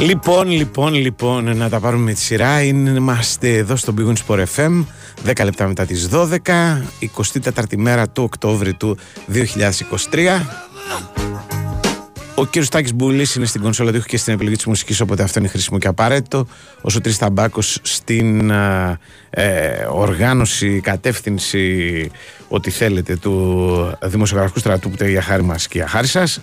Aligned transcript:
Λοιπόν, 0.00 0.50
λοιπόν, 0.50 0.94
λοιπόν, 0.94 1.56
να 1.56 1.68
τα 1.68 1.80
πάρουμε 1.80 2.04
με 2.04 2.12
τη 2.12 2.20
σειρά. 2.20 2.62
Είμαστε 2.62 3.56
εδώ 3.56 3.76
στο 3.76 3.94
Big 3.98 4.12
Sport 4.26 4.44
FM, 4.56 4.84
10 5.26 5.44
λεπτά 5.44 5.66
μετά 5.66 5.84
τις 5.84 6.08
12, 6.12 6.28
24η 7.16 7.76
μέρα 7.76 8.08
του 8.08 8.22
Οκτώβρη 8.22 8.74
του 8.74 8.98
2023. 9.32 10.40
Ο 12.34 12.46
κύριος 12.46 12.68
Τάκης 12.68 12.94
Μπουλής 12.94 13.34
είναι 13.34 13.46
στην 13.46 13.60
κονσόλα 13.60 13.92
του 13.92 14.00
και 14.00 14.16
στην 14.16 14.34
επιλογή 14.34 14.56
της 14.56 14.66
μουσικής, 14.66 15.00
οπότε 15.00 15.22
αυτό 15.22 15.38
είναι 15.38 15.48
χρήσιμο 15.48 15.78
και 15.78 15.88
απαραίτητο. 15.88 16.46
Ο 16.80 16.90
Σωτήρης 16.90 17.18
Ταμπάκος 17.18 17.78
στην 17.82 18.50
ε, 19.30 19.86
οργάνωση, 19.90 20.80
κατεύθυνση, 20.80 22.10
ό,τι 22.48 22.70
θέλετε, 22.70 23.16
του 23.16 23.98
δημοσιογραφικού 24.02 24.58
στρατού 24.58 24.90
που 24.90 24.96
τρέχει 24.96 25.12
για 25.12 25.22
χάρη 25.22 25.42
μας 25.42 25.68
και 25.68 25.78
για 25.78 25.86
χάρη 25.86 26.06
σας. 26.06 26.40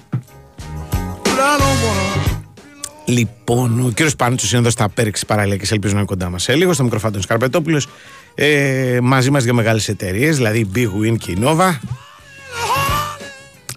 Λοιπόν, 3.10 3.80
ο 3.80 3.90
κύριος 3.90 4.16
Πάντσο 4.16 4.48
είναι 4.50 4.58
εδώ 4.58 4.70
στα 4.70 4.90
Πέριξη 4.90 5.26
παραλία 5.26 5.58
και 5.58 5.68
ελπίζω 5.72 5.94
να 5.94 6.00
είναι 6.00 6.08
κοντά 6.08 6.30
μας 6.30 6.44
σε 6.44 6.56
λίγο. 6.56 6.74
Στο 6.74 6.84
μικροφάντων 6.84 7.22
Σκαρπετόπουλος. 7.22 7.88
Ε, 8.36 9.00
μαζί 9.02 9.30
μας 9.32 9.44
δύο 9.44 9.54
μεγάλες 9.54 9.88
εταιρείες, 9.88 10.36
δηλαδή 10.36 10.60
η 10.60 10.70
Big 10.76 10.88
Win 10.88 11.18
και 11.18 11.32
η 11.32 11.38
Nova. 11.42 11.78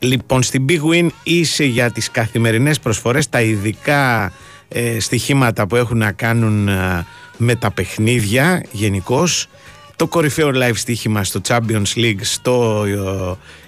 Λοιπόν, 0.00 0.42
στην 0.42 0.64
Big 0.68 0.80
Win 0.92 1.08
είσαι 1.22 1.64
για 1.64 1.90
τις 1.90 2.10
καθημερινές 2.10 2.80
προσφορές, 2.80 3.28
τα 3.28 3.40
ειδικά 3.40 4.32
ε, 4.68 5.00
στοιχήματα 5.00 5.66
που 5.66 5.76
έχουν 5.76 5.98
να 5.98 6.12
κάνουν 6.12 6.68
ε, 6.68 7.06
με 7.36 7.54
τα 7.54 7.70
παιχνίδια 7.70 8.64
γενικώς. 8.72 9.46
Το 9.96 10.06
κορυφαίο 10.06 10.50
live 10.54 10.74
στοίχημα 10.74 11.24
στο 11.24 11.40
Champions 11.48 11.94
League, 11.96 12.20
στο 12.20 12.84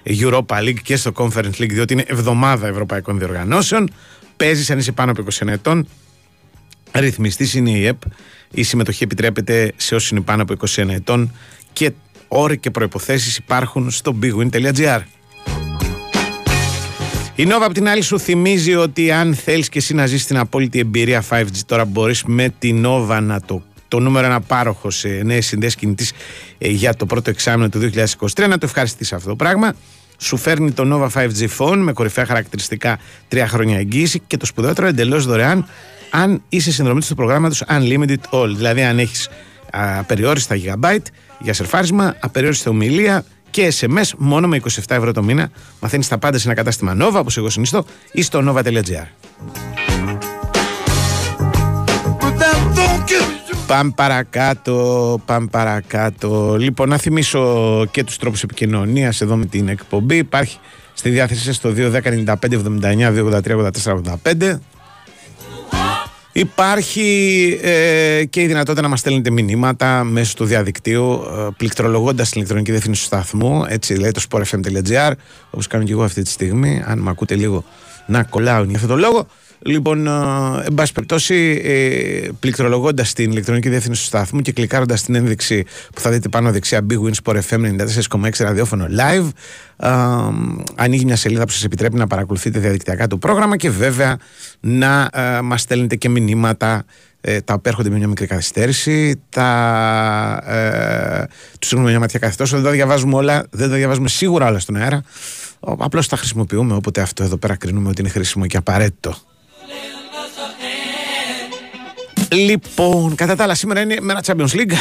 ε, 0.05 0.15
Europa 0.20 0.59
League 0.59 0.81
και 0.83 0.97
στο 0.97 1.12
Conference 1.15 1.61
League, 1.61 1.70
διότι 1.70 1.92
είναι 1.92 2.05
εβδομάδα 2.06 2.67
ευρωπαϊκών 2.67 3.19
διοργανώσεων. 3.19 3.91
Παίζεις 4.43 4.71
αν 4.71 4.79
είσαι 4.79 4.93
πάνω 4.93 5.11
από 5.11 5.25
20 5.31 5.47
ετών. 5.47 5.89
Ρυθμιστής 6.93 7.55
είναι 7.55 7.71
η 7.71 7.87
ΕΠ. 7.87 8.01
Η 8.51 8.62
συμμετοχή 8.62 9.05
επιτρέπεται 9.05 9.73
σε 9.77 9.95
όσου 9.95 10.15
είναι 10.15 10.25
πάνω 10.25 10.43
από 10.43 10.55
21 10.69 10.89
ετών 10.89 11.34
και 11.73 11.93
όροι 12.29 12.59
και 12.59 12.71
προποθέσει 12.71 13.41
υπάρχουν 13.43 13.91
στο 13.91 14.17
bigwin.gr. 14.23 15.01
Η 17.34 17.47
Nova 17.49 17.62
απ' 17.62 17.73
την 17.73 17.89
άλλη 17.89 18.03
σου 18.03 18.19
θυμίζει 18.19 18.75
ότι 18.75 19.11
αν 19.11 19.34
θέλεις 19.34 19.69
και 19.69 19.79
εσύ 19.79 19.95
να 19.95 20.07
ζεις 20.07 20.27
την 20.27 20.37
απόλυτη 20.37 20.79
εμπειρία 20.79 21.25
5G 21.29 21.56
τώρα 21.67 21.84
μπορείς 21.84 22.23
με 22.25 22.55
την 22.59 22.84
Nova 22.87 23.19
να 23.23 23.41
το 23.41 23.62
το 23.89 24.01
νούμερο 24.01 24.27
ένα 24.27 24.41
πάροχο 24.41 24.91
σε 24.91 25.09
νέες 25.09 25.47
συνδέσεις 25.47 25.77
κινητής 25.77 26.12
ε, 26.59 26.69
για 26.69 26.95
το 26.95 27.06
πρώτο 27.06 27.31
εξάμεινο 27.31 27.69
του 27.69 27.91
2023 27.95 28.49
να 28.49 28.59
το 28.59 28.67
ευχαριστήσει 28.67 29.15
αυτό 29.15 29.29
το 29.29 29.37
πράγμα. 29.37 29.75
Σου 30.23 30.37
φέρνει 30.37 30.70
το 30.70 30.84
Nova 30.92 31.20
5G 31.20 31.48
Phone 31.59 31.77
με 31.77 31.92
κορυφαία 31.92 32.27
χαρακτηριστικά 32.27 32.98
3 33.33 33.45
χρόνια 33.47 33.78
εγγύηση 33.78 34.23
και 34.27 34.37
το 34.37 34.47
σπουδαιότερο 34.47 34.87
εντελώς 34.87 35.27
δωρεάν 35.27 35.67
αν 36.11 36.42
είσαι 36.48 36.73
συνδρομητή 36.73 37.09
του 37.09 37.15
προγράμματο 37.15 37.56
Unlimited 37.69 38.17
All. 38.31 38.48
Δηλαδή, 38.56 38.83
αν 38.83 38.98
έχεις 38.98 39.28
απεριόριστα 39.70 40.56
gigabyte 40.56 41.06
για 41.39 41.53
σερφάρισμα, 41.53 42.17
απεριόριστα 42.20 42.70
ομιλία 42.70 43.25
και 43.50 43.73
SMS 43.81 44.11
μόνο 44.19 44.48
με 44.48 44.61
27 44.65 44.69
ευρώ 44.87 45.12
το 45.12 45.23
μήνα. 45.23 45.50
Μαθαίνεις 45.81 46.09
τα 46.09 46.19
πάντα 46.19 46.39
σε 46.39 46.47
ένα 46.47 46.56
κατάστημα 46.56 46.97
Nova, 47.00 47.15
όπως 47.15 47.37
εγώ 47.37 47.50
συνιστώ, 47.50 47.84
ή 48.12 48.23
στο 48.23 48.43
nova.gr. 48.47 49.06
Πάμε 53.67 53.93
παρακάτω, 53.97 55.21
πάμε 55.25 55.47
παρακάτω. 55.51 56.57
Λοιπόν, 56.59 56.89
να 56.89 56.97
θυμίσω 56.97 57.85
και 57.91 58.05
τους 58.05 58.17
τρόπους 58.17 58.43
επικοινωνίας 58.43 59.21
εδώ 59.21 59.37
με 59.37 59.47
την 59.47 59.69
εκπομπή. 59.69 60.17
Υπάρχει 60.17 60.59
στη 60.93 61.11
διάθεση 61.11 61.53
στο 61.53 61.73
2.10.95.79.283.84.85 61.77 64.25
85 64.25 64.59
Υπάρχει 66.33 67.59
ε, 67.63 68.25
και 68.25 68.41
η 68.41 68.47
δυνατότητα 68.47 68.83
να 68.83 68.89
μας 68.89 68.99
στέλνετε 68.99 69.31
μηνύματα 69.31 70.05
μέσω 70.05 70.34
του 70.34 70.45
διαδικτύου 70.45 71.12
ε, 71.12 71.49
πληκτρολογώντας 71.56 72.28
την 72.28 72.37
ηλεκτρονική 72.37 72.71
διεύθυνση 72.71 73.01
του 73.01 73.06
σταθμού 73.06 73.65
έτσι 73.69 73.95
λέει 73.95 74.11
το 74.11 74.22
sportfm.gr 74.31 75.12
όπως 75.51 75.67
κάνω 75.67 75.84
και 75.84 75.93
εγώ 75.93 76.03
αυτή 76.03 76.22
τη 76.22 76.31
στιγμή 76.31 76.83
αν 76.87 76.99
με 76.99 77.11
ακούτε 77.11 77.34
λίγο 77.34 77.65
να 78.06 78.22
κολλάω 78.22 78.65
για 78.65 78.75
αυτόν 78.75 78.91
τον 78.91 78.99
λόγο 78.99 79.27
Λοιπόν, 79.65 80.06
ε, 80.06 80.11
εν 80.67 80.75
πάση 80.75 80.93
περιπτώσει, 80.93 81.61
ε, 81.65 82.28
πληκτρολογώντας 82.41 83.12
την 83.12 83.31
ηλεκτρονική 83.31 83.69
διεύθυνση 83.69 84.00
του 84.00 84.06
σταθμού 84.06 84.41
και 84.41 84.53
κλικάροντας 84.53 85.03
την 85.03 85.15
ένδειξη 85.15 85.65
που 85.95 86.00
θα 86.00 86.11
δείτε 86.11 86.28
πάνω 86.28 86.50
δεξιά 86.50 86.87
Big 86.91 86.97
Win 86.97 87.12
Sport 87.23 87.41
FM 87.49 87.61
94,6 88.21 88.45
ραδιόφωνο 88.45 88.87
live, 88.99 89.28
ε, 89.77 89.89
ανοίγει 90.75 91.05
μια 91.05 91.17
σελίδα 91.17 91.45
που 91.45 91.53
σας 91.53 91.65
επιτρέπει 91.65 91.97
να 91.97 92.06
παρακολουθείτε 92.06 92.59
διαδικτυακά 92.59 93.06
το 93.06 93.17
πρόγραμμα 93.17 93.56
και 93.56 93.71
βέβαια 93.71 94.17
να 94.61 95.09
ε, 95.12 95.41
μας 95.41 95.61
στέλνετε 95.61 95.97
και 95.97 96.09
μηνύματα 96.09 96.84
ε, 97.21 97.41
τα 97.41 97.55
οποία 97.55 97.71
έρχονται 97.71 97.91
με 97.91 97.97
μια 97.97 98.09
μικρή 98.09 98.27
καθυστέρηση. 98.27 99.22
Τα, 99.28 100.43
ε, 100.47 101.27
τους 101.59 101.69
στείλουμε 101.69 101.89
μια 101.89 101.99
ματιά 101.99 102.19
καθιστό. 102.19 102.45
Δεν 102.45 102.62
τα 102.62 102.71
διαβάζουμε 102.71 103.15
όλα, 103.15 103.47
δεν 103.51 103.71
τα 103.71 103.77
διαβάζουμε 103.77 104.09
σίγουρα 104.09 104.47
όλα 104.47 104.59
στον 104.59 104.77
αέρα. 104.77 105.03
Απλώς 105.61 106.09
τα 106.09 106.17
χρησιμοποιούμε 106.17 106.75
όποτε 106.75 107.01
αυτό 107.01 107.22
εδώ 107.22 107.37
πέρα 107.37 107.56
κρίνουμε 107.56 107.89
ότι 107.89 108.01
είναι 108.01 108.11
χρήσιμο 108.11 108.47
και 108.47 108.56
απαραίτητο. 108.56 109.17
Λοιπόν, 112.33 113.15
κατά 113.15 113.37
τα 113.37 113.43
άλλα, 113.43 113.55
σήμερα 113.55 113.81
είναι 113.81 113.97
μέρα 114.00 114.21
Champions 114.25 114.50
League. 114.50 114.73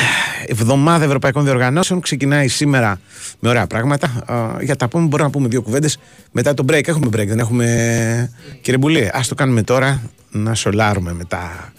Εβδομάδα 0.45 1.05
Ευρωπαϊκών 1.05 1.43
Διοργανώσεων. 1.43 2.01
Ξεκινάει 2.01 2.47
σήμερα 2.47 2.99
με 3.39 3.49
ωραία 3.49 3.67
πράγματα. 3.67 4.23
για 4.61 4.75
τα 4.75 4.87
πούμε, 4.87 5.03
μπορούμε 5.03 5.23
να 5.23 5.29
πούμε 5.29 5.47
δύο 5.47 5.61
κουβέντες 5.61 5.97
μετά 6.31 6.53
το 6.53 6.65
break. 6.69 6.87
Έχουμε 6.87 7.07
break, 7.07 7.27
δεν 7.27 7.39
έχουμε. 7.39 8.31
Κύριε 8.61 8.79
Μπουλή, 8.79 9.09
ας 9.13 9.27
το 9.27 9.35
κάνουμε 9.35 9.63
τώρα 9.63 10.01
να 10.31 10.53
σολάρουμε 10.53 11.13
μετά 11.13 11.73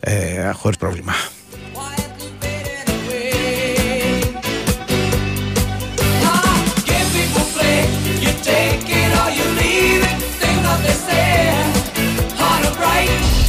ε, 0.00 0.50
χωρίς 0.50 0.76
πρόβλημα. 0.76 1.12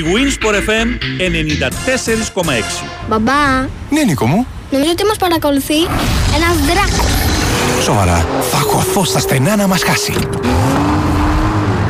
Η 0.00 0.02
Winsport 0.12 0.54
FM 0.54 0.88
94,6. 1.18 2.84
Μπαμπά. 3.08 3.32
Ναι, 3.90 4.02
Νίκο 4.06 4.26
μου. 4.26 4.46
Νομίζω 4.70 4.90
ότι 4.90 5.04
μας 5.04 5.16
παρακολουθεί 5.16 5.74
ένας 6.36 6.56
δράκος. 6.66 7.10
Σοβαρά. 7.82 8.26
Θα 8.50 8.58
χωθώ 8.58 9.04
στα 9.04 9.18
στενά 9.18 9.56
να 9.56 9.66
μας 9.66 9.82
χάσει. 9.82 10.12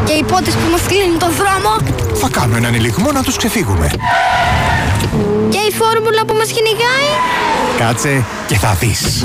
Και 0.05 0.13
οι 0.13 0.23
πότες 0.25 0.55
που 0.55 0.71
μας 0.71 0.81
κλείνουν 0.87 1.19
τον 1.19 1.29
δρόμο. 1.31 1.77
Θα 2.15 2.29
κάνω 2.29 2.57
έναν 2.57 2.75
ελιγμό 2.75 3.13
να 3.13 3.23
τους 3.23 3.37
ξεφύγουμε. 3.37 3.91
Και 5.49 5.59
η 5.59 5.73
φόρμουλα 5.73 6.25
που 6.27 6.35
μας 6.35 6.47
κυνηγάει. 6.53 7.11
Κάτσε 7.79 8.25
και 8.47 8.59
θα 8.59 8.77
δεις. 8.81 9.25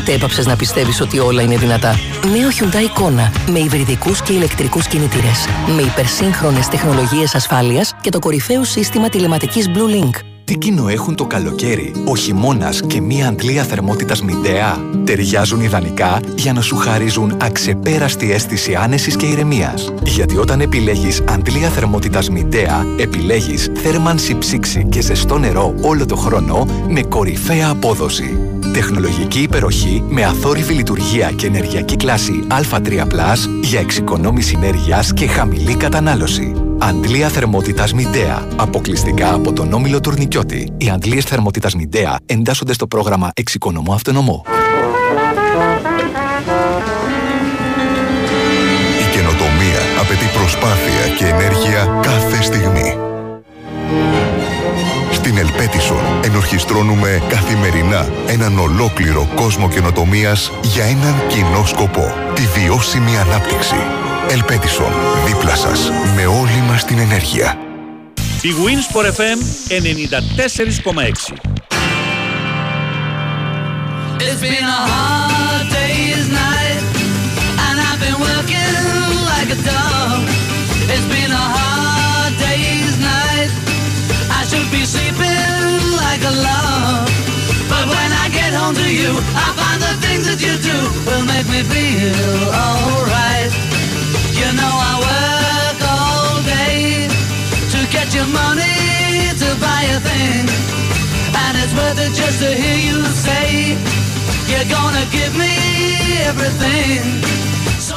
Πότε 0.00 0.12
έπαψες 0.12 0.46
να 0.46 0.56
πιστεύεις 0.56 1.00
ότι 1.00 1.18
όλα 1.18 1.42
είναι 1.42 1.56
δυνατά; 1.56 1.94
Νέο 2.24 2.48
Hyundai 2.58 3.02
Kona 3.02 3.50
με 3.50 3.58
υβριδικούς 3.58 4.22
και 4.22 4.32
ηλεκτρικούς 4.32 4.86
κινητήρες. 4.86 5.46
Με 5.76 5.82
υπερσύγχρονες 5.82 6.68
τεχνολογίες 6.68 7.34
ασφάλειας 7.34 7.94
και 8.00 8.10
το 8.10 8.18
κορυφαίο 8.18 8.64
σύστημα 8.64 9.08
τηλεματικής 9.08 9.70
Blue 9.74 10.04
Link. 10.04 10.39
Τι 10.50 10.58
κοινό 10.58 10.88
έχουν 10.88 11.14
το 11.14 11.26
καλοκαίρι, 11.26 11.92
ο 12.04 12.16
χειμώνα 12.16 12.72
και 12.86 13.00
μία 13.00 13.28
αντλία 13.28 13.62
θερμότητας 13.62 14.22
μηντέα. 14.22 14.78
Ταιριάζουν 15.04 15.60
ιδανικά 15.60 16.20
για 16.36 16.52
να 16.52 16.60
σου 16.60 16.76
χαρίζουν 16.76 17.36
αξεπέραστη 17.40 18.32
αίσθηση 18.32 18.74
άνεσης 18.74 19.16
και 19.16 19.26
ηρεμίας. 19.26 19.92
Γιατί 20.02 20.36
όταν 20.36 20.60
επιλέγεις 20.60 21.22
αντλία 21.28 21.68
θερμότητας 21.68 22.30
μηντέα, 22.30 22.86
επιλέγεις 22.98 23.70
θέρμανση 23.74 24.38
ψήξη 24.38 24.86
και 24.90 25.00
ζεστό 25.00 25.38
νερό 25.38 25.74
όλο 25.80 26.06
το 26.06 26.16
χρόνο 26.16 26.66
με 26.88 27.02
κορυφαία 27.02 27.68
απόδοση. 27.68 28.38
Τεχνολογική 28.72 29.38
υπεροχή 29.38 30.04
με 30.08 30.24
αθόρυβη 30.24 30.74
λειτουργία 30.74 31.30
και 31.30 31.46
ενεργειακή 31.46 31.96
κλάση 31.96 32.46
Α3+, 32.48 33.06
για 33.62 33.80
εξοικονόμηση 33.80 34.54
ενέργειας 34.56 35.12
και 35.12 35.26
χαμηλή 35.26 35.74
κατανάλωση. 35.74 36.69
Αντλία 36.82 37.28
θερμότητας 37.28 37.92
Μηντέα. 37.92 38.46
Αποκλειστικά 38.56 39.34
από 39.34 39.52
τον 39.52 39.72
όμιλο 39.72 40.00
Τουρνικιώτη. 40.00 40.72
Οι 40.76 40.88
αντλίες 40.88 41.24
θερμότητας 41.24 41.74
Μηντέα 41.74 42.18
εντάσσονται 42.26 42.72
στο 42.72 42.86
πρόγραμμα 42.86 43.30
Εξοικονομώ 43.34 43.92
αυτονόμου. 43.92 44.42
Η 49.00 49.12
καινοτομία 49.12 49.80
απαιτεί 50.00 50.24
προσπάθεια 50.38 51.14
και 51.18 51.24
ενέργεια 51.24 52.00
κάθε 52.02 52.42
στιγμή. 52.42 52.96
Στην 55.12 55.36
Ελπέτισον 55.36 56.02
ενορχιστρώνουμε 56.24 57.22
καθημερινά 57.28 58.08
έναν 58.26 58.58
ολόκληρο 58.58 59.28
κόσμο 59.34 59.68
καινοτομίας 59.68 60.52
για 60.62 60.84
έναν 60.84 61.14
κοινό 61.28 61.66
σκοπό. 61.66 62.14
Τη 62.34 62.42
βιώσιμη 62.42 63.18
ανάπτυξη. 63.18 63.76
Ελπέτισον, 64.28 64.92
δίπλα 65.26 65.56
σας, 65.56 65.90
με 66.16 66.26
όλη 66.26 66.62
μας 66.68 66.84
την 66.84 66.98
ενέργεια. 66.98 67.58
Η 68.42 68.48
Wins 68.64 68.86
for 68.94 69.04
FM 69.04 69.38
94,6 69.68 71.34
It's 74.26 74.40
been 74.46 74.64
a 74.78 74.80
hard 74.92 75.66
day's 75.76 76.26
night, 76.44 76.82
and 77.64 77.76
I've 77.86 78.00
been 78.06 78.20
working 78.30 78.74
like 79.32 79.50
a 79.56 79.60
dog. 79.72 80.20
It's 80.92 81.08
been 81.14 81.32
a 81.44 81.46
hard 81.56 82.32
day's 82.46 82.96
night. 83.12 83.50
I 84.38 84.40
should 84.48 84.68
be 84.76 84.82
sleeping 84.94 85.78
like 86.04 86.22
a 86.32 86.34
log. 86.46 87.06
But 87.72 87.84
when 87.94 88.10
I 88.22 88.26
get 88.38 88.50
home 88.60 88.76
to 88.82 88.88
you, 89.00 89.10
I 89.44 89.46
find 89.60 89.78
the 89.88 89.94
things 90.04 90.24
that 90.30 90.40
you 90.46 90.54
do 90.70 90.76
will 91.06 91.24
make 91.32 91.46
me 91.54 91.60
feel 91.72 92.40
alright. 92.64 93.69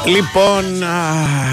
Λοιπόν, 0.05 0.63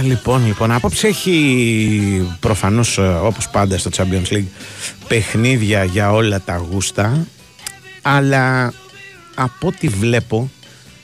λοιπόν, 0.02 0.46
λοιπόν, 0.46 0.72
απόψε 0.72 1.06
έχει 1.06 2.36
προφανώς 2.40 2.98
ε, 2.98 3.02
όπως 3.02 3.48
πάντα 3.48 3.78
στο 3.78 3.90
Champions 3.96 4.32
League 4.32 4.50
παιχνίδια 5.08 5.84
για 5.84 6.12
όλα 6.12 6.40
τα 6.40 6.56
γούστα, 6.70 7.26
αλλά 8.02 8.72
από 9.34 9.66
ό,τι 9.66 9.88
βλέπω 9.88 10.50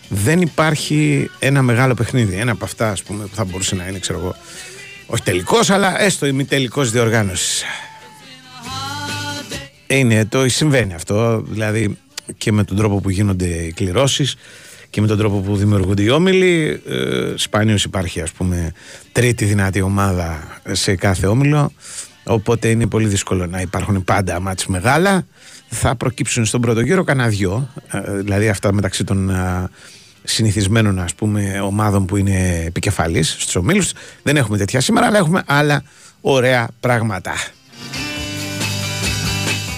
δεν 0.09 0.41
υπάρχει 0.41 1.31
ένα 1.39 1.63
μεγάλο 1.63 1.95
παιχνίδι. 1.95 2.37
Ένα 2.37 2.53
από 2.53 2.65
αυτά 2.65 2.91
ας 2.91 3.03
πούμε 3.03 3.25
που 3.25 3.35
θα 3.35 3.45
μπορούσε 3.45 3.75
να 3.75 3.87
είναι 3.87 3.99
ξέρω 3.99 4.19
εγώ 4.19 4.35
όχι 5.07 5.23
τελικός 5.23 5.71
αλλά 5.71 6.03
έστω 6.03 6.27
ημιτελικός 6.27 6.91
διοργάνωσης. 6.91 7.65
Είναι 9.87 10.25
το 10.25 10.49
συμβαίνει 10.49 10.95
αυτό 10.95 11.41
δηλαδή 11.41 11.99
και 12.37 12.53
με 12.53 12.65
τον 12.65 12.77
τρόπο 12.77 13.01
που 13.01 13.11
γίνονται 13.11 13.47
οι 13.47 13.73
κληρώσεις 13.73 14.37
και 14.91 15.01
με 15.01 15.07
τον 15.07 15.19
τρόπο 15.19 15.39
που 15.39 15.57
δημιουργούνται 15.57 16.03
οι 16.03 16.09
όμιλοι 16.09 16.83
ε, 16.89 17.33
σπάνιος 17.35 17.85
υπάρχει 17.85 18.21
ας 18.21 18.31
πούμε 18.31 18.73
τρίτη 19.13 19.45
δυνατή 19.45 19.81
ομάδα 19.81 20.61
σε 20.73 20.95
κάθε 20.95 21.27
όμιλο 21.27 21.73
οπότε 22.25 22.69
είναι 22.69 22.87
πολύ 22.87 23.07
δύσκολο 23.07 23.47
να 23.47 23.61
υπάρχουν 23.61 24.05
πάντα 24.05 24.41
μάτς 24.41 24.67
μεγάλα 24.67 25.27
θα 25.69 25.97
προκύψουν 25.97 26.45
στον 26.45 26.61
πρώτο 26.61 26.81
γύρο 26.81 27.05
κανένα 27.05 27.29
δυο 27.29 27.69
ε, 27.91 28.13
δηλαδή 28.13 28.49
αυτά 28.49 28.73
μεταξύ 28.73 29.05
των 29.05 29.31
ε, 29.31 29.69
συνηθισμένων 30.23 30.99
ας 30.99 31.15
πούμε 31.15 31.61
ομάδων 31.61 32.07
που 32.07 32.17
είναι 32.17 32.63
επικεφαλής 32.67 33.37
στους 33.39 33.57
ομίλους 33.57 33.93
δεν 34.23 34.37
έχουμε 34.37 34.59
τέτοια 34.59 34.81
σήμερα 34.81 35.07
αλλά 35.07 35.19
έχουμε 35.19 35.43
άλλα 35.47 35.83
ωραία 36.21 36.69
πράγματα 36.81 37.33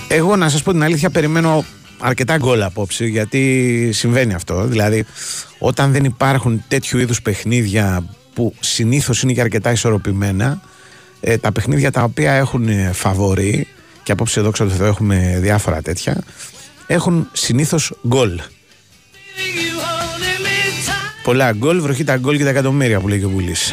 εγώ 0.09 0.37
να 0.37 0.49
σας 0.49 0.63
πω 0.63 0.73
την 0.73 0.83
αλήθεια 0.83 1.11
περιμένω 1.11 1.65
αρκετά 1.99 2.37
γκολ 2.37 2.63
απόψε 2.63 3.05
γιατί 3.05 3.91
συμβαίνει 3.93 4.35
αυτό. 4.35 4.65
Δηλαδή, 4.65 5.05
όταν 5.59 5.93
δεν 5.93 6.05
υπάρχουν 6.05 6.65
τέτοιου 6.69 6.99
είδους 6.99 7.23
παιχνίδια 7.23 8.05
που 8.35 8.55
συνήθως 8.61 9.23
είναι 9.23 9.33
και 9.33 9.41
αρκετά 9.41 9.71
ισορροπημένα, 9.71 10.61
ε, 11.21 11.39
τα 11.39 11.53
παιχνίδια 11.53 11.91
τα 11.91 12.03
οποία 12.03 12.33
έχουν 12.33 12.69
ε, 12.69 12.91
φαβορή, 12.93 13.67
και 14.09 14.15
απόψε 14.15 14.41
εδώ 14.41 14.51
ξέρω 14.51 14.71
ότι 14.75 14.85
έχουμε 14.85 15.39
διάφορα 15.41 15.83
τέτοια, 15.83 16.23
έχουν 16.87 17.29
συνήθως 17.33 17.95
γκολ. 18.07 18.41
Πολλά 21.23 21.53
γκολ, 21.53 21.81
βροχή 21.81 22.05
τα 22.05 22.17
γκολ 22.17 22.37
και 22.37 22.45
τα 22.45 22.51
εκατομμύρια 22.51 23.01
που 23.01 23.09
λέει 23.09 23.19
και 23.19 23.25
ο 23.25 23.29
Βουλής. 23.29 23.73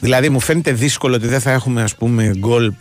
Δηλαδή 0.00 0.28
μου 0.28 0.40
φαίνεται 0.40 0.72
δύσκολο 0.72 1.14
ότι 1.14 1.26
δεν 1.26 1.40
θα 1.40 1.50
έχουμε 1.50 1.82
ας 1.82 1.94
πούμε 1.96 2.32
γκολ 2.38 2.72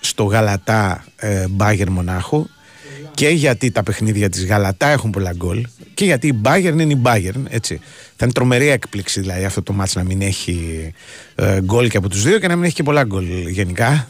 στο 0.00 0.24
Γαλατά 0.24 1.04
ε, 1.16 1.46
Μπάγερ 1.48 1.90
Μονάχου 1.90 2.46
και 3.14 3.28
γιατί 3.28 3.70
τα 3.70 3.82
παιχνίδια 3.82 4.28
της 4.28 4.46
Γαλατά 4.46 4.88
έχουν 4.88 5.10
πολλά 5.10 5.32
γκολ 5.32 5.66
και 5.94 6.04
γιατί 6.04 6.26
η 6.26 6.40
Bayern 6.44 6.76
είναι 6.78 6.92
η 6.92 7.00
Bayern 7.04 7.42
έτσι. 7.48 7.80
Θα 8.16 8.24
είναι 8.24 8.32
τρομερή 8.32 8.68
έκπληξη 8.68 9.20
δηλαδή 9.20 9.44
αυτό 9.44 9.62
το 9.62 9.72
μάτς 9.72 9.94
να 9.94 10.04
μην 10.04 10.20
έχει 10.22 10.90
ε, 11.34 11.60
γκολ 11.60 11.88
και 11.88 11.96
από 11.96 12.08
τους 12.08 12.22
δύο 12.22 12.38
και 12.38 12.48
να 12.48 12.54
μην 12.56 12.64
έχει 12.64 12.74
και 12.74 12.82
πολλά 12.82 13.04
γκολ 13.04 13.24
γενικά 13.48 14.08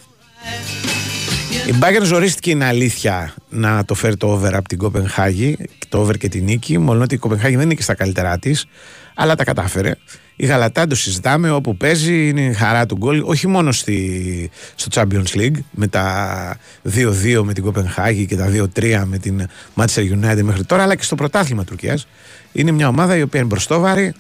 η 1.67 1.75
Bayern 1.81 2.05
ζορίστηκε 2.05 2.51
είναι 2.51 2.65
αλήθεια 2.65 3.35
να 3.49 3.85
το 3.85 3.95
φέρει 3.95 4.17
το 4.17 4.33
over 4.33 4.55
από 4.55 4.69
την 4.69 4.79
Κοπενχάγη 4.79 5.57
το 5.89 5.99
over 5.99 6.17
και 6.17 6.29
την 6.29 6.45
νίκη. 6.45 6.79
Μόνο 6.79 7.03
ότι 7.03 7.15
η 7.15 7.19
Κοπενχάγη 7.19 7.57
δεν 7.57 7.65
είναι 7.65 7.75
και 7.75 7.83
στα 7.83 7.95
καλύτερά 7.95 8.39
της 8.39 8.67
αλλά 9.15 9.35
τα 9.35 9.45
κατάφερε. 9.45 9.95
Η 10.37 10.47
Γαλατά 10.47 10.87
το 10.87 10.95
συζητάμε 10.95 11.51
όπου 11.51 11.77
παίζει 11.77 12.29
είναι 12.29 12.41
η 12.41 12.53
χαρά 12.53 12.87
του 12.87 12.97
γκολ 12.97 13.23
όχι 13.25 13.47
μόνο 13.47 13.73
στη, 13.73 14.51
στο 14.75 14.89
Champions 14.95 15.37
League 15.39 15.57
με 15.71 15.87
τα 15.87 16.57
2-2 16.95 17.41
με 17.43 17.53
την 17.53 17.63
Κοπενχάγη 17.63 18.27
και 18.27 18.37
τα 18.37 18.51
2-3 18.75 19.03
με 19.05 19.19
την 19.19 19.47
Manchester 19.77 20.13
United 20.13 20.43
μέχρι 20.43 20.65
τώρα 20.65 20.83
αλλά 20.83 20.95
και 20.95 21.03
στο 21.03 21.15
πρωτάθλημα 21.15 21.65
Τουρκίας. 21.65 22.07
Είναι 22.53 22.71
μια 22.71 22.89
ομάδα 22.89 23.17
η 23.17 23.23
οποία 23.23 23.41
είναι 23.41 23.49
μπροστόβαρη 23.49 24.15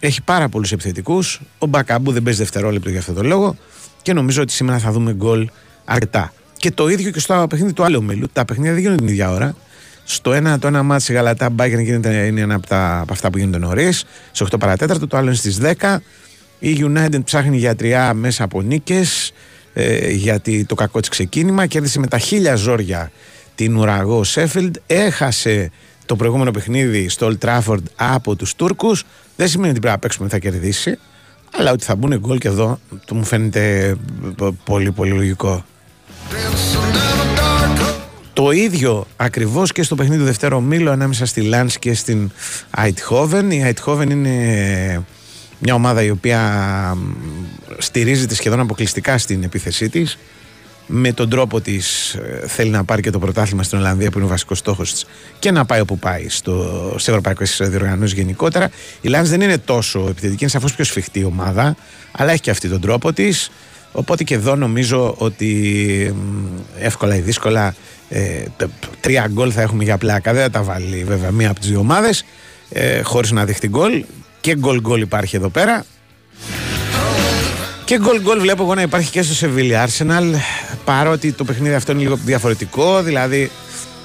έχει 0.00 0.22
πάρα 0.22 0.48
πολλούς 0.48 0.72
επιθετικούς. 0.72 1.40
Ο 1.58 1.66
Μπακαμπού 1.66 2.12
δεν 2.12 2.22
παίζει 2.22 2.38
δευτερόλεπτο 2.38 2.90
για 2.90 2.98
αυτό 2.98 3.12
το 3.12 3.22
λόγο 3.22 3.56
και 4.02 4.12
νομίζω 4.12 4.42
ότι 4.42 4.52
σήμερα 4.52 4.78
θα 4.78 4.90
δούμε 4.90 5.12
γκολ 5.12 5.48
αρκετά 5.86 6.32
και 6.56 6.70
το 6.70 6.88
ίδιο 6.88 7.10
και 7.10 7.20
στο 7.20 7.46
παιχνίδι 7.48 7.72
του 7.72 7.84
άλλου 7.84 8.02
μέλου 8.02 8.26
τα 8.32 8.44
παιχνίδια 8.44 8.72
δεν 8.72 8.80
γίνονται 8.80 9.02
την 9.02 9.08
ίδια 9.12 9.30
ώρα 9.30 9.54
στο 10.08 10.32
ένα, 10.32 10.58
το 10.58 10.66
ένα 10.66 10.82
μάτι 10.82 11.12
Γαλατά 11.12 11.50
Μπάγκερ 11.50 11.78
γίνεται, 11.78 12.26
είναι 12.26 12.40
ένα 12.40 12.54
από, 12.54 12.66
τα, 12.66 12.98
από 12.98 13.12
αυτά 13.12 13.30
που 13.30 13.38
γίνονται 13.38 13.58
νωρίς. 13.58 14.04
Σε 14.32 14.44
8 14.50 14.58
παρατέταρτο, 14.58 15.06
το 15.06 15.16
άλλο 15.16 15.26
είναι 15.26 15.36
στις 15.36 15.58
10. 15.62 15.96
Η 16.58 16.76
United 16.80 17.24
ψάχνει 17.24 17.56
για 17.56 17.76
τρία 17.76 18.14
μέσα 18.14 18.44
από 18.44 18.62
νίκες. 18.62 19.32
Ε, 19.72 20.10
γιατί 20.10 20.64
το 20.64 20.74
κακό 20.74 21.00
της 21.00 21.08
ξεκίνημα. 21.08 21.66
Κέρδισε 21.66 21.98
με 21.98 22.06
τα 22.06 22.18
χίλια 22.18 22.54
ζόρια 22.54 23.10
την 23.54 23.76
ουραγό 23.76 24.24
Σέφιλντ. 24.24 24.76
Έχασε 24.86 25.70
το 26.06 26.16
προηγούμενο 26.16 26.50
παιχνίδι 26.50 27.08
στο 27.08 27.30
Old 27.30 27.46
Trafford 27.48 27.82
από 27.96 28.36
τους 28.36 28.54
Τούρκους. 28.54 29.04
Δεν 29.36 29.48
σημαίνει 29.48 29.70
ότι 29.70 29.80
πρέπει 29.80 29.94
να 29.94 30.00
παίξουμε 30.00 30.28
θα 30.28 30.38
κερδίσει. 30.38 30.98
Αλλά 31.52 31.72
ότι 31.72 31.84
θα 31.84 31.96
μπουν 31.96 32.18
γκολ 32.18 32.38
και 32.38 32.48
εδώ 32.48 32.78
το 33.04 33.14
μου 33.14 33.24
φαίνεται 33.24 33.96
πολύ 34.64 34.92
πολύ 34.92 35.10
λογικό. 35.10 35.64
Το 38.32 38.50
ίδιο 38.50 39.06
ακριβώς 39.16 39.72
και 39.72 39.82
στο 39.82 39.94
παιχνίδι 39.94 40.18
του 40.18 40.26
δευτέρου 40.26 40.62
μήλου 40.62 40.90
ανάμεσα 40.90 41.26
στη 41.26 41.40
Λάντ 41.40 41.70
και 41.78 41.94
στην 41.94 42.30
Αιτχόβεν. 42.76 43.50
Η 43.50 43.62
Αιτχόβεν 43.62 44.10
είναι 44.10 45.04
μια 45.58 45.74
ομάδα 45.74 46.02
η 46.02 46.10
οποία 46.10 46.96
στηρίζεται 47.78 48.34
σχεδόν 48.34 48.60
αποκλειστικά 48.60 49.18
στην 49.18 49.42
επίθεσή 49.42 49.88
της. 49.88 50.18
Με 50.86 51.12
τον 51.12 51.28
τρόπο 51.28 51.60
της 51.60 52.14
ε, 52.14 52.46
θέλει 52.46 52.70
να 52.70 52.84
πάρει 52.84 53.02
και 53.02 53.10
το 53.10 53.18
πρωτάθλημα 53.18 53.62
στην 53.62 53.78
Ολλανδία 53.78 54.10
που 54.10 54.18
είναι 54.18 54.26
ο 54.26 54.30
βασικός 54.30 54.58
στόχος 54.58 54.92
της 54.92 55.06
και 55.38 55.50
να 55.50 55.64
πάει 55.64 55.80
όπου 55.80 55.98
πάει 55.98 56.28
στο, 56.28 56.94
σε 56.98 57.10
ευρωπαϊκέ 57.10 57.64
διοργανώσει 57.64 58.14
γενικότερα. 58.14 58.70
Η 59.00 59.08
Λάντ 59.08 59.26
δεν 59.26 59.40
είναι 59.40 59.58
τόσο 59.58 60.06
επιθετική, 60.08 60.42
είναι 60.42 60.50
σαφώς 60.50 60.74
πιο 60.74 60.84
σφιχτή 60.84 61.24
ομάδα, 61.24 61.76
αλλά 62.12 62.32
έχει 62.32 62.40
και 62.40 62.50
αυτή 62.50 62.68
τον 62.68 62.80
τρόπο 62.80 63.12
της. 63.12 63.50
Οπότε 63.96 64.24
και 64.24 64.34
εδώ 64.34 64.56
νομίζω 64.56 65.14
ότι 65.18 66.14
εύκολα 66.78 67.16
ή 67.16 67.20
δύσκολα 67.20 67.74
ε, 68.08 68.42
τρία 69.00 69.28
γκολ 69.32 69.50
θα 69.54 69.62
έχουμε 69.62 69.84
για 69.84 69.98
πλάκα. 69.98 70.32
Δεν 70.32 70.42
θα 70.42 70.50
τα 70.50 70.62
βάλει 70.62 71.04
βέβαια 71.04 71.30
μία 71.30 71.50
από 71.50 71.60
τις 71.60 71.68
δύο 71.68 71.78
ομάδες 71.78 72.24
ε, 72.70 73.02
χωρίς 73.02 73.30
να 73.30 73.44
δεχτεί 73.44 73.68
γκολ. 73.68 74.04
Και 74.40 74.56
γκολ 74.56 74.80
γκολ 74.80 75.00
υπάρχει 75.00 75.36
εδώ 75.36 75.48
πέρα. 75.48 75.84
Και 77.84 77.98
γκολ 77.98 78.20
γκολ 78.20 78.40
βλέπω 78.40 78.62
εγώ 78.62 78.74
να 78.74 78.82
υπάρχει 78.82 79.10
και 79.10 79.22
στο 79.22 79.34
Σεβίλη 79.34 79.74
Arsenal 79.74 80.34
παρότι 80.84 81.32
το 81.32 81.44
παιχνίδι 81.44 81.74
αυτό 81.74 81.92
είναι 81.92 82.00
λίγο 82.00 82.16
διαφορετικό 82.24 83.02
δηλαδή 83.02 83.50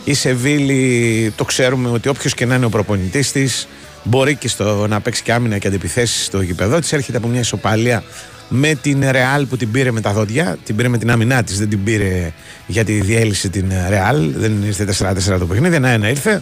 η 0.04 0.14
Σεβίλη 0.14 1.34
το 1.36 1.44
ξέρουμε 1.44 1.90
ότι 1.90 2.10
όποιος 2.10 2.34
και 2.34 2.46
να 2.46 2.56
είναι 2.56 2.66
ο 2.66 2.70
προπονητής 2.70 3.32
της 3.32 3.68
μπορεί 4.04 4.36
και 4.36 4.48
στο 4.48 4.88
να 4.88 5.02
παίξει 5.02 5.24
και 5.24 5.34
άμυνα 5.34 5.58
και 5.58 5.68
αντιπιθέσεις 5.68 6.26
στο 6.26 6.42
γηπεδό 6.42 6.80
της. 6.80 6.94
Έρχεται 6.94 7.18
από 7.18 7.28
μια 7.28 7.40
ισοπαλία 7.40 8.04
με 8.54 8.76
την 8.82 9.04
Ρεάλ 9.12 9.46
που 9.46 9.58
την 9.58 9.72
πήρε 9.72 9.92
με 9.92 10.02
τα 10.02 10.12
δόντια. 10.12 10.58
Την 10.64 10.76
πήρε 10.76 10.88
με 10.88 10.98
την 10.98 11.12
άμυνά 11.12 11.44
της, 11.44 11.58
δεν 11.58 11.70
την 11.70 11.84
πήρε 11.84 12.34
γιατί 12.68 12.94
διέλυσε 13.02 13.50
την 13.50 13.72
Ρεάλ. 13.90 14.32
Δεν 14.36 14.64
ήρθε 14.64 14.86
4-4 15.34 15.40
το 15.40 15.46
παιχνίδι, 15.46 15.76
ένα-ένα 15.76 16.10
ήρθε. 16.10 16.42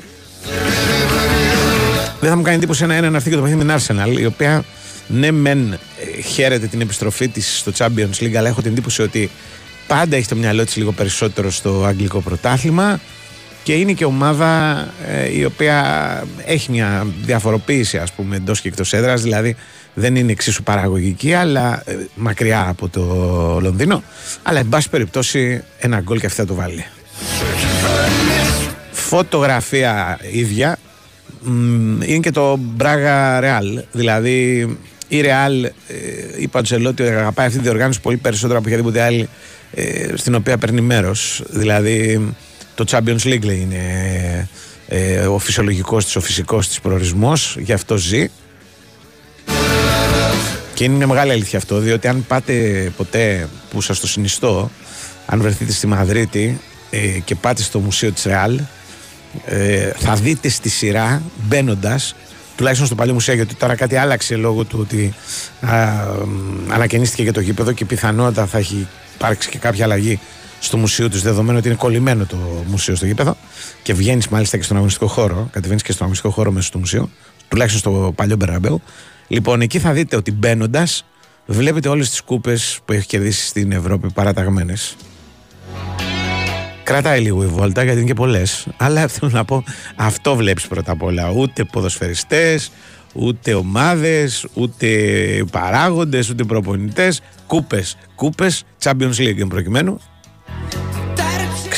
Δεν 2.20 2.30
θα 2.30 2.36
μου 2.36 2.42
κάνει 2.42 2.58
εντύπωση 2.58 2.84
ένα-ένα 2.84 3.10
να 3.10 3.16
έρθει 3.16 3.30
και 3.30 3.36
το 3.36 3.42
παιχνίδι 3.42 3.66
με 3.66 3.78
την 3.78 3.98
Arsenal, 3.98 4.20
η 4.20 4.26
οποία 4.26 4.64
ναι, 5.08 5.32
μεν 5.32 5.72
ε, 5.74 6.22
χαίρεται 6.22 6.68
την 6.68 6.82
επιστροφή 6.82 7.28
της 7.28 7.58
στο 7.58 7.72
Champions 7.78 8.24
League, 8.24 8.36
αλλά 8.36 8.48
έχω 8.48 8.62
την 8.62 8.72
εντύπωση 8.72 9.02
ότι 9.02 9.30
πάντα 9.88 10.16
έχει 10.16 10.28
το 10.28 10.36
μυαλό 10.36 10.66
της 10.66 10.76
λίγο 10.76 10.92
περισσότερο 10.92 11.52
στο 11.52 11.84
αγγλικό 11.86 12.20
πρωτάθλημα 12.20 13.00
και 13.64 13.74
είναι 13.74 13.92
και 13.92 14.06
ομάδα 14.06 14.80
ε, 15.08 15.38
η 15.38 15.46
οποία 15.46 15.84
έχει 16.46 16.72
μια 16.72 17.08
διαφοροποίηση 17.22 17.98
ας 17.98 18.12
πούμε 18.12 18.36
εντός 18.36 18.62
και 18.62 18.68
εκτός 18.68 18.94
έδρας 18.94 19.22
δηλαδή 19.22 19.56
δεν 19.94 20.16
είναι 20.16 20.32
εξίσου 20.32 20.64
παραγωγική 20.64 21.34
αλλά 21.34 21.82
ε, 21.86 21.96
μακριά 22.16 22.68
από 22.68 22.90
το 22.90 23.04
Λονδίνο 23.62 24.04
αλλά 24.44 24.60
εν 24.60 24.70
πάση 24.70 24.90
περιπτώσει 24.90 25.64
ένα 25.80 26.00
γκολ 26.00 26.20
και 26.20 26.26
αυτή 26.26 26.40
θα 26.40 26.48
το 26.48 26.54
βάλει 26.54 26.86
φωτογραφία 28.92 30.20
ίδια 30.32 30.78
μ, 31.42 32.02
είναι 32.02 32.20
και 32.20 32.32
το 32.32 32.58
Μπράγα 32.58 33.40
Ρεάλ. 33.40 33.84
Δηλαδή 33.92 34.68
η 35.08 35.22
Ρεάλ, 35.22 35.64
ε, 35.64 35.72
είπε 36.38 36.58
ο 36.58 36.60
Αντσελότη 36.60 37.02
ότι 37.02 37.12
αγαπάει 37.12 37.46
αυτή 37.46 37.58
τη 37.58 37.64
διοργάνωση 37.64 38.02
πολύ 38.02 38.18
περισσότερο 38.18 38.58
από 38.58 38.68
οποιαδήποτε 38.68 39.02
άλλη 39.02 39.30
ε, 39.74 40.12
στην 40.16 40.36
οποία 40.36 40.58
παίρνει 40.58 40.82
μέρος. 40.82 41.44
Δηλαδή 41.50 42.28
το 42.76 42.86
Champions 42.90 43.24
League 43.24 43.44
λέει, 43.44 43.60
είναι 43.60 44.50
ε, 44.88 45.20
ο 45.20 45.38
φυσιολογικός 45.38 46.06
της, 46.06 46.16
ο 46.16 46.22
φυσικός 46.22 46.68
της 46.68 46.80
προορισμός, 46.80 47.56
γι' 47.60 47.74
αυτό 47.74 47.98
ζει. 47.98 48.30
Και 50.80 50.86
είναι 50.86 50.96
μια 50.96 51.08
μεγάλη 51.08 51.32
αλήθεια 51.32 51.58
αυτό, 51.58 51.80
διότι 51.80 52.08
αν 52.08 52.26
πάτε 52.28 52.54
ποτέ 52.98 53.48
που 53.70 53.82
σας 53.82 54.00
το 54.00 54.08
συνιστώ, 54.08 54.72
αν 55.26 55.42
βρεθείτε 55.42 55.72
στη 55.72 55.88
Μαδρίτη 55.88 56.60
ε, 56.90 56.98
και 56.98 57.36
πάτε 57.36 57.62
στο 57.62 57.80
μουσείο 57.80 58.12
της 58.12 58.24
Ρεάλ, 58.24 58.60
ε, 59.46 59.92
θα 59.98 60.16
δείτε 60.16 60.50
στη 60.50 60.70
σειρά 60.70 61.22
μπαίνοντας, 61.48 62.16
τουλάχιστον 62.56 62.88
στο 62.88 62.96
παλιό 62.96 63.14
μουσείο, 63.14 63.34
γιατί 63.34 63.56
τώρα 63.56 63.76
κάτι 63.76 63.96
άλλαξε 63.96 64.36
λόγω 64.36 64.64
του 64.64 64.78
ότι 64.82 65.14
α, 65.62 66.04
ανακαινίστηκε 66.70 67.24
και 67.24 67.32
το 67.32 67.40
γήπεδο 67.40 67.72
και 67.72 67.86
πιθανότατα 67.86 68.46
θα 68.46 68.58
έχει 68.58 68.88
υπάρξει 69.16 69.50
και 69.50 69.58
κάποια 69.58 69.86
αλλαγή 69.86 70.20
στο 70.60 70.78
μουσείο 70.78 71.10
του, 71.10 71.20
δεδομένου 71.20 71.58
ότι 71.58 71.68
είναι 71.68 71.78
κολλημένο 71.78 72.26
το 72.26 72.38
μουσείο 72.68 72.96
στο 72.96 73.06
γήπεδο 73.06 73.38
και 73.84 73.94
βγαίνεις 73.94 74.28
μάλιστα 74.28 74.58
και 74.58 74.64
στον 74.64 74.76
αγωνιστικό 74.76 75.08
χώρο, 75.08 75.50
κατεβαίνεις 75.52 75.82
και 75.82 75.92
στον 75.92 76.02
αγωνιστικό 76.02 76.34
χώρο 76.34 76.52
μέσα 76.52 76.68
στο 76.68 76.78
μουσείο, 76.78 77.10
τουλάχιστον 77.48 77.80
στο 77.80 78.14
παλιό 78.16 78.36
Μπεραμπέου. 78.36 78.82
Λοιπόν, 79.32 79.62
εκεί 79.62 79.80
θα 79.80 79.92
δείτε 79.92 80.16
ότι 80.16 80.32
μπαίνοντας, 80.32 81.06
βλέπετε 81.46 81.90
όλες 81.90 82.10
τις 82.10 82.22
κούπες 82.22 82.80
που 82.86 82.94
έχει 82.94 83.08
κερδίσει 83.08 83.46
στην 83.46 83.72
Ευρώπη 83.72 84.12
παραταγμένες. 84.12 84.96
Κρατάει 86.84 87.22
λίγο 87.22 87.44
η 87.44 87.46
βόλτα 87.46 87.84
γιατί 87.84 87.98
είναι 88.00 88.08
και 88.08 88.14
πολλές. 88.14 88.68
Αλλά 88.78 89.08
θέλω 89.08 89.32
να 89.32 89.46
πω, 89.46 89.64
αυτό 89.96 90.36
βλέπεις 90.36 90.68
πρώτα 90.68 90.92
απ' 90.92 91.04
όλα. 91.04 91.30
Ούτε 91.30 91.64
ποδοσφαιριστές, 91.64 92.72
ούτε 93.14 93.54
ομάδες, 93.54 94.48
ούτε 94.54 94.88
παράγοντες, 95.52 96.30
ούτε 96.30 96.44
προπονητές. 96.44 97.22
Κούπες. 97.48 97.98
Κούπες 98.16 98.64
Champions 98.84 99.16
League 99.18 99.40
εν 99.40 99.48
προκειμένου. 99.48 100.00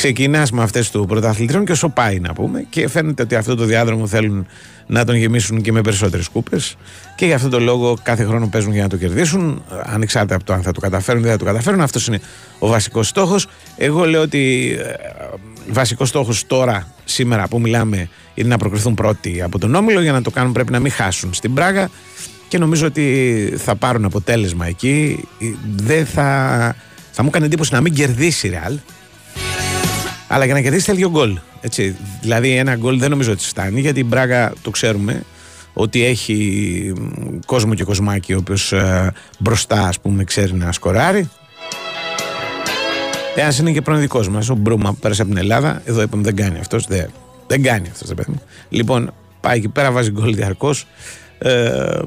Ξεκινάς 0.02 0.50
με 0.50 0.62
αυτές 0.62 0.90
του 0.90 1.06
πρωταθλητριών 1.06 1.64
και 1.64 1.72
όσο 1.72 1.88
πάει 1.88 2.20
να 2.20 2.32
πούμε. 2.32 2.66
Και 2.70 2.88
φαίνεται 2.88 3.22
ότι 3.22 3.34
αυτό 3.34 3.54
το 3.54 3.64
διάδρομο 3.64 4.06
θέλουν 4.06 4.46
να 4.86 5.04
τον 5.04 5.14
γεμίσουν 5.14 5.60
και 5.60 5.72
με 5.72 5.80
περισσότερες 5.80 6.28
κούπες. 6.28 6.76
Και 7.16 7.26
γι' 7.26 7.32
αυτό 7.32 7.48
το 7.48 7.60
λόγο 7.60 7.96
κάθε 8.02 8.24
χρόνο 8.24 8.48
παίζουν 8.48 8.72
για 8.72 8.82
να 8.82 8.88
το 8.88 8.96
κερδίσουν. 8.96 9.62
Ανεξάρτητα 9.82 10.34
από 10.34 10.44
το 10.44 10.52
αν 10.52 10.62
θα 10.62 10.72
το 10.72 10.80
καταφέρουν 10.80 11.20
ή 11.20 11.22
δεν 11.22 11.32
θα 11.32 11.38
το 11.38 11.44
καταφέρουν. 11.44 11.80
Αυτός 11.80 12.06
είναι 12.06 12.20
ο 12.58 12.66
βασικός 12.66 13.08
στόχος. 13.08 13.46
Εγώ 13.76 14.04
λέω 14.04 14.20
ότι 14.20 14.74
ε, 14.78 14.92
βασικός 15.68 16.08
στόχος 16.08 16.46
τώρα, 16.46 16.86
σήμερα 17.04 17.48
που 17.48 17.60
μιλάμε, 17.60 18.08
είναι 18.34 18.48
να 18.48 18.56
προκριθούν 18.56 18.94
πρώτοι 18.94 19.42
από 19.42 19.58
τον 19.58 19.74
Όμιλο. 19.74 20.00
Για 20.00 20.12
να 20.12 20.22
το 20.22 20.30
κάνουν 20.30 20.52
πρέπει 20.52 20.72
να 20.72 20.78
μην 20.78 20.90
χάσουν 20.90 21.34
στην 21.34 21.54
Πράγα. 21.54 21.90
Και 22.48 22.58
νομίζω 22.58 22.86
ότι 22.86 23.54
θα 23.56 23.74
πάρουν 23.76 24.04
αποτέλεσμα 24.04 24.66
εκεί. 24.66 25.24
Δεν 25.76 26.06
θα. 26.06 26.76
Θα 27.10 27.22
μου 27.22 27.28
έκανε 27.28 27.46
εντύπωση 27.46 27.74
να 27.74 27.80
μην 27.80 27.94
κερδίσει 27.94 28.46
η 28.46 28.50
Ρεάλ. 28.50 28.78
Αλλά 30.32 30.44
για 30.44 30.54
να 30.54 30.60
κερδίσει 30.60 30.84
θέλει 30.84 30.98
δύο 30.98 31.10
γκολ. 31.10 31.38
Έτσι. 31.60 31.96
Δηλαδή 32.20 32.50
ένα 32.50 32.76
γκολ 32.76 32.98
δεν 32.98 33.10
νομίζω 33.10 33.32
ότι 33.32 33.44
φτάνει 33.44 33.80
γιατί 33.80 34.00
η 34.00 34.04
Μπράγα 34.06 34.52
το 34.62 34.70
ξέρουμε 34.70 35.22
ότι 35.72 36.04
έχει 36.04 36.92
μ, 36.96 37.38
κόσμο 37.46 37.74
και 37.74 37.84
κοσμάκι 37.84 38.34
ο 38.34 38.38
οποίος 38.38 38.74
μπροστά 39.38 39.86
ας 39.88 40.00
πούμε 40.00 40.24
ξέρει 40.24 40.54
να 40.54 40.72
σκοράρει. 40.72 41.30
Ένα 43.34 43.52
είναι 43.60 43.72
και 43.72 43.80
πρώην 43.80 44.00
δικό 44.00 44.24
μας, 44.30 44.48
ο 44.48 44.54
Μπρούμα 44.54 44.92
που 44.92 44.98
πέρασε 44.98 45.22
από 45.22 45.30
την 45.30 45.40
Ελλάδα. 45.40 45.82
Εδώ 45.84 46.02
είπαμε 46.02 46.22
δεν 46.22 46.36
κάνει 46.36 46.58
αυτός. 46.58 46.86
Δεν, 46.86 47.10
δεν 47.46 47.62
κάνει 47.62 47.88
αυτός, 47.90 48.08
δεν 48.08 48.16
παιδί 48.16 48.30
μου. 48.30 48.42
Λοιπόν, 48.68 49.14
πάει 49.40 49.56
εκεί 49.56 49.68
πέρα, 49.68 49.90
βάζει 49.90 50.10
γκολ 50.10 50.34
διαρκώς. 50.34 50.86
Ε, 51.38 51.98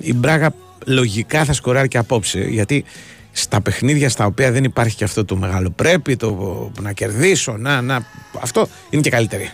η 0.00 0.14
Μπράγα 0.14 0.54
λογικά 0.86 1.44
θα 1.44 1.52
σκοράρει 1.52 1.88
και 1.88 1.98
απόψε 1.98 2.40
γιατί 2.40 2.84
στα 3.32 3.60
παιχνίδια 3.60 4.08
στα 4.08 4.26
οποία 4.26 4.52
δεν 4.52 4.64
υπάρχει 4.64 4.96
και 4.96 5.04
αυτό 5.04 5.24
το 5.24 5.36
μεγάλο 5.36 5.70
πρέπει, 5.70 6.16
το 6.16 6.70
να 6.80 6.92
κερδίσω, 6.92 7.56
να, 7.56 7.80
να, 7.80 8.06
αυτό 8.40 8.68
είναι 8.90 9.02
και 9.02 9.10
καλύτερη. 9.10 9.50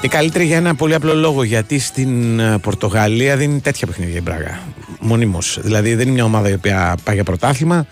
Και 0.00 0.08
καλύτερη 0.08 0.44
για 0.44 0.56
ένα 0.56 0.74
πολύ 0.74 0.94
απλό 0.94 1.14
λόγο, 1.14 1.42
γιατί 1.42 1.78
στην 1.78 2.38
ε, 2.38 2.58
Πορτογαλία 2.58 3.36
δεν 3.36 3.50
είναι 3.50 3.60
τέτοια 3.60 3.86
παιχνίδια 3.86 4.16
η 4.16 4.20
Μπράγα. 4.20 4.60
Μονίμως. 5.00 5.58
Δηλαδή 5.62 5.94
δεν 5.94 6.06
είναι 6.06 6.14
μια 6.14 6.24
ομάδα 6.24 6.48
η 6.48 6.52
οποία 6.52 6.96
πάει 7.04 7.14
για 7.14 7.24
πρωτάθλημα. 7.24 7.86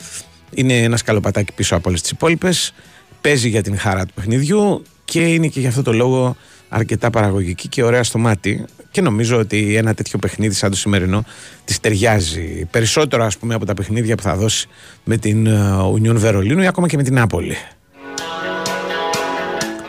Είναι 0.50 0.82
ένα 0.82 0.96
σκαλοπατάκι 0.96 1.52
πίσω 1.52 1.76
από 1.76 1.88
όλες 1.88 2.00
τις 2.00 2.10
υπόλοιπες. 2.10 2.74
Παίζει 3.20 3.48
για 3.48 3.62
την 3.62 3.78
χαρά 3.78 4.06
του 4.06 4.14
παιχνιδιού 4.14 4.82
και 5.04 5.20
είναι 5.20 5.46
και 5.46 5.60
γι' 5.60 5.66
αυτό 5.66 5.82
το 5.82 5.92
λόγο 5.92 6.36
αρκετά 6.68 7.10
παραγωγική 7.10 7.68
και 7.68 7.82
ωραία 7.82 8.02
στο 8.02 8.18
μάτι. 8.18 8.64
Και 8.90 9.00
νομίζω 9.00 9.38
ότι 9.38 9.76
ένα 9.76 9.94
τέτοιο 9.94 10.18
παιχνίδι 10.18 10.54
σαν 10.54 10.70
το 10.70 10.76
σημερινό 10.76 11.25
της 11.64 11.80
ταιριάζει 11.80 12.66
περισσότερο 12.70 13.25
ας 13.25 13.38
πούμε 13.38 13.54
από 13.54 13.66
τα 13.66 13.75
παιχνίδια 13.75 14.16
που 14.16 14.23
θα 14.23 14.37
δώσει 14.37 14.68
με 15.04 15.16
την 15.16 15.47
Ουνιόν 15.92 16.18
Βερολίνου 16.18 16.62
ή 16.62 16.66
ακόμα 16.66 16.88
και 16.88 16.97
με 16.97 17.02
την 17.02 17.14
Νάπολη. 17.14 17.56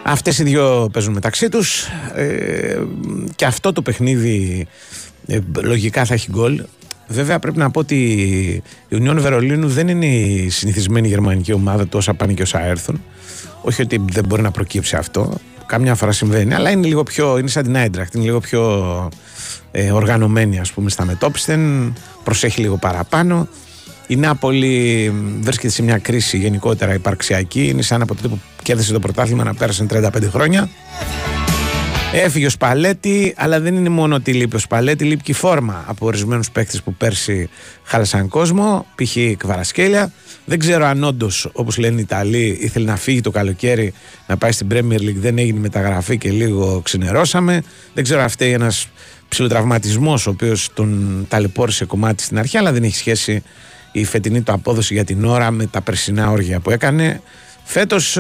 Αυτές 0.04 0.40
οι 0.40 0.44
δύο 0.44 0.90
παίζουν 0.94 1.14
μεταξύ 1.14 1.50
τους 1.50 1.88
ε, 2.16 2.82
και 3.36 3.46
αυτό 3.46 3.72
το 3.74 3.82
παιχνίδι 3.82 4.68
ε, 5.28 5.40
λογικά 5.62 6.06
θα 6.06 6.14
έχει 6.14 6.28
γκολ. 6.32 6.64
Βέβαια 7.08 7.40
πρέπει 7.40 7.58
να 7.58 7.72
πω 7.72 7.80
ότι 7.80 7.96
η 8.88 8.96
Ουνιόν 8.96 9.20
Βερολίνου 9.20 9.68
δεν 9.68 9.88
είναι 9.88 10.06
η 10.06 10.50
συνηθισμένη 10.50 11.08
γερμανική 11.08 11.54
ομάδα 11.54 11.84
του 11.84 11.98
όσα 11.98 12.14
πάνε 12.14 12.34
και 12.34 12.42
όσα 12.42 12.62
έρθουν. 12.64 13.02
Όχι 13.62 13.82
ότι 13.82 14.02
δεν 14.12 14.26
μπορεί 14.26 14.42
να 14.42 14.52
προκύψει 14.52 14.96
αυτό. 14.96 15.40
Κάμια 15.72 15.96
φορά 15.96 16.12
συμβαίνει, 16.12 16.54
αλλά 16.54 16.70
είναι 16.70 16.88
λίγο 16.88 17.04
πιο. 17.04 17.38
είναι 17.38 17.48
σαν 17.48 17.64
την 17.64 17.76
Άιντραχτ, 17.78 18.14
είναι 18.16 18.24
λίγο 18.24 18.40
πιο 18.40 19.10
ε, 19.72 19.92
οργανωμένη 19.92 20.60
ας 20.60 20.72
πούμε 20.72 20.90
στα 20.90 21.06
μετόπιστεν, 21.06 21.94
προσέχει 22.24 22.62
λίγο 22.62 22.78
παραπάνω. 22.78 23.48
Η 24.08 24.16
Νάπολη 24.16 25.14
βρίσκεται 25.42 25.74
σε 25.74 25.84
μια 25.84 25.98
κρίση 25.98 26.38
γενικότερα 26.38 26.94
υπαρξιακή. 26.94 27.68
Είναι 27.68 27.82
σαν 27.82 28.02
από 28.02 28.16
τότε 28.16 28.28
που 28.28 28.40
κέρδισε 28.64 28.94
το 28.94 29.00
πρωτάθλημα 29.00 29.44
να 29.44 29.54
πέρασαν 29.54 29.88
35 29.92 30.10
χρόνια. 30.30 30.70
Έφυγε 32.14 32.46
ο 32.46 32.50
Σπαλέτη, 32.50 33.34
αλλά 33.38 33.60
δεν 33.60 33.76
είναι 33.76 33.90
μόνο 33.90 34.16
ότι 34.16 34.34
λείπει 34.34 34.56
ο 34.56 34.60
Σπαλέτη, 34.60 35.04
λείπει 35.04 35.24
και 35.24 35.32
η 35.32 35.34
φόρμα 35.34 35.84
από 35.88 36.06
ορισμένους 36.06 36.52
παίκτες 36.52 36.82
που 36.82 36.94
πέρσι 36.94 37.50
χάλασαν 37.84 38.28
κόσμο, 38.28 38.86
π.χ. 38.96 39.16
Κβαρασκέλια. 39.38 40.12
Δεν 40.46 40.60
ξέρω 40.60 40.86
αν 40.86 41.04
όντως, 41.04 41.50
όπως 41.54 41.78
λένε 41.78 42.00
οι 42.00 42.02
Ιταλοί, 42.02 42.58
ήθελε 42.62 42.86
να 42.86 42.96
φύγει 42.96 43.22
το 43.22 43.32
καλοκαίρι 43.32 43.94
να 44.28 44.38
πάει 44.38 44.52
στην 44.52 44.68
Premier 44.72 45.00
League, 45.00 45.16
δεν 45.16 45.38
έγινε 45.38 45.60
μεταγραφή 45.60 46.18
και 46.18 46.32
λίγο 46.32 46.82
ξενερώσαμε. 46.84 47.64
Δεν 47.94 48.04
ξέρω, 48.04 48.22
αυτή 48.22 48.46
ένας 48.46 48.88
ψηλοτραυματισμός 49.30 50.28
ο 50.28 50.30
οποίος 50.30 50.70
τον 50.74 51.26
ταλαιπώρησε 51.30 51.86
κομμάτι 51.86 52.24
στην 52.24 52.40
αρχή, 52.40 52.58
αλλά 52.58 52.72
δεν 52.72 52.84
έχει 52.84 52.96
σχέση 52.96 53.44
η 53.92 54.06
φετινή 54.06 54.42
του 54.42 54.52
απόδοση 54.52 54.94
για 54.94 55.06
την 55.06 55.26
ώρα 55.26 55.52
με 55.52 55.66
τα 55.66 55.82
περσινά 55.82 56.32
όργια 56.32 56.60
που 56.60 56.72
έκανε. 56.72 57.22
Φέτος 57.64 58.18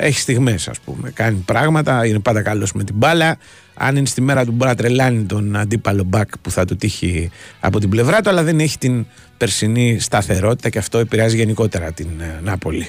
έχει 0.00 0.18
στιγμές, 0.18 0.68
ας 0.68 0.80
πούμε. 0.80 1.10
Κάνει 1.10 1.42
πράγματα, 1.44 2.06
είναι 2.06 2.18
πάντα 2.18 2.42
καλός 2.42 2.72
με 2.72 2.84
την 2.84 2.94
μπάλα. 2.94 3.36
Αν 3.74 3.96
είναι 3.96 4.06
στη 4.06 4.20
μέρα 4.20 4.44
του, 4.44 4.52
μπορεί 4.52 4.70
να 4.70 4.76
τρελάνει 4.76 5.22
τον 5.24 5.56
αντίπαλο 5.56 6.04
μπακ 6.04 6.38
που 6.38 6.50
θα 6.50 6.64
του 6.64 6.76
τύχει 6.76 7.30
από 7.60 7.80
την 7.80 7.88
πλευρά 7.88 8.20
του, 8.20 8.30
αλλά 8.30 8.42
δεν 8.42 8.60
έχει 8.60 8.78
την 8.78 9.06
περσινή 9.36 9.98
σταθερότητα 9.98 10.68
και 10.68 10.78
αυτό 10.78 10.98
επηρεάζει 10.98 11.36
γενικότερα 11.36 11.92
την 11.92 12.08
ε, 12.20 12.40
Νάπολη. 12.42 12.88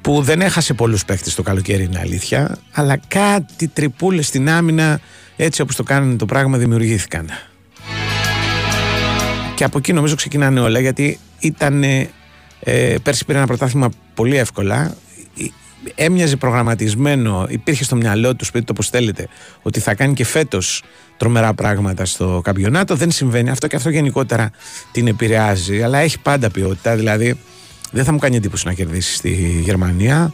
Που 0.00 0.22
δεν 0.22 0.40
έχασε 0.40 0.74
πολλούς 0.74 1.04
παίχτες 1.04 1.34
το 1.34 1.42
καλοκαίρι, 1.42 1.82
είναι 1.82 1.98
αλήθεια, 1.98 2.58
αλλά 2.72 3.00
κάτι 3.08 3.68
τρυπούλες 3.68 4.26
στην 4.26 4.50
άμυνα, 4.50 5.00
έτσι 5.36 5.62
όπως 5.62 5.76
το 5.76 5.82
κάνουν 5.82 6.18
το 6.18 6.26
πράγμα, 6.26 6.58
δημιουργήθηκαν. 6.58 7.28
Και 9.54 9.64
από 9.64 9.78
εκεί 9.78 9.92
νομίζω 9.92 10.14
ξεκινάνε 10.14 10.60
όλα 10.60 10.80
γιατί 10.80 11.18
ήταν. 11.38 11.84
Ε, 12.64 12.94
πέρσι 13.02 13.24
πήρε 13.24 13.38
ένα 13.38 13.46
πρωτάθλημα 13.46 13.88
πολύ 14.14 14.36
εύκολα. 14.36 14.96
Ε, 15.38 15.44
Έμοιαζε 15.94 16.36
προγραμματισμένο, 16.36 17.46
υπήρχε 17.48 17.84
στο 17.84 17.96
μυαλό 17.96 18.34
του, 18.36 18.44
σπίτι 18.44 18.64
το 18.64 18.72
όπω 18.76 18.82
θέλετε, 18.82 19.28
ότι 19.62 19.80
θα 19.80 19.94
κάνει 19.94 20.14
και 20.14 20.24
φέτος 20.24 20.82
τρομερά 21.16 21.54
πράγματα 21.54 22.04
στο 22.04 22.40
καμπιονάτο. 22.44 22.94
Δεν 22.94 23.10
συμβαίνει 23.10 23.50
αυτό 23.50 23.66
και 23.66 23.76
αυτό 23.76 23.90
γενικότερα 23.90 24.50
την 24.92 25.06
επηρεάζει. 25.06 25.82
Αλλά 25.82 25.98
έχει 25.98 26.18
πάντα 26.18 26.50
ποιότητα. 26.50 26.96
Δηλαδή, 26.96 27.38
δεν 27.90 28.04
θα 28.04 28.12
μου 28.12 28.18
κάνει 28.18 28.36
εντύπωση 28.36 28.66
να 28.66 28.72
κερδίσει 28.72 29.14
στη 29.14 29.60
Γερμανία. 29.64 30.32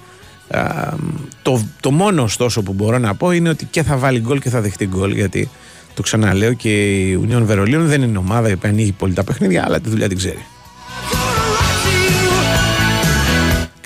Α, 0.49 0.95
το, 1.43 1.69
το 1.81 1.91
μόνο 1.91 2.23
ωστόσο 2.23 2.63
που 2.63 2.73
μπορώ 2.73 2.99
να 2.99 3.15
πω 3.15 3.31
είναι 3.31 3.49
ότι 3.49 3.65
και 3.65 3.83
θα 3.83 3.97
βάλει 3.97 4.21
γκολ 4.21 4.41
και 4.41 4.51
θα 4.51 4.61
δεχτεί 4.61 4.87
γκολ 4.87 5.13
γιατί 5.13 5.51
το 5.95 6.03
ξαναλέω 6.03 6.53
και 6.53 7.01
η 7.09 7.15
Ουνιόν 7.15 7.45
Βερολίνου 7.45 7.87
δεν 7.87 8.03
είναι 8.03 8.19
ομάδα 8.19 8.49
που 8.49 8.61
ανοίγει 8.63 8.93
πολύ 8.93 9.13
τα 9.13 9.25
παιχνίδια 9.25 9.65
αλλά 9.65 9.81
τη 9.81 9.89
δουλειά 9.89 10.09
την 10.09 10.17
ξέρει. 10.17 10.45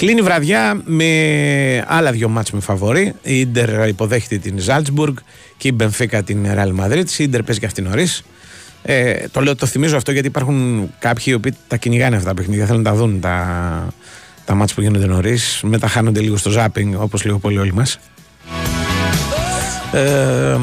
Κλείνει 0.02 0.20
η 0.20 0.22
βραδιά 0.22 0.80
με 0.84 1.84
άλλα 1.86 2.12
δύο 2.12 2.28
μάτς 2.28 2.50
με 2.50 2.60
φαβορή. 2.60 3.14
Η 3.22 3.40
Ίντερ 3.40 3.88
υποδέχεται 3.88 4.36
την 4.36 4.58
Ζάλτσμπουργκ 4.58 5.16
και 5.56 5.68
η 5.68 5.72
Μπενφίκα 5.74 6.22
την 6.22 6.46
Ρεάλ 6.52 6.70
Μαδρίτ. 6.70 7.10
Η 7.10 7.24
Ίντερ 7.24 7.42
παίζει 7.42 7.60
και 7.60 7.66
αυτή 7.66 7.82
νωρίς. 7.82 8.22
Ε, 8.82 9.14
το, 9.30 9.40
λέω, 9.40 9.56
το 9.56 9.66
θυμίζω 9.66 9.96
αυτό 9.96 10.12
γιατί 10.12 10.26
υπάρχουν 10.26 10.88
κάποιοι 10.98 11.24
οι 11.26 11.32
οποίοι 11.32 11.54
τα 11.68 11.76
κυνηγάνε 11.76 12.16
αυτά 12.16 12.28
τα 12.28 12.34
παιχνίδια, 12.34 12.66
θέλουν 12.66 12.82
να 12.82 12.90
τα 12.90 12.96
δουν 12.96 13.20
τα, 13.20 13.94
Τα 14.44 14.54
μάτς 14.54 14.74
που 14.74 14.80
γίνονται 14.80 15.06
νωρίς, 15.06 15.60
μετά 15.62 15.88
χάνονται 15.88 16.20
λίγο 16.20 16.36
στο 16.36 16.50
ζάπινγκ 16.50 16.94
όπως 17.00 17.24
λίγο 17.24 17.38
πολύ 17.38 17.58
όλοι 17.58 17.72
μας. 17.72 17.98
Ε, 19.92 20.58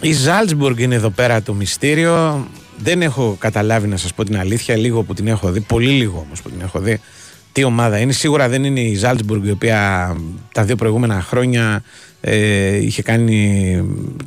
η 0.00 0.12
Ζάλτσμπουργκ 0.12 0.78
είναι 0.78 0.94
εδώ 0.94 1.10
πέρα 1.10 1.42
το 1.42 1.54
μυστήριο. 1.54 2.46
Δεν 2.78 3.02
έχω 3.02 3.36
καταλάβει 3.38 3.88
να 3.88 3.96
σας 3.96 4.14
πω 4.14 4.24
την 4.24 4.38
αλήθεια, 4.38 4.76
λίγο 4.76 5.02
που 5.02 5.14
την 5.14 5.26
έχω 5.26 5.50
δει, 5.50 5.60
πολύ 5.60 5.90
λίγο 5.90 6.24
όμως 6.26 6.42
που 6.42 6.50
την 6.50 6.60
έχω 6.60 6.80
δει. 6.80 7.00
Τι 7.54 7.64
ομάδα 7.64 7.98
είναι, 7.98 8.12
σίγουρα 8.12 8.48
δεν 8.48 8.64
είναι 8.64 8.80
η 8.80 8.94
Ζάλτσμπουργκ 8.94 9.44
η 9.44 9.50
οποία 9.50 10.12
τα 10.52 10.64
δύο 10.64 10.76
προηγούμενα 10.76 11.20
χρόνια 11.20 11.82
ε, 12.20 12.76
είχε 12.76 13.02
κάνει 13.02 13.82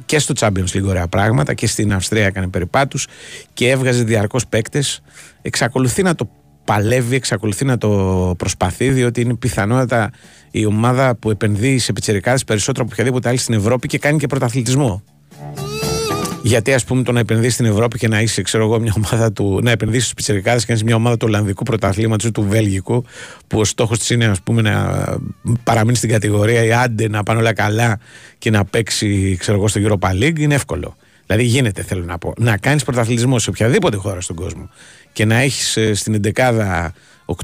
και 0.05 0.19
στο 0.19 0.33
Champions 0.39 0.77
League 0.77 0.85
ωραία 0.85 1.07
πράγματα 1.07 1.53
και 1.53 1.67
στην 1.67 1.93
Αυστρία 1.93 2.25
έκανε 2.25 2.47
περιπάτους 2.47 3.07
και 3.53 3.69
έβγαζε 3.69 4.03
διαρκώς 4.03 4.47
παίκτες. 4.47 5.01
Εξακολουθεί 5.41 6.03
να 6.03 6.15
το 6.15 6.29
παλεύει, 6.63 7.15
εξακολουθεί 7.15 7.65
να 7.65 7.77
το 7.77 8.33
προσπαθεί, 8.37 8.89
διότι 8.89 9.21
είναι 9.21 9.35
πιθανότατα 9.35 10.11
η 10.51 10.65
ομάδα 10.65 11.15
που 11.15 11.29
επενδύει 11.29 11.79
σε 11.79 11.93
πιτσερικάδες 11.93 12.43
περισσότερο 12.43 12.83
από 12.83 12.93
οποιαδήποτε 12.93 13.29
άλλη 13.29 13.37
στην 13.37 13.53
Ευρώπη 13.53 13.87
και 13.87 13.97
κάνει 13.97 14.17
και 14.17 14.27
πρωταθλητισμό. 14.27 15.03
Γιατί 16.43 16.73
ας 16.73 16.83
πούμε 16.83 17.03
το 17.03 17.11
να 17.11 17.19
επενδύσεις 17.19 17.53
στην 17.53 17.65
Ευρώπη 17.65 17.97
και 17.97 18.07
να 18.07 18.21
είσαι, 18.21 18.41
ξέρω 18.41 18.63
εγώ, 18.63 18.79
μια 18.79 18.93
ομάδα 18.95 19.31
του. 19.31 19.59
να 19.63 19.71
επενδύσεις 19.71 20.03
στους 20.03 20.13
πιτσερικάδε 20.13 20.59
και 20.59 20.65
να 20.67 20.73
είσαι 20.73 20.83
μια 20.83 20.95
ομάδα 20.95 21.17
του 21.17 21.25
Ολλανδικού 21.27 21.63
πρωταθλήματος 21.63 22.29
ή 22.29 22.31
του 22.31 22.41
Βέλγικου, 22.41 23.03
που 23.47 23.59
ο 23.59 23.65
στόχος 23.65 23.99
της 23.99 24.09
είναι 24.09 24.25
ας 24.25 24.41
πούμε, 24.41 24.61
να 24.61 25.05
παραμείνει 25.63 25.97
στην 25.97 26.09
κατηγορία 26.09 26.63
ή 26.63 26.73
άντε 26.73 27.09
να 27.09 27.23
πάνε 27.23 27.39
όλα 27.39 27.53
καλά 27.53 27.99
και 28.37 28.49
να 28.49 28.65
παίξει, 28.65 29.35
ξέρω 29.39 29.57
εγώ, 29.57 29.67
στο 29.67 29.81
Europa 29.83 30.09
League, 30.09 30.39
είναι 30.39 30.55
εύκολο. 30.55 30.95
Δηλαδή 31.25 31.45
γίνεται, 31.45 31.81
θέλω 31.81 32.03
να 32.03 32.17
πω. 32.17 32.33
Να 32.37 32.57
κάνεις 32.57 32.83
πρωταθλητισμό 32.83 33.39
σε 33.39 33.49
οποιαδήποτε 33.49 33.97
χώρα 33.97 34.21
στον 34.21 34.35
κόσμο 34.35 34.69
και 35.13 35.25
να 35.25 35.35
έχεις 35.35 35.77
στην 35.93 36.13
εντεκάδα 36.13 36.93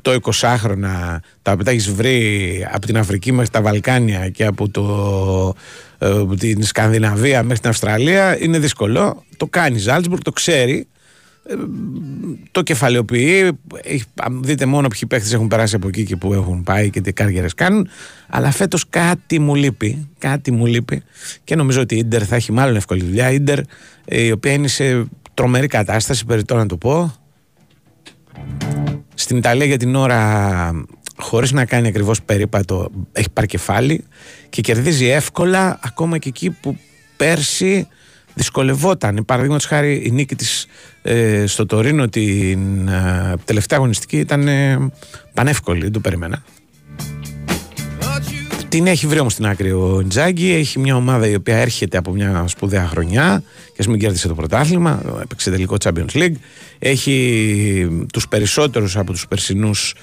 8-20 0.04 0.18
χρόνια 0.58 1.22
τα 1.42 1.52
οποία 1.52 1.66
τα 1.66 1.72
έχεις 1.72 1.92
βρει 1.92 2.68
από 2.72 2.86
την 2.86 2.98
Αφρική 2.98 3.32
μέχρι 3.32 3.50
τα 3.50 3.62
Βαλκάνια 3.62 4.30
και 4.30 4.46
από 4.46 4.70
το, 4.70 5.54
ε, 5.98 6.36
την 6.40 6.63
Σκανδιναβία 6.63 7.44
μέχρι 7.44 7.60
την 7.60 7.70
Αυστραλία 7.70 8.38
είναι 8.44 8.60
δύσκολο. 8.60 9.24
Το 9.38 9.48
κάνει 9.48 9.78
Ζάλτσμπουργκ, 9.78 10.22
το 10.22 10.32
ξέρει, 10.32 10.88
ε, 11.46 11.54
το 12.52 12.62
κεφαλαιοποιεί. 12.62 13.60
Έχει, 13.82 14.04
δείτε 14.42 14.66
μόνο 14.66 14.88
ποιοι 14.88 15.02
παίχτες 15.08 15.34
έχουν 15.34 15.48
περάσει 15.48 15.75
από 15.75 15.88
εκεί 15.88 16.04
και 16.04 16.16
που 16.16 16.34
έχουν 16.34 16.63
πάει 16.63 16.90
και 16.90 17.02
τι 17.02 17.13
κάργερε 17.13 17.48
κάνουν. 17.56 17.88
Αλλά 18.30 18.52
φέτος 18.52 18.90
κάτι 18.90 19.40
μου 19.40 19.56
λείπει. 19.56 20.08
Κάτι 20.18 20.52
μου 20.52 20.66
λείπει. 20.66 21.04
Και 21.44 21.56
νομίζω 21.56 21.82
ότι 21.82 21.96
η 21.96 21.98
Ιντερ 21.98 22.28
θα 22.28 22.36
έχει 22.36 22.52
μάλλον 22.52 22.75
εύκολη 22.75 23.04
δουλειά. 23.04 23.32
Η 23.32 23.36
Ιντερ, 23.36 23.60
ε, 24.06 24.22
η 24.22 24.32
οποία 24.32 24.52
είναι 24.52 24.68
σε 24.68 25.06
τρομερή 25.34 25.68
κατάσταση, 25.68 26.25
περιττό 26.25 26.56
να 26.56 26.66
το 26.66 26.78
πω. 26.78 27.13
Στην 29.13 29.38
Ιταλία 29.38 29.66
για 29.66 29.78
την 29.78 29.96
ώρα 29.96 30.86
χωρίς 31.18 31.52
να 31.52 31.66
κάνει 31.66 31.88
ακριβώς 31.88 32.22
περίπατο 32.22 32.90
έχει 33.12 33.30
πάρει 33.34 33.48
κεφάλι 33.48 34.04
και 34.50 34.62
κερδίζει 34.62 35.06
εύκολα 35.08 35.80
ακόμα 35.84 36.18
και 36.18 36.30
εκεί 36.30 36.50
που 36.50 36.78
πέρσι 37.18 37.88
δυσκολευόταν. 38.34 39.24
Παραδείγματος 39.25 39.66
χάρη 39.66 40.02
η 40.06 40.12
νίκη 40.12 40.36
της 40.36 40.68
ε, 41.02 41.46
στο 41.48 41.66
Τωρίνο 41.66 42.10
την 42.10 42.88
ε, 42.88 43.34
τελευταία 43.46 43.78
αγωνιστική 43.78 44.18
ήταν 44.18 44.48
ε, 44.48 44.92
πανεύκολη, 45.34 45.82
δεν 45.82 45.92
το 45.92 46.00
περιμένα. 46.00 46.44
Την 48.70 48.88
έχει 48.88 49.08
βρει 49.08 49.20
όμως 49.20 49.34
στην 49.34 49.46
άκρη 49.46 49.72
ο 49.72 50.06
Τζάγκη. 50.08 50.52
Έχει 50.54 50.80
μια 50.80 50.96
ομάδα 50.96 51.28
η 51.28 51.36
οποία 51.36 51.58
έρχεται 51.58 51.98
από 51.98 52.12
μια 52.12 52.46
σπουδαία 52.48 52.88
χρονιά 52.88 53.44
και 53.66 53.78
ας 53.80 53.88
μην 53.88 54.00
κέρδισε 54.00 54.28
το 54.28 54.36
πρωτάθλημα. 54.36 55.02
Έπαιξε 55.22 55.52
τελικό 55.52 55.75
Champions 55.84 56.12
League. 56.13 56.36
Έχει 56.86 58.06
τους 58.13 58.28
περισσότερους 58.28 58.98
από 58.98 59.12
τους 59.12 59.27
περσινούς 59.27 59.94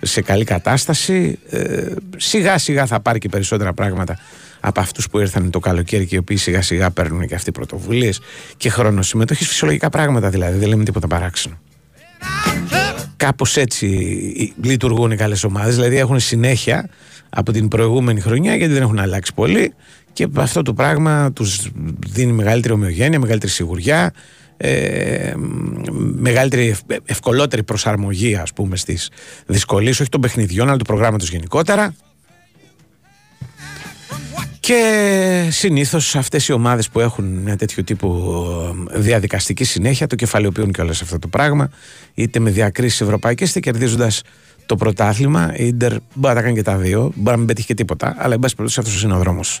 σε 0.00 0.20
καλή 0.20 0.44
κατάσταση. 0.44 1.38
Ε, 1.50 1.92
σιγά 2.16 2.58
σιγά 2.58 2.86
θα 2.86 3.00
πάρει 3.00 3.18
και 3.18 3.28
περισσότερα 3.28 3.72
πράγματα 3.72 4.18
από 4.60 4.80
αυτούς 4.80 5.08
που 5.08 5.18
ήρθαν 5.18 5.50
το 5.50 5.58
καλοκαίρι 5.58 6.06
και 6.06 6.14
οι 6.14 6.18
οποίοι 6.18 6.36
σιγά 6.36 6.62
σιγά 6.62 6.90
παίρνουν 6.90 7.26
και 7.26 7.34
αυτοί 7.34 7.52
πρωτοβουλίες 7.52 8.20
και 8.56 8.70
χρόνο 8.70 9.02
συμμετοχής. 9.02 9.48
Φυσιολογικά 9.48 9.88
πράγματα 9.88 10.30
δηλαδή. 10.30 10.58
Δεν 10.58 10.68
λέμε 10.68 10.84
τίποτα 10.84 11.06
παράξενο. 11.06 11.58
Κάπως 13.16 13.56
έτσι 13.56 13.86
λειτουργούν 14.62 15.10
οι 15.10 15.16
καλές 15.16 15.44
ομάδες. 15.44 15.74
Δηλαδή 15.74 15.96
έχουν 15.96 16.20
συνέχεια 16.20 16.88
από 17.30 17.52
την 17.52 17.68
προηγούμενη 17.68 18.20
χρονιά 18.20 18.56
γιατί 18.56 18.72
δεν 18.72 18.82
έχουν 18.82 18.98
αλλάξει 18.98 19.34
πολύ 19.34 19.74
και 20.12 20.28
αυτό 20.34 20.62
το 20.62 20.74
πράγμα 20.74 21.32
τους 21.32 21.68
δίνει 22.06 22.32
μεγαλύτερη 22.32 22.74
ομοιογένεια, 22.74 23.18
μεγαλύτερη 23.18 23.52
σιγουριά 23.52 24.12
ε, 24.62 25.32
μεγαλύτερη 26.12 26.76
ευκολότερη 27.04 27.62
προσαρμογή 27.62 28.36
ας 28.36 28.52
πούμε 28.52 28.76
στις 28.76 29.10
δυσκολίες 29.46 30.00
όχι 30.00 30.08
των 30.08 30.20
παιχνιδιών 30.20 30.68
αλλά 30.68 30.76
του 30.76 30.84
προγράμματος 30.84 31.30
γενικότερα 31.30 31.94
και 34.60 35.48
συνήθως 35.50 36.16
αυτές 36.16 36.48
οι 36.48 36.52
ομάδες 36.52 36.88
που 36.88 37.00
έχουν 37.00 37.24
μια 37.24 37.56
τέτοιο 37.56 37.84
τύπου 37.84 38.34
ε, 38.92 38.98
διαδικαστική 38.98 39.64
συνέχεια 39.64 40.06
το 40.06 40.14
κεφαλαιοποιούν 40.14 40.72
και 40.72 40.80
όλα 40.80 40.92
σε 40.92 41.04
αυτό 41.04 41.18
το 41.18 41.28
πράγμα 41.28 41.70
είτε 42.14 42.38
με 42.38 42.50
διακρίσεις 42.50 43.00
ευρωπαϊκές 43.00 43.50
είτε 43.50 43.60
κερδίζοντας 43.60 44.22
το 44.66 44.76
πρωτάθλημα. 44.76 45.52
Η 45.56 45.66
Ιντερ 45.66 45.90
μπορεί 45.90 46.34
να 46.34 46.34
τα 46.34 46.42
κάνει 46.42 46.54
και 46.54 46.62
τα 46.62 46.76
δύο. 46.76 47.12
Μπορεί 47.14 47.30
να 47.30 47.36
μην 47.36 47.46
πετύχει 47.46 47.66
και 47.66 47.74
τίποτα. 47.74 48.14
Αλλά 48.18 48.34
εν 48.34 48.40
πάση 48.40 48.54
περιπτώσει 48.54 48.88
αυτός 48.88 49.02
είναι 49.02 49.14
ο 49.14 49.18
δρόμος. 49.18 49.60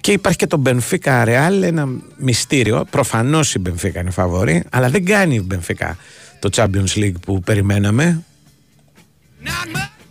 Και 0.00 0.12
υπάρχει 0.12 0.38
και 0.38 0.46
το 0.46 0.56
Μπενφίκα 0.56 1.24
Ρεάλ, 1.24 1.62
ένα 1.62 1.88
μυστήριο. 2.16 2.84
Προφανώς 2.90 3.54
η 3.54 3.58
Μπενφίκα 3.58 4.00
είναι 4.00 4.10
φαβορή, 4.10 4.64
αλλά 4.70 4.88
δεν 4.88 5.04
κάνει 5.04 5.34
η 5.34 5.42
Μπενφίκα 5.46 5.96
το 6.38 6.48
Champions 6.52 6.98
League 6.98 7.20
που 7.20 7.40
περιμέναμε. 7.40 8.22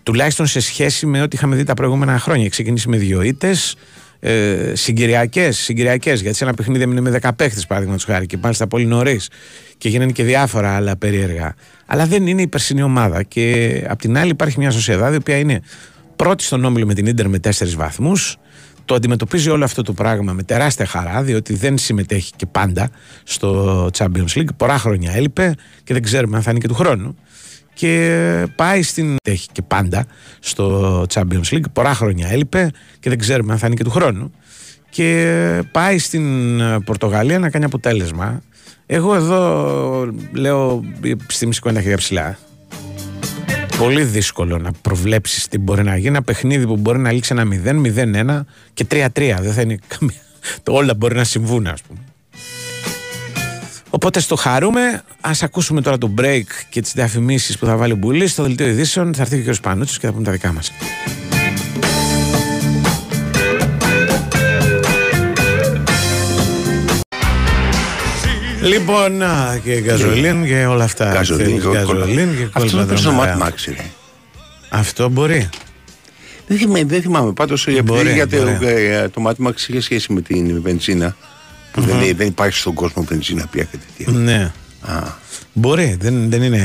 Τουλάχιστον 0.04 0.46
σε 0.46 0.60
σχέση 0.60 1.06
με 1.06 1.22
ό,τι 1.22 1.36
είχαμε 1.36 1.56
δει 1.56 1.64
τα 1.64 1.74
προηγούμενα 1.74 2.20
χρόνια. 2.20 2.50
Ξεκινήσει 2.50 2.90
με 2.90 2.98
δύο 2.98 3.22
ήττες, 3.22 3.76
ε, 4.20 4.72
συγκυριακές, 4.76 5.58
συγκυριακές, 5.58 6.22
γιατί 6.22 6.38
σε 6.38 6.44
ένα 6.44 6.54
παιχνίδι 6.54 6.84
έμεινε 6.84 7.02
με 7.02 7.10
10 7.10 7.34
παίχτες 7.36 7.66
παραδείγματος 7.68 8.06
χάρη 8.06 8.26
και 8.26 8.38
μάλιστα 8.42 8.68
πολύ 8.68 8.86
νωρίς 8.86 9.30
και 9.78 9.90
γίνανε 9.90 10.12
και 10.12 10.24
διάφορα 10.24 10.76
άλλα 10.76 10.98
περίεργα. 10.98 11.56
Αλλά 11.86 12.06
δεν 12.06 12.28
είναι 12.28 12.42
η 12.42 12.48
περσινή 12.48 12.82
ομάδα. 12.82 13.24
Και 13.24 13.84
απ' 13.88 14.00
την 14.00 14.18
άλλη 14.18 14.30
υπάρχει 14.30 14.60
μια 14.60 14.72
Σοσιαδάδη, 14.72 15.14
η 15.14 15.18
οποία 15.18 15.38
είναι 15.38 15.62
πρώτη 16.16 16.44
στον 16.44 16.66
όμιλο 16.66 16.86
με 16.86 16.94
την 16.94 17.16
ντερ 17.16 17.28
με 17.28 17.40
4 17.40 17.76
βαθμούς. 17.76 18.38
Το 18.90 18.96
αντιμετωπίζει 18.96 19.50
όλο 19.50 19.64
αυτό 19.64 19.82
το 19.82 19.94
πράγμα 19.94 20.34
με 20.34 20.44
τεράστια 20.44 20.86
χαρά, 20.86 21.22
διότι 21.24 21.54
δεν 21.54 21.78
συμμετέχει 21.78 22.32
και 22.36 22.46
πάντα 22.46 22.90
στο 23.24 23.90
Champions 23.98 24.34
League. 24.36 24.56
Πολλά 24.58 24.78
χρόνια 24.78 25.12
έλειπε 25.12 25.54
και 25.84 25.94
δεν 25.94 26.02
ξέρουμε 26.02 26.36
αν 26.36 26.42
θα 26.44 26.52
είναι 26.52 26.60
και 26.60 26.68
του 26.68 26.74
χρόνου. 26.74 27.16
Και 27.74 28.48
πάει 28.56 28.82
στην. 28.82 29.16
Έχει 29.24 29.48
και 29.52 29.62
πάντα 29.62 30.06
στο 30.40 31.06
Champions 31.14 31.52
League. 31.52 31.72
Πολλά 31.74 31.94
χρόνια 31.94 32.28
έλειπε 32.28 32.72
και 33.00 33.10
δεν 33.10 33.20
ξέρουμε 33.20 33.54
αν 33.54 33.60
θα 33.60 33.68
είναι 33.68 33.76
και 33.76 33.84
του 33.84 33.92
χρόνου. 33.92 34.32
Και 34.90 35.64
πάει 35.72 35.98
στην 35.98 36.62
Πορτογαλία 36.84 37.40
να 37.40 37.50
κάνει 37.50 37.66
αποτέλεσμα. 37.66 38.42
Εγώ 38.86 39.16
εδώ 39.16 40.14
λέω 40.32 40.84
στη 41.28 41.46
μισή 41.46 41.62
τα 41.62 41.82
χέρια 41.82 41.98
ψηλά. 41.98 42.38
Πολύ 43.80 44.04
δύσκολο 44.04 44.58
να 44.58 44.72
προβλέψεις 44.72 45.48
τι 45.48 45.58
μπορεί 45.58 45.84
να 45.84 45.96
γίνει. 45.96 46.08
Ένα 46.08 46.22
παιχνίδι 46.22 46.66
που 46.66 46.78
μπορεί 46.78 47.00
να 47.00 47.12
λήξει 47.12 47.36
ένα 47.38 47.44
0, 47.44 47.82
0-1 48.40 48.46
και 48.74 48.86
3-3. 48.92 49.08
Δεν 49.40 49.54
θα 49.54 49.62
είναι 49.62 49.80
καμία. 49.88 50.22
Το 50.64 50.72
όλα 50.74 50.94
μπορεί 50.94 51.16
να 51.16 51.24
συμβούν, 51.24 51.68
ας 51.68 51.82
πούμε. 51.82 52.00
Οπότε 53.90 54.20
στο 54.20 54.36
χαρούμε. 54.36 54.82
Α 55.22 55.32
ακούσουμε 55.42 55.82
τώρα 55.82 55.98
το 55.98 56.14
break 56.18 56.44
και 56.70 56.82
τις 56.82 56.94
διαφημίσεις 56.94 57.58
που 57.58 57.66
θα 57.66 57.78
βάλει 57.78 57.94
ο 57.94 57.96
Μπουλής 57.96 58.32
στο 58.32 58.44
δελτίο 58.44 58.68
ειδήσεων. 58.68 59.14
Θα 59.14 59.22
έρθει 59.22 59.44
και 59.44 59.50
ο 59.50 59.54
κ. 59.54 59.56
Πανούτσο 59.62 60.00
και 60.00 60.06
θα 60.06 60.12
πούμε 60.12 60.24
τα 60.24 60.32
δικά 60.32 60.54
μας. 60.54 60.72
Λοιπόν, 68.62 69.18
να, 69.18 69.60
και 69.64 69.74
γαζολίν 69.74 70.46
και 70.46 70.66
όλα 70.66 70.84
αυτά. 70.84 71.12
Γαζολίν, 71.14 71.58
Ξέρεις, 71.60 71.78
γαζολίν 71.78 72.38
και 72.38 72.44
Αυτό 72.54 72.60
κόλπα 72.60 72.84
είναι 72.84 72.96
στο 72.98 73.10
δρομερά. 73.12 73.38
Mad 73.40 73.48
Max, 73.48 73.54
ρε. 73.68 73.86
Αυτό 74.70 75.10
μπορεί. 75.10 75.50
Δεν 76.48 76.58
θυμάμαι, 76.58 76.84
δεν 76.84 77.02
θυμάμαι. 77.02 77.32
Πάντως 77.34 77.68
Μπορεί, 77.84 78.14
γιατί 78.14 78.38
μπορεί. 78.38 78.58
ε, 78.66 79.10
το 79.10 79.24
Mad 79.28 79.48
Max 79.48 79.54
είχε 79.68 79.82
σχέση 79.82 80.14
με 80.14 80.22
την 80.22 80.62
βενζίνα. 80.62 81.16
Που 81.72 81.82
δεν, 81.82 82.16
δεν 82.16 82.28
υπάρχει 82.28 82.58
στον 82.58 82.74
κόσμο 82.74 83.04
βενζίνα 83.04 83.48
πια 83.52 83.64
και 83.64 83.78
τέτοια. 83.98 84.20
Ναι. 84.20 84.52
Α, 84.82 85.02
Μπορεί, 85.54 85.98
δεν, 86.00 86.30
δεν 86.30 86.44
είναι. 86.44 86.62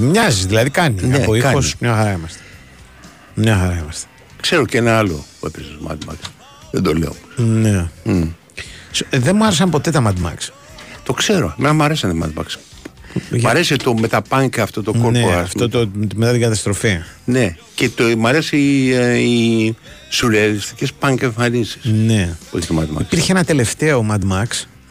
Μοιάζει, 0.00 0.46
δηλαδή 0.46 0.70
κάνει. 0.70 1.02
Ναι, 1.02 1.16
Από 1.16 1.30
κάνει. 1.30 1.38
ήχος 1.38 1.74
μια 1.78 1.94
χαρά 1.94 2.12
είμαστε. 2.12 2.38
Μια 3.34 3.56
χαρά 3.56 3.78
είμαστε. 3.82 4.08
ξέρω 4.40 4.64
και 4.66 4.78
ένα 4.78 4.98
άλλο 4.98 5.24
που 5.40 5.46
έπαιζε 5.46 5.66
στο 5.68 5.88
Mad 5.88 6.10
Max. 6.12 6.16
Δεν 6.70 6.82
το 6.82 6.92
λέω. 6.92 7.14
Ναι. 7.36 7.88
Μμ. 8.04 8.22
Σ- 8.90 9.06
ε, 9.10 9.18
Δεν 9.18 9.36
μου 9.36 9.44
άρεσαν 9.44 9.70
ποτέ 9.70 9.90
τα 9.90 10.02
Mad 10.06 10.26
Max. 10.26 10.48
Το 11.08 11.14
ξέρω. 11.14 11.54
Εμένα 11.58 11.74
μου 11.74 11.82
αρέσαν 11.82 12.18
τα 12.20 12.26
Mad 12.36 12.40
Max. 12.40 12.46
Για- 13.30 13.40
Μ' 13.42 13.46
αρέσει 13.46 13.76
το 13.76 13.94
με 13.94 14.08
τα 14.08 14.22
πάνκα 14.22 14.62
αυτό 14.62 14.82
το 14.82 14.92
κόρπο. 14.92 15.10
Ναι, 15.10 15.24
ας 15.24 15.34
αυτό 15.40 15.68
πούμε. 15.68 15.84
το 15.84 15.90
μετά 16.16 16.32
την 16.32 16.40
καταστροφή. 16.40 16.98
Ναι. 17.24 17.54
Και 17.74 17.88
το, 17.88 18.04
μ' 18.18 18.26
αρέσει 18.26 18.56
οι, 18.56 18.92
ε, 18.94 19.14
οι 19.18 19.76
σουρεαλιστικές 20.08 20.92
πανκ 20.92 21.24
εμφανίσεις. 21.26 21.80
Ναι. 22.06 22.36
Που 22.50 22.56
έχει 22.56 22.66
το 22.66 22.74
Mad 22.78 22.98
Max. 22.98 23.00
Υπήρχε 23.00 23.32
ένα 23.32 23.44
τελευταίο 23.44 24.06
Mad 24.10 24.32
Max. 24.32 24.46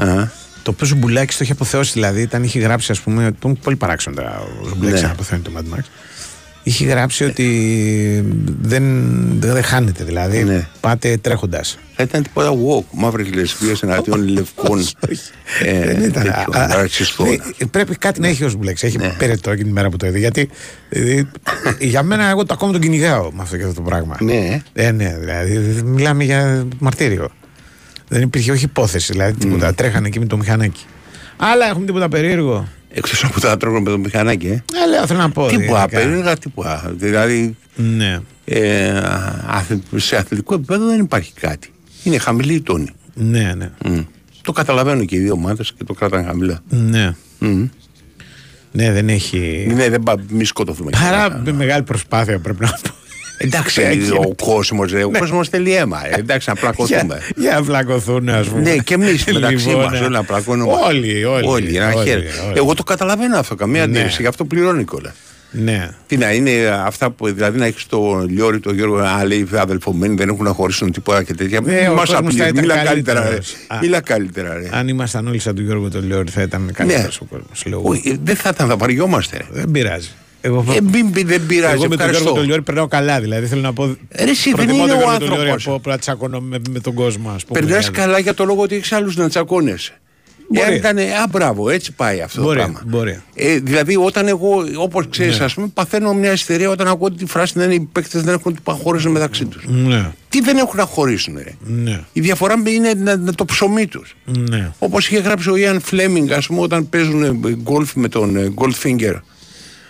Α, 0.07 0.27
Το 0.63 0.71
οποίο 0.73 0.81
ο 0.81 0.85
Ζουμπουλάκης 0.85 1.37
το 1.37 1.43
είχε 1.43 1.51
αποθεώσει, 1.53 1.91
δηλαδή 1.93 2.21
ήταν, 2.21 2.43
είχε 2.43 2.59
γράψει, 2.59 2.91
ας 2.91 2.99
πούμε, 2.99 3.31
που 3.31 3.47
είναι 3.47 3.57
πολύ 3.63 3.75
παράξενο 3.75 4.15
τώρα 4.15 4.39
ο 4.63 4.67
Ζουμπουλάκης 4.67 4.95
Ναι. 4.95 5.01
να 5.01 5.11
αποθεώνει 5.11 5.43
το 5.43 5.51
Mad 5.57 5.77
Max. 5.77 5.81
Είχε 6.67 6.85
γράψει 6.85 7.23
ότι 7.23 7.45
δεν, 8.61 8.83
δεν 9.39 9.63
χάνεται, 9.63 10.03
δηλαδή 10.03 10.43
Ναι. 10.43 10.67
πάτε 10.79 11.17
τρέχοντας. 11.21 11.77
Θα 11.95 12.03
ήταν 12.03 12.23
τίποτα 12.23 12.51
walk, 12.51 12.83
μαύρες 12.91 13.33
λεσβίες 13.33 13.73
εναντίον 13.83 14.27
λευκών. 14.27 14.79
ε, 15.63 15.85
δεν 15.85 16.03
ήταν. 16.03 16.23
τέτοιων, 16.23 16.55
α, 16.55 16.59
α, 16.63 16.75
ρατσιστών. 16.75 17.27
ναι, 17.27 17.65
πρέπει 17.71 17.95
κάτι 17.95 18.19
να 18.19 18.27
έχει 18.27 18.43
μπλέξει. 18.43 18.83
Έχει 18.83 18.97
Ναι. 18.97 19.13
περαιτό 19.17 19.49
εκείνη 19.49 19.63
την 19.65 19.73
μέρα 19.73 19.89
που 19.89 19.97
το 19.97 20.07
είδε. 20.07 20.17
Γιατί 20.17 20.49
ε, 20.89 21.21
για 21.79 22.03
μένα, 22.03 22.29
εγώ 22.29 22.45
το 22.45 22.53
ακόμα 22.53 22.71
τον 22.71 22.81
κυνηγάω 22.81 23.31
με 23.31 23.41
αυτό 23.41 23.57
και 23.57 23.63
αυτό 23.63 23.73
το 23.75 23.81
πράγμα. 23.81 24.17
Ναι. 24.19 24.61
Ε, 24.73 24.91
ναι, 24.91 25.17
δηλαδή 25.19 25.57
μιλάμε 25.85 26.23
για 26.23 26.67
μαρτύριο. 26.79 27.29
Δεν 28.07 28.21
υπήρχε 28.21 28.51
όχι 28.51 28.63
υπόθεση, 28.65 29.11
δηλαδή 29.11 29.33
τίποτα. 29.37 29.73
Τρέχανε 29.73 30.07
εκεί 30.07 30.19
με 30.19 30.25
το 30.25 30.37
μηχανάκι. 30.37 30.85
Αλλά 31.37 31.65
έχουμε 31.69 31.85
τίποτα 31.85 32.09
περίεργο. 32.09 32.67
Εκτός 32.97 33.23
από 33.23 33.39
τα 33.39 33.57
τρώγω 33.57 33.81
με 33.81 33.89
το 33.89 33.97
μηχανάκι, 33.97 34.47
ε. 34.47 34.51
Ε, 34.51 34.89
λέω, 34.89 35.05
θέλω 35.07 35.19
να 35.19 35.29
πω. 35.29 35.47
Τίποτα, 35.47 35.65
γενικά. 35.67 35.87
περίεργα 35.87 36.37
τίποτα. 36.37 36.91
Δηλαδή, 36.95 37.55
Ναι. 37.75 38.19
ε, 38.45 39.01
αθλη- 39.47 39.81
σε 39.95 40.15
αθλητικό 40.15 40.53
επίπεδο 40.53 40.85
δεν 40.87 40.99
υπάρχει 40.99 41.33
κάτι. 41.33 41.69
Είναι 42.03 42.17
χαμηλή 42.17 42.53
η 42.53 42.61
τόνη. 42.61 42.89
Ναι, 43.13 43.53
ναι. 43.57 43.69
Μμ. 43.85 43.99
Το 44.41 44.51
καταλαβαίνω 44.51 45.05
και 45.05 45.15
οι 45.15 45.19
δύο 45.19 45.33
ομάδες 45.33 45.73
και 45.77 45.83
το 45.83 45.93
κρατάνε 45.93 46.23
χαμηλά. 46.23 46.59
Ναι. 46.69 47.15
Μμ. 47.39 47.65
Ναι, 48.71 48.91
δεν 48.91 49.09
έχει. 49.09 49.71
Ναι, 49.75 49.89
δεν 49.89 50.03
πάμε, 50.03 50.23
μη 50.29 50.45
σκοτωθούμε. 50.45 50.89
Παρά 50.91 51.41
με 51.45 51.51
μεγάλη 51.51 51.83
προσπάθεια 51.83 52.39
πρέπει 52.39 52.61
να 52.63 52.67
πω. 52.69 52.89
Εντάξει, 53.37 53.81
Έχει. 53.81 54.11
ο 54.11 54.35
κόσμος 54.43 54.93
ο 54.93 55.09
κόσμος 55.19 55.49
θέλει 55.49 55.75
αίμα. 55.75 56.07
ε, 56.07 56.19
Εντάξει, 56.19 56.49
να 56.49 56.55
πλακωθούμε. 56.55 56.99
Για, 57.07 57.21
για 57.35 57.53
να 57.53 57.63
πλακωθούν, 57.63 58.29
ας 58.29 58.47
πούμε. 58.47 58.61
Ναι, 58.61 58.75
και 58.77 58.93
εμείς 58.93 59.25
μεταξύ 59.33 59.67
Λοιπόν, 59.67 59.83
μας 59.83 59.91
ναι. 59.91 59.99
όλοι 60.05 60.09
να 60.13 60.23
πλακώνουμε. 60.23 60.73
Όλοι, 60.87 61.25
όλοι. 61.25 61.47
Όλοι, 61.47 61.75
ένα 61.75 61.93
όλοι, 61.93 62.09
χέρι. 62.09 62.25
όλοι. 62.47 62.57
Εγώ 62.57 62.73
το 62.73 62.83
καταλαβαίνω 62.83 63.37
αυτό, 63.37 63.55
καμία 63.55 63.87
Ναι. 63.87 63.97
αντίρρηση. 63.97 64.21
Γι' 64.21 64.27
αυτό 64.27 64.45
πληρώνει 64.45 64.83
κιόλας. 64.85 65.13
Ναι. 65.51 65.89
Τι 66.07 66.17
να 66.17 66.31
είναι 66.33 66.51
αυτά 66.85 67.09
που 67.09 67.33
δηλαδή 67.33 67.59
να 67.59 67.65
έχεις 67.65 67.85
το 67.85 68.25
Λιόρι, 68.29 68.59
το 68.59 68.73
Γιώργο, 68.73 68.97
α, 68.97 69.25
λέει 69.25 69.47
αδελφομένοι 69.55 70.15
δεν 70.15 70.29
έχουν 70.29 70.43
να 70.45 70.51
χωρίσουν 70.51 70.91
τίποτα 70.91 71.23
και 71.23 71.33
τέτοια. 71.33 71.59
Ε, 71.65 71.87
ο 71.87 71.93
Μας 71.93 72.09
κόσμος 72.09 72.19
απλεί. 72.19 72.37
θα 72.39 72.47
ήταν 72.47 72.61
Μίλα 72.63 72.77
καλύτερα, 72.83 73.19
ρε. 73.19 73.25
καλύτερος. 73.25 73.55
Α. 73.67 73.77
Μίλα 73.81 73.99
καλύτερα, 74.01 74.53
ρε. 74.53 74.69
Αν 74.71 74.87
ήμασταν 74.87 75.27
όλοι 75.27 75.39
σαν 75.39 75.55
τον 75.55 75.63
Γιώργο 75.65 75.89
τον 75.89 76.07
Λεόρη 76.07 76.29
θα 76.31 76.41
ήταν 76.41 76.71
καλύτερος 76.73 77.19
Ναι. 77.21 77.27
ο 77.31 77.37
κόσμος. 77.65 77.81
Όχι, 77.91 78.09
ε, 78.09 78.15
δεν 78.23 78.35
θα 78.35 78.49
ήταν, 78.53 78.67
θα 78.67 78.77
βαριόμαστε. 78.77 79.37
ρε. 79.37 79.45
Δεν 79.51 79.71
πειράζει. 79.71 80.09
Εγώ, 80.41 80.65
Ε, 80.75 80.81
μην, 80.81 81.05
μην- 81.13 81.27
δεν 81.27 81.45
πειράζει, 81.45 81.73
εγώ 81.73 81.81
με 81.83 81.87
τον 81.89 81.99
ευχαριστώ. 81.99 82.19
Γιώργο 82.23 82.35
τον 82.35 82.45
Λιόρη 82.45 82.61
περνάω 82.61 82.87
καλά. 82.87 83.19
Δηλαδή 83.19 83.47
θέλω 83.47 83.61
να 83.61 83.73
πω. 83.73 83.95
Ε, 84.09 84.23
Ρε, 84.23 84.29
εσύ, 84.31 84.49
δεν 84.49 84.55
προτιμώ 84.65 84.83
είναι 84.83 84.91
τον 84.91 84.97
ο 84.97 85.01
Γιώργο 85.01 85.17
τον 85.17 85.27
Λιόρη 85.33 85.49
άνθρωπος. 85.49 85.75
από 85.79 85.89
να 85.89 85.97
τσακώνω 85.97 86.39
με, 86.39 86.59
με 86.71 86.79
τον 86.79 86.93
κόσμο, 86.93 87.29
ας 87.29 87.45
πούμε. 87.45 87.59
Περνάς 87.59 87.77
Δηλαδή. 87.85 88.01
καλά 88.01 88.19
για 88.19 88.33
το 88.33 88.45
λόγο 88.45 88.61
ότι 88.61 88.75
έχεις 88.75 88.91
άλλους 88.91 89.15
να 89.15 89.29
τσακώνεσαι. 89.29 89.99
Μπορεί. 90.49 90.61
Εάν 90.65 90.75
ήταν, 90.75 90.97
α, 90.97 91.27
μπράβο, 91.31 91.69
έτσι 91.69 91.91
πάει 91.91 92.21
αυτό 92.21 92.41
Μπορεί, 92.41 92.57
το 92.59 92.63
πράγμα. 92.63 92.81
μπορεί. 92.85 93.21
Ε, 93.35 93.59
δηλαδή, 93.59 93.95
όταν 93.97 94.27
εγώ, 94.27 94.63
όπως 94.77 95.05
ξέρεις, 95.09 95.39
Ναι. 95.39 95.45
ας 95.45 95.53
πούμε, 95.53 95.67
παθαίνω 95.73 96.13
μια 96.13 96.31
ιστερία 96.31 96.69
όταν 96.69 96.87
ακούω 96.87 97.11
τη 97.11 97.25
φράση 97.25 97.57
να 97.57 97.63
είναι 97.63 97.73
οι 97.73 97.89
παίκτες 97.91 98.21
δεν 98.23 98.33
έχουν 98.33 98.57
να 98.67 98.73
χωρίσουν 98.73 99.11
μεταξύ 99.11 99.45
τους. 99.45 99.63
Ναι, 99.67 100.11
Τι 100.29 100.41
δεν 100.41 100.57
έχουν 100.57 100.77
να 100.77 100.85
χωρίσουν, 100.85 101.37
ρε. 101.43 101.51
ναι, 101.65 102.03
Η 102.13 102.19
διαφορά 102.21 102.55
είναι 102.67 102.93
να, 102.93 103.15
να 103.17 103.33
το 103.33 103.45
ψωμί 103.45 103.87
τους. 103.87 104.15
ναι. 104.25 104.71
Όπως 104.79 105.07
είχε 105.07 105.17
γράψει 105.19 105.49
ο 105.49 105.55
Ιαν 105.55 105.79
Φλέμινγκ, 105.81 106.31
ας 106.31 106.47
πούμε, 106.47 106.59
όταν 106.61 106.89
παίζουν 106.89 107.23
ε, 107.23 107.31
γκολφ 107.63 107.95
με 107.95 108.07
τον 108.07 108.35
ε, 108.37 108.53
Goldfinger 108.55 109.15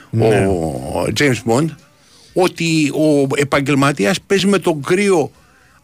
Ναι. 0.09 0.47
ο 0.47 1.07
James 1.19 1.41
Bond, 1.51 1.65
ότι 2.33 2.89
ο 2.95 3.27
επαγγελματίας 3.35 4.21
παίζει 4.27 4.47
με 4.47 4.59
τον 4.59 4.81
κρύο 4.83 5.31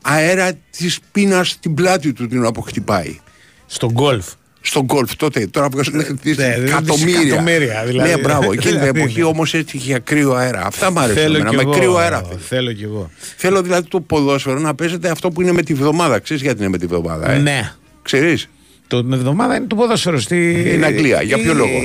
αέρα 0.01 0.51
της 0.77 0.99
πείνας 1.11 1.49
στην 1.49 1.73
πλάτη 1.73 2.13
του 2.13 2.27
την 2.27 2.39
ώρα 2.39 2.51
που 2.51 2.61
χτυπάει. 2.61 3.19
Στον 3.65 3.91
γκολφ. 3.91 4.25
Στον 4.65 4.83
γκολφ 4.83 5.15
τότε, 5.15 5.47
τώρα 5.47 5.69
που 5.69 5.77
Ναι, 5.91 6.01
εκατομμύρια. 6.03 7.19
δισεκατομμύρια, 7.19 7.83
δηλαδή. 7.85 8.09
Ναι, 8.09 8.17
μπράβο. 8.17 8.51
Εκείνη 8.51 8.59
την 8.71 8.71
Δηλαδή, 8.79 8.99
εποχή 8.99 9.19
ναι. 9.19 9.25
όμως 9.25 9.53
έτσι 9.53 9.77
είχε 9.77 9.99
κρύο 10.03 10.33
αέρα. 10.33 10.65
Αυτά 10.65 10.91
μου 10.91 10.99
αρέσουν. 10.99 11.21
Θέλω 11.21 11.35
εμένα, 11.35 11.49
κι 11.49 11.55
Με 11.55 11.61
εγώ. 11.61 11.71
κρύο 11.71 11.95
αέρα. 11.95 12.21
θέλω. 12.21 12.39
Θέλω 12.39 12.71
κι 12.73 12.83
εγώ. 12.83 13.09
Θέλω 13.37 13.61
δηλαδή 13.61 13.87
το 13.87 13.99
ποδόσφαιρο 14.01 14.59
να 14.59 14.75
παίζεται 14.75 15.09
αυτό 15.09 15.29
που 15.31 15.41
είναι 15.41 15.51
με 15.51 15.61
τη 15.61 15.73
βδομάδα. 15.73 16.19
Ξέρεις 16.19 16.41
γιατί 16.41 16.59
είναι 16.59 16.69
με 16.69 16.77
τη 16.77 16.85
βδομάδα, 16.85 17.31
ε; 17.31 17.37
Ναι. 17.37 17.71
Ξέρεις; 18.01 18.49
Το 18.87 19.03
με 19.03 19.15
τη 19.15 19.24
βδομάδα 19.24 19.55
είναι 19.55 19.65
το 19.67 19.75
ποδόσφαιρο 19.75 20.19
στη... 20.19 20.63
Στην 20.67 20.85
Αγγλία. 20.85 21.21
Για 21.21 21.37
ποιο 21.37 21.51
η- 21.51 21.55
λόγο; 21.55 21.77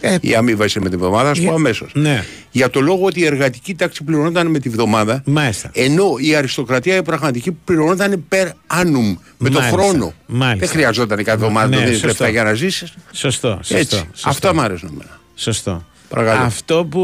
Ε, 0.00 0.16
Η 0.20 0.34
αμοιβή 0.34 0.62
είναι 0.76 0.84
με 0.84 0.90
τη 0.90 0.96
βδομάδα, 0.96 1.30
ας 1.30 1.38
Για- 1.38 1.48
πω 1.48 1.54
αμέσως. 1.54 1.90
ναι. 1.94 2.24
Για 2.50 2.70
το 2.70 2.80
λόγο 2.80 3.06
ότι 3.06 3.20
η 3.20 3.24
εργατική 3.24 3.74
τάξη 3.74 4.04
πληρωνόταν 4.04 4.46
με 4.46 4.58
τη 4.58 4.68
βδομάδα. 4.68 5.22
Μάλιστα. 5.26 5.70
Ενώ 5.74 6.04
η 6.20 6.34
αριστοκρατία 6.34 6.96
η 6.96 7.02
πραγματική 7.02 7.52
πληρωνόταν 7.64 8.24
per 8.28 8.46
annum, 8.46 9.16
με 9.38 9.48
τον 9.50 9.62
Μάλιστα. 9.62 9.68
χρόνο. 9.78 10.12
Μάλιστα. 10.26 10.58
Δεν 10.66 10.68
χρειαζόταν 10.68 11.18
κάθε 11.18 11.30
εβδομάδα 11.30 11.68
Ναι, 11.68 11.74
να 11.76 11.80
δίνεις 11.82 11.92
σωστό. 11.94 12.06
λεφτά 12.06 12.28
για 12.28 12.42
να 12.44 12.52
ζήσεις. 12.54 12.92
Σωστό, 13.12 13.48
σωστό. 13.56 13.76
Έτσι. 13.76 13.96
σωστό. 13.96 14.28
Αυτά 14.28 14.54
μου 14.54 14.60
αρέσουν 14.60 14.88
εμένα. 14.92 15.18
Σωστό. 15.34 15.84
Παρακαλώ. 16.08 16.40
Αυτό 16.44 16.84
που, 16.90 17.00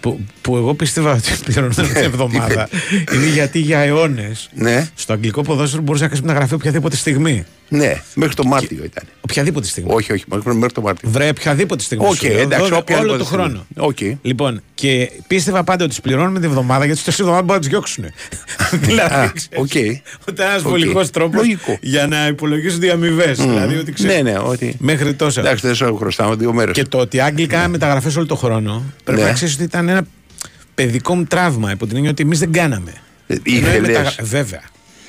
που, 0.00 0.20
που 0.40 0.56
εγώ 0.56 0.74
πίστευα 0.74 1.12
ότι 1.12 1.30
πληρωνόταν 1.44 1.86
την 1.92 1.96
εβδομάδα 2.02 2.68
είναι 3.14 3.26
γιατί 3.26 3.58
για 3.58 3.78
αιώνες 3.78 4.48
Ναι, 4.54 4.88
στο 4.94 5.12
αγγλικό 5.12 5.42
ποδόσφαιρο 5.42 5.82
μπορούσες 5.82 6.02
να 6.02 6.08
κάνεις 6.12 6.24
μεταγραφή 6.26 6.54
οποιαδήποτε 6.54 6.96
στιγμή. 6.96 7.44
Ναι, 7.68 8.02
μέχρι 8.14 8.34
το 8.34 8.44
Μάρτιο 8.44 8.84
ήταν. 8.84 9.04
Οποιαδήποτε 9.20 9.66
στιγμή. 9.66 9.90
Όχι, 9.94 10.12
όχι, 10.12 10.24
μέχρι 10.26 10.54
μέχρι 10.54 10.72
το 10.74 10.80
Μάρτιο. 10.80 11.08
Βρε, 11.10 11.28
οποιαδήποτε 11.28 11.82
στιγμή. 11.82 12.06
Οκ, 12.06 12.14
σου 12.14 12.26
λέω. 12.26 12.38
εντάξει, 12.38 12.58
Δώδε- 12.68 12.78
οποιαδήποτε 12.78 13.08
Όλο 13.12 13.18
το 13.18 13.24
στιγμή. 13.24 13.44
χρόνο. 13.44 13.66
Οκ. 13.76 13.98
Λοιπόν, 14.22 14.62
και 14.74 15.10
πίστευα 15.26 15.64
πάντα 15.64 15.84
ότι 15.84 15.94
τους 15.94 16.00
πληρώνουμε 16.00 16.40
την 16.40 16.48
εβδομάδα 16.48 16.84
γιατί 16.84 17.00
στις 17.00 17.06
τέσσερις 17.08 17.28
εβδομάδες 17.28 17.46
μπορούν 17.46 17.62
να 17.62 17.68
τους 17.68 17.74
διώξουν. 17.74 18.04
δηλαδή, 18.88 19.14
Α, 19.14 19.32
ξέρεις, 19.34 19.48
οκ. 19.56 20.00
Ότι 20.28 20.42
ένας 20.42 20.62
Οκ. 20.62 20.68
βολικός 20.68 21.10
τρόπος 21.10 21.36
Λογικό. 21.40 21.78
για 21.80 22.06
να 22.06 22.26
υπολογίσουν 22.26 22.82
οι 22.82 22.88
αμοιβές. 22.90 23.38
Δηλαδή, 23.38 23.76
ότι 23.76 23.92
ξέρεις, 23.92 24.14
Ναι, 24.22 24.30
ναι, 24.30 24.38
ότι. 24.38 24.76
μέχρι 24.78 25.14
τόσο. 25.14 25.40
Εντάξει, 25.40 25.66
δεν 25.66 25.74
σου 25.74 25.96
χρωστάμε 25.96 26.34
δύο 26.34 26.52
μέρες. 26.52 26.74
Και 26.74 26.84
το 26.84 26.98
ότι 26.98 27.20
Αγγλία 27.20 27.68
μεταγραφές 27.68 28.16
όλο 28.16 28.26
το 28.26 28.36
χρόνο 28.36 28.82
πρέπει 29.04 29.20
Ναι. 29.20 29.26
να 29.26 29.32
ξέρεις 29.32 29.54
ότι 29.54 29.62
ήταν 29.62 29.88
ένα 29.88 30.06
παιδικό 30.74 31.14
μου 31.14 31.24
τραύμα 31.24 31.70
υπό 31.70 31.86
την 31.86 31.96
έννοια 31.96 32.10
ότι 32.10 32.22
εμείς 32.22 32.38
δεν 32.38 32.52
κάναμε. 32.52 32.92
Ε, 33.26 33.32
Ενώ 33.34 33.42
οι 33.44 33.52
ήθελες. 33.56 33.80
μεταγρα- 33.80 34.14
Βέβαια. 34.22 34.60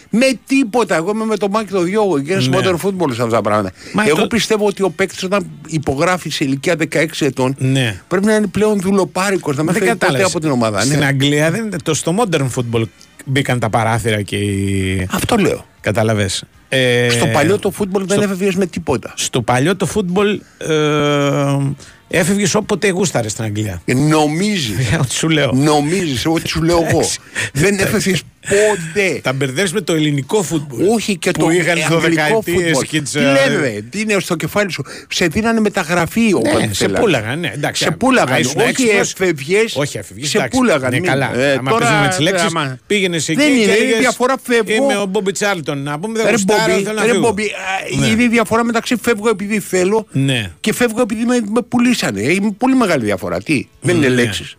Με 0.10 0.26
τίποτα. 0.48 0.96
Εγώ 0.96 1.12
είμαι 1.14 1.26
με 1.26 1.38
το 1.38 1.48
Μάκη 1.50 1.72
το 1.72 1.82
Διόγο 1.82 2.20
και 2.22 2.34
είναι 2.34 2.42
Ναι. 2.48 2.58
modern 2.58 2.76
football 2.86 3.10
σε 3.14 3.22
αυτά 3.22 3.28
τα 3.36 3.42
πράγματα. 3.42 3.72
Μα 3.94 4.04
Εγώ 4.08 4.18
το- 4.18 4.28
πιστεύω 4.28 4.66
ότι 4.66 4.82
ο 4.84 4.90
παίκτης 4.90 5.24
όταν 5.24 5.48
υπογράφει 5.68 6.30
σε 6.30 6.44
ηλικία 6.44 6.76
16 6.76 7.26
ετών 7.26 7.56
Ναι. 7.58 8.02
πρέπει 8.08 8.26
να 8.26 8.36
είναι 8.36 8.48
πλέον 8.48 8.80
δουλοπάρικος, 8.82 9.56
να 9.58 9.64
Μα 9.64 9.72
μην 9.72 9.80
δεν 9.80 9.82
φεύγει 9.90 9.98
ποτέ 10.00 10.06
κατάλαβες. 10.06 10.30
από 10.36 10.40
την 10.40 10.50
ομάδα. 10.52 10.82
Στην 10.82 11.00
Ναι. 11.00 11.06
Αγγλία 11.06 11.52
δεν 11.52 11.66
είναι. 11.66 11.78
Το, 11.84 11.94
στο 11.94 12.16
modern 12.20 12.48
football 12.56 12.84
μπήκαν 13.26 13.60
τα 13.60 13.70
παράθυρα 13.70 14.22
και 14.22 14.36
οι. 14.36 15.08
Αυτό 15.12 15.36
λέω. 15.36 15.66
Κατάλαβες. 15.82 16.44
Ε, 16.70 17.10
Στο 17.10 17.26
παλιό 17.28 17.60
το 17.60 17.72
football 17.80 18.02
δεν 18.06 18.10
στο- 18.10 18.22
έφευγες 18.22 18.56
με 18.56 18.66
τίποτα. 18.66 19.14
Στο 19.16 19.42
παλιό 19.42 19.76
το 19.76 19.88
football 19.96 20.38
ε, 20.58 22.18
έφευγες 22.20 22.56
όποτε 22.56 22.90
γούσταρες 22.90 23.32
στην 23.32 23.44
Αγγλία. 23.44 23.82
Νομίζεις. 23.86 24.78
Ό,τι 25.02 25.14
σου 25.14 25.30
λέω. 25.30 25.52
Νομίζεις 25.54 26.26
ό,τι 26.26 26.48
σου 26.48 26.62
λέω 26.64 26.78
εγώ. 26.78 26.88
Εντάξει. 26.90 27.20
δεν 27.54 27.80
έφευγες 27.80 28.22
ποτέ. 28.50 29.20
Τα 29.24 29.34
μπερδεύει 29.34 29.74
με 29.74 29.82
το 29.82 29.94
ελληνικό 29.94 30.46
football. 30.52 30.88
Όχι 30.96 31.18
και 31.18 31.32
που 31.32 31.40
το 31.46 31.50
είχαν 31.50 31.68
αγγλικό 31.70 31.94
δωδεκαετίες 32.00 32.78
football. 32.78 32.86
και 32.88 33.02
τις, 33.02 33.12
Τι 33.12 33.20
ε, 33.20 33.24
λένε, 33.50 33.86
τι 33.90 34.00
είναι 34.00 34.16
στο 34.20 34.36
κεφάλι 34.36 34.72
σου. 34.72 34.84
Σε 35.10 35.28
δίνανε 35.28 35.60
μεταγραφή 35.60 36.34
όποτε 36.34 36.58
Ναι, 36.66 36.74
σε 36.74 36.74
θέλανε. 36.74 37.00
πούλαγαν, 37.00 37.40
ναι, 37.40 37.52
εντάξει. 37.54 37.84
Σε 37.84 37.92
πούλαγαν. 37.92 38.34
Α, 38.36 38.40
ήσουν 38.40 38.62
Όχι 38.62 38.70
έξυπνος. 38.70 39.14
έφευγες, 39.20 39.76
Όχι, 39.76 39.98
έφευγες. 39.98 40.30
Σε 40.30 40.38
εντάξει. 40.38 40.58
πούλαγαν. 40.58 40.90
Ναι, 40.92 41.00
μην- 41.00 41.10
καλά. 41.10 41.36
Ε, 41.40 41.54
Άμα 41.54 41.70
τώρα, 41.70 41.82
παίζουμε 41.86 42.02
με 42.02 42.08
τις 42.08 42.20
λέξεις, 42.20 42.48
άμα- 42.48 42.78
πήγαινες 42.88 43.30
εκεί. 43.30 43.40
Δεν 43.40 43.48
και 43.56 43.62
είναι, 43.62 43.72
έλεγες, 43.72 43.96
η 43.96 44.00
διαφορά 44.00 44.36
φεύγω. 44.44 44.74
Είμαι 44.84 44.96
ο 44.98 45.06
Μπόμπι 45.06 45.32
Τσάρλτον. 45.32 45.84
Να 45.84 46.00
πούμε 46.00 46.14
δεν 46.18 46.26
Ρε 46.26 46.32
γουστάρω, 46.32 46.72
Μπομπί, 46.72 46.84
θέλω 46.84 46.96
να 47.00 47.06
ρε 47.06 47.12
φύγω. 47.12 47.22
Μπομπί, 47.22 47.44
α, 47.44 48.00
Ναι. 48.00 48.08
είναι 48.08 48.24
η 48.24 48.28
διαφορά 48.28 48.64
μεταξύ 48.64 48.96
φεύγω 49.02 49.30
επειδή 49.30 49.60
θέλω 49.60 50.08
Ναι. 50.12 50.52
και 50.60 50.74
φεύγω 50.74 51.02
επειδή 51.02 51.26
με, 51.26 51.40
με 51.54 51.62
πουλήσανε. 51.70 52.22
Είναι 52.22 52.52
πολύ 52.58 52.76
μεγάλη 52.76 53.04
διαφορά. 53.04 53.42
Τι, 53.42 53.68
δεν 53.82 53.96
είναι 53.96 54.08
Ναι. 54.08 54.14
λέξεις. 54.16 54.58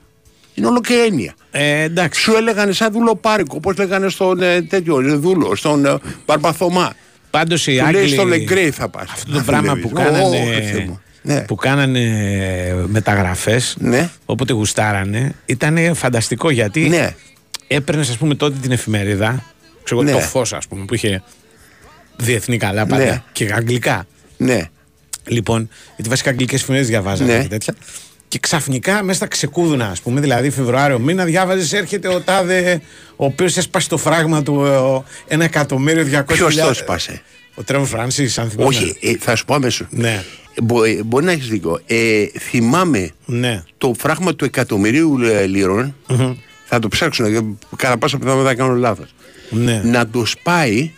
Είναι 0.59 0.67
όλο 0.67 0.81
και 0.81 0.95
έννοια. 1.09 1.35
Ε, 1.51 1.81
εντάξει. 1.83 2.21
Σου 2.21 2.37
έλεγαν 2.37 2.73
σαν 2.73 2.93
δουλοπάρικο, 2.93 3.55
όπως 3.57 3.77
λέγανε 3.77 4.09
στον 4.09 4.43
ε, 4.43 4.63
τέτοιο 4.63 5.01
ε, 5.01 5.15
δούλο, 5.15 5.55
στον 5.57 5.85
ε, 5.87 5.95
Μπαρμπαθωμά. 6.27 6.93
Πάντως 7.31 7.67
οι 7.67 7.77
Του 7.79 7.85
λέει 7.91 8.01
Άγγλοι. 8.01 8.09
στο 8.15 8.25
Λεγκρέι 8.25 8.71
θα 8.71 8.89
πας. 8.89 9.11
Αυτό 9.13 9.33
το 9.33 9.43
πράγμα 9.47 9.75
που 9.83 9.89
κάνανε, 9.89 10.99
Ναι. 11.23 11.41
που 11.41 11.55
κάνανε 11.55 12.05
μεταγραφές, 12.87 13.77
Ναι. 13.79 14.11
όποτε 14.25 14.53
γουστάρανε, 14.53 15.35
ήταν 15.47 15.95
φανταστικό 15.95 16.51
γιατί 16.51 16.89
Ναι. 16.89 17.15
έπαιρνες, 17.67 18.09
ας 18.11 18.17
πούμε, 18.17 18.35
τότε 18.35 18.57
την 18.63 18.73
εφημερίδα. 18.73 19.45
Ξέρω, 19.85 20.01
εγώ, 20.01 20.11
Ναι. 20.11 20.17
Το 20.17 20.27
φως, 20.27 20.53
ας 20.53 20.67
πούμε, 20.69 20.85
που 20.85 20.95
είχε 20.95 21.23
διεθνή 22.17 22.57
καλά 22.57 22.87
πάντα 22.87 23.05
Ναι. 23.05 23.23
και 23.33 23.51
αγγλικά. 23.55 24.07
Ναι. 24.37 24.63
Λοιπόν, 25.27 25.69
γιατί 25.97 26.09
βασικά 26.11 26.31
αγγλικές 26.31 26.61
εφημερίδες 26.61 26.91
διαβάζανε 26.91 27.37
Ναι. 27.37 27.43
και 27.43 27.49
τέτοια. 27.49 27.75
Και 28.29 28.39
ξαφνικά 28.39 29.03
μέσα 29.03 29.17
στα 29.17 29.27
ξεκούδουνα, 29.27 29.87
ας 29.87 30.01
πούμε, 30.01 30.21
δηλαδή 30.21 30.51
Φεβρουάριο 30.51 30.99
μήνα, 30.99 31.25
διάβαζες 31.25 31.73
έρχεται 31.73 32.09
ο 32.09 32.21
τάδε, 32.21 32.81
ο 33.17 33.25
οποίος 33.25 33.57
έσπασε 33.57 33.89
το 33.89 33.97
φράγμα 33.97 34.43
του 34.43 34.65
ε, 35.29 35.35
ένα 35.35 35.45
εκατομμύριο 35.45 36.05
διακόσια. 36.05 36.47
Ποιος 36.47 36.67
το 36.67 36.75
'σπασε. 36.75 37.23
Ο 37.55 37.63
Τρέβορ 37.63 37.85
Φράνσις, 37.85 38.23
αν 38.37 38.51
θυμάμαι. 38.51 38.69
Όχι, 38.69 38.97
ε, 39.01 39.17
θα 39.19 39.37
σου 39.37 39.45
πω 39.45 39.55
αμέσως. 39.55 39.87
Ναι. 39.91 40.23
μπορεί 41.05 41.25
να 41.25 41.33
έχεις 41.33 41.49
δίκιο. 41.49 41.81
Ε, 41.87 42.25
θυμάμαι 42.39 43.11
Ναι. 43.25 43.63
το 43.79 43.95
φράγμα 43.99 44.35
του 44.35 44.45
εκατομμυρίου 44.45 45.19
ε, 45.23 45.47
λίρων. 45.47 45.95
Θα 46.65 46.79
το 46.79 46.89
ψάξω, 46.89 47.29
γιατί 47.29 47.59
κατά 47.77 47.99
πάσα 47.99 48.19
πιθανότητα 48.19 48.49
θα 48.49 48.55
κάνω 48.55 48.75
λάθος. 48.75 49.15
Ναι. 49.51 49.81
Να 49.85 50.07
το 50.09 50.25
σπάει 50.25 50.93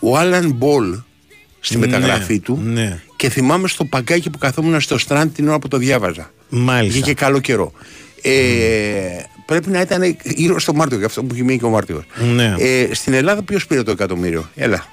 ο 0.00 0.16
Άλαν 0.18 0.52
Μπολ 0.52 0.98
στη 1.60 1.78
Ναι, 1.78 1.86
μεταγραφή 1.86 2.38
του. 2.40 2.60
ναι. 2.64 3.00
Και 3.16 3.28
θυμάμαι 3.28 3.68
στο 3.68 3.84
παγκάκι 3.84 4.30
που 4.30 4.38
καθόμουν 4.38 4.80
στο 4.80 4.98
Strand 4.98 5.30
την 5.34 5.48
ώρα 5.48 5.58
που 5.58 5.68
το 5.68 5.76
διάβαζα. 5.76 6.30
Μάλιστα. 6.56 6.98
Είχε 6.98 7.06
και 7.06 7.14
καλό 7.14 7.40
καιρό. 7.40 7.72
Ε, 8.22 8.30
Πρέπει 9.46 9.70
να 9.70 9.80
ήταν 9.80 10.16
γύρω 10.24 10.58
στο 10.60 10.74
Μάρτιο, 10.74 10.98
γι' 10.98 11.04
αυτό 11.04 11.22
που 11.22 11.34
έχει 11.34 11.42
μείνει 11.42 11.58
και 11.58 11.64
ο 11.64 11.68
Μάρτιος. 11.68 12.04
Ναι. 12.34 12.54
Ε, 12.58 12.88
στην 12.94 13.12
Ελλάδα 13.14 13.42
ποιος 13.42 13.66
πήρε 13.66 13.82
το 13.82 13.90
εκατομμύριο; 13.90 14.48
Έλα. 14.54 14.84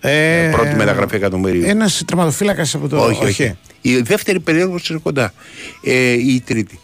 Ε, 0.00 0.48
πρώτη 0.52 0.74
μεταγραφή 0.74 1.16
εκατομμυρίου. 1.16 1.62
Ένας 1.66 2.02
τερματοφύλακα 2.06 2.66
από 2.74 2.88
το. 2.88 2.96
όχι, 3.04 3.24
όχι. 3.24 3.56
Η 3.80 3.96
δεύτερη 4.00 4.40
περίοδος 4.40 4.88
είναι 4.88 4.98
κοντά. 5.02 5.32
Ε, 5.82 6.12
η 6.12 6.42
τριτη 6.46 6.78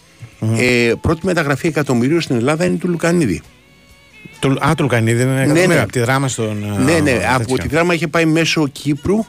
Ε, 0.58 0.92
πρώτη 1.00 1.26
μεταγραφή 1.26 1.66
εκατομμυρίου 1.66 2.20
στην 2.20 2.36
Ελλάδα 2.36 2.64
είναι 2.64 2.76
του 2.76 2.88
Λουκανίδη. 2.88 3.42
Το, 4.38 4.56
α, 4.60 4.74
το 4.74 4.82
Λουκανίδη 4.82 5.22
είναι 5.22 5.44
Ναι, 5.46 5.66
ναι. 5.66 5.78
από 5.80 5.92
τη 5.92 6.00
δράμα 6.00 6.28
στον. 6.28 6.74
ναι, 6.84 6.92
ναι. 6.98 7.10
τέτοιο. 7.10 7.28
Από 7.34 7.58
τη 7.58 7.68
δράμα 7.68 7.94
είχε 7.94 8.08
πάει 8.08 8.24
μέσω 8.24 8.68
Κύπρου 8.68 9.24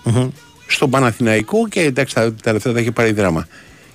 στον 0.68 0.90
Παναθηναϊκό 0.90 1.68
και 1.68 1.80
εντάξει 1.82 2.16
τα, 2.16 2.34
τα 2.44 2.54
λεφτά 2.54 2.74
τα 2.74 2.80
είχε 2.80 2.92
πάρει 2.92 3.10
η 3.10 3.14
δράμα. 3.14 3.48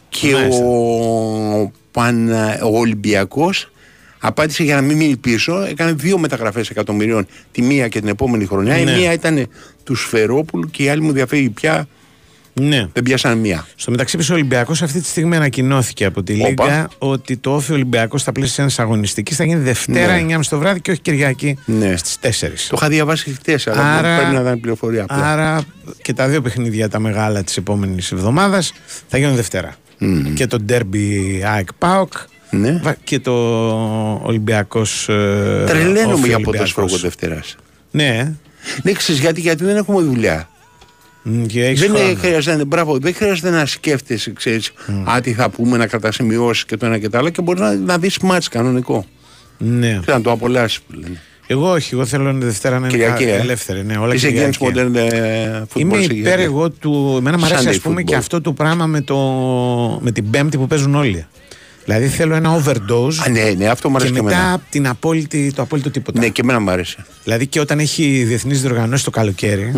Και 0.09 0.33
Μάλιστα. 0.33 0.65
ο, 0.65 1.71
Πανα, 1.91 2.59
ο 2.63 2.79
Ολυμπιακός 2.79 3.71
απάντησε 4.19 4.63
για 4.63 4.75
να 4.75 4.81
μην 4.81 4.97
μείνει 4.97 5.17
πίσω. 5.17 5.63
Έκανε 5.69 5.93
δύο 5.93 6.19
μεταγραφές 6.19 6.71
εκατομμυρίων 6.71 7.27
τη 7.53 7.63
μία 7.63 7.89
και 7.89 8.01
την 8.01 8.09
επόμενη 8.09 8.45
χρονιά. 8.47 8.75
Ναι. 8.75 8.91
Η 8.91 8.95
μία 8.95 9.13
ήταν 9.13 9.47
του 9.85 9.95
Σφερόπουλου 9.95 10.71
και 10.71 10.83
η 10.83 10.89
άλλη 10.89 11.01
μου 11.03 11.13
διαφεύγει 11.13 11.49
πια. 11.51 11.89
Ναι. 12.61 12.89
Δεν 12.93 13.03
πιάσαν 13.03 13.39
μία. 13.39 13.67
Στο 13.75 13.91
μεταξύ, 13.91 14.17
πίσω 14.17 14.33
ο 14.33 14.37
Ολυμπιακός 14.37 14.83
αυτή 14.83 15.01
τη 15.01 15.07
στιγμή 15.07 15.37
ανακοινώθηκε 15.37 16.05
από 16.05 16.23
τη 16.23 16.33
Όπα. 16.41 16.49
Λίγκα 16.49 16.89
ότι 16.99 17.37
το 17.37 17.55
όφη 17.55 17.73
Ολυμπιακός 17.73 18.21
στα 18.21 18.33
πλαίσια 18.33 18.65
ένα 18.65 18.73
αγωνιστικής 18.77 19.37
θα 19.37 19.45
γίνει 19.45 19.61
Δευτέρα 19.61 20.13
Ναι. 20.21 20.37
9.30 20.37 20.41
το 20.51 20.59
βράδυ 20.59 20.81
και 20.81 20.91
όχι 20.91 21.01
Κυριακή 21.01 21.59
Ναι. 21.65 21.97
στις 21.97 22.19
4. 22.21 22.69
Το 22.69 22.77
είχα 22.79 22.89
διαβάσει 22.89 23.31
χτες, 23.31 23.67
αλλά 23.67 23.97
Άρα- 23.99 24.17
πρέπει 24.19 24.35
να 24.35 24.41
ήταν 24.41 24.61
πληροφορία 24.61 25.03
απλά. 25.03 25.33
Άρα 25.33 25.65
και 26.03 26.13
τα 26.13 26.29
δύο 26.29 26.43
παιχνίδια 26.43 26.89
τα 26.89 26.99
μεγάλα 26.99 27.45
της 27.45 27.57
επόμενης 27.57 28.13
εβδομάδας 28.13 28.73
θα 29.09 29.19
γίνουν 29.19 29.35
Δευτέρα. 29.35 29.77
Και 30.35 30.47
το 30.47 30.59
Derby 30.69 31.41
ΑΕΚ 31.47 31.73
ΠΑΟΚ 31.79 32.13
Ναι. 32.51 32.81
βα- 32.83 32.97
και 33.05 33.19
το 33.19 33.33
Ολυμπιακός. 34.23 35.09
Ε, 35.09 35.65
Τρελαίνομαι 35.67 36.13
Όφη 36.13 36.27
για 36.27 36.37
Ολυμπιακός. 36.37 36.43
ποδοσφαιρικό 36.75 36.97
Δευτέρα. 36.97 37.41
Ναι, 37.91 38.35
Ναι, 38.83 38.93
ξέρεις 38.93 39.21
γιατί, 39.21 39.41
γιατί 39.41 39.65
δεν 39.65 39.77
έχουμε 39.77 40.03
δουλειά. 40.03 40.49
Μ, 41.23 41.45
και 41.47 41.65
έχεις 41.65 41.81
Δεν, 41.81 41.91
χρόνο. 41.91 42.09
ε, 42.09 42.15
χρειάζεται, 42.15 42.65
μπράβο, 42.65 42.99
δεν 42.99 43.15
χρειάζεται 43.15 43.51
να 43.51 43.67
σκέφτεσαι, 43.67 44.33
ξέρεις, 44.33 44.73
α, 45.05 45.21
τι 45.21 45.33
θα 45.33 45.49
πούμε, 45.51 45.77
να 45.77 45.87
κρατάς 45.87 46.15
σημειώσεις 46.15 46.65
και 46.65 46.77
το 46.77 46.87
ένα 46.87 46.99
και 46.99 47.09
το 47.09 47.19
άλλο 47.19 47.29
και 47.29 47.43
μπορεί 47.43 47.61
να, 47.61 47.75
να 47.75 47.99
δεις 47.99 48.19
μάτς 48.19 48.49
κανονικό. 48.49 49.07
Ναι. 49.59 50.01
Και 50.05 50.13
να 50.13 50.21
το 50.21 50.31
απολαύσεις 50.31 50.81
που 50.81 50.93
λένε. 50.93 51.21
Εγώ 51.47 51.71
όχι, 51.71 51.95
εγώ 51.95 52.07
θέλω 52.07 52.33
Δευτέρα 52.35 52.79
να 52.79 52.87
είναι 52.87 52.97
Κυριακή, 52.97 53.25
κα- 53.25 53.31
ε. 53.31 53.39
ελεύθερη. 53.39 53.85
Ναι, 53.85 53.97
όλα 53.97 54.15
Είσαι 54.15 54.29
Κυριακή. 54.31 54.59
against 54.61 54.67
modern 54.69 54.95
ε, 54.95 55.61
football. 55.61 55.79
Είμαι 55.81 55.97
είσαι 55.97 56.13
υπέρ 56.13 56.39
against. 56.39 56.43
εγώ 56.43 56.71
του. 56.71 57.15
Εμένα 57.19 57.39
μου 57.39 57.45
αρέσει 57.45 57.65
Sunday 57.67 57.71
ας 57.71 57.79
πούμε 57.79 58.01
football. 58.01 58.05
και 58.05 58.15
αυτό 58.15 58.41
το 58.41 58.53
πράγμα 58.53 58.87
με, 58.87 59.01
το, 59.01 59.17
με 60.03 60.11
την 60.13 60.31
Πέμπτη 60.31 60.57
που 60.59 60.67
παίζουν 60.67 60.95
όλοι. 60.95 61.27
Δηλαδή 61.85 62.07
θέλω 62.07 62.35
ένα 62.35 62.63
overdose 62.63 63.15
Α, 63.27 63.29
ναι, 63.29 63.55
ναι, 63.57 63.67
αυτό 63.69 63.89
μου 63.89 63.97
και 63.97 64.03
αρέσει 64.03 64.19
και, 64.19 64.23
μετά 64.27 64.37
εμένα. 64.39 64.63
την 64.71 64.89
απόλυτη, 64.89 65.53
το 65.53 65.63
απόλυτο 65.63 65.91
τίποτα. 65.91 66.21
Ναι, 66.21 66.29
και 66.29 66.41
εμένα 66.41 66.61
μου 66.61 66.71
άρεσε. 66.71 67.05
Δηλαδή 67.25 67.47
και 67.47 67.61
όταν 67.61 67.79
έχει 67.79 68.25
διεθνείς 68.27 68.61
διοργανώσεις 68.61 69.05
το 69.05 69.11
καλοκαίρι, 69.11 69.73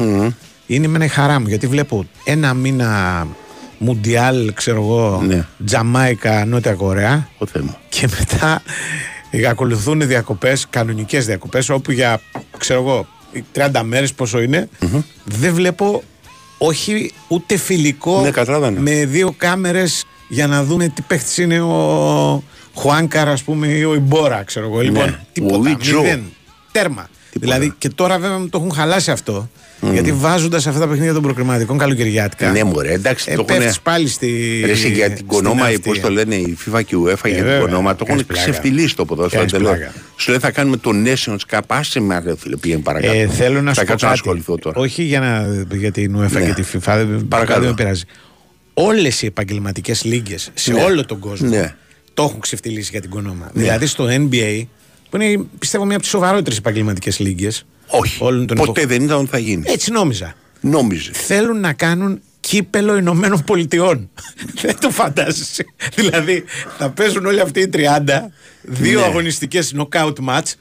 είναι 0.67 0.87
με 0.87 1.05
η 1.05 1.09
χαρά 1.09 1.41
μου 1.41 1.49
γιατί 1.49 1.67
βλέπω 1.67 2.05
ένα 2.25 2.55
μήνα 2.55 3.27
Μουντιάλ, 3.79 4.53
ξέρω 4.55 4.81
εγώ, 4.83 5.23
Ναι. 5.27 5.47
Τζαμάικα, 5.65 6.45
Νότια 6.45 6.73
Κορέα 6.73 7.29
Ο 7.39 7.47
Θεέ 7.47 7.63
μου. 7.63 7.77
και 7.89 8.09
μετά 8.19 8.63
ακολουθούν 9.49 10.07
διακοπές, 10.07 10.67
κανονικές 10.71 11.27
διακοπές, 11.27 11.69
όπου 11.69 11.93
για 11.93 12.21
ξέρω 12.59 12.81
εγώ 12.81 13.07
30 13.55 13.83
μέρες 13.85 14.13
πόσο 14.13 14.41
είναι, 14.41 14.69
δεν 15.25 15.55
βλέπω 15.55 16.03
όχι 16.59 17.13
ούτε 17.29 17.57
φιλικό 17.57 18.21
Ναι, 18.21 18.31
καταλαβαίνω. 18.31 18.81
με 18.81 19.05
δύο 19.05 19.35
κάμερες 19.37 20.05
για 20.29 20.47
να 20.47 20.65
δούμε 20.65 20.89
τι 20.89 21.03
παίχτης 21.03 21.39
είναι 21.39 21.61
ο 21.61 22.43
Χουάνκαρ, 22.75 23.29
ας 23.29 23.43
πούμε, 23.43 23.67
ή 23.67 23.85
ο 23.85 23.95
Ιμπόρα, 23.95 24.43
ξέρω 24.43 24.67
εγώ. 24.67 24.81
Λοιπόν, 24.81 25.05
Ναι. 25.05 25.19
τίποτα. 25.33 25.57
Ο 25.57 25.71
Ιτζο. 25.71 26.01
μηδέν. 26.01 26.23
Τέρμα. 26.73 27.09
Δηλαδή 27.33 27.75
και 27.79 27.89
τώρα 27.89 28.19
βέβαια 28.19 28.39
μου 28.39 28.49
το 28.49 28.59
έχουν 28.59 28.73
χαλάσει 28.73 29.11
αυτό. 29.11 29.51
Γιατί 29.93 30.13
βάζοντας 30.13 30.67
αυτά 30.67 30.81
τα 30.81 30.89
παιχνίδια 30.89 31.13
των 31.13 31.23
προκριματικών 31.23 31.79
καλοκαιριάτικα. 31.79 32.51
Ναι, 32.51 32.65
μωρέ, 32.65 32.93
εντάξει, 32.93 33.25
ε, 33.31 33.35
το 33.35 33.45
έχουν- 33.49 33.57
πέφτεις 33.63 33.81
πάλι 33.81 34.09
στη. 34.09 34.61
Ρε, 34.65 34.71
εσύ, 34.73 34.89
για 34.93 35.07
την 35.07 35.15
στην 35.15 35.27
κονόμα, 35.27 35.65
αυτή. 35.65 35.79
πώς 35.81 36.01
το 36.01 36.11
λένε, 36.11 36.35
η 36.35 36.57
FIFA 36.67 36.81
και 36.85 36.95
η 36.95 36.99
UEFA 37.05 37.07
για 37.25 37.35
την 37.35 37.45
βέβαια, 37.45 37.59
κονόμα, 37.59 37.91
το 37.91 38.05
έχουν 38.07 38.07
κάνεις 38.07 38.25
πλάκα. 38.25 38.43
ξεφτυλίσει 38.43 38.97
το 38.97 39.05
ποδόσφαιρο. 39.05 39.39
Κάνεις 39.41 39.53
εντελώς. 39.53 39.77
πλάκα. 39.77 39.93
Σου 40.17 40.31
λέει 40.31 40.39
θα 40.41 40.51
κάνουμε 40.51 40.77
το 40.77 40.91
Nations 41.05 41.55
Cup, 41.57 41.61
άσε 41.67 42.01
με 42.01 42.23
ρε 42.25 42.37
φίλε, 42.37 42.57
πήγαινε 42.57 42.81
παρακάτω. 42.81 43.13
Ε, 43.19 43.27
θέλω 43.27 43.63
να 43.63 43.75
θα 43.75 43.81
σου 43.81 43.87
πω 43.87 43.91
κάτσω 43.91 44.07
να 44.07 44.13
κάτι. 44.13 44.23
ασχοληθώ 44.29 44.57
τώρα. 44.59 44.81
Όχι 44.81 45.03
για, 45.03 45.21
να, 45.21 45.47
για 45.77 45.93
την 45.93 46.17
UEFA 46.21 46.31
Ναι. 46.33 46.41
και 46.47 46.53
τη 46.63 46.63
FIFA, 46.73 47.05
δεν- 47.09 47.29
Παρακαλώ. 47.29 47.61
δεν 47.61 47.69
με 47.69 47.75
πειράζει. 47.75 48.05
Όλες 48.75 49.23
οι 49.23 49.27
επαγγελματικές 49.27 50.05
λίγε 50.05 50.37
σε 50.55 50.73
Ναι. 50.73 50.83
όλο 50.83 51.05
τον 51.05 51.19
κόσμο 51.19 51.49
Ναι. 51.49 51.75
το 52.15 52.23
έχουν 52.23 52.41
ξεφτυλίσει 52.41 52.89
για 52.91 53.01
την 53.01 53.11
κονόμα. 53.11 53.51
Δηλαδή 53.55 53.87
στο 53.87 54.07
NBA, 54.11 54.63
που 55.11 55.17
είναι 55.21 55.45
πιστεύω 55.59 55.85
μία 55.85 55.93
από 55.95 56.03
τις 56.03 56.11
σοβαρότερες 56.11 56.59
επαγγελματικές 56.59 57.19
λίγε. 57.19 57.49
Όχι, 57.87 58.23
όλων 58.25 58.47
των 58.47 58.57
ποτέ 58.57 58.71
εποχών. 58.71 58.89
δεν 58.91 59.03
ήταν 59.07 59.19
ότι 59.19 59.29
θα 59.29 59.39
γίνεις. 59.39 59.73
Έτσι 59.73 59.91
νόμιζα. 59.91 60.35
Νόμιζες. 60.61 61.17
Θέλουν 61.17 61.61
να 61.61 61.73
κάνουν 61.73 62.21
κύπελο 62.41 62.97
Ηνωμένων 62.97 63.45
Πολιτειών. 63.45 64.11
Δεν 64.63 64.77
το 64.81 64.91
φαντάζεσαι. 64.91 65.65
δηλαδή 65.95 66.45
θα 66.79 66.91
παίζουν 66.91 67.27
όλοι 67.27 67.41
αυτοί 67.41 67.61
οι 67.61 67.71
30, 67.75 67.79
δύο 68.63 69.01
Ναι. 69.01 69.07
αγωνιστικές 69.07 69.75
knockout 69.79 70.13
match. 70.29 70.53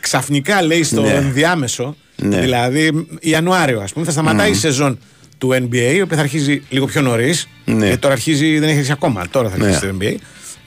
Ξαφνικά 0.00 0.62
λέει 0.62 0.82
στο 0.82 1.00
Ναι. 1.02 1.08
ενδιάμεσο, 1.12 1.96
Ναι. 2.16 2.40
δηλαδή 2.40 3.06
Ιανουάριο 3.20 3.80
ας 3.80 3.92
πούμε, 3.92 4.04
θα 4.04 4.10
σταματάει 4.10 4.50
η 4.50 4.54
σεζόν 4.54 4.98
του 5.38 5.48
NBA, 5.52 5.92
η 5.94 6.00
οποία 6.00 6.16
θα 6.16 6.22
αρχίζει 6.22 6.62
λίγο 6.68 6.86
πιο 6.86 7.00
νωρίς. 7.00 7.48
Ναι. 7.64 7.84
Γιατί 7.84 7.98
τώρα 8.00 8.14
αρχίζει, 8.14 8.52
δεν 8.52 8.62
έχει 8.62 8.72
αρχίσει 8.72 8.92
ακόμα. 8.92 9.28
Τώρα 9.30 9.48
θα 9.48 9.56
Ναι. 9.56 9.64
αρχίσει 9.66 9.80
το 9.86 9.96
NBA. 10.00 10.14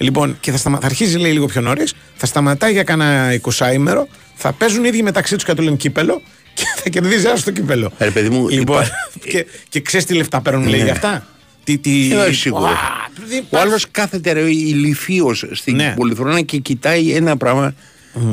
Λοιπόν, 0.01 0.37
και 0.39 0.51
θα, 0.51 0.57
σταμα... 0.57 0.79
θα 0.79 0.85
αρχίζει 0.85 1.17
λέει 1.17 1.31
λίγο 1.31 1.45
πιο 1.45 1.61
νωρίς, 1.61 1.93
θα 2.15 2.25
σταματάει 2.25 2.71
για 2.71 2.83
κάνα 2.83 3.39
20 3.53 3.73
ημέρο, 3.73 4.07
θα 4.35 4.51
παίζουν 4.51 4.83
οι 4.83 4.87
ίδιοι 4.87 5.03
μεταξύ 5.03 5.35
τους 5.35 5.43
και 5.43 5.53
το 5.53 5.61
λένε 5.63 5.75
κύπελο 5.75 6.21
και 6.53 6.63
θα 6.83 6.89
κερδίζει 6.89 7.25
ένα 7.25 7.35
στο 7.35 7.51
κύπελο. 7.51 7.91
Ε, 7.97 8.03
ρε 8.05 8.11
παιδί 8.11 8.29
μου, 8.29 8.47
λοιπόν, 8.49 8.81
υπά- 8.81 8.91
και, 9.31 9.45
και 9.69 9.81
ξέρεις 9.81 10.05
τι 10.05 10.13
λεφτά 10.13 10.41
παίρνουν 10.41 10.67
λέει 10.67 10.77
Ναι. 10.79 10.83
για 10.83 10.93
αυτά; 10.93 11.25
Τι, 11.63 11.77
τι... 11.77 12.11
Ε, 12.13 12.15
όχι 12.15 12.33
σίγουρα. 12.33 12.69
Ουα, 12.69 12.77
δεν 13.27 13.37
Ο 13.39 13.43
υπάρχει. 13.47 13.67
άλλος 13.67 13.85
κάθεται 13.91 14.31
ρε, 14.31 14.41
ηλικίω 14.49 15.33
στην 15.51 15.75
Ναι. 15.75 15.93
πολυθρόνα 15.97 16.41
και 16.41 16.57
κοιτάει 16.57 17.11
ένα 17.11 17.37
πράγμα 17.37 17.73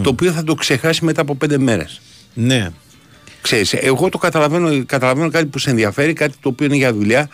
το 0.02 0.10
οποίο 0.10 0.32
θα 0.32 0.44
το 0.44 0.54
ξεχάσει 0.54 1.04
μετά 1.04 1.20
από 1.20 1.34
πέντε 1.34 1.58
μέρες. 1.58 2.00
Ναι. 2.34 2.68
Ξέρεις, 3.40 3.72
εγώ 3.72 4.08
το 4.08 4.18
καταλαβαίνω, 4.18 4.84
καταλαβαίνω 4.84 5.30
κάτι 5.30 5.46
που 5.46 5.58
σε 5.58 5.70
ενδιαφέρει, 5.70 6.12
κάτι 6.12 6.34
το 6.40 6.48
οποίο 6.48 6.66
είναι 6.66 6.76
για 6.76 6.92
δουλειά, 6.92 7.28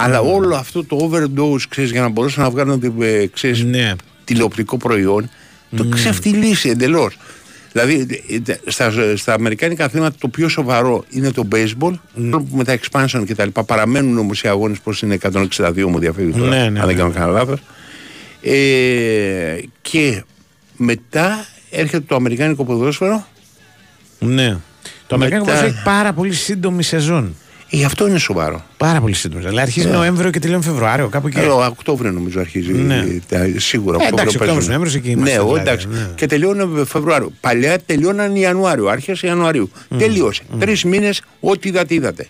αλλά 0.00 0.20
όλο 0.20 0.54
αυτό 0.56 0.84
το 0.84 1.10
overdose, 1.12 1.62
ξέρεις, 1.68 1.90
για 1.90 2.00
να 2.00 2.08
μπορέσουν 2.08 2.42
να 2.42 2.50
βγάλουν 2.50 2.94
ε, 3.00 3.26
ξέρεις, 3.26 3.62
Ναι. 3.64 3.92
τηλεοπτικό 4.24 4.76
προϊόν, 4.76 5.30
το 5.76 5.88
ξεφτυλίσει 5.88 6.68
εντελώς. 6.68 7.18
Δηλαδή, 7.72 8.22
ε, 8.46 8.70
στα, 8.70 8.92
στα 9.16 9.32
αμερικάνικα 9.32 9.84
αθλήματα 9.84 10.16
το 10.18 10.28
πιο 10.28 10.48
σοβαρό 10.48 11.04
είναι 11.10 11.30
το 11.30 11.48
baseball, 11.52 11.92
που 12.30 12.48
με 12.52 12.64
τα 12.64 12.78
expansion 12.80 13.22
και 13.26 13.34
τα 13.34 13.44
λοιπά 13.44 13.64
παραμένουν 13.64 14.18
όμως 14.18 14.42
οι 14.42 14.48
αγώνες 14.48 14.78
πως 14.80 15.02
είναι 15.02 15.18
162 15.58 15.84
μου 15.88 15.98
διαφεύγει 15.98 16.38
τώρα, 16.38 16.48
Ναι, 16.50 16.56
ναι, 16.56 16.80
αν 16.80 16.86
δεν 16.86 16.86
ναι. 16.86 16.92
κάνω 16.94 17.10
κανένα 17.12 17.32
λάθος. 17.32 17.60
Ε, 18.42 19.58
και 19.80 20.24
μετά 20.76 21.46
έρχεται 21.70 22.00
το 22.08 22.14
αμερικάνικο 22.14 22.64
ποδόσφαιρο, 22.64 23.26
ναι. 24.18 24.56
Το 25.06 25.14
Αμερικάνικο 25.14 25.50
Μετά- 25.50 25.60
ποδόσφαιρο 25.62 25.66
έχει 25.66 25.82
πάρα 25.84 26.12
πολύ 26.12 26.32
σύντομη 26.32 26.82
σεζόν. 26.82 27.34
Ε, 27.70 27.84
αυτό 27.84 28.08
είναι 28.08 28.18
σοβαρό. 28.18 28.64
Πάρα 28.76 29.00
πολύ 29.00 29.14
σύντομη. 29.14 29.40
Δηλαδή 29.42 29.60
αρχίζει 29.60 29.86
Νοέμβριο 29.88 30.30
και 30.30 30.38
τελειώνει 30.38 30.62
Φεβρουάριο, 30.62 31.08
κάπου 31.08 31.26
εκεί. 31.26 31.38
Ε, 31.38 31.42
ο 31.46 31.64
Οκτώβριο 31.64 32.10
νομίζω 32.10 32.40
αρχίζει. 32.40 32.72
Ναι. 32.72 33.04
τα- 33.28 33.46
σίγουρα. 33.56 33.98
Ε, 34.00 34.06
εντάξει, 34.06 34.16
παίζουν. 34.16 34.40
Οκτώβριος, 34.40 34.66
Νοέμβριος, 34.68 34.94
εκεί 34.94 35.10
είμαστε, 35.10 35.32
Ναι, 35.34 35.38
ο, 35.40 35.42
δηλαδή, 35.44 35.60
εντάξει. 35.60 35.86
ναι. 35.88 36.08
Και 36.14 36.26
τελειώνει 36.26 36.84
Φεβρουάριο. 36.84 37.32
Παλιά 37.40 37.78
τελειώναν 37.86 38.36
Ιανουάριο, 38.36 38.86
άρχε 38.88 39.16
Ιανουαρίου. 39.20 39.70
Τελείωσε. 39.98 40.42
Τρεις 40.58 40.84
μήνες, 40.84 41.22
ό,τι 41.40 41.68
είδατε, 41.68 41.94
είδατε. 41.94 42.22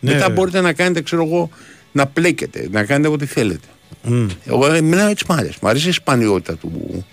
Ναι, 0.00 0.10
Μετά 0.10 0.18
βέβαια. 0.18 0.34
μπορείτε 0.34 0.60
να 0.60 0.72
κάνετε, 0.72 1.02
ξέρω 1.02 1.24
εγώ, 1.24 1.50
να 1.92 2.06
πλέκετε, 2.06 2.68
να 2.70 2.84
κάνετε 2.84 3.08
ό,τι 3.12 3.26
θέλετε. 3.26 3.66
Εγώ 4.44 4.72
εμένα 4.72 5.08
έτσι 5.10 5.24
μ' 5.28 5.32
αρέσει. 5.32 5.56
Μ' 5.62 5.66
αρέσει 5.66 5.88
η 5.88 5.92
σπανιότητα 5.92 6.54
του, 6.56 7.04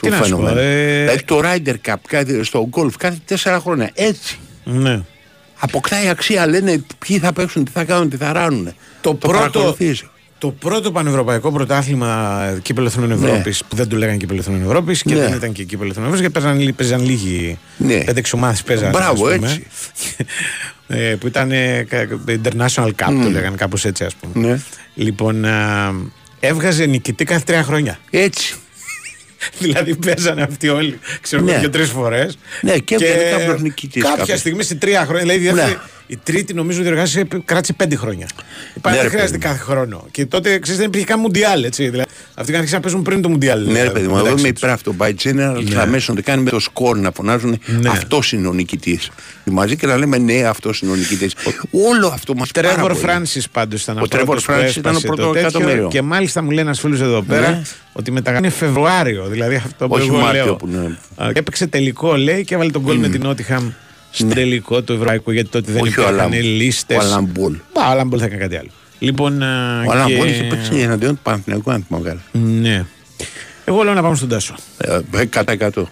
Τι 0.00 0.08
του 0.08 0.08
να 0.08 0.14
σου 0.14 0.20
πω, 0.20 0.24
φαινομένου. 0.36 0.58
ε, 0.58 1.00
Δηλαδή 1.02 1.22
το 1.24 1.40
Ryder 1.44 1.74
Cup 1.90 1.94
κάθε, 2.08 2.42
στο 2.42 2.68
golf 2.72 2.90
κάθε 2.98 3.16
τέσσερα 3.24 3.58
χρόνια. 3.60 3.90
Έτσι. 3.94 4.38
Ναι. 4.64 5.00
Αποκτάει 5.64 6.08
αξία, 6.08 6.46
λένε 6.46 6.82
ποιοι 7.06 7.18
θα 7.18 7.32
παίξουν, 7.32 7.64
τι 7.64 7.70
θα 7.70 7.84
κάνουν, 7.84 8.08
τι 8.10 8.16
θα 8.16 8.32
ράνουν. 8.32 8.72
Το, 9.00 9.14
πρώτο, 9.14 9.36
παρακολουθείς. 9.38 10.04
το 10.38 10.48
πρώτο 10.50 10.92
πανευρωπαϊκό 10.92 11.52
πρωτάθλημα 11.52 12.40
κύπελο 12.62 12.86
Εθνών 12.86 13.10
Ευρώπης, 13.10 13.62
που 13.68 13.76
δεν 13.76 13.88
το 13.88 13.96
λέγανε 13.96 14.16
κύπελο 14.16 14.38
Εθνών 14.40 14.62
Ευρώπης 14.62 15.02
και 15.02 15.14
Ναι. 15.14 15.20
δεν 15.20 15.32
ήταν 15.32 15.52
και 15.52 15.64
κύπελο 15.64 15.90
Εθνών 15.90 16.04
Ευρώπης, 16.12 16.30
γιατί 16.32 16.46
παίζαν, 16.46 16.74
παίζαν 16.74 17.04
λίγοι. 17.04 17.58
Ναι. 17.76 18.04
Πέντε 18.04 18.20
ομάδες 18.34 18.62
παίζαν. 18.62 18.90
Μπράβο, 18.90 19.26
ας 19.26 19.34
πούμε. 19.34 19.46
έτσι. 19.46 19.66
ε, 20.86 21.14
που 21.20 21.26
ήταν 21.26 21.52
ε, 21.52 21.82
κα- 21.88 22.06
International 22.26 22.86
Cup, 22.86 23.18
το 23.22 23.30
λέγανε 23.30 23.56
κάπως 23.56 23.84
έτσι, 23.84 24.04
ας 24.04 24.14
πούμε. 24.14 24.46
Ναι. 24.48 24.60
Λοιπόν, 24.94 25.44
α, 25.44 25.92
έβγαζε 26.40 26.86
νικητή 26.86 27.24
κάθε 27.24 27.42
τρία 27.46 27.62
χρόνια. 27.62 27.98
Έτσι. 28.10 28.54
δηλαδή 29.58 29.94
παίζανε 29.96 30.42
αυτοί 30.42 30.68
όλοι, 30.68 30.98
ξέρω 31.20 31.42
Ναι. 31.42 31.50
εγώ, 31.50 31.60
δύο-τρει 31.60 31.84
φορές. 31.84 32.38
Ναι, 32.60 32.78
και 32.78 32.94
έβγαινε 32.94 33.30
κάποιος 33.30 33.60
νικητής 33.60 34.02
Κάποια 34.02 34.18
κάποιος. 34.18 34.38
στιγμή 34.38 34.62
σε 34.62 34.74
τρία 34.74 35.04
χρόνια, 35.04 35.20
δηλαδή 35.22 35.40
η 35.44 35.44
δεύτερη, 35.50 35.70
Ναι. 35.72 35.78
Η 36.06 36.18
τρίτη 36.22 36.54
νομίζω 36.54 36.82
διοργάνωση 36.82 37.24
κράτησε 37.44 37.72
πέντε 37.72 37.96
χρόνια. 37.96 38.26
Υπάρχει, 38.74 38.98
Ναι, 38.98 39.02
δεν 39.02 39.12
ρε, 39.12 39.16
χρειάζεται 39.16 39.38
παιδί 39.38 39.52
κάθε 39.54 39.72
χρόνο. 39.72 40.06
Και 40.10 40.26
τότε 40.26 40.58
ξέρεις, 40.58 40.78
δεν 40.80 40.88
υπήρχε 40.88 41.06
καν 41.06 41.20
Μουντιάλ. 41.20 41.64
Έτσι, 41.64 41.88
δηλαδή. 41.88 42.08
Αυτοί 42.34 42.42
είχαν 42.50 42.54
αρχίσει 42.56 42.74
να 42.74 42.80
παίζουν 42.80 43.02
πριν 43.02 43.22
το 43.22 43.28
Μουντιάλ. 43.28 43.64
Ναι, 43.70 43.82
ρε 43.82 43.90
παιδί 43.90 44.06
μου, 44.06 44.14
εδώ 44.14 44.22
μεταξύ 44.22 44.44
είμαι 44.44 44.52
τους. 44.52 44.62
υπέρ 44.62 44.70
αυτό. 44.74 44.94
By 44.98 45.08
general 45.22 45.62
Ναι. 45.64 45.70
θα 45.74 45.86
μέσω 45.86 46.12
να 46.12 46.18
το 46.20 46.24
κάνει 46.30 46.42
με 46.42 46.50
το 46.50 46.58
σκορ 46.60 46.98
να 46.98 47.10
φωνάζουν 47.14 47.58
Ναι. 47.80 47.88
αυτός 47.88 48.32
είναι 48.32 48.48
ο 48.48 48.52
νικητής. 48.52 49.10
Μαζί 49.44 49.76
και 49.76 49.86
να 49.86 49.96
λέμε 49.96 50.18
ναι, 50.18 50.42
αυτός 50.42 50.80
είναι 50.80 50.92
ο 50.92 50.94
νικητής. 50.94 51.34
Όλο 51.70 52.06
αυτό 52.06 52.34
μας 52.34 52.50
Τρέβορ 52.50 52.94
Φράνσι 52.94 53.42
πάντως 53.52 53.82
ήταν 53.82 53.98
Ο 53.98 54.08
Τρέβορ 54.08 54.38
Φράνσις 54.40 54.76
ήταν 54.76 54.96
το 54.96 55.00
πρώτο 55.00 55.32
εκατομμύριο. 55.36 55.88
Και 55.88 56.02
μάλιστα 56.02 56.42
μου 56.42 56.50
λέει 56.50 56.64
ένας 56.64 56.80
φίλος 56.80 57.00
εδώ 57.00 57.22
πέρα 57.22 57.50
Ναι. 57.50 57.62
ότι 57.92 58.10
μετά 58.10 58.27
κάνει 58.27 58.48
Φεβρουάριο. 58.48 59.26
Δηλαδή 59.26 59.54
αυτό 59.54 59.86
που 59.88 59.94
Όχι 59.94 60.08
εγώ 60.08 60.16
Μάρτιο 60.18 60.44
λέω. 60.44 60.54
που 60.56 60.66
είναι. 60.66 60.98
Α, 61.22 61.32
Και 61.32 61.38
έπαιξε 61.38 61.66
τελικό 61.66 62.16
λέει 62.16 62.44
και 62.44 62.54
έβαλε 62.54 62.70
το 62.70 62.82
γκολ 62.82 62.96
με 62.98 63.08
την 63.08 63.20
Νότιγχαμ 63.22 63.70
στον 64.14 64.26
ναι. 64.26 64.34
τελικό 64.34 64.82
του 64.82 64.92
Ευρωπαϊκού 64.92 65.30
γιατί 65.30 65.48
τότε 65.48 65.72
δεν 65.72 65.84
υπήρχαν 65.84 66.32
λίστες. 66.32 66.96
Ο 66.96 67.00
Άλαν 67.00 67.24
Μπολ. 67.24 67.54
Ο 67.54 67.80
Άλαν 67.80 67.99
Μπολ 67.99 68.18
θα 68.20 68.24
έκανε 68.24 68.40
κάτι 68.40 68.56
άλλο. 68.56 68.70
Λοιπόν, 68.98 69.42
ε, 69.42 69.46
ο 69.86 69.90
Άλαν 69.90 70.09
Μπολ 70.09 70.28
είχε 70.28 70.42
παίξει 70.42 70.78
εναντίον 70.78 71.14
του 71.14 71.20
Παναθηναϊκού, 71.22 71.70
αν 71.70 71.84
θυμάμαι 71.88 72.08
καλά. 72.08 72.20
Ναι. 72.32 72.84
Εγώ 73.64 73.82
λέω 73.82 73.94
να 73.94 74.02
πάμε 74.02 74.16
στον 74.16 74.28
Τάσο. 74.28 74.54
Ε, 74.76 75.00
ε 75.14 75.24
κατά 75.24 75.56
100. 75.58 75.82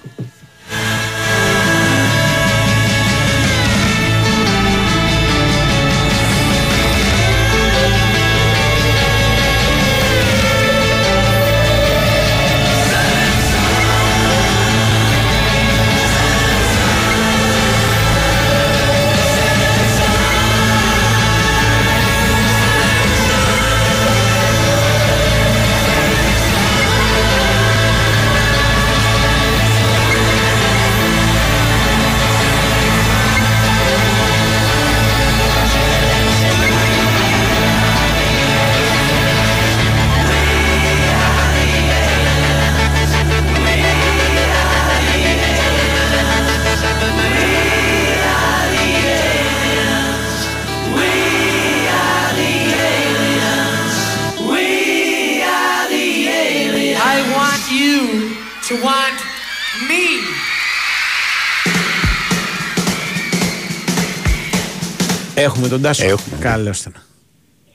Τον 65.83 65.91
Τάσο. 65.91 66.05
Έχουμε. 66.05 66.37
Καλώς 66.41 66.81
ήταν. 66.81 67.03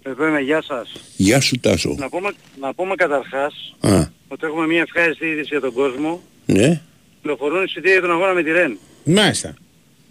Εδώ 0.04 0.28
είμαι, 0.28 0.40
γεια 0.40 0.62
σας. 0.62 0.92
Γεια 1.16 1.40
σου 1.40 1.60
Τάσο. 1.60 1.96
Να 1.98 2.10
πούμε, 2.10 2.30
να 2.60 2.74
πούμε 2.74 2.96
καταρχάς 2.96 3.76
Α, 3.80 4.08
ότι 4.28 4.46
έχουμε 4.46 4.68
μια 4.68 4.82
ευχάριστη 4.82 5.26
είδηση 5.26 5.48
για 5.48 5.60
τον 5.60 5.74
κόσμο. 5.74 6.22
ναι. 6.46 6.82
Κυκλοφορούν 7.22 7.64
εισιτήρια 7.64 7.92
για 7.92 8.02
τον 8.02 8.12
αγώνα 8.12 8.34
με 8.34 8.44
τη 8.44 8.52
Ρεν. 8.52 8.78
Μάλιστα. 9.04 9.54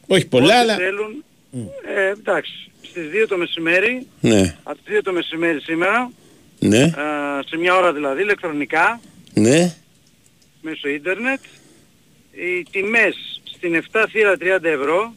Όχι 0.06 0.26
πολλά, 0.26 0.46
Όσοι 0.54 0.54
αλλά. 0.62 0.74
θέλουν, 0.76 1.24
ε, 1.96 2.08
εντάξει, 2.10 2.70
στις 2.82 3.10
2 3.10 3.26
το 3.28 3.36
μεσημέρι, 3.36 4.06
Ναι. 4.20 4.56
από 4.62 4.74
τις 4.84 4.84
2 4.94 5.02
το 5.02 5.12
μεσημέρι 5.12 5.60
σήμερα, 5.60 6.10
Ναι. 6.58 6.78
ε, 6.82 6.92
σε 7.48 7.56
μια 7.56 7.76
ώρα 7.76 7.92
δηλαδή, 7.92 8.22
ηλεκτρονικά, 8.22 9.00
Ναι. 9.34 9.74
μέσω 10.60 10.88
ίντερνετ, 10.88 11.40
οι 12.32 12.62
τιμές 12.70 13.40
στην 13.56 13.74
7 13.74 14.06
θύρα 14.10 14.36
30 14.36 14.68
ευρώ, 14.68 15.12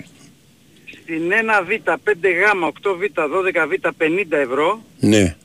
στην 1.10 1.32
1β, 1.32 1.96
5γ, 2.04 2.64
8β, 2.82 3.28
12β 3.34 3.90
50 3.98 4.38
ευρώ, 4.38 4.82
Ναι. 5.00 5.36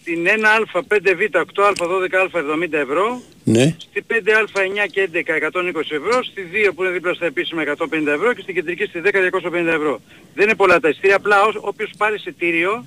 στην 0.00 0.26
1α, 0.26 0.82
5β, 0.88 1.40
8α, 1.40 1.72
12α 1.76 2.38
70 2.38 2.78
ευρώ, 2.78 3.22
Ναι. 3.44 3.76
Στη 3.78 4.04
5α, 4.10 4.60
9 4.62 4.86
και 4.90 5.00
11 5.00 5.34
120 5.34 5.94
ευρώ, 5.94 6.22
στη 6.24 6.42
2 6.52 6.72
που 6.74 6.82
είναι 6.82 6.92
δίπλα 6.92 7.14
στα 7.14 7.26
επίσημα 7.26 7.62
150 7.62 8.12
ευρώ 8.12 8.32
και 8.32 8.42
στην 8.42 8.54
κεντρική 8.54 8.84
στη 8.84 9.00
10 9.04 9.20
250 9.20 9.66
ευρώ. 9.72 10.00
Δεν 10.34 10.44
είναι 10.44 10.54
πολλά 10.54 10.80
τα 10.80 10.88
εισιτήρια, 10.88 11.16
απλά 11.16 11.42
ως- 11.42 11.58
όποιος 11.60 11.90
πάρει 11.96 12.14
εισιτήριο, 12.14 12.84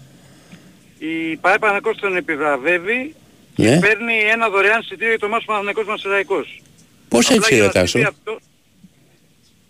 η 0.99 1.35
ΠαΕ 1.41 1.57
Παναθηναϊκός 1.59 1.97
τον 2.01 2.15
επιβραβεύει 2.17 3.15
Ναι. 3.55 3.69
και 3.69 3.77
παίρνει 3.87 4.13
ένα 4.31 4.49
δωρεάν 4.49 4.79
εισιτήριο 4.81 5.09
για 5.09 5.19
το 5.19 5.27
μάτς 5.27 5.45
Παναθηναϊκός 5.45 5.85
Μασεραϊκός. 5.85 6.61
Πώς 7.09 7.25
Απλά 7.25 7.37
έτσι 7.37 7.55
για 7.55 7.71
ρε 7.73 7.79
να 7.79 7.85
συμβεί 7.85 8.05
Τάσο; 8.05 8.15
αυτό- 8.19 8.39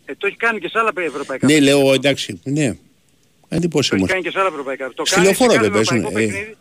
Ε, 0.10 0.14
το 0.18 0.28
έχει 0.28 0.36
κάνει 0.36 0.60
και 0.60 0.68
σε 0.70 0.80
άλλα 0.80 0.92
ευρωπαϊκά. 0.96 1.48
Ναι, 1.48 1.60
λέω 1.60 1.94
εντάξει. 1.94 2.40
Ναι. 2.44 2.78
Εντύπωση 3.50 3.90
Το 3.90 3.96
έχει 3.96 4.04
μου. 4.04 4.10
κάνει 4.12 4.24
και 4.24 4.32
σε 4.32 4.40
άλλα 4.40 4.48
ευρωπαϊκά. 4.48 4.92
Το 4.96 5.06
Στη 5.06 5.16
κάνει 5.16 5.26
σε 5.26 5.32
λεωφόρο 5.32 5.50
κάθε 5.52 5.64
δεν 5.64 5.72
παίζουν, 5.72 5.98
ευρωπαϊκό 5.98 6.20
ε. 6.20 6.32
παιχνίδι. 6.34 6.56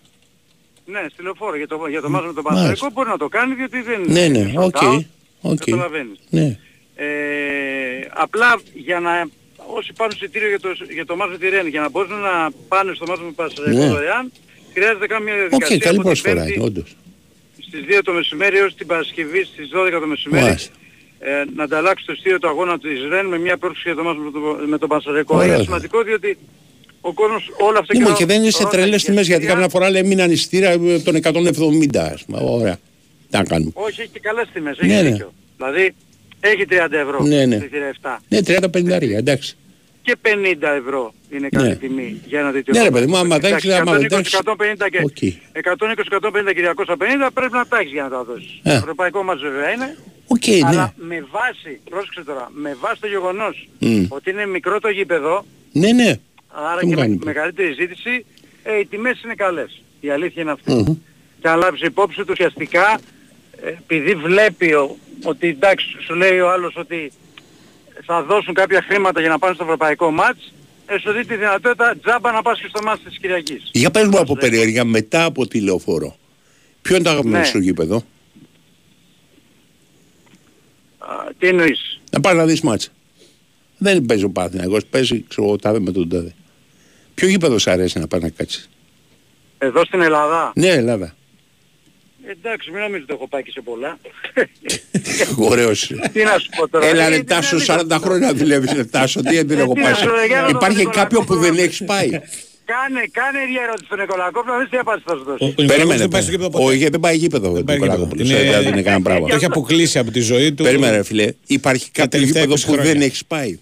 Ναι, 0.87 1.00
στη 1.12 1.22
λεωφόρο 1.22 1.56
για 1.56 1.66
το, 1.68 1.87
για 1.88 2.00
το 2.00 2.09
ματς 2.11 2.26
με 2.26 2.32
τον 2.32 2.42
Μάλιστα. 2.44 2.64
Παναθηναϊκό 2.64 2.90
μπορεί 2.94 3.09
να 3.09 3.16
το 3.16 3.28
κάνει 3.28 3.54
διότι 3.54 3.80
δεν 3.82 4.00
Ναι, 4.06 4.20
είναι 4.20 4.38
ναι. 4.38 4.52
sold 4.56 4.62
Οκ. 4.64 4.76
out. 4.82 5.04
Οκ. 5.40 5.56
Καταλαβαίνεις. 5.64 6.18
Ναι. 6.30 6.59
Ε, 6.96 7.06
απλά 8.14 8.61
για 8.74 9.00
να 9.00 9.28
όσοι 9.76 9.92
πάρουν 9.92 10.12
εισιτήριο 10.16 10.48
για 10.48 10.61
το, 10.61 10.68
για 10.92 11.06
το 11.06 11.16
ματς 11.16 11.31
με 11.32 11.38
τη 11.38 11.48
Ρεν 11.48 11.66
για 11.66 11.80
να 11.80 11.88
μπορούν 11.88 12.18
να 12.20 12.50
πάνε 12.68 12.92
στο 12.94 13.04
ματς 13.09 13.20
με 13.20 13.30
Παναθηναϊκό 13.30 13.78
Ναι. 13.78 13.88
δωρεάν 13.88 14.32
χρειάζεται 14.74 15.06
καμιά 15.07 15.33
Οκ, 15.35 15.38
διαδικασία 15.38 15.78
καλή 15.78 15.85
από 15.85 15.92
την 15.94 16.02
προσφορά 16.02 16.35
Πέμπτη 16.35 16.52
είναι, 16.54 16.64
όντως. 16.64 16.96
στις 17.66 17.80
2 17.88 18.00
το 18.04 18.12
μεσημέρι 18.12 18.56
έως 18.59 18.74
την 18.74 18.87
Παρασκευή 18.87 19.44
στις 19.44 19.68
12 19.74 20.00
το 20.00 20.06
μεσημέρι 20.06 20.44
Μάλιστα. 20.44 20.72
Ε, 21.18 21.31
να 21.57 21.62
ανταλλάξει 21.62 22.07
το 22.07 22.12
εισιτήριο 22.12 22.38
του 22.38 22.48
αγώνα 22.48 22.79
της 22.79 23.02
Ρεν 23.09 23.26
με 23.26 23.38
μια 23.38 23.57
πρόσκληση 23.57 23.83
για 23.88 23.94
το 23.96 24.02
ματς 24.02 24.18
με, 24.18 24.31
το, 24.31 24.40
με 24.66 24.79
τον 24.79 24.88
Παναθηναϊκό. 24.88 25.37
Ωραία. 25.37 25.55
Είναι 25.55 25.62
σημαντικό 25.62 26.02
διότι 26.02 26.38
ο 27.00 27.12
κόσμος 27.12 27.50
όλα 27.59 27.79
αυτά 27.79 27.92
Ναι, 27.94 27.98
μα 28.00 28.05
καιρό- 28.07 28.18
και 28.18 28.26
δεν 28.26 28.42
είναι 28.42 28.50
σε 28.50 28.59
τώρα 28.59 28.70
τρελές 28.70 28.94
έχει 28.94 29.05
τιμές 29.05 29.26
γιατί 29.26 29.42
εισιτήρια. 29.44 29.52
καμιά 29.55 29.68
φορά 29.68 29.90
λέει 29.90 30.02
μείναν 30.02 30.31
εισιτήρια 30.31 30.70
ε, 30.70 30.98
των 30.98 31.16
170 31.16 31.96
ας 31.96 32.24
πούμε. 32.24 32.38
Ωραία. 32.42 32.74
Τι 33.31 33.37
να 33.37 33.44
κάνουμε. 33.44 33.70
Όχι, 33.74 34.00
έχει 34.00 34.11
και 34.12 34.20
καλές 34.20 34.48
τιμές, 34.52 34.79
Ναι, 34.81 34.94
έχει 34.94 35.02
ναι. 35.02 35.11
δίκιο. 35.11 35.33
Δηλαδή 35.57 35.94
έχει 36.40 36.64
30 36.70 36.92
ευρώ 36.92 37.22
Ναι, 37.22 37.44
ναι. 37.46 37.55
εισιτήρια 37.57 37.94
7 38.02 38.16
Ναι, 38.29 38.38
30-50 38.40 39.16
εντάξει. 39.16 39.57
και 40.02 40.16
50 40.22 40.29
ευρώ 40.85 41.14
είναι 41.30 41.48
καλή 41.48 41.68
Ναι. 41.68 41.74
τιμή 41.76 42.20
για 42.26 42.40
ένα 42.40 42.52
τέτοιο 42.52 42.72
Ναι, 42.72 42.78
ρε 42.78 42.84
αγώνα. 42.86 43.00
παιδί 43.00 43.10
μου, 43.12 43.16
άμα 43.18 43.38
τα 43.38 43.48
έχεις, 43.48 43.64
Εντάξει, 43.64 43.72
άμα 43.90 43.98
δεν 43.98 44.08
τα 44.08 44.16
έχεις- 44.16 44.34
120-150 44.34 44.88
και 44.88 45.00
Οκ. 45.04 45.22
120-150 45.52 46.52
και 46.54 46.60
250 46.60 47.30
πρέπει 47.34 47.52
να 47.52 47.66
τα 47.66 47.78
έχεις 47.78 47.92
για 47.92 48.02
να 48.02 48.08
τα 48.08 48.24
δώσεις. 48.24 48.60
Ε. 48.62 48.70
Το 48.70 48.76
ευρωπαϊκό 48.76 49.22
μας 49.22 49.40
βέβαια 49.40 49.70
είναι, 49.70 49.96
Οκ, 50.26 50.46
ναι. 50.46 50.58
αλλά 50.68 50.94
με 50.96 51.26
βάση, 51.30 51.80
πρόσεξε 51.90 52.22
τώρα, 52.24 52.50
με 52.54 52.76
βάση 52.80 53.00
το 53.00 53.06
γεγονός 53.06 53.68
Μμ. 53.78 54.04
ότι 54.08 54.30
είναι 54.30 54.46
μικρό 54.46 54.80
το 54.80 54.88
γήπεδο, 54.88 55.44
Ναι, 55.72 55.92
ναι. 55.92 56.14
άρα 56.48 56.78
Τι 56.80 56.84
μου 56.86 56.90
και 56.90 56.96
με, 56.96 57.02
κάνει. 57.06 57.18
μεγαλύτερη 57.24 57.72
ζήτηση, 57.72 58.24
ε, 58.62 58.78
οι 58.78 58.86
τιμές 58.86 59.22
είναι 59.24 59.34
καλές. 59.34 59.82
Η 60.00 60.10
αλήθεια 60.10 60.42
είναι 60.42 60.50
αυτή. 60.50 60.72
Μμμ. 60.72 60.96
Και 61.40 61.48
αν 61.48 61.58
λάβεις 61.58 61.80
υπόψη 61.80 62.18
του 62.18 62.26
ουσιαστικά, 62.30 62.98
ε, 63.64 63.68
επειδή 63.68 64.14
βλέπει 64.14 64.72
ο, 64.72 64.96
ότι 65.24 65.48
εντάξει 65.48 65.86
σου 66.00 66.14
λέει 66.14 66.38
ο 66.40 66.50
άλλος 66.50 66.76
ότι 66.76 67.12
θα 68.04 68.22
δώσουν 68.22 68.54
κάποια 68.54 68.84
χρήματα 68.88 69.20
για 69.20 69.28
να 69.28 69.38
πάνε 69.38 69.54
στο 69.54 69.64
ευρωπαϊκό 69.64 70.10
ματς, 70.11 70.44
ε, 70.46 70.56
σου 71.01 71.12
δίνει 71.12 71.25
τη 71.25 71.37
δυνατότητα 71.37 71.96
τζάμπα 72.03 72.33
να 72.33 72.42
πας 72.42 72.61
και 72.61 72.66
στο 72.68 72.83
ματς 72.83 73.02
της 73.03 73.18
Κυριακής. 73.18 73.70
Για 73.72 73.90
πες 73.90 74.07
μου 74.07 74.18
από 74.18 74.37
περιέργεια 74.37 74.85
μετά 74.85 75.25
από 75.25 75.46
τη 75.46 75.61
λεωφόρο. 75.61 76.16
Ποιο 76.83 76.94
είναι 76.94 77.05
το 77.05 77.11
αγαπημένο 77.11 77.38
Ναι. 77.44 77.51
σου 77.51 77.59
γήπεδο; 77.59 77.96
Α, 80.99 81.07
τι 81.38 81.49
εννοείς; 81.49 82.01
Να 82.11 82.20
πας 82.20 82.35
να 82.35 82.46
δεις 82.46 82.61
μάτσα. 82.61 82.88
Δεν 83.79 84.04
παίζει 84.06 84.25
ο 84.25 84.31
Παναθηναϊκός, 84.31 84.85
παίζει 84.87 85.25
ξέρω 85.29 85.46
εγώ 85.46 85.56
τάδε 85.56 85.81
με 85.81 85.92
τον 85.92 86.08
τάδε. 86.08 86.35
Ποιο 87.15 87.29
γήπεδο 87.29 87.58
σ' 87.58 87.67
αρέσει 87.67 87.98
να 87.98 88.06
πας 88.06 88.21
να 88.21 88.29
κάτσεις; 88.29 88.69
Εδώ 89.58 89.85
στην 89.85 90.00
Ελλάδα. 90.00 90.52
Ναι, 90.54 90.69
Ελλάδα. 90.69 91.15
Εντάξει, 92.31 92.70
μην 92.70 92.81
νομίζω 92.81 93.02
ότι 93.02 93.12
έχω 93.12 93.29
πάει 93.29 93.42
και 93.42 93.50
σε 93.50 93.60
πολλά. 93.60 93.98
Ωραίος. 95.50 95.92
τι 96.12 96.22
να 96.22 96.38
σου 96.38 96.48
πω 96.56 96.68
τώρα. 96.68 96.87
Έλα 96.87 97.04
Ε, 97.06 97.08
ρε 97.08 97.18
τι 97.18 97.24
Τάσο, 97.24 97.56
να 97.66 97.98
40 97.98 98.02
χρόνια 98.02 98.35
δουλεύεις 98.35 98.72
ρε 98.72 98.85
Τάσο, 98.85 99.22
τι 99.22 99.42
δεν 99.42 99.58
έχω 99.58 99.72
τι 99.72 99.81
πάει. 99.81 99.90
να 99.90 99.96
σου 99.98 100.04
λέω, 100.14 100.24
για 100.27 100.40
να 100.40 100.42
το 100.50 100.52
Υπάρχει 100.60 100.83
δω, 100.83 100.90
κάποιο 100.90 101.18
που 101.22 101.35
Νικολάκο, 101.35 101.54
δεν 101.56 101.64
έχεις 101.64 101.85
πάει; 101.85 102.08
Κάνε, 102.10 103.00
κάνε 103.12 103.38
μια 103.50 103.62
ερώτηση 103.62 103.85
στον 103.87 103.98
Νικολακόπουλο 103.98 104.52
να 104.54 104.58
δεις 104.60 104.68
τι 104.68 104.77
απάντηση 104.77 105.04
θα 105.08 105.14
σου 105.16 105.24
δώσει. 105.24 105.44
Ο 105.44 105.46
Νικολάκος 105.46 105.74
Περίμενε. 105.77 105.98
δεν 106.00 106.08
πάει 106.08 106.22
στο 106.22 106.31
γήπεδο 106.31 106.50
ποτέ. 106.50 106.64
Όχι, 106.64 106.77
γιατί 106.77 106.90
δεν 106.92 107.00
πάει 107.00 107.16
γήπεδο. 107.16 107.48
ο 107.50 107.52
πάει 107.52 107.77
Νικολάκοπουλος, 107.79 108.27
γήπεδο. 108.29 108.44
ε, 108.44 108.48
Είναι- 108.48 108.62
Δεν 108.62 108.72
είναι 108.72 108.83
κανένα 108.83 109.02
πράγμα. 109.02 109.29
Το 109.29 109.35
έχει 109.35 109.44
αποκλείσει 109.44 109.98
από 109.98 110.10
τη 110.10 110.20
ζωή 110.20 110.52
του. 110.52 110.62
Περίμενε 110.62 110.96
ρε 110.96 111.02
φίλε, 111.04 111.33
υπάρχει 111.46 111.90
κάποιο 111.90 112.10
τελευταία 112.10 112.42
γήπεδο 112.42 112.54
20 112.60 112.66
που 112.66 112.72
χρόνια. 112.72 112.92
δεν 112.92 113.02
έχεις 113.02 113.24
πάει; 113.24 113.58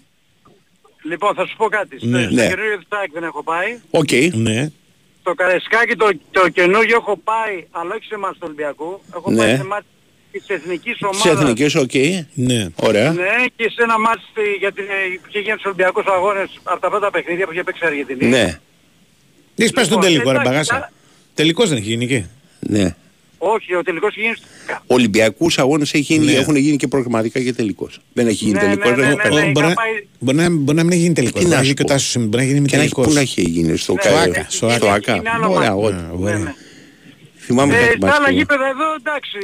Λοιπόν, 1.03 1.33
θα 1.35 1.45
σου 1.47 1.55
πω 1.57 1.65
κάτι. 1.65 1.97
Στο, 1.97 2.07
Ναι. 2.07 2.21
στο 2.23 2.33
Ναι. 2.33 2.47
καινούριο 2.47 2.79
της 2.85 2.98
ΑΕΚ 2.98 3.11
δεν 3.13 3.23
έχω 3.23 3.43
πάει. 3.43 3.77
Οκ. 3.89 4.11
Ναι. 4.33 4.71
Το 5.27 5.33
Καραϊσκάκη 5.33 5.95
το, 5.95 6.07
το 6.31 6.49
καινούργιο 6.49 6.95
έχω 7.01 7.17
πάει, 7.17 7.55
αλλά 7.71 7.95
όχι 7.95 8.05
σε 8.05 8.17
ματς 8.17 8.33
του 8.37 8.41
Ολυμπιακού. 8.45 9.01
Έχω 9.15 9.31
Ναι. 9.31 9.37
πάει 9.37 9.55
σε 9.55 9.63
ματς 9.63 9.85
της 10.31 10.43
εθνικής 10.47 10.93
Της 10.93 11.01
ομάδας. 11.03 11.41
εθνικής, 11.41 11.75
οκ. 11.75 11.91
Ναι. 12.33 12.67
Ωραία. 12.75 13.11
Ναι, 13.11 13.29
και 13.55 13.69
σε 13.69 13.83
ένα 13.83 13.99
μάτς 13.99 14.21
στη- 14.31 14.55
για 14.59 14.71
την, 14.71 14.83
που 15.21 15.27
είχε 15.29 15.39
γίνει 15.39 15.51
στους 15.51 15.65
Ολυμπιακούς 15.65 16.05
Αγώνες 16.05 16.49
από 16.63 16.79
τα 16.81 16.89
πρώτα 16.89 17.11
παιχνίδια 17.11 17.45
που 17.45 17.51
είχε 17.51 17.63
παίξει 17.63 17.83
η 17.83 17.87
Αργεντινή. 17.87 18.25
Ναι, 18.25 18.59
Έχεις 19.55 19.71
πάει 19.71 19.85
στον 19.85 19.97
Λοιπόν, 20.01 20.01
τελικό, 20.13 20.31
ρε 20.31 20.37
εντάξει, 20.37 20.49
μπαγάσα. 20.49 20.75
α- 20.75 20.89
Τελικός 21.33 21.69
δεν 21.69 21.77
έχει 21.77 21.87
γίνει 21.87 22.03
εκεί. 22.03 22.29
ναι. 22.59 22.95
Όχι, 23.47 23.75
ο 23.75 23.81
τελικός 23.83 24.15
είχε 24.15 24.21
γίνει 24.21 24.35
στο... 24.35 24.45
Ολυμπιακούς 24.87 25.57
αγώνες 25.59 25.93
έχει 25.93 26.13
γίνει, 26.13 26.25
Ναι. 26.25 26.31
έχουν 26.31 26.55
γίνει 26.55 26.77
και 26.77 26.87
προγραμματικά 26.87 27.39
και 27.39 27.53
τελικός. 27.53 27.99
Δεν 28.13 28.27
έχει 28.27 28.43
γίνει 28.45 28.53
Ναι, 28.53 28.59
τελικός. 28.59 28.89
ναι, 28.89 28.95
δεν 28.95 29.05
ναι, 29.05 29.11
έχω 29.11 29.17
ναι, 29.23 29.29
πάει. 29.35 29.45
ναι. 29.45 29.51
Μπορεί 29.51 29.65
να- 29.65 29.71
είχα 29.71 29.81
πάει- 29.81 30.03
Μπορεί 30.19 30.37
να 30.37 30.49
μπορεί 30.49 30.77
να 30.77 30.83
μην 30.83 30.91
έχει 30.91 31.01
γίνει 31.01 31.13
τελικός. 31.13 31.41
Τι 31.41 31.45
Μπορεί 31.47 31.55
να 31.55 31.59
να 31.59 31.63
σου 31.63 31.69
έχει 31.69 31.75
και 31.77 31.81
ο 31.81 31.85
πω. 31.85 31.91
Τάσος 31.91 32.09
Σιμ- 32.09 32.25
μπορεί 32.25 32.43
να 32.43 32.49
γίνει 32.51 32.67
Και 32.67 32.75
να 32.75 32.81
έχει, 32.81 32.91
τελικός. 32.91 33.05
πού 33.07 33.13
να 33.13 33.19
έχει 33.19 33.41
γίνει, 33.41 33.77
στο 33.77 33.93
Ναι, 33.93 33.99
κα- 34.01 34.19
Άκα, 34.21 34.45
στο 34.49 34.69
στο 34.69 34.85
Άκα. 34.87 34.93
ΑΚΑ. 34.93 35.15
Είναι 35.15 35.29
άλλο 35.29 35.51
Ωραία, 35.53 35.75
μάτι. 35.75 35.85
ό,τι. 35.85 35.95
Ναι, 35.95 36.01
Ναι, 36.01 36.07
ωραία. 36.23 36.37
ναι. 36.37 36.53
Θυμάμαι 37.37 37.77
Ε, 37.77 37.85
κάτι 37.85 37.99
τα 37.99 38.07
άλλα 38.07 38.19
μάτς. 38.21 38.31
γήπεδα 38.33 38.65
εδώ, 38.67 38.87
εντάξει, 38.99 39.37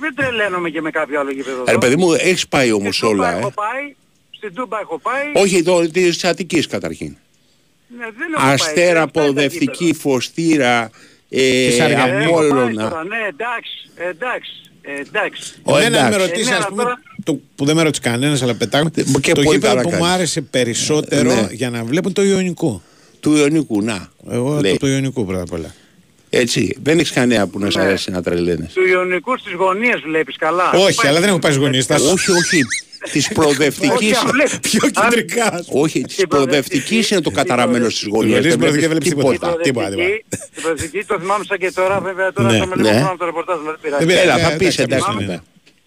δεν 0.00 0.14
τρελαίνομαι 0.14 0.70
και 0.70 0.80
με 0.80 0.90
κάποιο 0.90 1.20
άλλο 1.20 1.30
γήπεδο. 1.30 1.62
Ρε 1.64 1.70
εδώ. 1.70 1.78
παιδί 1.78 1.96
μου, 1.96 2.12
έχεις 2.12 2.48
πάει 2.48 2.68
Στην 2.68 2.80
όμως 2.80 2.98
Τούμπα 2.98 3.12
όλα, 3.12 3.38
Έχω 3.38 3.46
ε. 3.46 3.50
πάει, 3.54 3.94
στην 4.30 4.54
Τούμπα 4.54 4.78
έχω 4.80 4.98
πάει. 4.98 5.44
Όχι 5.44 5.62
το 5.62 5.90
της 5.90 6.24
Αττικής 6.24 6.66
καταρχήν. 6.66 7.16
Ναι, 7.98 8.04
δεν 8.18 8.32
έχω 8.36 8.42
πάει. 8.44 8.52
Αστέρα, 8.54 9.00
Δεν 9.00 9.08
φτάνει 9.08 9.10
τα 9.12 9.20
Ποδευτική, 9.26 9.84
γήπεδα. 9.84 10.00
Φωστήρα, 10.00 10.90
Της 10.90 11.00
ε, 11.28 11.82
Αργανίας. 11.82 12.20
Ε, 12.20 12.22
έχω 12.22 12.34
πάει 12.38 12.48
Απόλλωνα. 12.48 12.88
τώρα, 12.88 13.04
Ναι, 13.04 13.16
εντάξει, 13.28 13.90
εντάξει, 14.10 14.52
εντάξει. 15.06 15.54
Ω, 15.62 15.76
Εμένα 15.76 15.98
αν 15.98 16.08
με 16.08 16.14
εντάξει. 16.14 16.26
ρωτήσει, 16.30 16.48
Ε, 16.48 16.50
ναι, 16.50 16.56
ας 16.56 16.56
αλλά 16.56 16.66
πούμε, 16.68 16.82
τώρα- 16.82 17.00
το, 17.24 17.38
που 17.54 17.64
δεν 17.64 17.76
με 17.76 17.82
ρώτησε 17.82 18.00
κανένας, 18.10 18.42
αλλά 18.42 18.54
πετάγουμε, 18.54 18.90
Και 19.20 19.32
το 19.32 19.42
πολύ 19.42 19.54
γήπεδο 19.54 19.66
καλά 19.74 19.82
που 19.82 19.88
μου 19.90 19.98
κάνεις. 19.98 20.14
άρεσε 20.14 20.40
περισσότερο 20.40 21.34
Ναι. 21.34 21.46
για 21.50 21.70
να 21.70 21.84
βλέπουν 21.84 22.12
το 22.12 22.22
Ιωνικό. 22.24 22.82
Του 23.20 23.36
Ιωνικού, 23.36 23.82
να. 23.82 24.08
Εγώ 24.30 24.58
λέει. 24.60 24.72
το, 24.72 24.78
το 24.78 24.86
Ιωνικό 24.86 25.24
πρώτα 25.24 25.42
απ' 25.42 25.52
όλα. 25.52 25.74
Έτσι, 26.30 26.76
δεν 26.82 26.98
έχεις 26.98 27.12
κανένα 27.12 27.46
που 27.48 27.58
να 27.58 27.70
σ' 27.70 27.74
Ναι. 27.76 27.82
αρέσει 27.82 28.10
να 28.10 28.22
τρελαίνεις. 28.22 28.72
Του 28.72 28.86
Ιωνικού 28.86 29.38
στις 29.38 29.52
γωνίες 29.52 30.00
βλέπεις 30.00 30.36
καλά. 30.36 30.70
Όχι, 30.70 30.94
Πάει- 30.94 31.10
αλλά 31.10 31.20
δεν 31.20 31.28
έχω 31.28 31.38
πάει 31.38 31.52
στις 31.52 31.64
γωνίες. 31.64 31.86
Θα 31.86 31.98
σου- 31.98 32.12
Όχι, 32.12 32.30
όχι. 32.30 32.62
Της 33.12 33.24
Όχι, 33.24 33.34
προοδευτικής. 33.34 34.16
αν 34.18 34.30
βλέπεις- 34.30 34.60
Πιο 34.60 34.80
αν- 34.94 35.08
κεντρικά. 35.10 35.44
ας 35.54 35.66
πούμε. 35.66 35.80
Όχι, 35.84 36.00
της 36.00 36.12
Στην 36.14 36.28
προοδευτικής 36.28 36.78
προοδευτική- 36.78 37.10
είναι 37.12 37.20
το 37.20 37.30
καταραμένο 37.30 37.88
στις 37.88 38.06
γωνίες. 38.14 38.32
γωνίες 38.32 38.42
Δεν 38.46 38.58
προοδευτική 38.58 38.86
βλέπεις 38.86 39.08
δεν 39.08 39.18
βλέπεις 39.18 39.36
τίποτα. 39.38 39.62
τίποτα. 39.62 39.62
Τίποτα, 39.62 39.88
Προοδευτική, 39.88 40.24
την 40.54 40.62
προοδευτική 40.62 41.00
το 41.10 41.14
θυμάμαι 41.20 41.44
σαν 41.48 41.58
και 41.62 41.70
τώρα, 41.78 41.96
βέβαια 42.08 42.32
τώρα 42.32 42.48
Ναι, 42.50 42.58
θα 42.58 42.66
με 42.66 42.74
λίγο 42.76 42.88
ναι. 42.88 42.94
χρόνο 43.00 43.08
από 43.14 43.18
το 43.22 43.24
ρεπορτάζ, 43.30 43.56
δηλαδή 43.62 43.78
πειράζει. 43.82 44.00
Δεν 44.04 44.08
πειράζει. 44.10 44.26
Έλα, 44.26 44.34
Ε, 44.38 44.42
θα 44.44 44.50
εντάξει, 44.50 44.66
πεις 44.66 44.78
εντάξει 44.84 45.04
θυμάμαι. 45.10 45.26
μετά. 45.26 45.38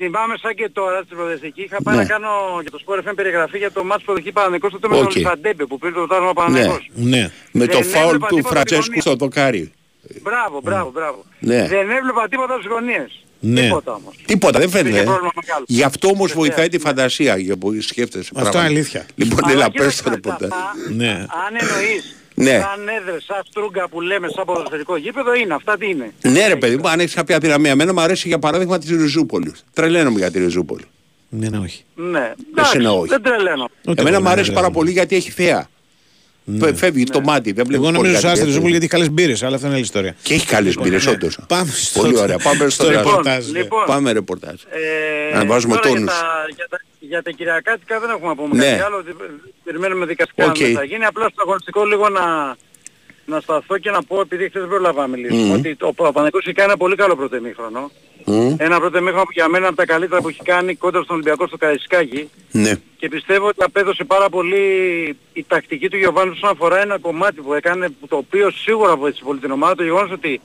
Θυμάμαι 0.02 0.36
σαν 0.44 0.54
και 0.60 0.68
τώρα 0.80 0.98
στην 1.06 1.16
προοδευτική 1.18 1.62
είχα 1.68 1.78
πάει 1.86 1.96
Ναι. 1.96 2.02
να 2.02 2.08
κάνω 2.14 2.32
για 2.64 2.72
το 2.76 2.80
Sport 2.84 3.00
FM 3.06 3.16
περιγραφή 3.20 3.58
για 3.64 3.72
το 3.76 3.82
μάτς 3.90 4.04
προοδευτική 4.04 4.34
Παναθηναϊκός 4.36 4.72
τότε 4.76 4.88
με 4.92 4.96
τον 4.96 5.06
Οκ. 5.06 5.16
Λιφαντέμπε 5.16 5.64
που 5.70 5.78
πήρε 5.82 5.94
το 6.02 6.08
τάγμα 6.12 6.34
Παναθηναϊκός. 6.40 6.84
Ναι. 7.14 7.24
Με 7.60 7.66
το 7.74 7.78
Δεν 7.80 7.88
φάουλ 7.94 8.06
έβλεπα 8.06 8.28
του 8.28 8.36
τίποτα 8.36 8.54
Φραντσέσκου 8.56 8.94
τη 8.94 9.02
στο 9.06 9.14
δοκάρι. 9.24 9.64
Μπράβο, 10.22 10.58
μπράβο, 10.66 10.90
μπράβο. 10.96 11.20
Ναι. 11.40 11.62
Δεν 11.76 11.86
έβλεπα 11.98 12.22
τίποτα 12.32 12.52
από 12.54 12.62
τις 12.64 12.72
γωνίες. 12.74 13.10
Ναι. 13.40 13.62
Τίποτα 13.62 13.92
όμως. 13.94 14.16
Τίποτα, 14.26 14.60
δεν 14.60 14.70
φαίνεται. 14.70 14.90
Είχε 14.90 15.00
ε. 15.00 15.04
πρόβλημα 15.04 15.32
μεγάλος. 15.42 15.66
Γι' 15.68 15.84
αυτό 15.84 16.08
όμως 16.08 16.28
Βέβαια. 16.28 16.36
βοηθάει 16.46 16.68
τη 16.70 16.80
φαντασία 16.80 17.38
για 17.38 17.58
που 17.58 17.82
σκέφτεσαι 17.82 18.30
Αυτό 18.36 18.50
πράγματα. 18.50 18.74
αλήθεια. 18.74 19.06
Λοιπόν, 19.16 19.40
Αλλά 19.44 19.52
έλα, 19.54 19.70
κοίταξε, 19.70 19.86
πες 19.86 19.98
το 19.98 20.04
τα- 20.04 20.16
ρεπορτάζ. 20.16 20.50
τα- 20.50 20.74
Ναι. 20.96 21.12
Αν 21.12 21.56
εννοείς 21.60 22.16
Ναι. 22.36 22.60
σαν 22.60 22.88
έδρες, 23.02 23.24
σαν 23.24 23.42
στρούγκα 23.50 23.90
που 23.90 24.02
λέμε 24.02 24.28
σαν 24.36 24.46
ποδοσφαιρικό 24.46 24.98
γήπεδο 24.98 25.34
είναι. 25.34 25.54
Αυτά 25.54 25.78
τι 25.78 25.88
είναι; 25.90 26.12
Ναι 26.22 26.48
ρε 26.48 26.56
παιδί 26.56 26.78
μου, 26.78 26.90
αν 26.90 27.00
έχεις 27.00 27.14
κάποια 27.14 27.38
δυναμία. 27.40 27.72
Εμένα 27.72 27.94
μου 27.94 28.02
αρέσει 28.02 28.28
για 28.28 28.40
παράδειγμα 28.40 28.78
της 28.80 28.90
Ριζούπολης. 28.90 29.64
Τρελαίνομαι 29.74 30.20
για 30.20 30.32
τη 30.32 30.40
Ριζούπολη. 30.40 30.84
Ναι, 31.30 31.50
ναι, 31.50 31.58
όχι. 31.58 31.84
Ναι. 31.96 32.34
Εντάξει, 32.52 32.72
εννοώ 32.76 33.00
όχι. 33.00 33.10
δεν 33.10 33.22
τρελαίνω. 33.22 33.70
Ούτε 33.88 34.02
Εμένα 34.02 34.10
εγώ 34.10 34.18
μου 34.18 34.24
δεν 34.24 34.32
αρέσει 34.32 34.52
πάρα 34.54 34.68
τρελαίνομαι. 34.68 34.74
πολύ 34.74 34.92
γιατί 34.92 35.16
έχει 35.16 35.32
θέα. 35.32 35.70
Φε- 36.60 36.76
Φεύγει 36.78 37.04
το 37.04 37.22
μάτι, 37.22 37.52
δεν 37.52 37.66
βλέπει 37.68 37.84
Εγώ 37.84 37.92
νομίζω 37.92 38.02
πολύ 38.02 38.10
ότι 38.16 38.22
κάτι 38.22 38.28
άστερη 38.28 38.40
τέτοιο. 38.40 38.54
Ζούμπολη 38.54 38.72
γιατί 38.72 38.88
καλές 38.88 39.10
μπύρες, 39.12 39.44
αλλά 39.44 39.56
αυτό 39.56 39.66
είναι 39.68 39.76
άλλη 39.76 39.84
ιστορία. 39.86 40.16
Και 40.22 40.34
έχει 40.34 40.46
καλές 40.48 40.76
μπύρες, 40.76 41.06
ναι. 41.06 41.12
όντως. 41.12 41.40
Πάμε 41.48 41.72
στο- 41.76 42.00
Πολύ 42.02 42.18
ωραία. 42.18 42.38
Πάμε 42.38 42.58
στο 42.58 42.70
στο 42.70 42.88
ρεπορτάζ. 42.90 43.12
ρεπορτάζ. 43.14 43.48
ναι. 43.52 43.60
Λοιπόν, 43.60 43.84
Πάμε 43.86 44.12
ρεπορτάζ. 44.12 44.54
Ε, 45.32 45.38
Να 45.38 45.46
βάζουμε 45.46 45.74
τώρα 45.76 45.88
τόνους. 45.96 46.04
Για 46.14 46.14
τα, 46.22 46.46
για, 46.56 46.68
τα, 46.70 46.78
για 47.00 47.22
τα 47.22 47.32
κυριακάτικα 47.32 48.00
δεν 48.00 48.10
έχουμε 48.10 48.28
να 48.28 48.36
πούμε 48.36 48.56
Ναι. 48.56 48.70
κάτι 48.70 48.82
άλλο. 48.82 48.98
ότι 48.98 49.12
Περιμένουμε 49.64 50.06
δικαστικά 50.06 50.46
Οκ. 50.46 50.56
okay. 50.56 50.72
θα 50.76 50.84
γίνει. 50.84 51.06
Απλά 51.06 51.30
στο 51.32 51.42
αγωνιστικό 51.46 51.86
λίγο 51.86 52.10
να, 52.10 52.56
να 53.30 53.40
σταθώ 53.40 53.78
και 53.78 53.90
να 53.90 54.04
πω, 54.04 54.20
επειδή 54.22 54.48
χθες 54.48 54.62
δεν 54.62 54.70
πρόλαβα 54.70 55.02
να 55.02 55.08
μιλήσουμε, 55.08 55.42
Μμμ. 55.42 55.52
ότι 55.52 55.76
το 55.76 55.94
Παπανεκός 55.94 56.46
έχει 56.46 56.56
κάνει 56.56 56.70
ένα 56.70 56.78
πολύ 56.78 56.96
καλό 56.96 57.16
πρώτο 57.16 57.36
ημίχρονο. 57.36 57.92
Μμ. 58.26 58.56
Ένα 58.58 58.80
πρώτο 58.80 58.98
ημίχρονο 58.98 59.24
που 59.24 59.32
για 59.32 59.48
μένα 59.48 59.68
από 59.68 59.76
τα 59.76 59.86
καλύτερα 59.86 60.22
που 60.22 60.30
έχει 60.30 60.44
κάνει 60.44 60.76
κόντρα 60.76 61.02
στον 61.04 61.16
Ολυμπιακό 61.16 61.48
στο 61.48 61.58
Καραϊσκάκι. 61.58 62.30
Ναι. 62.52 62.74
Και 62.98 63.08
πιστεύω 63.08 63.48
ότι 63.48 63.64
απέδωσε 63.64 64.04
πάρα 64.04 64.30
πολύ 64.30 64.64
η 65.34 65.46
τακτική 65.48 65.90
του 65.90 65.98
Γιωβάνου 65.98 66.32
όσον 66.36 66.50
αφορά 66.50 66.82
ένα 66.82 66.98
κομμάτι 66.98 67.42
που 67.42 67.54
έκανε, 67.54 67.90
που 67.90 68.08
το 68.08 68.16
οποίο 68.18 68.52
σίγουρα 68.52 68.96
βοήθησε 68.96 69.24
πολύ 69.24 69.40
την 69.40 69.52
ομάδα, 69.52 69.76
το 69.76 69.84
γεγονός 69.84 70.12
ότι 70.12 70.42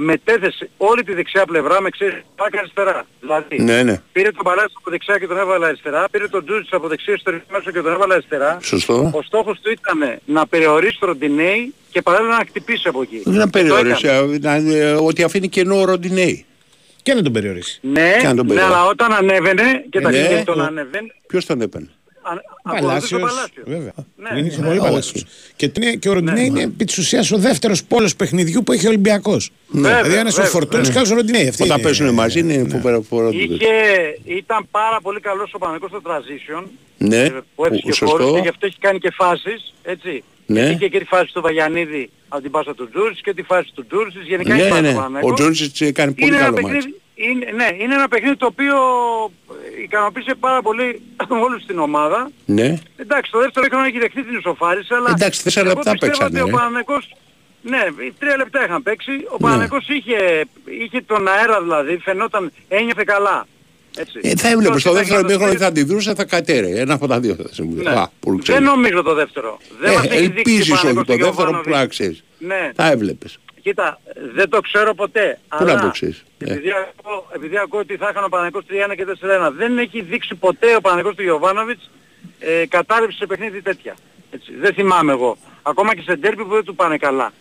μετέθεσε 0.00 0.70
όλη 0.76 1.02
τη 1.04 1.12
δεξιά 1.14 1.44
πλευρά 1.46 1.80
με 1.80 1.90
ξέρεις 1.90 2.22
πάκα 2.36 2.58
αριστερά. 2.58 3.06
Δηλαδή, 3.20 3.62
Ναι, 3.62 3.82
ναι. 3.82 4.00
πήρε 4.12 4.30
τον 4.30 4.44
Παλάσιο 4.44 4.76
από 4.80 4.90
δεξιά 4.90 5.18
και 5.18 5.26
τον 5.26 5.38
έβαλε 5.38 5.66
αριστερά, 5.66 6.08
πήρε 6.10 6.28
τον 6.28 6.44
Τζούτζης 6.44 6.72
από 6.72 6.88
δεξιά 6.88 7.16
στο 7.16 7.30
μέσο 7.50 7.70
και 7.70 7.80
τον 7.80 7.92
έβαλε 7.92 8.12
αριστερά. 8.14 8.58
Σωστό. 8.62 9.10
Ο 9.14 9.22
στόχος 9.22 9.60
του 9.60 9.70
ήταν 9.70 10.18
να 10.24 10.46
περιορίσει 10.46 10.96
τον 10.98 11.08
Ροντινέη 11.08 11.74
και 11.90 12.02
παράλληλα 12.02 12.36
να 12.36 12.44
χτυπήσει 12.48 12.88
από 12.88 13.02
εκεί. 13.02 13.22
Δεν 13.24 13.40
Το 13.40 13.48
περιόρισε 13.48 14.08
έκανε. 14.08 14.38
να- 14.40 14.54
ε, 14.76 14.92
ότι 14.92 15.22
αφήνει 15.22 15.48
κενό 15.48 15.80
ο 15.80 15.84
Ροντινέη. 15.84 16.44
Και 17.02 17.14
να 17.14 17.22
τον 17.22 17.32
περιορίσει. 17.32 17.78
Ναι, 17.82 18.16
Και 18.20 18.26
να 18.26 18.34
τον 18.34 18.46
ναι, 18.46 18.52
περιορίσει. 18.52 18.74
αλλά 18.78 18.84
όταν 18.86 19.12
ανέβαινε 19.12 19.84
και 19.90 20.00
τα 20.00 20.10
Ναι. 20.10 20.18
ναι, 20.20 20.42
τον 20.44 20.60
ανέβαινε, 20.60 21.14
Ποιος 21.26 21.46
τον 21.46 21.60
έπαιρνε; 21.60 21.88
αν- 22.22 22.40
ακολουθούσε 22.57 22.57
ο 22.57 22.57
Παλάσιος, 22.57 22.57
Παλάσιος. 22.80 23.50
βέβαια. 23.64 23.92
Ναι. 24.16 24.38
Είναι 24.38 24.50
πολύ 24.66 24.78
Α, 24.78 24.82
Παλάσιος. 24.82 25.22
όχι. 25.22 25.24
Και, 25.56 25.70
είναι- 25.76 25.94
και 25.96 26.08
ο 26.08 26.12
Ροντινέη 26.12 26.46
είναι 26.46 26.62
επί 26.62 26.84
της 26.84 26.98
ουσίας 26.98 27.30
ο 27.32 27.38
δεύτερος 27.38 27.84
πόλος 27.84 28.16
παιχνιδιού 28.16 28.62
που 28.62 28.72
έχει 28.72 28.86
ο 28.86 28.88
Ολυμπιακός. 28.88 29.50
Βέβαια, 29.68 30.02
Δηλαδή 30.02 30.16
ένας 30.18 30.32
ο 30.32 30.36
βέβαια, 30.36 30.50
Φορτούνης 30.50 30.86
βέβαια. 30.86 30.92
και 30.92 30.98
άλλος 30.98 31.10
ο 31.10 31.14
Ροντινέη. 31.14 31.48
Αυτή 31.48 31.62
Όταν 31.62 31.76
είναι- 31.76 31.84
παίζουν 31.86 32.14
μαζί 32.14 32.38
είναι 32.38 32.66
φοβερό 32.70 33.00
φορό 33.00 33.30
του. 33.30 33.36
Είχε, 33.38 33.66
ήταν 34.24 34.66
πάρα 34.70 35.00
πολύ 35.02 35.20
καλός 35.20 35.50
ο 35.54 35.58
Παναγικός 35.58 35.90
στο 35.90 36.00
transition 36.04 36.64
Ναι, 36.98 37.16
ε, 37.22 37.30
που 37.54 37.64
έβρισκε 37.64 37.92
σωστό. 37.92 38.06
χώρους 38.16 38.32
και 38.34 38.40
γι' 38.40 38.48
αυτό 38.48 38.66
έχει 38.66 38.76
κάνει 38.80 38.98
και 38.98 39.10
φάσεις, 39.14 39.74
έτσι. 39.82 40.22
Ναι. 40.46 40.60
Είχε 40.60 40.88
και 40.88 40.98
τη 40.98 41.04
φάση 41.04 41.32
του 41.32 41.40
Βαγιανίδη 41.40 42.10
από 42.28 42.42
την 42.42 42.50
πάσα 42.50 42.74
του 42.74 42.88
Τζούρις 42.90 43.20
και 43.20 43.34
τη 43.34 43.42
φάση 43.42 43.70
του 43.74 43.86
Τζούρις, 43.86 44.14
γενικά 44.26 44.54
έχει 44.54 44.62
Ναι, 44.62 44.68
φάση 44.68 44.82
ναι. 44.82 44.90
του 44.92 44.96
Παναγικού. 44.96 45.30
Ο 45.30 45.34
Τζόρτζιτς 45.34 45.80
έκανε 45.80 46.12
πολύ 46.12 46.26
είναι 46.26 46.36
ένα 46.36 46.44
καλό 46.52 46.68
μάτι. 46.68 46.94
Παιχνίδι, 47.18 47.30
είναι, 47.30 47.46
ναι, 47.56 47.82
είναι 47.82 47.94
ένα 47.94 48.08
παιχνίδι 48.08 48.36
το 48.36 48.46
οποίο 48.46 48.74
ε, 49.78 49.82
ικανοποίησε 49.82 50.34
πάρα 50.40 50.62
πολύ 50.62 51.00
όλους 51.46 51.62
στην 51.62 51.78
ομάδα. 51.78 52.30
Ναι. 52.44 52.78
Εντάξει, 52.96 53.30
το 53.30 53.38
δεύτερο 53.38 53.66
χρόνο 53.70 53.84
έχει 53.84 53.98
δεχτεί 53.98 54.22
την 54.24 54.38
ισοφάριση, 54.38 54.94
αλλά 54.94 55.10
Εντάξει, 55.16 55.42
τέσσερα 55.42 55.66
εγώ 55.66 55.74
λεπτά 55.76 55.90
πιστεύω 55.92 56.12
παίξανε, 56.12 56.40
ότι 56.40 56.50
ε. 56.50 56.54
ο 56.54 56.56
Παναγικός, 56.56 57.14
ναι, 57.62 57.78
τρία 58.18 58.36
λεπτά 58.36 58.64
είχαν 58.64 58.82
παίξει, 58.82 59.10
ο 59.10 59.36
Ναι. 59.40 59.48
Παναγικός 59.48 59.88
είχε, 59.88 60.44
είχε 60.82 61.00
τον 61.06 61.28
αέρα 61.28 61.62
δηλαδή, 61.62 61.96
φαινόταν, 61.98 62.52
ένιωθε 62.68 63.02
καλά. 63.06 63.46
Έτσι. 63.96 64.18
Ε, 64.22 64.32
θα 64.36 64.48
έβλεπες 64.48 64.66
Τώρα 64.66 64.78
στο 64.78 64.92
δεύτερο 64.92 65.20
κοιτάξτε, 65.20 65.32
ημίχρονο 65.32 65.52
το 65.52 65.58
θα 65.58 65.66
αντιδρούσε, 65.66 66.14
θα 66.14 66.24
κατέρε. 66.24 66.80
Ένα 66.80 66.94
από 66.94 67.06
τα 67.06 67.20
δύο 67.20 67.34
θα 67.34 67.48
συμβεί. 67.50 67.82
Ναι. 67.82 67.90
Α, 67.90 68.10
που 68.20 68.30
Δεν 68.30 68.38
ξέρεις. 68.42 68.64
νομίζω 68.66 69.02
το 69.02 69.14
δεύτερο. 69.14 69.58
Δεν 69.80 69.92
μας 69.94 70.04
Ε, 70.04 70.08
έχει 70.08 70.16
δείξει 70.20 70.34
ελπίζεις 70.36 70.70
όχι 70.72 70.80
Παναγικός 70.80 71.06
το 71.06 71.16
και 71.16 71.22
ο 71.22 71.26
δεύτερο 71.26 71.48
Γιωβάνοβιτς. 71.48 71.72
που 71.74 71.80
να 71.82 71.86
ξέρεις. 71.86 72.24
Ναι. 72.38 72.70
Θα 72.74 72.90
έβλεπες. 72.90 73.38
Κοίτα, 73.62 74.00
δεν 74.34 74.48
το 74.48 74.60
ξέρω 74.60 74.94
ποτέ. 74.94 75.38
Πού 75.48 75.64
να 75.64 75.70
αλλά 75.72 75.80
το 75.80 75.90
ξέρεις. 75.90 76.24
Ε. 76.38 76.52
Επειδή, 76.52 76.70
ακούω, 76.70 77.26
επειδή 77.34 77.56
ακούω 77.58 77.80
ότι 77.80 77.96
θα 77.96 78.08
έκανε 78.08 78.26
ο 78.26 78.28
Παναγικός 78.28 78.64
3-1 78.70 78.94
και 78.96 79.04
4-1, 79.48 79.52
δεν 79.56 79.78
έχει 79.78 80.02
δείξει 80.02 80.34
ποτέ 80.34 80.74
ο 80.76 80.80
Παναγικός 80.80 81.14
του 81.14 81.22
Γιωβάνοβιτς 81.22 81.90
ε, 82.38 82.66
κατάρρευση 82.66 83.16
σε 83.18 83.26
παιχνίδι 83.26 83.62
τέτοια. 83.62 83.96
Έτσι. 84.30 84.52
Δεν 84.60 84.74
θυμάμαι 84.74 85.12
εγώ. 85.12 85.36
Ακόμα 85.62 85.94
και 85.94 86.02
σε 86.02 86.14
ντέρμπι 86.16 86.44
που 86.44 86.54
δεν 86.54 86.64
του 86.64 86.74
πάνε 86.74 86.96
καλά. 86.96 87.32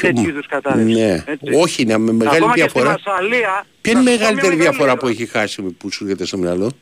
Τέτοιου 0.00 0.28
είδους 0.28 0.46
κατάρρευση. 0.46 0.92
Ναι. 0.94 1.24
Έτσι. 1.26 1.54
Όχι, 1.54 1.82
είναι 1.82 1.98
με 1.98 2.12
μεγάλη 2.12 2.36
Ακόμα 2.36 2.52
διαφορά. 2.52 2.92
Και 2.94 2.98
στη 3.00 3.08
Μασαλία, 3.08 3.66
Ποια 3.80 3.92
είναι 4.00 4.10
η 4.10 4.16
θα 4.16 4.18
σου 4.18 4.18
πω 4.18 4.18
μια 4.18 4.18
μεγαλύτερη 4.18 4.56
μεγάλη 4.56 4.62
διαφορά 4.62 4.96
που 4.96 5.06
διαφορά. 5.06 5.22
έχει 5.22 5.26
χάσει 5.38 5.62
που 5.62 5.90
σου 5.92 6.04
έρχεται 6.04 6.24
στο 6.26 6.36
μυαλό; 6.36 6.72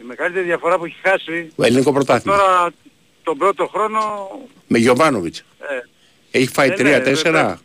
Η 0.00 0.04
μεγαλύτερη 0.04 0.44
διαφορά 0.44 0.78
που 0.78 0.84
έχει 0.84 0.96
χάσει 1.02 1.52
Το 1.56 1.64
ελληνικό 1.64 1.92
πρωτάθλημα. 1.92 2.36
τώρα 2.36 2.70
τον 3.22 3.38
πρώτο 3.38 3.66
χρόνο... 3.66 3.98
Με 4.66 4.78
Γιωβάνοβιτς. 4.78 5.38
Ε, 6.30 6.38
Έχει 6.38 6.48
φάει 6.48 6.68
ναι, 6.68 7.02
3-4. 7.22 7.56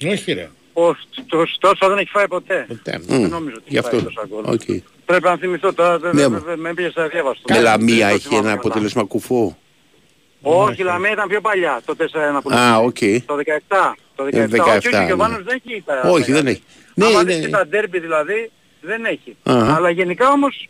ναι, 0.00 0.10
Όχι 0.12 0.32
ρε. 0.32 0.50
Ο, 0.82 0.94
το, 1.26 1.44
τόσο 1.58 1.88
δεν 1.88 1.98
έχει 1.98 2.10
φάει 2.10 2.28
ποτέ. 2.28 2.64
Ποτέ. 2.68 2.98
Μμ, 2.98 3.20
Δεν 3.20 3.28
νομίζω 3.30 3.54
ότι 3.56 3.64
Γι' 3.68 3.76
έχει 3.76 3.86
φάει 3.88 3.98
αυτό. 3.98 4.10
τόσα 4.12 4.26
γκολ. 4.28 4.44
Οκ. 4.54 4.82
Πρέπει 5.04 5.24
να 5.24 5.36
θυμηθώ 5.36 5.72
τώρα, 5.72 5.98
δεν- 5.98 6.14
Ναι, 6.14 6.20
δεν- 6.20 6.32
μα. 6.32 6.38
δεν- 6.38 6.58
με 6.60 6.74
πήγε 6.74 6.90
σε 6.90 7.06
διάβαστο. 7.06 7.42
Με 7.54 7.60
Λαμία 7.60 7.96
Δεν 7.96 8.08
το 8.08 8.14
έχει 8.14 8.26
θυμάμαι 8.26 8.38
ένα 8.48 8.56
καλά. 8.56 8.60
αποτέλεσμα 8.60 9.02
κουφό. 9.04 9.56
Όχι, 10.42 10.80
η 10.80 10.84
Λαμία 10.84 11.10
ήταν 11.10 11.28
πιο 11.28 11.40
παλιά, 11.40 11.80
το 11.84 11.94
4-1 11.96 12.40
που 12.42 12.50
Α, 12.52 12.54
λέμε. 12.54 12.76
οκ. 12.86 12.98
Το 13.26 13.34
17. 13.36 13.94
Το 14.14 14.24
17. 14.24 14.56
Ε, 14.56 14.60
όχι, 14.60 14.76
όχι, 14.76 14.88
17, 14.88 15.02
ο 15.02 15.06
Γιωβάνος 15.06 15.38
ναι. 15.38 15.44
δεν 15.44 15.60
έχει 15.66 15.82
τα 15.86 16.00
Όχι, 16.10 16.20
μεγάλα. 16.30 16.36
δεν 16.42 16.46
έχει. 16.46 16.62
Ναι, 16.94 17.04
Άμα 17.06 17.22
ναι. 17.22 17.32
δεις 17.34 17.44
και 17.44 17.48
τα 17.50 17.66
ντέρμπι 17.66 17.98
δηλαδή, 18.00 18.50
δεν 18.80 19.04
έχει. 19.04 19.36
Αχα. 19.42 19.74
Αλλά 19.74 19.90
γενικά 19.90 20.30
όμως 20.30 20.68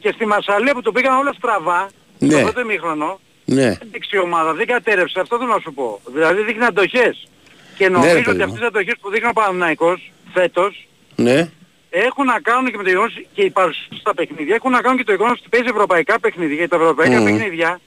και 0.00 0.10
στη 0.14 0.26
Μασαλία 0.26 0.74
που 0.74 0.82
το 0.82 0.92
πήγαν 0.92 1.18
όλα 1.18 1.32
στραβά, 1.32 1.88
Ναι. 2.18 2.28
το 2.34 2.38
πρώτο 2.40 2.60
ημίχρονο, 2.60 3.20
Ναι. 3.44 3.54
δεν 3.62 3.78
έδειξε 3.88 4.16
η 4.16 4.18
ομάδα, 4.18 4.52
δεν 4.54 4.66
κατέρευσε, 4.66 5.20
αυτό 5.20 5.38
θέλω 5.38 5.52
να 5.52 5.58
σου 5.60 5.72
πω. 5.74 6.00
Δηλαδή 6.12 6.42
δείχνει 6.42 6.64
αντοχές. 6.64 7.28
Και 7.78 7.88
Ναι, 7.88 7.94
ρε 7.94 7.98
νομίζω 7.98 8.14
παιδί 8.14 8.28
ότι 8.28 8.36
μου. 8.38 8.44
αυτές 8.44 8.60
οι 8.62 8.66
αντοχές 8.66 8.94
που 9.00 9.10
δείχνει 9.10 9.28
ο 9.28 9.32
Παναθηναϊκός 9.32 10.12
φέτος, 10.34 10.88
Ναι. 11.16 11.48
έχουν 11.90 12.24
να 12.24 12.40
κάνουν 12.40 12.70
και 12.70 12.76
με 12.76 12.82
το 12.82 12.88
γεγονός 12.88 13.12
και 13.34 13.42
οι 13.42 13.50
παρουσίες 13.50 14.00
στα 14.00 14.14
παιχνίδια 14.14 14.54
έχουν 14.54 14.70
να 14.70 14.80
κάνουν 14.80 14.98
και 14.98 15.04
το 15.04 15.12
γεγονός 15.12 15.38
ότι 15.40 15.48
παίζει 15.48 15.68
ευρωπαϊκά 15.70 16.20
παιχνίδια. 16.20 16.54
Γιατί 16.54 16.70
τα 16.70 16.76
ευρωπαϊκά 16.76 17.18
Μμμ. 17.20 17.24
παιχνίδια 17.24 17.80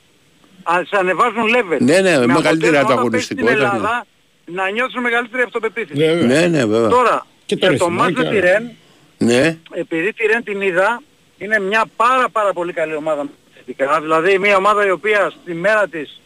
α, 0.64 0.74
σε 0.88 0.96
ανεβάζουν 0.98 1.44
level. 1.56 1.78
Ναι, 1.80 2.00
ναι, 2.00 2.18
Με 2.18 2.26
μεγαλύτερη 2.26 2.48
αποτέλεσμα 2.48 2.80
όταν 2.80 2.92
ανταγωνιστικότητα, 2.92 3.46
παίζεις 3.54 3.68
Στην 3.68 3.76
Ελλάδα 3.78 4.06
να 4.46 4.70
νιώθεις 4.70 4.96
μεγαλύτερη 5.02 5.44
αυτοπεποίθηση. 5.44 6.00
Βέβαια. 6.06 6.28
Ναι, 6.28 6.48
ναι, 6.48 6.66
βέβαια. 6.66 6.90
Τώρα, 6.90 7.26
Και 7.46 7.56
το 7.56 7.68
για 7.68 7.78
το 7.78 7.86
ρυθμό 7.86 7.90
μάτς 7.98 8.14
και 8.14 8.24
με 8.24 8.30
τη 8.30 8.38
άλλα. 8.38 8.40
Ρεν, 8.52 8.72
Ναι. 9.18 9.58
επειδή 9.72 10.14
τη 10.14 10.26
Ρεν 10.28 10.44
την 10.44 10.62
είδα, 10.62 11.02
είναι 11.38 11.60
μια 11.60 11.84
πάρα 11.96 12.30
πάρα 12.30 12.54
πολύ 12.54 12.74
καλή 12.74 12.96
ομάδα 12.96 13.26
θετικά. 13.56 14.02
Δηλαδή 14.02 14.38
μια 14.40 14.56
ομάδα 14.58 14.86
η 14.86 14.92
οποία 14.92 15.32
στη 15.42 15.54
μέρα 15.54 15.88
της 15.88 16.22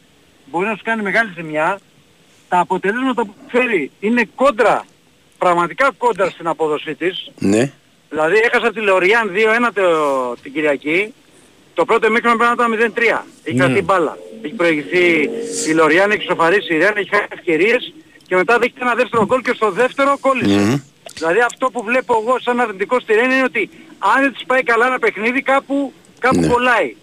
μπορεί 0.46 0.66
να 0.68 0.76
σου 0.76 0.84
κάνει 0.84 1.02
μεγάλη 1.02 1.32
ζημιά. 1.36 1.80
Τα 2.50 2.60
αποτελέσματα 2.60 3.26
που 3.26 3.34
φέρει 3.48 3.92
είναι 4.00 4.30
κόντρα, 4.36 4.86
πραγματικά 5.38 5.92
κόντρα 5.98 6.30
στην 6.30 6.48
απόδοσή 6.48 6.96
της. 6.96 7.32
Ναι. 7.38 7.72
Δηλαδή 8.10 8.36
έχασα 8.44 8.72
τη 8.74 8.80
Λεωριάν 8.82 9.32
2-1 9.34 9.72
το- 9.74 10.36
την 10.42 10.54
Κυριακή. 10.54 11.14
Το 11.74 11.86
πρώτο 11.86 12.10
μήκρο 12.12 12.36
πρέπει 12.38 12.44
να 12.44 12.52
ήταν 12.52 12.70
0-3. 12.72 13.26
Έχει 13.44 13.56
Ναι. 13.58 13.66
κρατεί 13.66 13.82
μπάλα. 13.82 14.18
Έχει 14.42 14.54
προηγηθεί 14.54 15.30
η 15.70 15.74
Λεωριάν, 15.74 16.12
έχει 16.12 16.24
σοφαρίσει 16.24 16.74
η 16.74 16.78
Ρεν, 16.78 16.94
έχει 16.98 17.10
χάσει 17.10 17.26
ευκαιρίες 17.30 17.94
και 18.28 18.36
μετά 18.36 18.60
δείχνει 18.60 18.78
ένα 18.82 18.96
δεύτερο 18.96 19.26
γκολ 19.26 19.42
και 19.42 19.52
στο 19.56 19.72
δεύτερο 19.72 20.18
κόλλησε. 20.20 20.60
Μμμ. 20.60 20.76
Δηλαδή 21.14 21.40
αυτό 21.40 21.70
που 21.72 21.84
βλέπω 21.84 22.18
εγώ 22.22 22.40
σαν 22.40 22.60
αρνητικό 22.60 23.00
στη 23.00 23.14
Ρεν 23.14 23.32
είναι 23.32 23.44
ότι 23.44 23.70
αν 24.00 24.22
δεν 24.22 24.34
της 24.34 24.44
πάει 24.46 24.64
καλά 24.64 24.86
ένα 24.88 25.00
παιχνίδι 25.00 25.42
κάπου, 25.42 25.94
κάπου 26.20 26.40
Ναι. 26.40 26.48
κολλάει. 26.48 26.96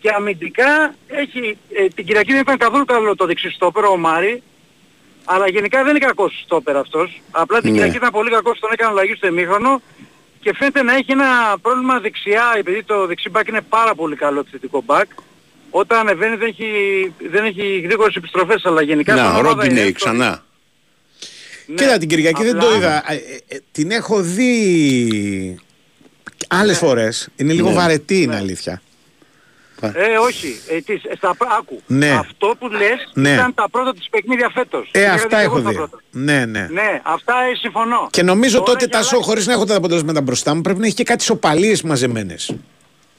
Και 0.00 0.10
αμυντικά 0.10 0.94
έχει, 1.06 1.56
ε, 1.74 1.86
την 1.88 2.04
Κυριακή 2.04 2.32
δεν 2.32 2.40
ήταν 2.40 2.56
καθόλου 2.58 2.84
καλό 2.84 3.16
το 3.16 3.26
δεξί 3.26 3.50
στόπερο 3.50 3.90
ο 3.90 3.96
Μάρη. 3.96 4.42
Αλλά 5.24 5.48
γενικά 5.48 5.82
δεν 5.84 5.96
είναι 5.96 6.06
κακός 6.06 6.42
στόπερ 6.44 6.76
αυτός. 6.76 7.20
Απλά 7.30 7.60
την 7.60 7.70
Ναι. 7.70 7.76
Κυριακή 7.76 7.96
ήταν 7.96 8.10
πολύ 8.10 8.30
κακός, 8.30 8.58
τον 8.58 8.70
έκανε 8.72 8.90
αλλαγή 8.90 9.14
στο 9.14 9.26
εμίχρονο 9.26 9.82
και 10.40 10.54
φαίνεται 10.54 10.82
να 10.82 10.94
έχει 10.94 11.12
ένα 11.12 11.58
πρόβλημα 11.62 12.00
δεξιά, 12.00 12.54
επειδή 12.58 12.82
το 12.82 13.06
δεξί 13.06 13.28
μπακ 13.30 13.48
είναι 13.48 13.60
πάρα 13.60 13.94
πολύ 13.94 14.16
καλό 14.16 14.40
επιθετικό 14.40 14.82
μπακ. 14.86 15.08
Όταν 15.70 15.98
ανεβαίνει 15.98 16.36
δεν 16.36 16.48
έχει, 16.48 16.68
δεν 17.30 17.44
έχει 17.44 17.78
γρήγορες 17.84 18.14
επιστροφές, 18.14 18.64
αλλά 18.64 18.82
γενικά 18.82 19.16
σαν 19.16 19.24
Να, 19.24 19.30
ομάδα 19.38 19.48
Ρόντινεϊ 19.48 19.82
είναι 19.82 19.92
ξανά. 19.92 20.44
Ναι. 21.66 21.74
Κοίτα 21.74 21.98
την 21.98 22.08
Κυριακή 22.08 22.42
δεν 22.42 22.58
το 22.58 22.66
Απλά- 22.66 22.76
είδα. 22.76 23.12
Ε, 23.12 23.14
ε, 23.14 23.38
ε, 23.56 23.58
την 23.72 23.90
έχω 23.90 24.20
δει 24.20 25.58
άλλες 26.48 26.78
φορές. 26.78 27.28
Είναι 27.36 27.52
λίγο 27.52 27.68
Ναι. 27.68 27.74
βαρετή 27.74 28.22
είναι 28.22 28.36
αλήθεια. 28.36 28.82
Ε, 29.94 30.16
όχι. 30.18 30.60
Ε, 30.68 30.80
τις, 30.80 31.04
ε, 31.04 31.16
στα, 31.16 31.36
άκου. 31.58 31.82
Ναι. 31.86 32.10
Αυτό 32.10 32.54
που 32.58 32.68
λες 32.68 33.10
Ναι. 33.14 33.30
ήταν 33.32 33.54
τα 33.54 33.68
πρώτα 33.70 33.92
της 33.94 34.08
παιχνίδια 34.10 34.50
φέτος. 34.54 34.88
Ε, 34.92 35.00
Είχα 35.00 35.12
αυτά 35.12 35.38
δει 35.38 35.44
έχω 35.44 35.54
εγώ 35.56 35.64
τα 35.64 35.70
δει. 35.70 35.76
πρώτα. 35.76 35.98
Ναι, 36.10 36.44
ναι. 36.44 36.68
Ναι, 36.70 37.00
αυτά 37.02 37.34
ε, 37.52 37.54
συμφωνώ. 37.56 38.08
Και 38.10 38.22
νομίζω 38.22 38.58
Τώρα 38.58 38.64
τότε 38.72 38.84
έχει 38.84 38.92
τάσο, 38.92 39.08
αλλάξει. 39.10 39.28
χωρίς 39.28 39.46
να 39.46 39.52
έχω 39.52 39.64
τα 39.64 39.76
αποτελέσματα 39.76 40.20
μπροστά 40.20 40.54
μου, 40.54 40.60
πρέπει 40.60 40.78
να 40.80 40.86
έχει 40.86 40.94
και 40.94 41.04
κάτι 41.04 41.22
σοπαλίες 41.24 41.82
μαζεμένες. 41.82 42.54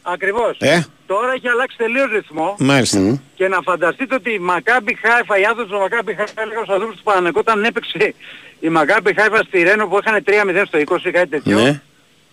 Ακριβώς. 0.01 0.57
Ε; 0.59 0.85
Τώρα 1.07 1.31
έχει 1.33 1.47
αλλάξει 1.47 1.77
τελείως 1.77 2.11
ρυθμό 2.11 2.55
Μάλιστα. 2.59 3.21
και 3.35 3.47
να 3.47 3.61
φανταστείτε 3.61 4.15
ότι 4.15 4.33
η 4.33 4.39
Μακάμπι 4.39 4.97
Χάιφα, 5.01 5.39
οι 5.39 5.43
άνθρωποι 5.45 5.71
του 5.71 5.77
Μακάμπι 5.79 6.13
Χάιφα 6.15 6.41
έλεγα 6.41 6.57
στους 6.59 6.69
ανθρώπους 6.73 6.97
του 6.97 7.03
Παναγενικού 7.03 7.39
όταν 7.39 7.63
έπαιξε 7.63 8.13
η 8.59 8.69
Μακάμπι 8.69 9.13
Χάιφα 9.13 9.37
στη 9.37 9.63
Ρένο 9.63 9.87
που 9.87 9.99
είχαν 10.05 10.23
3-0 10.23 10.65
στο 10.67 10.77
20 10.79 11.05
ή 11.05 11.11
κάτι 11.11 11.29
τέτοιο, 11.29 11.59
Ναι. 11.59 11.81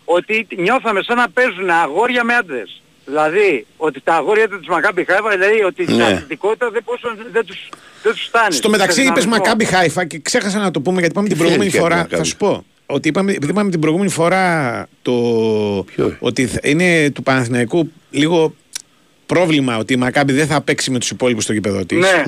ότι 0.05 0.47
νιώθαμε 0.57 1.03
σαν 1.03 1.17
να 1.17 1.31
παίζουν 1.31 1.71
αγόρια 1.71 2.25
με 2.25 2.35
άντρες. 2.35 2.83
Δηλαδή, 3.05 3.67
ότι 3.77 4.01
τα 4.01 4.15
αγόρια 4.15 4.49
της 4.49 4.69
Μακάμπι 4.69 5.05
Χάιφα, 5.05 5.29
δηλαδή 5.31 5.63
ότι 5.63 5.83
η 5.83 5.93
Ναι. 5.95 6.05
αθλητικότητα 6.05 6.71
δεν, 6.71 6.83
μπορούσαν- 6.85 7.27
δεν, 7.33 7.47
τους, 7.47 7.69
δεν 8.03 8.13
τους 8.13 8.23
φτάνει. 8.27 8.55
Στο 8.55 8.69
μεταξύ 8.69 8.93
Στο 9.01 9.03
είπες 9.03 9.15
δυναμισμό. 9.25 9.45
Μακάμπι 9.45 9.65
Χάιφα 9.65 10.05
και 10.05 10.19
ξέχασα 10.19 10.59
να 10.59 10.71
το 10.71 10.81
πούμε 10.81 10.99
γιατί 10.99 11.13
είπαμε 11.13 11.29
την 11.29 11.37
Τι 11.37 11.43
προηγούμενη 11.43 11.71
θέλει 11.71 11.83
και 11.83 11.89
φορά. 11.89 12.01
από 12.01 12.11
Μακάμπι. 12.11 12.23
Θα 12.23 12.29
σου 12.29 12.37
πω. 12.37 12.65
Ότι 12.87 13.09
είπαμε, 13.09 13.33
επειδή 13.33 13.51
είπαμε 13.51 13.71
την 13.71 13.81
προηγούμενη 13.81 14.11
φορά 14.11 14.89
το, 15.03 15.13
Ποιο; 15.95 16.17
ότι 16.21 16.47
θα- 16.47 16.61
είναι 16.63 17.11
του 17.11 17.23
Παναθηναϊκού 17.23 17.91
λίγο 18.11 18.55
πρόβλημα 19.27 19.77
ότι 19.77 19.93
η 19.93 19.97
Μακάμπι 19.97 20.33
δεν 20.33 20.47
θα 20.47 20.61
παίξει 20.61 20.91
με 20.91 20.99
τους 20.99 21.11
υπόλοιπους 21.11 21.45
στο 21.45 21.53
γήπεδο 21.53 21.85
της. 21.85 21.99
Ναι. 21.99 22.23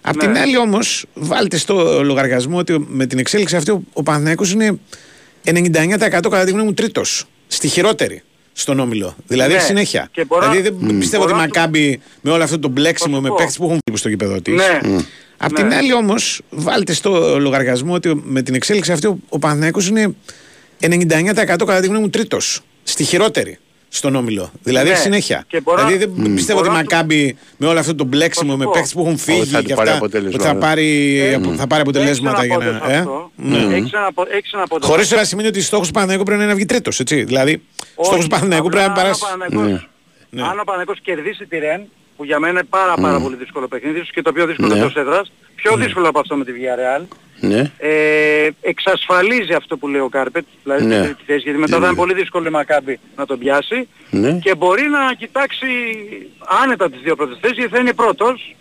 Απ' 0.00 0.16
Ναι. 0.16 0.22
την 0.26 0.36
άλλη 0.36 0.56
όμως, 0.56 1.04
βάλτε 1.14 1.56
στο 1.56 2.02
λογαριασμό 2.02 2.58
ότι 2.58 2.84
με 2.88 3.06
την 3.06 3.18
εξέλιξη 3.18 3.56
αυτή 3.56 3.70
ο, 3.70 3.82
ο 3.92 4.02
Παναθηναϊκός 4.02 4.52
είναι 4.52 4.78
99% 5.44 6.08
κατά 6.08 6.44
τη 6.44 6.50
γνώμη 6.50 6.64
μου 6.66 6.74
τρίτος. 6.74 7.24
Στη 7.46 7.68
χειρότερη 7.68 8.22
στον 8.52 8.78
όμιλο. 8.80 9.16
Δηλαδή 9.26 9.50
Ναι. 9.52 9.56
έχει 9.58 9.66
συνέχεια. 9.66 10.08
Και 10.12 10.24
μπορώ- 10.24 10.50
δηλαδή 10.50 10.70
δεν 10.70 10.98
πιστεύω 10.98 11.22
ότι 11.22 11.32
η 11.32 11.34
μπορώ 11.34 11.46
να 11.46 11.52
σου- 11.52 11.58
Μακάμπι 11.58 12.00
με 12.20 12.30
όλο 12.30 12.42
αυτό 12.42 12.58
το 12.58 12.68
μπλέξιμο 12.68 13.10
Θα 13.10 13.16
σου 13.16 13.22
με 13.22 13.28
πω. 13.28 13.34
παίχτε 13.34 13.52
που 13.56 13.64
έχουν 13.64 13.78
φύγει 13.84 13.98
στο 13.98 14.08
γήπεδο 14.08 14.40
της. 14.40 14.54
Ναι. 14.54 14.78
Απ' 15.36 15.52
Ναι. 15.52 15.58
την 15.58 15.72
άλλη 15.72 15.92
όμως, 15.94 16.40
βάλτε 16.50 16.92
στο 16.92 17.38
λογαριασμό 17.40 17.94
ότι 17.94 18.20
με 18.24 18.42
την 18.42 18.54
εξέλιξη 18.54 18.92
αυτή 18.92 19.06
ο, 19.06 19.18
ο 19.28 19.38
Παναθηναϊκός 19.38 19.88
είναι 19.88 20.14
99% 20.80 21.64
κατά 21.66 21.80
τη 21.80 21.86
γνώμη 21.86 22.02
μου 22.02 22.10
τρίτος. 22.10 22.60
Στη 22.82 23.04
χειρότερη 23.04 23.58
στον 23.94 24.14
όμιλο. 24.14 24.50
Δηλαδή 24.62 24.86
Ναι. 24.86 24.92
έχει 24.92 25.02
συνέχεια. 25.02 25.44
Και 25.48 25.60
μπορώ- 25.60 25.78
δηλαδή 25.78 25.96
δεν 25.96 26.10
Μμ. 26.16 26.34
πιστεύω 26.34 26.58
ότι 26.58 26.68
η 26.68 26.70
Μπορώ 26.70 26.82
να 26.82 26.88
σου- 26.88 26.94
Μακάμπι 26.96 27.36
με 27.56 27.66
όλο 27.66 27.78
αυτό 27.78 27.94
το 27.94 28.04
μπλέξιμο 28.04 28.46
Θα 28.50 28.52
σου 28.52 28.58
με 28.58 28.64
πω; 28.64 28.70
παίχτε 28.70 28.88
που 28.94 29.00
έχουν 29.00 29.18
φύγει 29.18 29.40
Ότι 29.40 29.48
θα 29.48 29.60
και 29.62 29.68
του 29.68 29.74
πάρει 29.74 29.88
αυτά. 29.88 29.98
αποτέλεσμα, 29.98 30.34
Ότι 30.38 30.44
θα 30.48 30.54
ναι. 30.54 30.60
πάρει, 30.60 31.18
Ε, 31.20 31.40
θα 31.56 31.66
πάρει 31.66 31.80
αποτελέσματα 31.82 32.36
Έχεις 32.42 32.46
για 32.56 32.66
ένα 32.66 32.70
να. 32.70 32.76
απόδοσμα 32.78 32.94
Ε; 32.94 32.98
αυτό. 32.98 33.30
Ναι. 33.36 33.74
Έχεις 33.76 33.92
ένα 33.92 34.06
απο- 34.06 34.26
έχεις 34.30 34.52
ένα 34.52 34.62
απόδοσμα. 34.62 34.94
Χωρίς 34.94 35.10
να 35.10 35.24
σημαίνει 35.24 35.48
ότι 35.48 35.60
στόχος 35.60 35.86
του 35.86 35.92
Παναθηναϊκού 35.92 36.24
πρέπει 36.24 36.38
να 36.40 36.44
είναι 36.44 36.52
να 36.52 36.58
βγει 36.58 36.68
τρίτος. 36.68 37.00
Δηλαδή, 37.04 37.52
Όχι, 37.52 38.06
στόχος 38.06 38.24
του 38.24 38.30
Παναθηναϊκού 38.30 38.66
απλά 38.66 38.78
πρέπει 38.78 38.88
να 38.88 38.94
αν 38.94 38.98
ο 38.98 39.02
περάσει. 39.02 39.22
Παναθηναϊκός- 39.30 39.88
Ναι. 40.30 40.42
Αν 40.42 40.58
ο 40.60 40.64
Παναγικός 40.64 40.98
κερδίσει 41.02 41.46
τη 41.46 41.58
Ρεν, 41.58 41.80
που 42.16 42.24
για 42.24 42.38
μένα 42.38 42.52
είναι 42.52 42.68
πάρα 42.70 42.94
πάρα 42.94 43.20
πολύ 43.20 43.36
δύσκολο 43.36 43.68
παιχνίδι, 43.68 43.96
ίσως 43.98 44.10
και 44.10 44.22
το 44.22 44.32
πιο 44.32 44.46
δύσκολο 44.46 44.68
Ναι. 44.68 44.74
εκτός 44.78 44.94
έδρας, 44.96 45.32
πιο 45.54 45.76
δύσκολο 45.76 46.08
από 46.08 46.18
αυτό 46.18 46.36
με 46.36 46.44
τη 46.44 46.52
Villarreal, 46.56 47.02
Ναι. 47.44 47.70
ε, 47.78 48.48
εξασφαλίζει 48.60 49.52
αυτό 49.52 49.76
που 49.76 49.88
λέει 49.88 50.00
ο 50.00 50.08
Κάρπετ, 50.08 50.44
δηλαδή 50.62 50.84
Ναι. 50.84 50.94
στην 50.94 51.04
τρίτη 51.06 51.22
θέση, 51.26 51.40
γιατί 51.42 51.58
μετά 51.58 51.74
Ναι. 51.76 51.80
θα 51.82 51.86
είναι 51.86 51.96
πολύ 51.96 52.14
δύσκολο 52.14 52.46
η 52.48 52.50
Μακάμπη 52.50 52.98
να 53.16 53.26
τον 53.26 53.38
πιάσει 53.38 53.88
Ναι. 54.10 54.32
και 54.32 54.54
μπορεί 54.54 54.82
να 54.88 55.14
κοιτάξει 55.14 55.66
άνετα 56.62 56.90
τις 56.90 57.00
δύο 57.00 57.16
πρώτες 57.16 57.38
θέσεις, 57.40 57.56
γιατί 57.56 57.72
θα 57.74 57.78
είναι 57.80 57.92
πρώτος 57.92 58.56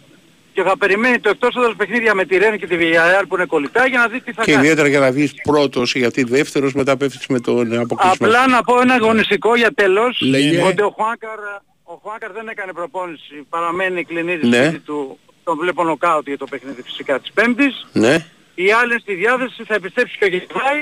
και 0.54 0.62
θα 0.64 0.78
περιμένει 0.78 1.20
το 1.20 1.30
εκτός 1.30 1.56
έδρας 1.56 1.74
παιχνίδια 1.78 2.14
με 2.14 2.26
τη 2.26 2.38
Ρεν 2.38 2.58
και 2.58 2.68
τη 2.68 2.76
Villarreal 2.80 3.24
που 3.28 3.36
είναι 3.36 3.46
κολλητά 3.46 3.88
για 3.88 4.00
να 4.00 4.08
δει 4.08 4.22
τι 4.22 4.34
θα 4.34 4.44
Και 4.44 4.52
κάνει. 4.52 4.64
ιδιαίτερα 4.64 4.88
για 4.88 5.00
να 5.00 5.12
βγεις 5.12 5.34
πρώτος, 5.44 5.96
γιατί 5.96 6.24
δεύτερος 6.24 6.74
μετά 6.74 6.98
πέφτεις 6.98 7.28
με 7.28 7.40
τον 7.40 7.80
αποκλεισμό. 7.80 8.12
Απλά 8.28 8.48
να 8.48 8.64
πω 8.64 8.82
ένα 8.82 8.94
αγωνιστικό 8.94 9.56
για 9.56 9.72
τέλος, 9.74 10.22
Λέγε. 10.22 10.62
ότι 10.64 10.82
ο 10.82 10.94
Χουάνκαρ, 10.98 11.40
ο 11.84 12.00
Χουάνκαρ 12.04 12.32
δεν 12.32 12.48
έκανε 12.48 12.74
προπόνηση, 12.74 13.46
παραμένει 13.50 14.04
κλινίδη 14.04 14.48
Ναι. 14.48 14.64
σπίτι 14.64 14.80
του, 14.80 15.20
τον 15.44 15.58
βλέπω 15.58 15.84
νοκάουτ 15.84 16.28
για 16.28 16.38
το 16.38 16.46
παιχνίδι 16.46 16.82
φυσικά 16.82 17.20
της 17.20 17.32
Πέμπτης. 17.32 17.88
Ναι. 17.94 18.26
Οι 18.64 18.72
άλλοι 18.72 19.00
στη 19.00 19.14
διάθεση 19.14 19.64
θα 19.64 19.74
επιστρέψει 19.74 20.18
και 20.18 20.26
ο 20.26 20.28
Γεντβάι, 20.28 20.80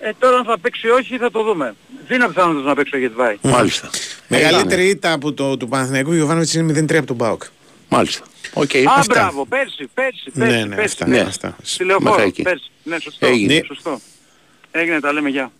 ε, 0.00 0.10
τώρα 0.18 0.36
αν 0.36 0.44
θα 0.44 0.58
παίξει 0.58 0.86
ή 0.86 0.90
όχι 0.90 1.16
θα 1.18 1.30
το 1.30 1.42
δούμε. 1.42 1.74
Δίνω 2.08 2.26
πιθανότητες 2.28 2.64
να 2.66 2.74
παίξει 2.74 2.96
ο 2.96 2.98
Γεντβάι. 2.98 3.36
Μάλιστα. 3.42 3.90
Μεγαλύτερη 4.28 4.88
ήττα 4.88 5.12
από 5.12 5.32
το, 5.32 5.56
του 5.56 5.68
Παναθηναϊκού 5.68 6.12
Γιοβάνοβιτς 6.12 6.54
είναι 6.54 6.80
0-3 6.80 6.96
από 6.96 7.06
τον 7.06 7.16
ΠΑΟΚ. 7.16 7.42
Μάλιστα. 7.88 8.24
Οκ. 8.54 8.74
Α, 8.74 8.80
αυτά. 8.96 9.14
μπράβο, 9.14 9.46
πέρσι, 9.46 9.88
πέρσι, 9.94 10.30
Ναι, 10.32 10.44
πέρσι, 10.46 10.66
ναι, 10.68 10.74
πέρσι. 10.74 10.84
αυτά, 10.92 11.06
ναι. 11.06 11.18
αυτά. 11.20 11.56
Στη 11.62 11.84
λεωφόρο, 11.84 12.10
Μέχρι 12.14 12.28
εκεί. 12.28 12.42
πέρσι. 12.42 12.70
Ναι, 12.82 12.98
σωστό. 12.98 13.26
Έγινε. 13.26 13.62
Σωστό. 13.66 14.00
Έγινε, 14.70 15.00
τα 15.00 15.12
λέμε, 15.12 15.28
γεια. 15.28 15.52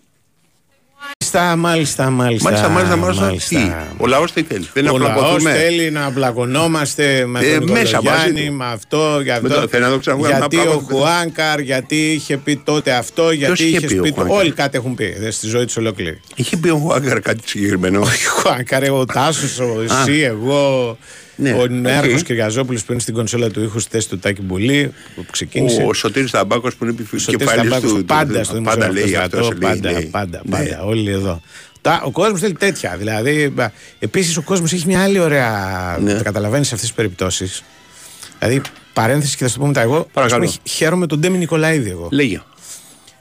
Μάλιστα, 1.32 1.56
μάλιστα, 1.56 2.10
μάλιστα. 2.10 2.50
Μάλιστα, 2.50 2.68
μάλιστα, 2.68 2.96
μάλιστα. 2.96 3.56
Τι, 3.58 3.72
ο 3.96 4.06
λαός 4.06 4.32
τι 4.32 4.42
θέλει. 4.42 4.68
Δεν 4.72 4.86
Ο 4.88 4.98
λαός 4.98 5.10
απλακωθούμε. 5.10 5.52
θέλει 5.52 5.90
να 5.90 6.10
πλακωνόμαστε 6.10 7.24
με 7.26 7.40
Ε, 7.40 7.58
τον 7.58 7.70
μέσα 7.70 8.02
μαζί 8.02 8.16
Γιάννη, 8.18 8.46
του. 8.46 8.52
με 8.54 8.64
αυτό, 8.66 9.20
για 9.22 9.38
Με 9.42 9.48
αυτό. 9.48 9.60
το- 9.60 9.68
θέλει 9.68 9.82
να 9.82 9.90
το 9.90 9.98
ξαναβγάλουμε 9.98 10.38
γιατί 10.40 10.56
ένα 10.56 10.64
ο 10.64 10.66
πράγμα 10.74 10.88
που- 10.88 10.96
Χουάνκαρ, 10.96 11.60
γιατί 11.60 11.96
είχε 12.12 12.36
πει 12.36 12.56
τότε 12.64 12.92
αυτό, 12.92 13.30
γιατί 13.30 13.64
είχε 13.64 13.76
είχε 13.76 13.86
πει 13.86 13.98
ο 13.98 14.02
πει. 14.02 14.08
το- 14.08 14.14
Χουάνκαρ; 14.14 14.38
Όλοι 14.38 14.52
κάτι 14.52 14.76
έχουν 14.78 14.94
πει 14.94 15.16
δε, 15.18 15.30
στη 15.30 15.46
ζωή 15.46 15.64
τους 15.64 15.76
ολόκληρη. 15.76 16.20
Είχε 16.34 16.56
πει 16.56 16.68
ο 16.68 16.76
Χουάνκαρ 16.76 17.20
κάτι 17.20 17.40
συγκεκριμένο; 17.48 18.00
Ο 18.00 18.06
Χουάνκαρ, 18.40 18.82
εγώ, 18.82 18.98
ο 18.98 19.04
Τάσος, 19.04 19.58
ο 19.58 19.64
Α. 19.94 20.00
εσύ, 20.00 20.20
εγώ. 20.20 20.96
Ναι, 21.40 21.52
ο 21.52 21.62
οκ. 21.62 21.70
Νέαρχο 21.70 22.16
Κυριαζόπουλος 22.20 22.84
που 22.84 22.92
είναι 22.92 23.00
στην 23.00 23.14
κονσόλα 23.14 23.50
του 23.50 23.62
ήχους 23.62 23.82
στη 23.82 23.90
θέση 23.90 24.08
του 24.08 24.18
Τάκη 24.18 24.42
Μπουλή 24.42 24.92
που 25.14 25.24
ξεκίνησε. 25.30 25.82
Ο 25.88 25.92
Σωτήρης 25.92 26.30
Ταμπάκος 26.30 26.74
που 26.74 26.84
είναι 26.84 26.94
Σωτήρης 26.96 27.26
επικεφαλής 27.26 27.70
Ταμπάκος, 27.70 27.92
του. 27.92 28.04
πάντα 28.04 28.44
στο 28.44 28.60
πάντα 28.60 28.92
λέει 28.92 29.02
δημοσιογραφικό 29.02 29.38
αυτός. 29.38 29.56
στρατό, 29.56 29.80
πάντα, 29.80 30.08
πάντα, 30.10 30.42
πάντα, 30.50 30.82
όλοι 30.82 31.10
εδώ. 31.10 31.40
Τα, 31.80 32.02
ο 32.04 32.10
κόσμος 32.10 32.40
θέλει 32.40 32.52
τέτοια. 32.52 32.96
Δηλαδή, 32.96 33.54
επίσης 33.98 34.36
ο 34.36 34.42
κόσμος 34.42 34.72
έχει 34.72 34.86
μια 34.86 35.02
άλλη 35.02 35.18
ωραία. 35.18 35.98
Ναι. 36.00 36.14
Τα 36.14 36.22
καταλαβαίνεις 36.22 36.66
σε 36.68 36.74
αυτές 36.74 36.88
τις 36.88 36.96
περιπτώσεις. 36.98 37.62
Δηλαδή, 38.38 38.60
παρένθεση 38.92 39.36
και 39.36 39.42
θα 39.42 39.48
σου 39.48 39.54
το 39.54 39.60
πω 39.60 39.66
μετά. 39.66 39.80
Εγώ 39.80 40.06
Παρακαλώ. 40.12 40.44
ας 40.44 40.50
πούμε, 40.50 40.62
χαίρομαι 40.74 41.06
τον 41.06 41.18
Ντέμι 41.18 41.38
Νικολαίδη 41.38 41.90
εγώ. 41.90 42.08
Λέγε. 42.10 42.42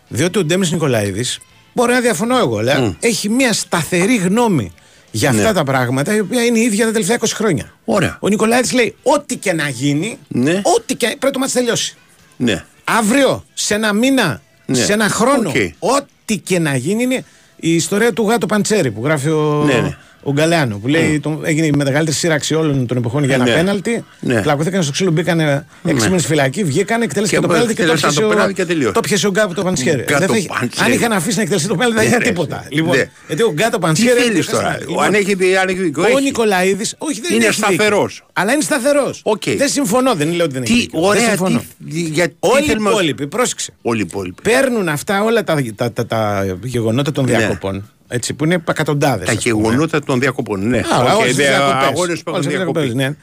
Διότι 0.07 0.39
ο 0.39 0.43
Ντέμις 0.43 0.71
Νικολαίδης, 0.71 1.39
μπορεί 1.73 1.91
να 1.91 1.99
διαφωνώ 1.99 2.37
εγώ, 2.37 2.57
αλλά 2.57 2.95
έχει 2.99 3.29
μια 3.29 3.53
σταθερή 3.53 4.17
γνώμη 4.17 4.71
για 5.11 5.29
αυτά 5.29 5.41
Ναι. 5.41 5.53
τα 5.53 5.63
πράγματα, 5.63 6.15
η 6.15 6.19
οποία 6.19 6.45
είναι 6.45 6.59
η 6.59 6.61
ίδια 6.61 6.85
τα 6.85 6.91
τελευταία 6.91 7.17
20 7.19 7.25
χρόνια. 7.33 7.73
Ωραία. 7.85 8.17
Ο 8.19 8.27
Νικολαίδη 8.27 8.75
λέει: 8.75 8.95
Ό,τι 9.03 9.35
και 9.35 9.53
να 9.53 9.69
γίνει, 9.69 10.17
Ναι. 10.27 10.61
ό,τι 10.63 10.95
και 10.95 11.15
πρέπει 11.19 11.33
το 11.33 11.39
ματς 11.39 11.51
να 11.53 11.59
τελειώσει. 11.59 11.95
Ναι. 12.37 12.63
Αύριο, 12.83 13.43
σε 13.53 13.73
ένα 13.73 13.93
μήνα, 13.93 14.41
Ναι. 14.65 14.75
σε 14.83 14.93
ένα 14.93 15.09
χρόνο, 15.09 15.49
Οκ. 15.49 15.55
ό,τι 15.79 16.37
και 16.37 16.59
να 16.59 16.75
γίνει 16.75 17.03
είναι 17.03 17.23
η 17.55 17.75
ιστορία 17.75 18.13
του 18.13 18.27
Γκάτο 18.29 18.45
Παντσέρη 18.45 18.91
που 18.91 19.01
γράφει 19.03 19.29
ο, 19.29 19.63
Ναι, 19.65 19.73
ναι. 19.73 19.97
Ο 20.23 20.31
Γκαλεάνο. 20.31 20.77
Που 20.77 20.87
λέει 20.87 21.19
τον, 21.19 21.39
έγινε 21.43 21.65
η 21.65 21.71
μεγαλύτερη 21.75 22.11
σύρραξη 22.17 22.55
όλων 22.55 22.85
των 22.85 22.97
εποχών 22.97 23.23
για 23.23 23.35
ένα 23.35 23.43
Ναι. 23.43 23.51
πέναλτι. 23.53 24.03
Ναι. 24.19 24.41
Πλακωθήκαν 24.41 24.83
στο 24.83 24.91
ξύλο, 24.91 25.11
μπήκαν 25.11 25.39
6 25.39 25.43
Ναι. 25.81 25.93
μήνες 25.93 26.25
φυλακή, 26.25 26.63
βγήκαν, 26.63 27.01
εκτέλεσαν 27.01 27.35
Και 27.35 27.47
το 27.47 27.51
πέναλτι 27.53 27.73
και 27.73 27.83
το 27.85 27.91
εκτέλεσαν 27.91 28.09
πιέσε 28.09 28.21
το 28.21 28.25
ο, 28.27 28.29
πέναλτι 28.29 28.53
και 28.53 28.65
τελείωσε. 28.65 28.91
το 28.93 28.99
έπιασε 28.99 29.27
ο 29.27 29.31
Γκάτο 29.31 29.61
Παντσέρη. 29.63 30.01
Γκάτο 30.03 30.19
Δεν 30.19 30.27
θα 30.29 30.37
είχε- 30.37 30.47
Παντσέρη. 30.47 30.91
Αν 30.91 30.97
είχαν 30.97 31.11
αφήσει 31.11 31.35
να 31.35 31.41
εκτελεστεί 31.41 31.67
το 31.69 31.75
πέναλτι 31.75 31.95
δεν 31.95 32.05
Ναι, 32.05 32.09
θα 32.11 32.15
είχε 32.17 32.23
ρε, 32.25 32.29
τίποτα. 32.31 32.59
εσύ. 32.65 32.73
Λοιπόν, 32.73 32.97
Ναι. 32.97 33.03
γιατί 33.27 33.43
ο 33.43 33.51
Γκάτο 33.51 33.75
Τι 33.77 33.79
Παντσέρη. 33.81 34.19
θέλεις 34.21 34.45
τώρα. 34.45 34.77
Λοιπόν, 34.79 35.03
Αν 35.03 35.13
έχει 35.13 35.33
δει- 35.33 35.55
αν 35.55 35.67
έχει 35.67 35.77
δίκιο. 35.79 36.03
ο 36.03 36.05
έχει. 36.05 36.21
Νικολαίδης, 36.23 36.95
όχι 36.97 37.21
δεν 37.21 37.35
Είναι 37.35 37.45
έχει 37.45 37.55
δίκιο. 37.61 37.73
σταθερός. 37.75 38.25
Αλλά 38.33 38.53
είναι 38.53 38.61
σταθερός. 38.61 39.21
Οκ. 39.23 39.43
Δεν 39.57 39.69
συμφωνώ, 39.69 40.13
δεν 40.15 40.31
λέω 40.31 40.45
ότι 40.45 40.53
δεν 40.53 40.63
έχει 40.63 40.73
Τι 40.73 40.79
δίκιο. 40.79 40.99
Δεν 40.99 41.09
ωραία. 41.09 41.27
συμφωνώ. 41.27 41.63
τι- 41.89 41.99
γιατί 42.01 42.35
Όλοι 42.39 42.63
οι 42.63 42.67
θέλουμε- 42.67 42.91
υπόλοιποι, 42.91 43.27
πρόσεξε. 43.27 43.73
Όλοι 43.81 43.99
οι 44.01 44.05
υπόλοιποι. 44.09 44.41
Παίρνουν 44.41 44.89
αυτά 44.89 45.23
όλα 45.23 45.43
τα, 45.43 45.63
τα, 45.75 45.91
τα, 45.91 46.05
τα 46.05 46.45
γεγονότα 46.63 47.11
των 47.11 47.25
Ναι. 47.25 47.37
διακοπών 47.37 47.89
Έτσι, 48.11 48.33
που 48.33 48.45
είναι 48.45 48.63
εκατοντάδες. 48.69 49.25
Τα 49.27 49.33
γεγονότα 49.33 49.99
των 50.03 50.19
διακοπών. 50.19 50.67
Ναι, 50.67 50.81
Άρα, 50.99 51.13
Οκ, 51.13 51.19
όλες 51.19 51.27
τις 51.27 51.35
δε- 51.35 51.47
διακοπές. 51.47 51.87
αγώνες 51.87 52.23
που 52.23 52.31
Όλες 52.31 52.39
έχουν 52.39 52.39
τις 52.41 52.47
διακοπές, 52.57 52.83
διακοπεί. 52.83 53.03
ναι. 53.03 53.15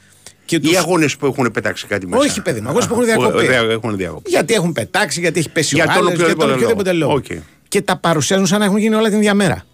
Και 0.45 0.57
Ή 0.57 0.61
τους- 0.61 0.77
αγώνες 0.77 1.17
που 1.17 1.27
έχουν 1.27 1.51
πετάξει 1.53 1.87
κάτι 1.87 2.07
μέσα. 2.07 2.23
Όχι, 2.23 2.43
παιδί 2.43 2.61
μου, 2.61 2.69
αγώνες 2.69 2.87
που 2.87 2.93
έχουν 2.93 3.05
Α, 3.05 3.07
διακοπεί. 3.07 3.47
δια- 3.47 3.71
Έχουν 3.71 3.97
διακοπεί. 3.97 4.31
Γιατί 4.31 4.55
έχουν 4.55 4.73
πετάξει, 4.73 5.21
γιατί 5.21 5.39
έχει 5.39 5.49
πέσει 5.51 5.75
Για 5.75 5.85
ο 5.85 5.87
τον 5.87 5.97
άλλος, 5.97 6.09
για 6.09 6.17
τον 6.19 6.25
οποιοδήποτε 6.31 6.53
οποιοδήποτε 6.55 6.93
λόγο. 6.93 7.13
λόγο. 7.13 7.23
Οκ. 7.37 7.43
Και 7.69 7.81
τα 7.83 7.97
παρουσιάζουν 7.97 8.47
σαν 8.47 8.59
να 8.59 8.65
έχουν 8.65 8.77
γίνει 8.77 8.95
όλα 8.95 9.09
την 9.09 9.17
ίδια 9.19 9.35
μέρα. 9.35 9.65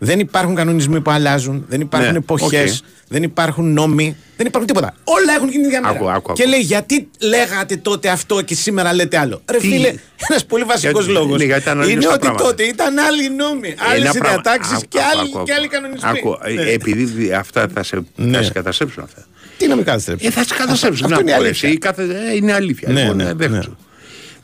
Δεν 0.00 0.18
υπάρχουν 0.20 0.54
κανονισμοί 0.54 1.00
που 1.00 1.10
αλλάζουν, 1.10 1.64
δεν 1.68 1.80
υπάρχουν 1.80 2.10
Ναι, 2.12 2.18
εποχές, 2.18 2.78
οκ. 2.78 2.84
δεν 3.08 3.22
υπάρχουν 3.22 3.72
νόμοι, 3.72 4.16
δεν 4.36 4.46
υπάρχουν 4.46 4.66
τίποτα. 4.66 4.94
Όλα 5.04 5.32
έχουν 5.36 5.48
γίνει 5.48 5.60
την 5.62 5.64
ίδια 5.70 5.80
μέρα. 5.80 5.94
Άκου, 5.94 6.10
άκου, 6.10 6.32
Και 6.32 6.42
άκου. 6.42 6.50
λέει, 6.50 6.60
γιατί 6.60 7.08
λέγατε 7.20 7.76
τότε 7.76 8.08
αυτό 8.08 8.42
και 8.42 8.54
σήμερα 8.54 8.94
λέτε 8.94 9.18
άλλο; 9.18 9.42
Ρε 9.50 9.58
Τι- 9.58 9.68
φίλε, 9.68 9.94
ένας 10.28 10.44
πολύ 10.46 10.64
βασικός 10.64 11.04
Γιατί- 11.04 11.18
λόγος 11.20 11.38
ναι, 11.38 11.44
γιατί 11.44 11.60
ήταν 11.62 11.78
αλλιώς 11.80 11.92
είναι 11.92 12.02
τα 12.04 12.10
ότι 12.10 12.18
πράγματα. 12.20 12.44
τότε 12.44 12.62
ήταν 12.62 12.98
άλλοι 12.98 13.30
νόμοι, 13.30 13.74
άλλες 13.92 14.00
Ένα 14.02 14.12
πράγμα- 14.12 14.28
διατάξεις 14.30 14.72
Άκου, 14.72 14.84
και, 14.88 14.98
άκου, 14.98 15.18
άλλοι- 15.20 15.30
άκου, 15.34 15.44
και 15.44 15.52
άλλοι 15.52 15.68
κανονισμοί. 15.68 16.08
Άκου, 16.10 16.38
ε, 16.44 16.52
Ναι. 16.52 16.62
επειδή 16.62 17.04
δι- 17.04 17.32
αυτά 17.32 17.68
θα 17.74 17.82
σε, 17.82 18.00
Ναι. 18.16 18.36
θα 18.36 18.42
σε 18.42 18.52
καταστρέψουν 18.52 19.02
αυτά. 19.02 19.26
Τι 19.58 19.66
να 19.68 19.76
με 19.76 19.82
καταστρέψει. 19.82 20.26
Ε, 20.26 20.30
θα 20.30 20.44
σε 20.44 20.54
καταστρέψουν. 20.54 21.04
Αυτό 21.04 21.16
Να 21.16 21.20
είναι 21.30 21.38
πω, 21.38 21.44
αλήθεια. 21.44 21.68
εσύ, 21.68 21.78
κάθε, 21.78 22.02
ε, 22.02 22.34
είναι 22.36 22.52
αλήθεια. 22.52 22.88
Ναι, 22.92 23.00
λοιπόν, 23.00 23.16
ναι, 23.16 23.24
ε, 23.24 23.32
δέχομαι. 23.34 23.56
ναι. 23.58 23.64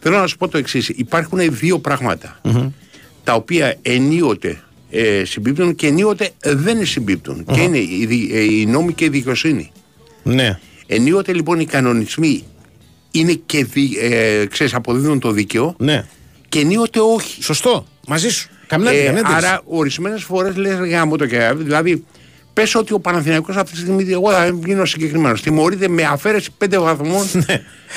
Θέλω 0.00 0.18
να 0.18 0.26
σου 0.26 0.36
πω 0.36 0.48
το 0.48 0.58
εξής. 0.58 0.88
Υπάρχουν 0.88 1.38
δύο 1.50 1.78
πράγματα 1.78 2.40
τα 3.24 3.34
οποία 3.34 3.76
ενίοτε 3.82 4.60
ε, 4.94 5.24
συμπίπτουν 5.24 5.74
και 5.74 5.86
ενίοτε 5.86 6.30
δεν 6.42 6.86
συμπίπτουν. 6.86 7.44
Και 7.52 7.60
είναι 7.60 7.78
η, 7.78 8.04
δι- 8.06 8.32
ε, 8.34 8.40
η 8.40 8.66
νόμη 8.66 8.92
και 8.92 9.04
η 9.04 9.08
δικαιοσύνη. 9.08 9.70
Ναι. 10.22 10.58
Ενίοτε 10.86 11.32
λοιπόν 11.32 11.60
οι 11.60 11.66
κανονισμοί 11.66 12.42
είναι 13.10 13.32
και 13.46 13.64
δι, 13.64 13.90
ε, 14.00 14.46
ξέρεις, 14.46 14.74
αποδίδουν 14.74 15.18
το 15.18 15.30
δίκαιο 15.30 15.74
ναι. 15.78 16.06
και 16.48 16.58
ενίοτε 16.58 17.00
όχι. 17.00 17.42
Σωστό. 17.42 17.86
Μαζί 18.08 18.28
σου. 18.28 18.48
Καμιά 18.66 18.90
Ε, 18.90 18.94
καμιά 19.04 19.10
αντίρρηση. 19.20 19.46
άρα 19.46 19.62
ορισμένες 19.64 20.22
φορές 20.22 20.56
λες 20.56 20.74
γάμο 20.88 21.16
το 21.16 21.26
και 21.26 21.52
δηλαδή. 21.56 22.04
Πες 22.52 22.74
ότι 22.74 22.92
ο 22.92 23.00
Παναθηναϊκός 23.00 23.56
αυτή 23.56 23.72
τη 23.72 23.78
στιγμή, 23.78 24.06
εγώ 24.12 24.30
θα 24.32 24.58
γίνω 24.64 24.84
συγκεκριμένος. 24.84 25.42
Τιμωρείται 25.42 25.88
με 25.88 26.02
αφαίρεση 26.02 26.50
πέντε 26.58 26.78
βαθμών. 26.78 27.24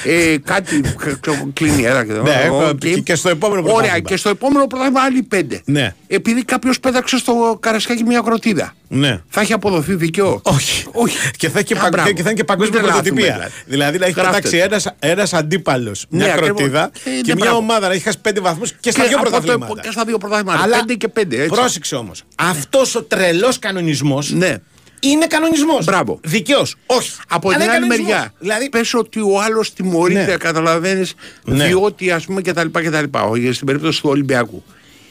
ε, 0.06 0.38
κάτι 0.44 0.82
ξέρω, 1.22 1.50
κλείνει 1.54 1.84
ένα 1.84 2.06
και 2.06 2.12
Ναι, 2.14 2.30
έχω- 2.44 2.74
και- 2.74 3.00
και 3.00 3.16
στο 3.16 3.30
επόμενο 3.30 3.62
Ωραία, 3.62 3.74
πρωτάθλημα. 3.74 4.00
και 4.10 4.16
στο 4.18 4.30
επόμενο 4.30 4.68
πρωτάθλημα 4.68 5.02
άλλοι 5.02 5.24
πέντε. 5.24 5.62
Ναι. 5.66 5.96
Επειδή 6.08 6.44
κάποιος 6.44 6.80
πέταξε 6.80 7.18
στο 7.18 7.58
καρασκάκι 7.62 8.04
μια 8.04 8.22
κροτίδα. 8.26 8.74
Ναι. 8.88 9.22
Θα 9.30 9.42
έχει 9.42 9.54
αποδοθεί 9.54 9.96
δικαιό. 9.96 10.40
Όχι. 10.44 10.86
Όχι. 10.92 11.18
Και 11.38 11.50
θα, 11.50 11.58
έχει 11.60 11.68
και 11.68 11.74
Α, 11.78 11.82
παγκ- 11.82 11.92
μπράβο. 11.92 12.12
και 12.12 12.22
θα 12.22 12.30
είναι 12.30 12.38
και 12.38 12.44
παγκόσμια 12.44 12.80
Μην 12.82 12.90
τρελαθούμε, 12.90 13.22
πρωτοτυπία. 13.22 13.34
δηλαδή. 13.34 13.64
Δηλαδή 13.66 13.98
να 13.98 14.06
έχει 14.06 14.14
Γράφτε 14.20 14.36
πετάξει 14.36 14.58
το. 14.58 14.64
ένας, 14.64 14.96
ένας 15.00 15.34
αντίπαλος 15.34 16.06
Ναι, 16.10 16.24
μια 16.24 16.34
ακριβώς. 16.34 16.58
κροτίδα 16.58 16.92
Ε, 17.04 17.10
ναι, 17.10 17.16
και 17.16 17.22
μια 17.26 17.36
μπράβο. 17.36 17.58
ομάδα 17.58 17.88
να 17.88 17.94
έχει 17.94 18.04
χάσει 18.04 18.20
πέντε 18.22 18.40
βαθμούς 18.40 18.72
και 18.80 18.92
στα 18.92 19.02
Και 19.02 19.08
δύο 19.08 19.18
από 19.18 19.26
το- 19.26 19.32
πρωταθλήματα. 19.32 19.82
και 19.82 19.92
στα 19.92 20.04
δύο 20.06 20.18
πρωταθλήματα. 20.18 20.62
Αλλά 20.64 20.78
Πέντε 20.78 20.94
και 20.94 21.08
πέντε, 21.08 21.36
έτσι. 21.36 21.48
Πρόσεξε 21.56 21.96
όμως. 21.96 22.24
Αυτός 22.36 22.96
ο 22.96 23.04
τρελός 23.04 23.60
κανονισμός 23.60 24.32
Ναι. 24.32 24.56
είναι 25.00 25.26
κανονισμός. 25.28 25.86
Μπράβο. 25.86 26.20
Δικαίως. 26.24 26.76
Όχι. 26.86 27.12
Από 27.28 27.50
Αλλά 27.50 27.58
την 27.58 27.66
είναι 27.68 27.76
άλλη 27.76 27.82
κανονισμός. 27.88 28.12
μεριά, 28.16 28.34
Δηλαδή, 28.40 28.70
πες 28.70 28.94
ότι 28.94 29.20
ο 29.20 29.42
άλλος 29.42 29.74
τιμωρείται, 29.74 30.26
Ναι. 30.26 30.36
καταλαβαίνεις, 30.38 31.14
Ναι. 31.44 31.66
διότι 31.66 32.12
ας 32.12 32.26
πούμε 32.26 32.42
κτλ. 32.42 32.68
κτλ. 32.72 33.04
Όχι, 33.30 33.52
στην 33.52 33.66
περίπτωση 33.66 34.02
του 34.02 34.26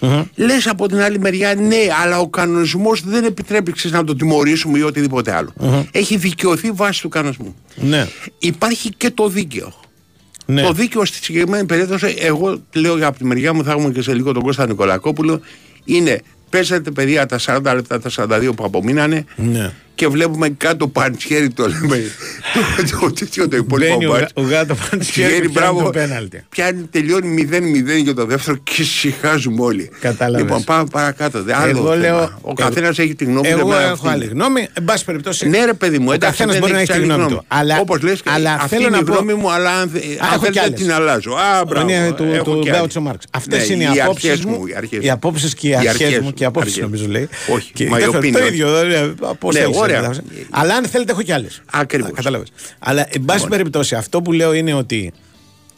ολυμπιακου 0.00 0.28
Λες 0.34 0.66
από 0.66 0.88
την 0.88 1.00
άλλη 1.00 1.18
μεριά, 1.18 1.54
ναι, 1.54 1.76
αλλά 2.02 2.18
ο 2.18 2.28
κανονισμός 2.28 3.02
δεν 3.04 3.24
επιτρέπει 3.24 3.72
ξέρεις, 3.72 3.96
να 3.96 4.04
το 4.04 4.16
τιμωρήσουμε 4.16 4.78
ή 4.78 4.82
οτιδήποτε 4.82 5.34
άλλο. 5.34 5.52
Έχει 5.90 6.16
δικαιωθεί 6.16 6.70
βάσει 6.70 7.00
του 7.02 7.08
κανονισμού. 7.08 7.54
ναι. 7.76 8.06
Υπάρχει 8.38 8.90
και 8.96 9.10
το 9.10 9.28
δίκαιο. 9.28 9.72
Ναι. 10.46 10.62
Το 10.62 10.72
δίκαιο 10.72 11.04
στη 11.04 11.24
συγκεκριμένη 11.24 11.66
περίπτωση, 11.66 12.16
εγώ 12.18 12.62
λέω 12.72 12.96
για 12.96 13.06
από 13.06 13.18
τη 13.18 13.24
μεριά 13.24 13.52
μου, 13.52 13.64
θα 13.64 13.70
έχουμε 13.70 13.90
και 13.90 14.02
σε 14.02 14.14
λίγο 14.14 14.32
τον 14.32 14.42
Κώστα 14.42 14.66
Νικολακόπουλο, 14.66 15.40
είναι 15.84 16.20
παίζετε 16.50 16.90
παιδιά 16.90 17.26
τα 17.26 17.38
40 17.40 17.60
λεπτά, 17.74 18.00
τα 18.00 18.10
42 18.16 18.50
που 18.56 18.64
απομείνανε 18.64 19.24
Ναι. 19.36 19.72
Και 19.96 20.06
βλέπουμε 20.08 20.48
κάτω 20.48 20.88
παντσιέρι 20.88 21.50
το 21.50 21.68
λέμε. 21.68 21.96
το, 22.90 22.98
το, 23.00 23.12
τέτοιο 23.12 23.48
το 23.48 23.56
υπόλοιπο 23.56 23.92
Μπαίνει 23.92 24.06
ο 24.06 24.10
μπάτς. 24.10 24.32
γα- 24.36 24.44
ο 24.44 24.48
γάτο 24.48 24.74
Παντσιέρι 24.90 25.30
Πηγαίνει, 25.32 25.46
και 25.46 25.52
πιάνει 25.58 25.72
μπράβο, 25.72 25.82
το 25.82 25.90
πέναλτι. 25.98 26.44
Πιάνει, 26.48 26.82
τελειώνει 26.82 27.48
0-0 27.52 28.02
για 28.02 28.14
το 28.14 28.24
δεύτερο 28.24 28.56
και 28.56 28.82
συχάζουμε 28.82 29.62
όλοι. 29.62 29.90
Κατάλαβες. 30.00 30.40
Λοιπόν, 30.46 30.64
πάμε 30.64 30.84
παρακάτω. 30.90 31.42
Δε, 31.42 31.54
άλλο 31.56 31.68
Εγώ 31.70 31.82
θέμα. 31.82 31.94
λέω- 31.96 32.38
Ο 32.40 32.52
καθένας 32.52 32.98
έχει 32.98 33.14
τη 33.14 33.24
γνώμη 33.24 33.40
του. 33.40 33.58
Εγώ 33.58 33.60
εμένα 33.72 33.82
έχω 33.82 33.92
αυτή 33.92 34.08
άλλη 34.08 34.24
είναι. 34.24 34.32
γνώμη. 34.32 34.68
Εν 34.72 34.84
πάση 34.84 35.04
περιπτώσει. 35.04 35.48
Ναι, 35.48 35.64
ρε 35.64 35.72
παιδί 35.72 35.98
μου, 35.98 36.06
ο 36.08 36.12
εντάξει, 36.12 36.30
καθένας 36.36 36.52
δεν 36.52 36.60
μπορεί 36.62 36.72
να 36.72 36.80
έχει 36.80 36.90
έχεις 36.92 37.02
τη 37.04 37.10
άλλη 37.12 37.20
γνώμη 37.22 37.34
του. 37.34 37.44
Αλλά, 37.48 37.78
Όπως 37.80 38.02
λες, 38.02 38.20
αλλά 38.24 38.52
αυτή 38.52 38.68
θέλω 38.68 38.80
είναι 38.82 38.90
να 38.90 38.98
η 38.98 39.04
πω. 39.04 39.12
γνώμη 39.12 39.34
μου, 39.34 39.50
αλλά 39.52 39.70
αν, 39.70 39.88
θε- 39.90 40.02
Α, 40.02 40.06
αν 40.20 40.32
έχω 40.32 40.36
κι 40.38 40.42
θέλετε 40.44 40.60
άλλες. 40.60 40.80
την 40.80 40.92
αλλάζω. 40.92 41.32
Α, 41.32 41.64
μπράβο. 41.68 41.88
Είναι 41.88 42.12
του, 42.16 42.24
έχω 42.32 42.50
του 42.54 42.60
κι 42.62 42.68
Γκάουτσο 42.70 42.98
άλλες. 42.98 43.10
Μάρξ. 43.10 43.24
Αυτές 43.30 43.68
Ναι, 43.68 43.74
είναι 43.74 43.84
οι 43.94 44.00
απόψεις 44.00 44.30
αρχές 44.30 44.44
μου. 44.44 44.66
οι 44.66 44.74
αρχές 44.76 45.04
Οι 45.04 45.10
απόψεις 45.10 45.54
και 45.54 45.66
οι 45.66 45.70
Οι 45.70 45.74
αρχές 45.74 45.90
αρχές 46.06 46.18
μου 46.20 46.32
και 46.32 46.42
οι 46.42 46.46
απόψεις 46.46 46.72
αρχές. 46.72 46.84
νομίζω 46.84 47.06
λέει. 47.08 47.28
Όχι, 47.54 47.70
Και 47.72 47.86
μα 47.88 47.98
οι 47.98 48.00
τέλος, 48.00 48.14
Το 48.14 48.20
opinions. 48.20 48.46
ίδιο. 48.48 48.68
Ε, 49.94 50.00
Πώ 50.00 50.06
Ναι, 50.06 50.14
θέλει. 50.14 50.26
ωραία. 50.32 50.46
Αλλά 50.50 50.74
αν 50.74 50.84
θέλετε, 50.84 51.12
έχω 51.12 51.22
κι 51.22 51.32
άλλες. 51.32 51.62
Ακριβώς. 51.72 52.10
Κατάλαβες. 52.14 52.48
Αλλά 52.78 53.06
εν 53.10 53.24
πάση 53.24 53.46
περιπτώσει, 53.48 53.94
αυτό 53.94 54.22
που 54.22 54.32
λέω 54.32 54.52
είναι 54.52 54.72
ότι 54.74 55.12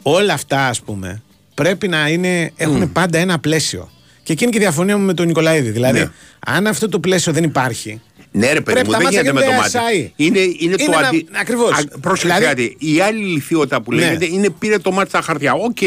όλα 0.01 0.33
αυτά, 0.33 0.67
ας 0.67 0.81
πούμε, 0.81 1.21
πρέπει 1.53 1.87
να 1.87 2.07
είναι, 2.09 2.51
έχουν 2.55 2.91
πάντα 2.91 3.17
ένα 3.17 3.39
πλαίσιο. 3.39 3.89
Και 4.23 4.31
εκείνη 4.33 4.51
και 4.51 4.57
η 4.57 4.61
διαφωνία 4.61 4.97
μου 4.97 5.05
με 5.05 5.13
τον 5.13 5.27
Νικολαίδη. 5.27 5.69
Δηλαδή, 5.69 5.99
Ναι. 5.99 6.09
αν 6.45 6.67
αυτό 6.67 6.89
το 6.89 6.99
πλαίσιο 6.99 7.33
δεν 7.33 7.43
υπάρχει. 7.43 8.01
Ναι, 8.31 8.47
ρε 8.47 8.61
παιδί 8.61 8.63
Πρέπει 8.63 8.85
μου, 8.85 8.91
τα 8.91 8.97
δεν 8.97 9.05
μάτια 9.05 9.21
γίνεται 9.21 9.39
με 9.39 9.45
το 9.45 9.51
γίνονται 9.51 9.61
μάτι. 9.73 9.77
ασάι. 9.77 10.11
Είναι, 10.15 10.39
είναι, 10.39 10.75
το 10.75 10.83
Είναι 10.83 10.95
ένα- 10.95 11.07
αντί. 11.07 11.27
ακριβώς. 11.39 11.71
Α, 11.71 11.83
Πρόσεξε 12.01 12.35
Δηλαδή- 12.37 12.45
κάτι. 12.45 12.75
Η 12.79 13.01
άλλη 13.01 13.23
λυθιότητα 13.25 13.81
που 13.81 13.93
Ναι. 13.93 14.01
λέγεται 14.01 14.25
είναι 14.25 14.49
πήρε 14.59 14.77
το 14.77 14.91
μάτι 14.91 15.09
στα 15.09 15.21
χαρτιά. 15.21 15.53
Οκ, 15.53 15.77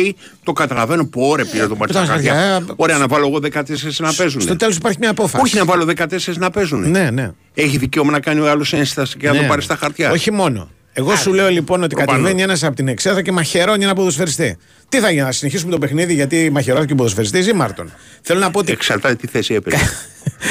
το 0.43 0.53
καταλαβαίνω. 0.53 1.05
Πω, 1.05 1.36
ρε, 1.36 1.45
πήρε 1.45 1.66
το 1.66 1.76
μάτι 1.76 1.93
τα 1.93 2.05
στα 2.05 2.12
χαρτιά, 2.12 2.32
χαρτιά. 2.34 2.57
ε, 2.68 2.72
Ωραία, 2.76 2.99
να 2.99 3.07
βάλω 3.07 3.26
εγώ 3.26 3.38
14 3.38 4.03
να 4.03 4.12
παίζουν. 4.12 4.40
Στο 4.40 4.57
τέλος 4.57 4.76
υπάρχει 4.76 4.99
μια 5.01 5.11
απόφαση. 5.11 5.43
Όχι 5.45 5.57
να 5.57 5.64
βάλω 5.64 5.84
14 5.84 6.38
να 6.38 6.51
παίζουν. 6.51 6.90
Ναι, 6.90 7.11
ναι. 7.11 7.30
Έχει 7.55 7.76
δικαίωμα 7.76 8.11
να 8.11 8.20
κάνει 8.20 8.40
ο 8.40 8.51
άλλος 8.51 8.72
ένσταση 8.72 9.16
και 9.16 9.26
να 9.26 9.32
Ναι. 9.32 9.38
το 9.40 9.45
πάρει 9.47 9.62
στα 9.62 9.76
χαρτιά. 9.76 10.11
Όχι 10.11 10.30
μόνο. 10.32 10.70
Εγώ 10.93 11.16
σου 11.16 11.32
λέω 11.32 11.49
λοιπόν 11.51 11.82
ότι 11.82 11.95
το 11.95 12.03
πάνω. 12.05 12.11
κατεβαίνει 12.18 12.43
ένας 12.43 12.62
από 12.64 12.76
την 12.76 12.88
εξέδρα 12.88 13.22
και 13.22 13.32
μαχαιρώνει 13.32 13.84
ένα 13.84 13.95
ποδοσφαιριστή. 13.95 14.57
Τι 14.88 14.99
θα 14.99 15.11
γίνει, 15.11 15.22
να 15.22 15.32
συνεχίσουμε 15.32 15.70
το 15.70 15.78
παιχνίδι 15.78 16.14
γιατί 16.14 16.51
μαχαιρώνει 16.53 16.93
ο 16.93 16.95
ποδοσφαιριστής 16.95 17.47
ή 17.49 17.53
Μάρτον. 17.53 17.93
Θέλω 18.22 18.40
να 18.40 18.51
πω 18.51 18.59
ότι 18.59 18.72
Εξαρτάται 18.72 19.14
τι 19.14 19.26
θέση 19.26 19.55
έπαιζε. 19.55 19.76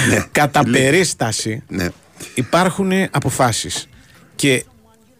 ναι. 0.10 0.26
κατά 0.32 0.64
περίσταση 0.72 1.64
Ναι. 1.68 1.88
υπάρχουν 2.34 2.92
αποφάσεις. 3.12 3.88
Και 4.36 4.64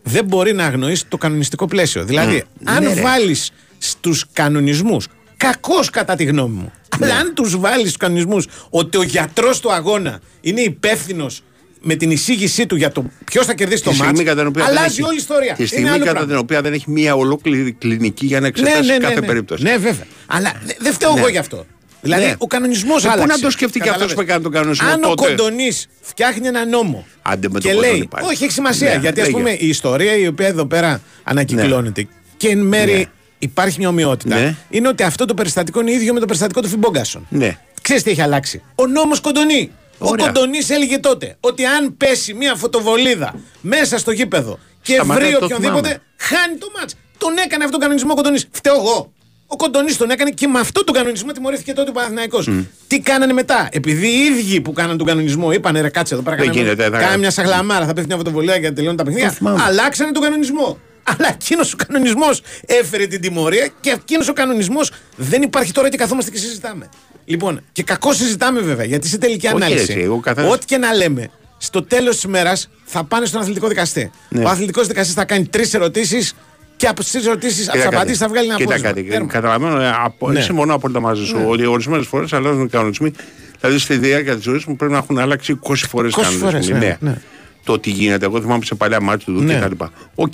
δεν 0.04 0.26
μπορεί 0.26 0.54
να 0.54 0.66
αγνοήσει 0.66 1.06
το 1.08 1.18
κανονιστικό 1.18 1.66
πλαίσιο. 1.68 2.04
Δηλαδή, 2.04 2.44
αν 2.64 2.84
Ναι, 2.84 2.94
ρε. 2.94 3.02
βάλεις 3.02 3.52
στους 3.78 4.26
κανονισμούς, 4.34 5.08
κακώς 5.38 5.90
κατά 5.90 6.16
τη 6.16 6.24
γνώμη 6.24 6.56
μου, 6.56 6.72
Ναι. 7.00 7.06
αλλά 7.06 7.16
αν 7.16 7.34
τους 7.34 7.58
βάλεις 7.60 7.82
στους 7.82 7.98
κανονισμούς 7.98 8.48
ότι 8.70 8.98
ο 8.98 9.04
γιατρός 9.04 9.60
του 9.60 9.72
αγώνα 9.74 10.20
είναι 10.42 10.62
υπεύθυνος 10.62 11.44
με 11.84 11.96
την 11.96 12.12
εισήγησή 12.12 12.66
του 12.66 12.76
για 12.76 12.92
το 12.92 13.06
ποιος 13.26 13.46
θα 13.46 13.54
κερδίσει 13.54 13.84
το 13.84 13.90
Τη 13.90 13.96
στιγμή 13.96 14.12
μάτς, 14.14 14.24
κατά 14.30 14.40
την 14.40 14.48
οποία 14.48 14.66
δεν 14.66 14.78
αλλάζει 14.78 14.94
έχει- 14.94 15.04
όλη 15.04 15.14
η 15.14 15.18
ιστορία. 15.20 15.54
Τη 15.54 15.60
Είναι 15.60 15.68
στιγμή 15.68 15.90
άλλο 15.90 16.00
κατά 16.00 16.12
πράγμα. 16.12 16.28
την 16.28 16.38
οποία 16.38 16.62
δεν 16.62 16.74
έχει 16.74 16.92
μια 16.92 17.16
ολόκληρη 17.16 17.72
κλινική 17.72 18.26
για 18.26 18.40
να 18.40 18.48
εξετάσει 18.48 18.98
κάθε 19.00 19.22
περίπτωση. 19.22 19.64
Ναι, 19.64 19.72
βέβαια. 19.78 20.06
Αλλά 20.28 20.52
δε- 20.66 20.74
δεν 20.80 20.94
φταίω 20.94 21.14
Ναι. 21.14 21.20
εγώ 21.20 21.28
γι' 21.30 21.38
αυτό. 21.38 21.66
Δηλαδή, 22.02 22.26
Ναι. 22.26 22.36
ο 22.38 22.48
κανονισμός 22.48 23.04
Ε, 23.04 23.08
πού 23.08 23.14
άλλαξε. 23.14 23.36
να 23.38 23.40
το 23.44 23.50
σκεφτεί 23.52 23.74
και 23.74 23.80
Κατάλαβες. 23.80 24.04
αυτός 24.06 24.24
που 24.24 24.30
έκανε 24.30 24.44
τον 24.44 24.52
κανονισμό 24.52 24.88
Αν 24.90 25.02
τότε; 25.02 25.26
ο 25.26 25.28
Κοντονής 25.28 25.88
φτιάχνει 26.02 26.48
ένα 26.48 26.66
νόμο 26.66 27.06
Άντε 27.22 27.50
με 27.50 27.60
και 27.60 27.70
τον 27.72 27.80
λέει. 27.80 27.90
Κοντονή 27.90 28.08
πάλι. 28.08 28.26
Όχι, 28.28 28.44
έχει 28.44 28.54
σημασία. 28.54 28.90
Ναι, 28.94 29.00
γιατί 29.00 29.20
ας 29.22 29.26
λέγε. 29.28 29.38
πούμε 29.38 29.52
η 29.52 29.68
ιστορία 29.68 30.16
η 30.18 30.28
οποία 30.28 30.48
εδώ 30.48 30.66
πέρα 30.66 31.02
ανακυκλώνεται 31.24 32.08
και 32.38 32.48
εν 32.50 32.58
μέρει 32.60 32.94
Ναι. 32.94 33.04
υπάρχει 33.40 33.80
μια 33.80 33.88
ομοιότητα. 33.88 34.40
Ναι. 34.40 34.56
Είναι 34.70 34.88
ότι 34.88 35.04
αυτό 35.04 35.26
το 35.26 35.34
περιστατικό 35.34 35.82
είναι 35.82 35.92
ίδιο 35.92 36.14
με 36.14 36.20
το 36.20 36.26
περιστατικό 36.26 36.62
του 36.62 36.68
Φιμπόγκασον. 36.68 37.26
Ναι. 37.30 37.58
Ξέρεις 37.82 38.04
τι 38.04 38.10
έχει 38.10 38.22
αλλάξει; 38.22 38.64
Ο 38.76 38.88
νόμος 38.88 39.20
Κοντονή. 39.20 39.72
Ο 39.98 40.08
Ωραία. 40.10 40.26
Κοντονής 40.26 40.70
έλεγε 40.70 40.98
τότε 40.98 41.38
ότι 41.40 41.66
αν 41.66 41.98
πέσει 41.98 42.34
μια 42.34 42.56
φωτοβολίδα 42.56 43.36
μέσα 43.62 43.98
στο 43.98 44.12
γήπεδο 44.12 44.60
και 44.82 44.94
Σταματάει, 44.94 45.24
βρει 45.30 45.38
το 45.40 45.46
οποιονδήποτε, 45.46 45.80
θυμάμαι. 45.88 46.02
χάνει 46.18 46.58
το 46.58 46.68
μάτς. 46.80 46.96
Τον 47.18 47.32
έκανε 47.38 47.54
αυτόν 47.64 47.70
τον 47.72 47.80
κανονισμός 47.80 48.12
ο 48.12 48.16
Κοντονής. 48.16 48.48
Φταίω 48.52 48.76
εγώ. 48.76 49.14
Ο 49.54 49.56
Κοντονής 49.56 49.98
τον 49.98 50.10
έκανε 50.12 50.30
και 50.30 50.48
με 50.48 50.60
αυτόν 50.60 50.86
τον 50.86 50.96
κανονισμό 50.96 51.32
τιμωρήθηκε 51.32 51.74
τότε 51.74 51.90
ο 51.90 51.94
Παναθηναϊκός. 51.94 52.50
Τι 52.88 53.00
κάνανε 53.00 53.34
μετά; 53.34 53.70
Επειδή 53.72 54.08
οι 54.08 54.20
ίδιοι 54.26 54.62
που 54.62 54.74
κάνανε 54.74 54.98
τον 54.98 55.08
κανονισμό 55.08 55.52
είπαν 55.52 55.78
ρε 55.82 55.90
κάτσε 55.90 56.14
εδώ 56.14 56.24
πέρα. 56.24 56.36
Δεν 56.36 56.46
κάναμε- 56.46 56.70
γίνεται, 56.70 56.90
θα- 56.98 57.04
Κάνε 57.04 57.18
μια 57.18 57.32
σαγλαμάρα, 57.32 57.86
θα 57.86 57.94
πέφτει 57.94 58.08
μια 58.08 58.18
φωτοβολίδα 58.18 58.60
και 58.60 58.72
τελειώνουν 58.72 58.98
τα 58.98 59.04
παιχνίδια. 59.04 59.30
θυμάμαι. 59.30 59.62
Αλλάξανε 59.64 60.12
τον 60.12 60.22
κανονισμό. 60.22 60.78
Αλλά 61.04 61.28
εκείνος 61.30 61.74
ο 61.74 61.76
κανονισμός 61.88 62.42
έφερε 62.66 63.06
την 63.08 63.22
τιμωρία 63.22 63.70
και 63.82 63.90
εκείνος 63.90 64.28
ο 64.28 64.34
κανονισμός 64.34 64.92
δεν 65.16 65.42
υπάρχει 65.42 65.72
τώρα 65.72 65.90
και 65.90 65.98
καθόμαστε 65.98 66.32
και 66.32 66.38
συζητάμε. 66.38 66.90
Λοιπόν, 67.26 67.62
και 67.72 67.84
κακό 67.84 68.14
συζητάμε 68.14 68.60
βέβαια, 68.62 68.86
γιατί 68.86 69.08
σε 69.08 69.18
τελική 69.18 69.46
Όχι, 69.48 69.56
ανάλυση, 69.56 69.82
έτσι, 69.82 70.00
εγώ 70.00 70.20
καθένας- 70.20 70.52
ό,τι 70.54 70.66
και 70.66 70.78
να 70.78 70.94
λέμε, 70.94 71.30
στο 71.58 71.84
τέλος 71.84 72.14
της 72.16 72.24
ημέρα 72.24 72.54
θα 72.84 73.04
πάνε 73.04 73.26
στον 73.26 73.42
αθλητικό 73.42 73.68
δικαστή. 73.68 74.12
Ναι. 74.30 74.44
Ο 74.44 74.50
αθλητικός 74.50 74.88
δικαστής 74.88 75.14
θα 75.16 75.26
κάνει 75.26 75.46
τρεις 75.48 75.74
ερωτήσεις 75.74 76.34
και 76.82 76.88
από 76.88 77.00
τις 77.02 77.12
τρεις 77.12 77.26
ερωτήσεις, 77.26 77.68
από 77.68 77.72
τι 77.72 77.78
Κοίτα 77.78 77.84
κάτι. 77.84 77.96
απαντήσεις 77.96 78.20
θα 78.22 78.28
βγάλει 78.28 78.48
ένα 78.48 78.56
Κοίτα 78.56 78.70
απόσπασμα. 78.74 78.96
κάτι. 78.98 79.10
Τέρμα. 79.10 79.28
Καταλαβαίνω, 79.28 79.82
ε, 79.82 79.92
απο- 80.04 80.32
Ναι. 80.32 80.42
συμφωνώ 80.42 80.74
απόλυτα 80.74 81.00
μαζί 81.00 81.26
σου 81.26 81.46
ότι 81.48 81.66
ορισμένες 81.66 82.08
φορές 82.08 82.34
αλλάζουν 82.34 82.64
οι 82.66 82.70
κανονισμοί. 82.70 83.12
Δηλαδή 83.60 83.80
στη 83.80 83.98
διάρκεια 83.98 84.36
τη 84.36 84.42
ζωή 84.42 84.64
μου 84.68 84.76
πρέπει 84.76 84.92
να 84.92 84.98
έχουν 84.98 85.20
αλλάξει 85.20 85.52
20 85.52 85.88
φορές 85.88 86.14
20 86.14 86.24
φορές, 86.38 86.70
ναι, 86.70 86.98
ναι. 87.00 87.22
Το 87.64 87.80
τι 87.80 87.90
γίνεται. 87.90 88.26
Εγώ 88.26 88.42
θυμάμαι 88.42 88.66
σε 88.66 88.76
παλιά 88.76 89.02
ματς 89.02 89.26
του 89.34 89.42
Ναι. 89.42 89.60
κτλ. 89.60 89.84
Οκ. 90.16 90.34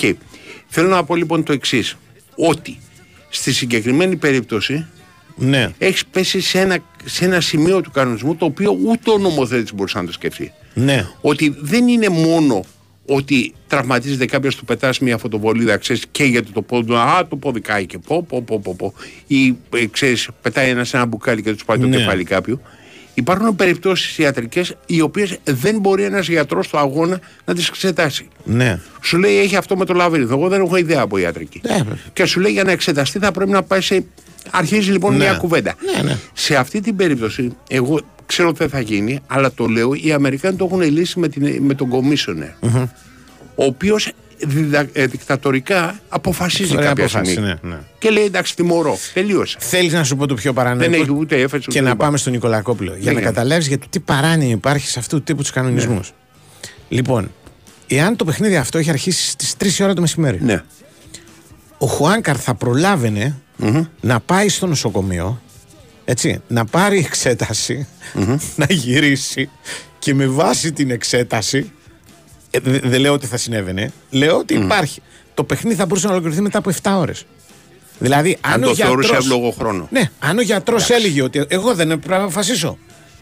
Θέλω 0.68 0.88
να 0.88 1.04
πω 1.04 1.16
λοιπόν 1.16 1.44
το 1.44 1.54
εξής. 1.54 1.96
Ότι 2.36 2.78
στη 3.30 3.54
συγκεκριμένη 3.54 4.16
περίπτωση 4.16 4.86
Ναι. 5.36 5.70
έχεις 5.78 6.06
πέσει 6.06 6.42
σε 6.42 6.60
ένα 6.60 6.78
σε 7.06 7.26
ένα 7.26 7.42
σημείο 7.42 7.82
του 7.82 7.92
κανονισμού 7.92 8.36
το 8.36 8.46
οποίο 8.46 8.78
ούτε 8.88 9.12
ο 9.12 9.18
νομοθέτης 9.18 9.74
μπορούσε 9.74 9.98
να 10.00 10.06
το 10.06 10.12
σκεφτεί. 10.12 10.52
Ναι. 10.74 11.08
Ότι 11.22 11.56
δεν 11.62 11.88
είναι 11.88 12.10
μόνο 12.10 12.64
ότι 13.08 13.54
τραυματίζεται 13.68 14.26
κάποιος 14.26 14.56
του 14.56 14.66
πετάς 14.66 15.00
μια 15.00 15.18
φωτοβολίδα, 15.18 15.78
ξέρεις, 15.78 16.04
και 16.12 16.24
γιατί 16.24 16.52
το 16.52 16.62
πόδι 16.62 16.86
του, 16.88 16.98
Α, 16.98 17.28
το 17.28 17.36
πόδι 17.36 17.60
κάει 17.62 17.86
και 17.86 17.98
πω, 17.98 18.24
πω, 18.24 18.42
πω, 18.42 18.60
πω, 18.60 18.76
πω. 18.78 18.94
Ή 19.28 19.48
ε, 19.76 19.86
ξέρεις, 19.92 20.28
πετάει 20.42 20.70
ένα 20.70 20.86
ένα 20.94 21.06
μπουκάλι 21.06 21.42
και 21.42 21.54
του 21.54 21.66
πάει 21.66 21.78
το 21.78 21.88
Ναι. 21.88 21.98
κεφάλι 21.98 22.24
κάποιου. 22.24 22.62
Υπάρχουν 23.14 23.56
περιπτώσεις 23.56 24.18
ιατρικές 24.18 24.76
οι 24.86 25.02
οποίες 25.02 25.38
δεν 25.44 25.80
μπορεί 25.80 26.04
ένας 26.04 26.28
γιατρός 26.28 26.66
στο 26.66 26.78
αγώνα 26.78 27.20
να 27.46 27.54
τις 27.56 27.68
εξετάσει. 27.68 28.28
Ναι. 28.44 28.80
Σου 29.02 29.18
λέει 29.18 29.40
έχει 29.40 29.56
αυτό 29.56 29.78
με 29.78 29.86
το 29.86 29.94
λαβύρινθο. 29.94 30.34
Εγώ 30.34 30.48
δεν 30.48 30.62
έχω 30.62 30.76
ιδέα 30.76 31.02
από 31.02 31.18
ιατρική. 31.18 31.62
Ναι, 31.68 31.76
βέβαια. 31.78 31.98
και 32.14 32.26
σου 32.26 32.40
λέει 32.40 32.52
για 32.52 32.64
να 32.64 32.72
εξεταστεί 32.72 33.20
θα 33.20 33.32
πρέπει 33.32 33.52
να 33.52 33.64
πάει 33.64 33.82
σε. 33.82 34.06
Αρχίζει 34.52 34.92
λοιπόν 34.92 35.12
Ναι. 35.12 35.18
μια 35.24 35.34
κουβέντα. 35.34 35.76
Ναι, 35.96 36.02
ναι. 36.04 36.18
Σε 36.34 36.56
αυτή 36.56 36.82
την 36.82 36.96
περίπτωση, 36.96 37.56
εγώ 37.68 38.00
ξέρω 38.28 38.50
ότι 38.50 38.58
δεν 38.58 38.70
θα 38.70 38.80
γίνει, 38.80 39.20
αλλά 39.28 39.52
το 39.52 39.66
λέω, 39.66 39.94
οι 39.94 40.12
Αμερικάνοι 40.12 40.56
το 40.58 40.66
έχουν 40.66 40.82
λύσει 40.82 41.20
με, 41.20 41.28
την, 41.28 41.64
με 41.64 41.74
τον 41.74 41.90
Commissioner. 41.92 42.70
Ο 43.56 43.64
οποίος 43.64 44.12
δικτατορικά 44.94 46.00
αποφασίζει 46.10 46.76
Ωραία 46.76 46.88
κάποια 46.88 47.04
αποφάση, 47.04 47.32
στιγμή. 47.32 47.48
ναι, 47.62 47.70
ναι. 47.70 47.78
Και 48.00 48.10
λέει 48.10 48.24
εντάξει, 48.24 48.56
τιμωρώ. 48.56 48.98
Τελείωσε. 49.14 49.58
Θέλεις 49.60 49.94
να 49.94 50.04
σου 50.04 50.16
πω 50.16 50.26
το 50.28 50.34
πιο 50.34 50.54
παράνοϊκο. 50.54 50.92
Δεν 50.92 51.02
έχει 51.02 51.12
ούτε 51.14 51.42
έφεση 51.42 51.68
Και 51.68 51.82
να 51.82 51.96
πάμε 51.96 52.18
στον 52.18 52.34
Νικολακόπουλο. 52.34 52.96
Για 53.00 53.12
να 53.12 53.20
Ναι. 53.20 53.26
καταλάβεις 53.26 53.68
γιατί 53.68 53.88
τι 53.90 54.00
παράνοια 54.00 54.50
υπάρχει 54.50 54.88
σε 54.88 55.00
αυτού 55.00 55.18
του 55.18 55.24
τύπου 55.24 55.42
τους 55.42 55.52
κανονισμούς. 55.52 56.14
Λοιπόν, 56.90 57.32
εάν 57.88 58.16
το 58.16 58.26
παιχνίδι 58.26 58.56
αυτό 58.56 58.78
έχει 58.78 58.90
αρχίσει 58.90 59.30
στις 59.30 59.56
3 59.58 59.84
ώρα 59.84 59.94
το 59.94 60.02
μεσημέρι, 60.02 60.40
Ναι. 60.42 60.64
ο 61.78 61.86
Χουάνκαρ 61.86 62.42
θα 62.42 62.54
προλάβαινε 62.56 63.38
να 64.02 64.20
πάει 64.20 64.50
στο 64.50 64.68
νοσοκομείο, 64.68 65.42
έτσι, 66.10 66.42
να 66.48 66.66
πάρει 66.66 66.98
εξέταση, 66.98 67.88
να 68.62 68.66
γυρίσει 68.70 69.50
και 70.00 70.14
με 70.14 70.28
βάση 70.28 70.72
την 70.72 70.92
εξέταση. 70.92 71.72
ε, 72.52 72.60
δε- 72.60 72.80
Δεν 72.84 73.00
λέω 73.00 73.14
ότι 73.14 73.28
θα 73.28 73.38
συνέβαινε, 73.38 73.92
λέω 74.10 74.38
ότι 74.38 74.54
υπάρχει. 74.54 75.02
Το 75.34 75.44
παιχνίδι 75.44 75.76
θα 75.76 75.86
μπορούσε 75.86 76.06
να 76.06 76.12
ολοκληρωθεί 76.12 76.42
μετά 76.42 76.58
από 76.58 76.72
7 76.84 76.92
ώρες. 76.98 77.26
Δηλαδή, 78.00 78.38
αν, 78.42 78.54
Αν 78.54 78.64
ο 78.64 78.68
το 78.68 78.76
θεωρούσε 78.76 79.08
γιατρός- 79.08 79.26
εύλογο 79.26 79.52
χρόνο. 79.52 79.88
ναι, 79.92 80.10
αν 80.20 80.38
ο 80.38 80.42
γιατρός 80.42 80.90
έλεγε 80.90 81.22
ότι 81.22 81.46
εγώ 81.48 81.74
δεν 81.76 81.88
πρέπει 81.88 82.08
να 82.08 82.16
αποφασίσω. 82.18 82.78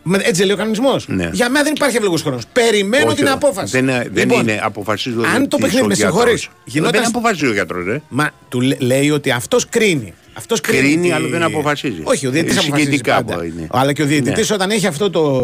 Με- 0.07 0.19
Έτσι 0.23 0.41
λέει 0.43 0.51
ο 0.53 0.57
κανονισμός. 0.57 1.07
Ναι. 1.07 1.29
Για 1.33 1.49
μένα 1.49 1.63
δεν 1.63 1.73
υπάρχει 1.75 1.95
εύλογος 1.97 2.21
χρόνος. 2.21 2.43
Περιμένω 2.53 3.05
Όχι, 3.07 3.15
την 3.15 3.29
απόφαση. 3.29 3.71
Δεν, 3.81 3.85
δεν 3.85 4.11
Λοιπόν, 4.13 4.39
είναι 4.41 4.59
αποφασίζει 4.63 5.15
ο 5.17 5.19
Αν 5.19 5.25
το 5.25 5.57
διαιτητής, 5.57 5.59
παιχνίδι 5.59 5.83
ο 5.83 5.87
με 5.87 5.93
γιατρός. 5.93 6.13
συγχωρείς. 6.13 6.47
Γινόταν. 6.65 7.01
Δεν 7.01 7.09
αποφασίζει 7.09 7.45
ο 7.49 7.53
γιατρός, 7.53 7.85
ρε. 7.85 8.01
Μα 8.09 8.29
του 8.49 8.61
λέ- 8.61 8.79
λέει 8.81 9.09
ότι 9.09 9.31
αυτός 9.31 9.69
κρίνει. 9.69 10.13
Αυτός 10.37 10.61
κρίνει, 10.61 10.81
Κρίνει, 10.81 11.07
τι- 11.07 11.13
αλλά 11.13 11.27
δεν 11.27 11.43
αποφασίζει. 11.43 12.01
Όχι, 12.03 12.27
ο 12.27 12.29
διαιτητής 12.31 12.55
Ε, 12.55 12.59
αποφασίζει. 12.59 12.83
συγκινητικά 12.89 13.23
Πάντα. 13.23 13.45
είναι. 13.45 13.67
Αλλά 13.71 13.93
και 13.93 14.01
ο 14.01 14.05
διαιτητής 14.05 14.49
Ναι. 14.49 14.55
όταν 14.55 14.69
έχει 14.71 14.87
αυτό 14.87 15.09
το. 15.09 15.43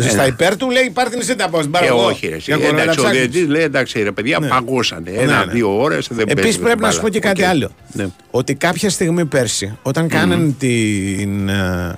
στα 0.00 0.22
ναι. 0.22 0.28
υπέρ 0.28 0.56
του 0.56 0.70
λέει: 0.70 0.90
Πάρ 0.92 1.08
την 1.08 1.18
εσύ 1.20 1.32
την 1.34 1.42
απόφαση. 1.42 1.68
πάρω 1.68 1.84
Ε, 1.84 1.88
εγώ. 1.88 2.04
όχι, 2.04 2.26
ρε. 2.28 2.36
Για 2.36 2.56
εσύ. 2.56 2.66
Εντάξει, 2.66 2.88
ο 2.90 2.94
κορονοϊό 2.94 3.10
διαιτητής 3.20 3.48
λέει 3.48 3.62
εντάξει, 3.62 4.02
ρε 4.02 4.12
παιδιά, 4.12 4.38
Ναι. 4.40 4.48
παγώσανε. 4.48 5.10
Ναι, 5.10 5.16
Ένα-δύο 5.22 5.80
ώρες 5.82 6.06
δεν 6.10 6.18
Επίσης 6.28 6.42
παίζουν 6.42 6.62
πρέπει 6.62 6.80
να 6.80 6.90
σου 6.90 6.96
μπάλα. 6.96 7.08
πω 7.08 7.14
και 7.14 7.20
κάτι 7.20 7.42
Οκ. 7.42 7.48
άλλο. 7.48 7.70
Ναι. 7.92 8.06
Ότι 8.30 8.54
κάποια 8.54 8.90
στιγμή 8.90 9.24
πέρσι, 9.24 9.76
όταν 9.82 10.08
κάνανε 10.08 10.54
την. 10.58 11.48
ε, 11.48 11.96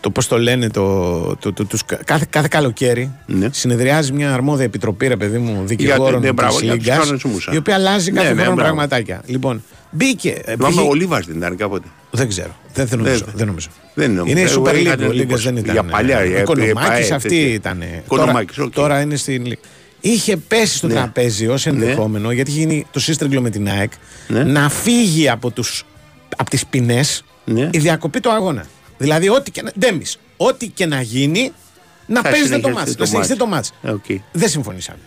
το 0.00 0.10
πώς 0.12 0.28
το 0.28 0.38
λένε, 0.38 0.68
το, 0.70 1.36
το, 1.36 1.52
το, 1.52 1.64
τους, 1.64 1.82
κάθε, 2.04 2.26
κάθε 2.30 2.46
καλοκαίρι 2.50 3.12
Ναι. 3.26 3.48
συνεδριάζει 3.52 4.12
μια 4.12 4.32
αρμόδια 4.34 4.64
επιτροπή, 4.64 5.06
ρε 5.06 5.16
παιδί 5.16 5.38
μου, 5.38 5.62
δικηγόρων 5.64 6.20
ναι, 6.20 6.32
μπράβο, 6.32 6.58
τη 6.58 6.64
για 6.64 6.74
τους 6.74 6.84
Λίγκας, 6.84 6.98
κανονισμούς, 6.98 7.48
α. 7.48 7.52
η 7.52 7.56
οποία 7.56 7.74
αλλάζει 7.74 8.10
Ναι, 8.12 8.20
κάθε 8.20 8.32
ναι, 8.34 8.40
χρόνο 8.40 8.54
μπράβο. 8.54 8.70
πραγματάκια. 8.74 9.22
Λοιπόν, 9.26 9.62
μπήκε. 9.96 10.42
Θυμάμαι 10.44 10.74
πήγε- 10.74 10.90
ο 10.90 10.94
Λίβας 10.94 11.26
δεν 11.26 11.36
ήταν 11.36 11.56
κάποτε. 11.56 11.88
δεν 12.10 12.28
ξέρω. 12.28 12.56
Δεν, 12.74 12.86
δεν 12.86 12.98
νομίζω. 12.98 13.24
Δεν- 13.24 13.34
Δεν, 13.36 13.46
νομίζω. 13.46 13.68
δεν 13.94 14.10
νομίζω. 14.12 14.30
Είναι 14.38 14.48
η 14.48 14.52
Εγώ 14.52 14.62
Super 14.64 14.74
είχα 14.76 14.92
League. 14.94 14.96
την 14.96 15.06
Ο 15.06 15.10
Λίγκας 15.12 15.20
εντύπωση. 15.20 15.44
δεν 15.44 15.56
ήταν. 15.56 15.72
Για 15.74 15.82
παλιά, 15.84 16.18
Ο 16.20 16.24
για- 16.24 16.38
Οικονομάκης 16.40 17.06
για- 17.06 17.16
αυτή 17.16 17.28
τέτοια. 17.28 17.52
ήταν. 17.54 17.82
Οικονομάκης, 18.04 18.56
τώρα, 18.56 18.68
οκ. 18.68 18.74
τώρα 18.74 19.00
είναι 19.00 19.16
στην 19.16 19.44
League. 19.46 19.66
Είχε 20.00 20.36
πέσει 20.36 20.76
στο 20.76 20.86
Ναι. 20.86 20.92
τραπέζι 20.94 21.46
ως 21.48 21.66
ενδεχόμενο, 21.66 22.30
γιατί 22.30 22.50
είχε 22.50 22.58
γίνει 22.58 22.86
το 22.90 23.00
σύστριγγλο 23.00 23.40
με 23.40 23.50
την 23.50 23.68
ΑΕΚ, 23.68 23.92
Ναι. 24.28 24.44
να 24.44 24.68
φύγει 24.68 25.28
από, 25.28 25.50
τους, 25.50 25.84
από 26.36 26.50
τις 26.50 26.66
ποινές 26.66 27.24
Ναι. 27.44 27.68
η 27.72 27.78
διακοπή 27.78 28.20
του 28.20 28.30
αγώνα. 28.30 28.64
Δηλαδή, 28.98 29.28
ό,τι 29.28 29.50
και 29.50 29.62
να, 29.62 29.72
ντέμις, 29.78 30.18
ό,τι 30.36 30.68
και 30.68 30.86
να 30.86 31.00
γίνει, 31.00 31.52
να 32.06 32.20
Θα 32.22 32.28
παίζετε 32.30 32.58
το 32.58 32.68
συνεχιστεί 32.68 32.72
μάτς. 32.78 32.92
το 32.94 33.00
Να 33.02 33.06
συνεχιστεί 33.06 33.36
το 33.36 33.46
μάτς. 33.46 33.72
μάτς. 33.82 34.08
Ε, 34.08 34.12
οκ. 34.14 34.20
Δεν 34.32 34.48
συμφωνήσαμε. 34.48 34.98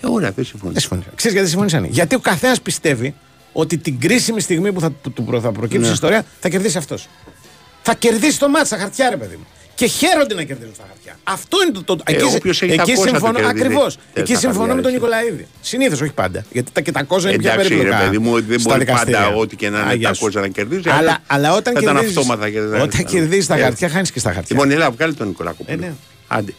Ε, 0.00 0.06
Ωραία, 0.06 0.30
δεν 0.30 0.44
συμφωνώ. 0.44 0.72
Δεν 0.72 0.80
συμφωνήσαμε. 0.80 1.14
Ξέρεις 1.16 1.36
γιατί 1.36 1.50
δεν 1.50 1.58
συμφωνήσανε; 1.60 1.88
Γιατί 1.90 2.14
ο 2.14 2.18
καθένας 2.18 2.60
πιστεύει 2.60 3.14
ότι 3.56 3.78
την 3.78 4.00
κρίσιμη 4.00 4.40
στιγμή 4.40 4.72
που 4.72 4.80
θα, 4.80 4.90
του, 4.92 5.12
του- 5.12 5.40
θα 5.42 5.52
προκύψει 5.52 5.78
Ναι. 5.78 5.88
η 5.88 5.92
ιστορία 5.92 6.24
θα 6.40 6.48
κερδίσει 6.48 6.78
αυτός. 6.78 7.08
Θα 7.82 7.94
κερδίσει 7.94 8.38
το 8.38 8.48
μάτι 8.48 8.66
στα 8.66 8.78
χαρτιά, 8.78 9.10
ρε 9.10 9.16
παιδί 9.16 9.36
μου. 9.36 9.46
Και 9.74 9.86
χαίρονται 9.86 10.34
να 10.34 10.42
κερδίζουν 10.42 10.74
στα 10.74 10.84
χαρτιά. 10.88 11.18
Αυτό 11.24 11.56
είναι 11.62 11.72
το. 11.72 11.82
το 11.96 12.02
Ε, 12.06 12.12
εκεί 12.12 12.22
όποιος 12.36 12.62
έχει 12.62 12.76
τα 12.76 12.82
εκεί 12.82 12.92
κόστα 12.94 13.10
του 13.10 13.16
συμφωνώ. 13.16 13.38
κερδίζει. 13.38 13.62
Ακριβώς. 13.64 13.98
Ε, 14.12 14.20
Εκεί 14.20 14.32
τα 14.32 14.38
συμφωνώ 14.38 14.74
με 14.74 14.82
τον 14.82 14.92
χαρτιά, 14.92 15.18
Νικολαίδη. 15.20 15.46
Συνήθως, 15.60 16.00
όχι 16.00 16.12
πάντα. 16.12 16.44
Γιατί 16.52 16.70
τα 16.72 16.80
και 16.80 16.92
τα 16.92 17.02
κόζα 17.02 17.28
είναι 17.28 17.38
πιο 17.38 17.50
Εντάξει, 17.52 17.68
ρε 17.68 17.74
περίπλοκα. 17.74 18.04
παιδί 18.04 18.18
μου, 18.18 18.40
δεν 18.42 18.60
στα 18.60 18.68
μπορεί 18.72 18.84
δικαστήρια. 18.84 19.20
πάντα 19.20 19.36
ό,τι 19.36 19.56
και 19.56 19.70
να 19.70 19.78
είναι 19.78 19.90
Άγια 19.90 20.08
τα 20.08 20.14
σου. 20.14 20.20
κόζα 20.24 20.40
να 20.40 20.48
κερδίζει. 20.48 20.88
Αλλά, 20.88 21.18
αλλά 21.26 21.52
όταν 21.54 21.74
θα 21.74 21.80
ήταν 21.82 21.94
κερδίζεις, 21.94 22.16
αυτόματα 22.16 22.50
και 22.50 22.60
δεν- 22.60 22.80
όταν 22.80 23.04
κερδίζεις 23.04 23.46
τα 23.46 23.54
Ε, 23.56 23.60
χαρτιά, 23.62 23.88
χάνεις 23.88 24.10
και 24.12 24.18
στα 24.18 24.32
χαρτιά. 24.32 24.56
Λοιπόν, 24.56 24.70
έλα, 24.70 24.90
βγάλει 24.90 25.14
τον 25.14 25.26
Νικολάκο. 25.26 25.62
Ε, 25.66 25.74
ναι. 25.76 25.92
Άντε. 26.28 26.52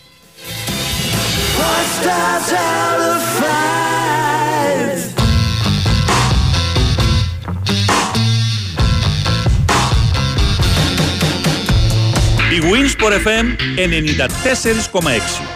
Η 12.55 12.57
Winsport 12.61 13.11
FM 13.11 13.45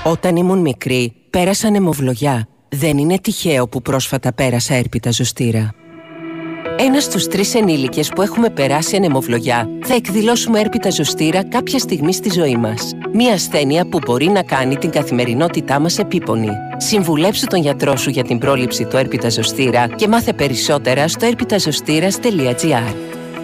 94,6. 0.03 0.11
Όταν 0.11 0.35
ήμουν 0.35 0.59
μικρή, 0.59 1.13
πέρασαν 1.29 1.75
αιμοβλογιά. 1.75 2.47
Δεν 2.69 2.97
είναι 2.97 3.19
τυχαίο 3.19 3.67
που 3.67 3.81
πρόσφατα 3.81 4.33
πέρασα 4.33 4.73
έρπιτα 4.73 5.11
ζωστήρα. 5.11 5.73
Ένας 6.77 7.03
στους 7.03 7.27
τρεις 7.27 7.55
ενήλικες 7.55 8.09
που 8.09 8.21
έχουμε 8.21 8.49
περάσει 8.49 8.95
ανεμοβλογιά 8.95 9.69
θα 9.85 9.93
εκδηλώσουμε 9.93 10.59
έρπιτα 10.59 10.89
ζωστήρα 10.89 11.43
κάποια 11.43 11.79
στιγμή 11.79 12.13
στη 12.13 12.29
ζωή 12.31 12.57
μας. 12.57 12.91
Μία 13.13 13.33
ασθένεια 13.33 13.85
που 13.85 13.99
μπορεί 14.05 14.27
να 14.27 14.43
κάνει 14.43 14.77
την 14.77 14.89
καθημερινότητά 14.89 15.79
μας 15.79 15.97
επίπονη. 15.97 16.51
Συμβουλέψου 16.77 17.45
τον 17.45 17.61
γιατρό 17.61 17.95
σου 17.95 18.09
για 18.09 18.23
την 18.23 18.37
πρόληψη 18.37 18.85
του 18.85 18.97
έρπιτα 18.97 19.29
ζωστήρα 19.29 19.87
και 19.87 20.07
μάθε 20.07 20.33
περισσότερα 20.33 21.07
στο 21.07 21.25
έρπιταζωστήρας.gr. 21.25 23.18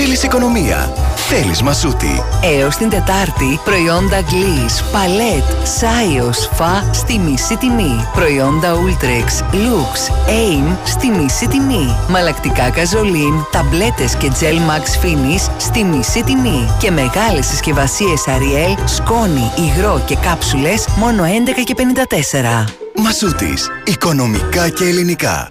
Θέλεις 0.00 0.22
οικονομία. 0.22 0.92
Θέλεις 1.16 1.62
μασούτη. 1.62 2.22
Έως 2.42 2.76
την 2.76 2.88
Τετάρτη, 2.88 3.60
προϊόντα 3.64 4.20
Gliss, 4.20 4.92
Παλέτ, 4.92 5.66
Σάιος, 5.78 6.48
Φα 6.52 6.92
στη 6.92 7.18
μισή 7.18 7.56
τιμή. 7.56 8.08
Προϊόντα 8.14 8.74
Ultrex, 8.74 9.54
Lux, 9.54 10.12
Aim 10.28 10.76
στη 10.84 11.10
μισή 11.10 11.48
τιμή. 11.48 11.96
Μαλακτικά 12.08 12.70
Καζολίν, 12.70 13.44
ταμπλέτες 13.50 14.14
και 14.14 14.30
Gel 14.40 14.70
Max 14.70 15.04
Finish 15.04 15.50
στη 15.58 15.84
μισή 15.84 16.22
τιμή. 16.22 16.68
Και 16.78 16.90
μεγάλες 16.90 17.46
συσκευασίες 17.46 18.24
Ariel, 18.26 18.82
σκόνη, 18.84 19.50
υγρό 19.56 20.02
και 20.06 20.16
κάψουλες 20.16 20.88
μόνο 20.96 21.24
11 21.24 21.62
και 21.64 21.74
54. 21.74 22.64
Μασούτης. 22.94 23.68
Οικονομικά 23.84 24.68
και 24.68 24.84
ελληνικά. 24.84 25.50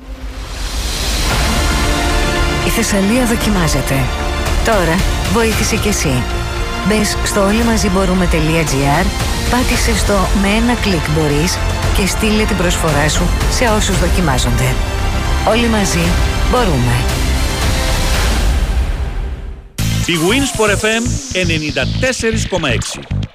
Η 2.65 2.69
Θεσσαλία 2.69 3.25
δοκιμάζεται. 3.25 3.95
Τώρα 4.68 4.95
βοήθησε 5.34 5.76
κι 5.76 5.88
εσύ. 5.88 6.24
Μπες 6.88 7.18
στο 7.24 7.45
όλοιμαζιμπορούμε.gr, 7.45 9.05
πάτησε 9.51 9.97
στο 9.97 10.13
με 10.41 10.47
ένα 10.47 10.74
κλικ 10.74 11.09
μπορείς 11.09 11.57
και 11.97 12.07
στείλε 12.07 12.43
την 12.43 12.57
προσφορά 12.57 13.09
σου 13.09 13.24
σε 13.51 13.65
όσους 13.65 13.99
δοκιμάζονται. 13.99 14.74
Όλοι 15.49 15.68
μαζί 15.68 16.03
μπορούμε. 16.51 16.95
Η 20.05 20.13
Winsport 20.28 20.72
FM 20.72 21.03
94,6. 23.01 23.26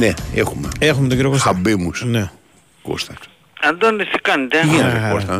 Ναι, 0.00 0.10
έχουμε. 0.34 0.68
Έχουμε 0.78 1.08
τον 1.08 1.16
κύριο 1.16 1.30
Κώστα. 1.30 1.52
Χαμπίμους. 1.52 2.04
Ναι. 2.04 2.30
Κώστας. 2.82 3.16
Αντώνης 3.62 4.08
τι 4.08 4.18
κάνετε; 4.18 4.60
Τι 4.60 4.66
γίνεται, 4.66 5.08
Κώστα; 5.12 5.36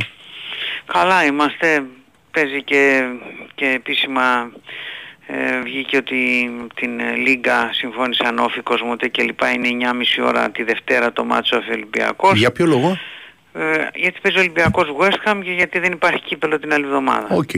Καλά 0.92 1.24
είμαστε. 1.24 1.82
παίζει 2.30 2.62
και, 2.62 3.02
και 3.54 3.66
επίσημα 3.66 4.50
ε, 5.26 5.61
βγήκε 5.62 5.96
ότι 5.96 6.50
την 6.74 7.00
ε, 7.00 7.16
Λίγκα 7.16 7.70
συμφώνησαν 7.72 8.38
ΟΦΗ, 8.38 8.61
Cosmote 8.61 9.09
και 9.08 9.22
λοιπά 9.22 9.50
είναι 9.50 9.68
9.30 10.18 10.26
ώρα 10.26 10.50
τη 10.50 10.62
Δευτέρα 10.62 11.12
το 11.12 11.24
ματς 11.24 11.57
ο 11.56 11.72
Ολυμπιακός. 11.72 12.38
Για 12.38 12.52
ποιο 12.52 12.66
λόγο; 12.66 12.98
Ε, 13.52 13.86
γιατί 13.94 14.18
παίζει 14.22 14.38
ο 14.38 14.40
Ολυμπιακός 14.40 14.86
West 14.98 15.28
Ham 15.30 15.40
και 15.44 15.52
γιατί 15.52 15.78
δεν 15.78 15.92
υπάρχει 15.92 16.22
κύπελλο 16.22 16.59
την 16.58 16.72
άλλη 16.72 16.84
εβδομάδα. 16.84 17.26
Οκ. 17.30 17.50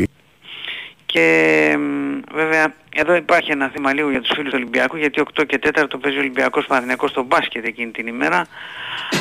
Και 1.12 1.76
μ, 1.78 2.20
βέβαια 2.34 2.74
εδώ 2.94 3.14
υπάρχει 3.14 3.50
ένα 3.50 3.70
θέμα 3.74 3.92
λίγο 3.92 4.10
για 4.10 4.20
τους 4.20 4.30
φίλους 4.34 4.50
του 4.50 4.58
Ολυμπιακού 4.60 4.96
γιατί 4.96 5.22
8 5.34 5.46
και 5.46 5.58
4 5.62 5.84
το 5.88 5.98
παίζει 5.98 6.16
ο 6.16 6.20
Ολυμπιακός 6.20 6.66
Παναθηναϊκός 6.66 7.10
στο 7.10 7.22
μπάσκετ 7.22 7.66
εκείνη 7.66 7.90
την 7.90 8.06
ημέρα 8.06 8.46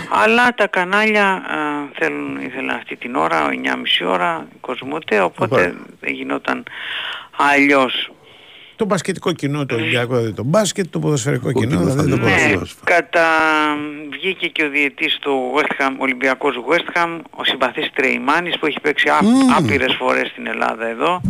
αλλά 0.10 0.54
τα 0.54 0.68
κανάλια 0.68 1.26
α, 1.28 1.88
θέλουν, 1.94 2.40
ήθελαν 2.42 2.76
αυτή 2.76 2.96
την 2.96 3.16
ώρα, 3.16 3.50
9.30 3.50 4.08
ώρα, 4.08 4.48
Κοσμοτέ 4.60 5.22
οπότε 5.22 5.56
Ωραία. 5.56 5.74
δεν 6.00 6.14
γινόταν 6.14 6.64
αλλιώς. 7.38 8.12
Το 8.82 8.88
μπασκετικό 8.88 9.32
κοινό, 9.32 9.66
το 9.66 9.76
Ολυμπιακό 9.76 10.16
δηλαδή 10.16 10.34
το 10.34 10.44
μπάσκετ, 10.44 10.86
το 10.90 11.00
ποδοσφαιρικό 11.00 11.52
κοινό 11.52 11.80
δηλαδή 11.80 12.10
το 12.10 12.16
Ναι, 12.16 12.22
ποδοσφαιρικό. 12.22 12.66
κατά... 12.84 13.26
βγήκε 14.12 14.48
και 14.48 14.64
ο 14.64 14.70
διετής 14.70 15.18
του 15.22 15.54
West 15.56 15.82
Ham, 15.82 15.92
Ολυμπιακός 15.98 16.56
West 16.70 16.98
Ham, 16.98 17.20
ο 17.30 17.44
συμπαθής 17.44 17.90
Τρεϊμάνης 17.94 18.60
που 18.60 18.66
έχει 18.66 18.80
παίξει 18.82 19.10
ά, 19.10 19.18
άπειρες 19.58 19.96
φορές 20.00 20.28
στην 20.28 20.48
Ελλάδα 20.48 20.88
εδώ. 20.88 21.22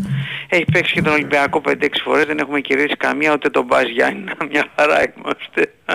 Έχει 0.49 0.65
παίξει 0.71 0.93
και 0.93 1.01
τον 1.01 1.13
Ολυμπιακό 1.13 1.61
5-6 1.67 1.73
φορές, 2.03 2.25
δεν 2.25 2.37
έχουμε 2.39 2.59
κερδίσει 2.59 2.95
καμία, 2.97 3.33
ούτε 3.33 3.49
τον 3.49 3.65
Μπάζ 3.65 3.89
Γιάννη, 3.89 4.23
μια 4.51 4.65
χαρά 4.75 4.95
είμαστε. 5.17 5.73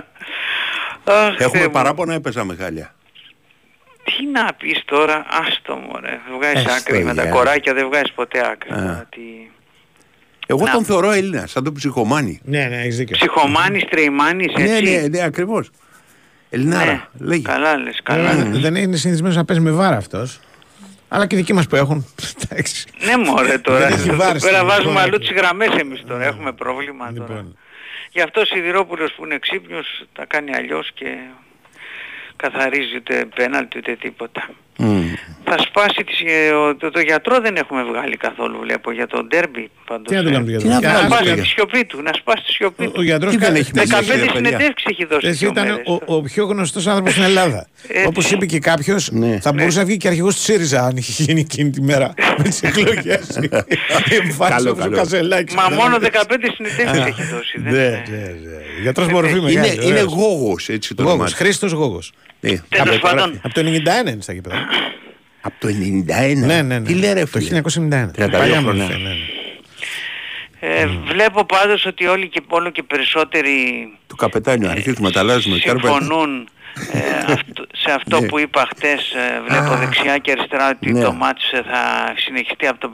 Αχ, 1.05 1.37
Θεέ 1.37 1.47
Έχουμε 1.47 1.65
μου. 1.65 1.71
παράπονα 1.71 2.15
ή 2.15 2.21
παίζαμε 2.21 2.57
χάλια. 2.61 2.95
Τι 4.05 4.27
να 4.33 4.53
πεις 4.59 4.83
τώρα, 4.85 5.27
άστο 5.31 5.77
μωρέ, 5.77 6.21
βγάζεις 6.39 6.59
Έστω, 6.65 6.73
άκρη 6.73 7.05
με 7.05 7.15
τα 7.15 7.23
για. 7.23 7.31
κοράκια, 7.31 7.75
δεν 7.75 7.87
βγάζεις 7.87 8.13
ποτέ 8.13 8.39
άκρη. 8.53 8.73
Α. 8.73 8.77
τώρα, 8.77 9.07
τι... 9.11 9.21
Εγώ 10.47 10.65
Να. 10.65 10.71
τον 10.73 10.85
θεωρώ 10.85 11.11
Έλληνας, 11.11 11.51
σαν 11.51 11.65
τον 11.65 11.75
ψυχομάνη. 11.75 12.41
Ναι, 12.45 12.65
ναι, 12.65 12.77
έχεις 12.81 12.97
δίκιο. 12.97 13.17
Ψυχομάνης, 13.17 13.85
Τρεϊμάνης, 13.85 14.53
έτσι. 14.57 14.83
Ναι, 14.85 14.91
ναι, 15.01 15.07
ναι, 15.09 15.23
ακριβώς. 15.23 15.71
Ελληνάρα, 16.51 17.11
λέγει. 17.19 17.43
Καλά 17.43 17.77
λες, 17.77 18.01
καλά. 18.03 18.31
Ε, 18.31 18.45
Δεν 18.45 18.75
είναι 18.75 18.97
συνηθισμένος 18.97 19.37
να 19.37 19.45
παίζει 19.45 19.63
με 19.63 19.71
βάρα 19.71 19.97
αυτός. 19.97 20.41
Αλλά 21.09 21.27
και 21.27 21.35
οι 21.35 21.39
δικοί 21.39 21.53
μας 21.53 21.67
που 21.67 21.77
έχουν. 21.77 22.07
Εντάξει. 22.51 22.87
Ναι 23.07 23.17
μωρέ 23.17 23.59
τώρα, 23.59 23.79
Δεν 23.79 23.93
έχει 23.99 24.09
εδώ 24.09 24.17
βάρη 24.17 24.41
πέρα 24.41 24.55
στην 24.57 24.67
βάζουμε 24.67 24.91
εικόνα. 24.91 25.01
αλλού 25.01 25.19
τις 25.19 25.31
γραμμές 25.31 25.69
εμείς 25.81 26.03
τώρα, 26.07 26.25
έχουμε 26.25 26.53
πρόβλημα 26.53 27.13
τώρα. 27.13 27.29
Λοιπόν. 27.35 27.57
Γι' 28.13 28.21
αυτό 28.21 28.41
ο 28.41 28.45
Σιδηρόπουλος 28.45 29.13
που 29.13 29.25
είναι 29.25 29.39
ξύπνιος 29.39 30.05
τα 30.13 30.25
κάνει 30.27 30.55
αλλιώς 30.55 30.91
και 30.95 31.07
καθαρίζει 32.37 32.97
ούτε 32.97 33.27
πέναλτι 33.35 33.79
ούτε 33.79 33.97
τίποτα. 33.97 34.49
Θα 35.49 35.57
σπάσει 35.59 36.05
τις, 36.05 36.21
ε, 36.21 36.51
ο- 36.53 36.77
το, 36.77 36.91
το 36.91 37.01
γιατρό 37.01 37.41
δεν 37.41 37.57
έχουμε 37.57 37.83
βγάλει 37.85 38.17
καθόλου 38.17 38.59
βλέπω 38.63 38.91
για 38.93 39.07
το 39.07 39.25
ντέρμπι 39.25 39.71
πάντως. 39.87 40.07
Τι 40.09 40.15
να 40.15 40.23
του 40.23 40.29
ε. 40.29 40.33
κάνουμε 40.33 40.53
το 40.53 40.59
Τι 40.59 40.67
γιατρό. 40.67 40.69
να 40.75 40.81
Και 40.81 40.87
βγάλει, 40.87 41.01
ας- 41.05 41.07
σπάσει 41.13 41.25
παιδιά. 41.29 41.43
τη 41.43 41.49
σιωπή 41.49 41.85
του, 41.85 42.03
να 42.03 42.11
σπάσει 42.13 42.45
τη 42.47 42.53
σιωπή 42.53 42.83
Ο, 42.85 42.87
ο 42.89 42.91
του. 42.91 43.03
γιατρός 43.03 43.33
Τι 43.33 43.39
δεν 43.39 43.53
κα- 43.53 43.59
έχει 43.59 43.71
τέσσερις- 43.73 43.93
μιλήσει, 44.09 44.13
15 44.13 44.27
ρε 44.27 44.33
παιδιά. 44.33 44.49
συνεντεύξεις 44.51 44.87
έχει 44.91 45.05
δώσει 45.05 45.27
Εσύ 45.27 45.37
δύο 45.39 45.49
ήταν 45.49 45.67
μέρες. 45.67 45.87
ο, 46.07 46.15
ο 46.17 46.23
πιο 46.23 46.45
γνωστός 46.45 46.87
άνθρωπος 46.87 47.13
στην 47.13 47.25
Ελλάδα. 47.25 47.67
Έτσι. 47.89 48.07
Όπως 48.07 48.31
είπε 48.31 48.47
και 48.47 48.59
κάποιος, 48.59 49.11
Ναι. 49.13 49.39
θα 49.41 49.53
μπορούσε 49.53 49.79
να 49.79 49.85
βγει 49.85 49.97
και 49.97 50.09
αρχηγός 50.09 50.35
του 50.35 50.41
ΣΥΡΙΖΑ 50.41 50.83
αν 50.85 50.97
είχε 50.97 51.23
γίνει 51.23 51.41
εκείνη 51.41 51.71
τη 51.71 51.83
μέρα 51.83 52.15
με 52.39 52.43
τις 52.45 52.63
εκλογές. 52.63 53.39
Εμφάνισε 54.09 54.55
Καλό, 54.57 54.71
όπως 54.71 54.85
ο 54.85 54.89
καλό. 54.89 54.97
Καζελάκης. 54.97 55.55
Μα 55.55 55.69
Ναι, 55.71 55.77
μόνο 55.77 55.99
ναι. 55.99 56.09
15 56.13 56.51
συνεντεύξεις 56.57 57.05
έχει 57.07 57.23
δώσει. 57.23 57.61
δεν 57.61 57.73
Ναι, 57.73 57.79
είναι. 57.81 58.03
ναι, 58.11 58.17
ναι. 58.17 58.57
Γιατρός 58.83 59.09
μορφή 59.09 59.31
Είναι, 59.37 59.41
μεγάλη. 59.41 59.73
είναι 59.75 59.85
ωραίος. 59.87 60.05
γόγος, 60.13 60.69
έτσι 60.69 60.95
το 60.95 61.03
Γόγος, 61.03 61.15
όνομά 61.17 61.31
του. 61.31 61.37
Χρήστος 61.37 61.73
Γόγος. 61.73 62.13
Ναι, 62.41 62.51
Τέλος 62.51 62.63
κάπου 62.69 62.99
πάντων. 63.01 63.19
γράφει. 63.19 63.41
Από 63.43 63.55
το 63.55 63.61
91 63.61 64.11
είναι 64.13 64.23
στα 64.23 64.33
γήπεδα. 64.33 64.66
Από 65.41 65.55
το 65.59 65.69
91. 65.69 66.37
Ναι, 66.37 66.63
ναι, 66.63 66.63
ναι. 66.63 66.81
Τι 66.81 66.95
λέει 66.95 67.13
ρε 67.13 67.21
Το 67.21 67.27
φίλε; 67.27 67.61
1991. 67.65 67.65
32 67.65 68.31
Παλιά 68.31 68.61
χρόνια. 68.61 68.61
μορφή, 68.61 68.79
ναι, 69.03 69.09
ναι. 69.09 69.15
Ε, 70.61 70.87
βλέπω 70.87 71.45
πάντως 71.45 71.87
ότι 71.87 72.07
όλοι 72.07 72.29
και 72.29 72.43
όλο 72.49 72.71
και 72.71 72.83
περισσότεροι 72.83 73.53
Το 74.07 74.15
καπετάνιο, 74.17 74.71
αρχίζουμε, 74.71 75.11
τα 75.11 75.21
αλλάζουμε. 75.21 75.59
κάνουμε- 75.59 75.87
συμφωνούν 75.93 76.49
ε, 76.93 77.33
αυτό- 77.33 77.67
σε 77.73 77.91
αυτό 77.93 78.21
Ναι. 78.21 78.27
που 78.27 78.39
είπα 78.39 78.67
χτες 78.75 79.11
ε, 79.13 79.43
βλέπω 79.49 79.73
Α, 79.73 79.77
δεξιά 79.77 80.19
και 80.19 80.31
αριστερά 80.31 80.69
ότι 80.69 80.93
ναι. 80.93 81.03
το 81.05 81.13
μάτς 81.13 81.53
ε, 81.53 81.63
θα 81.63 82.13
συνεχιστεί 82.17 82.67
από 82.67 82.79
το 82.81 82.91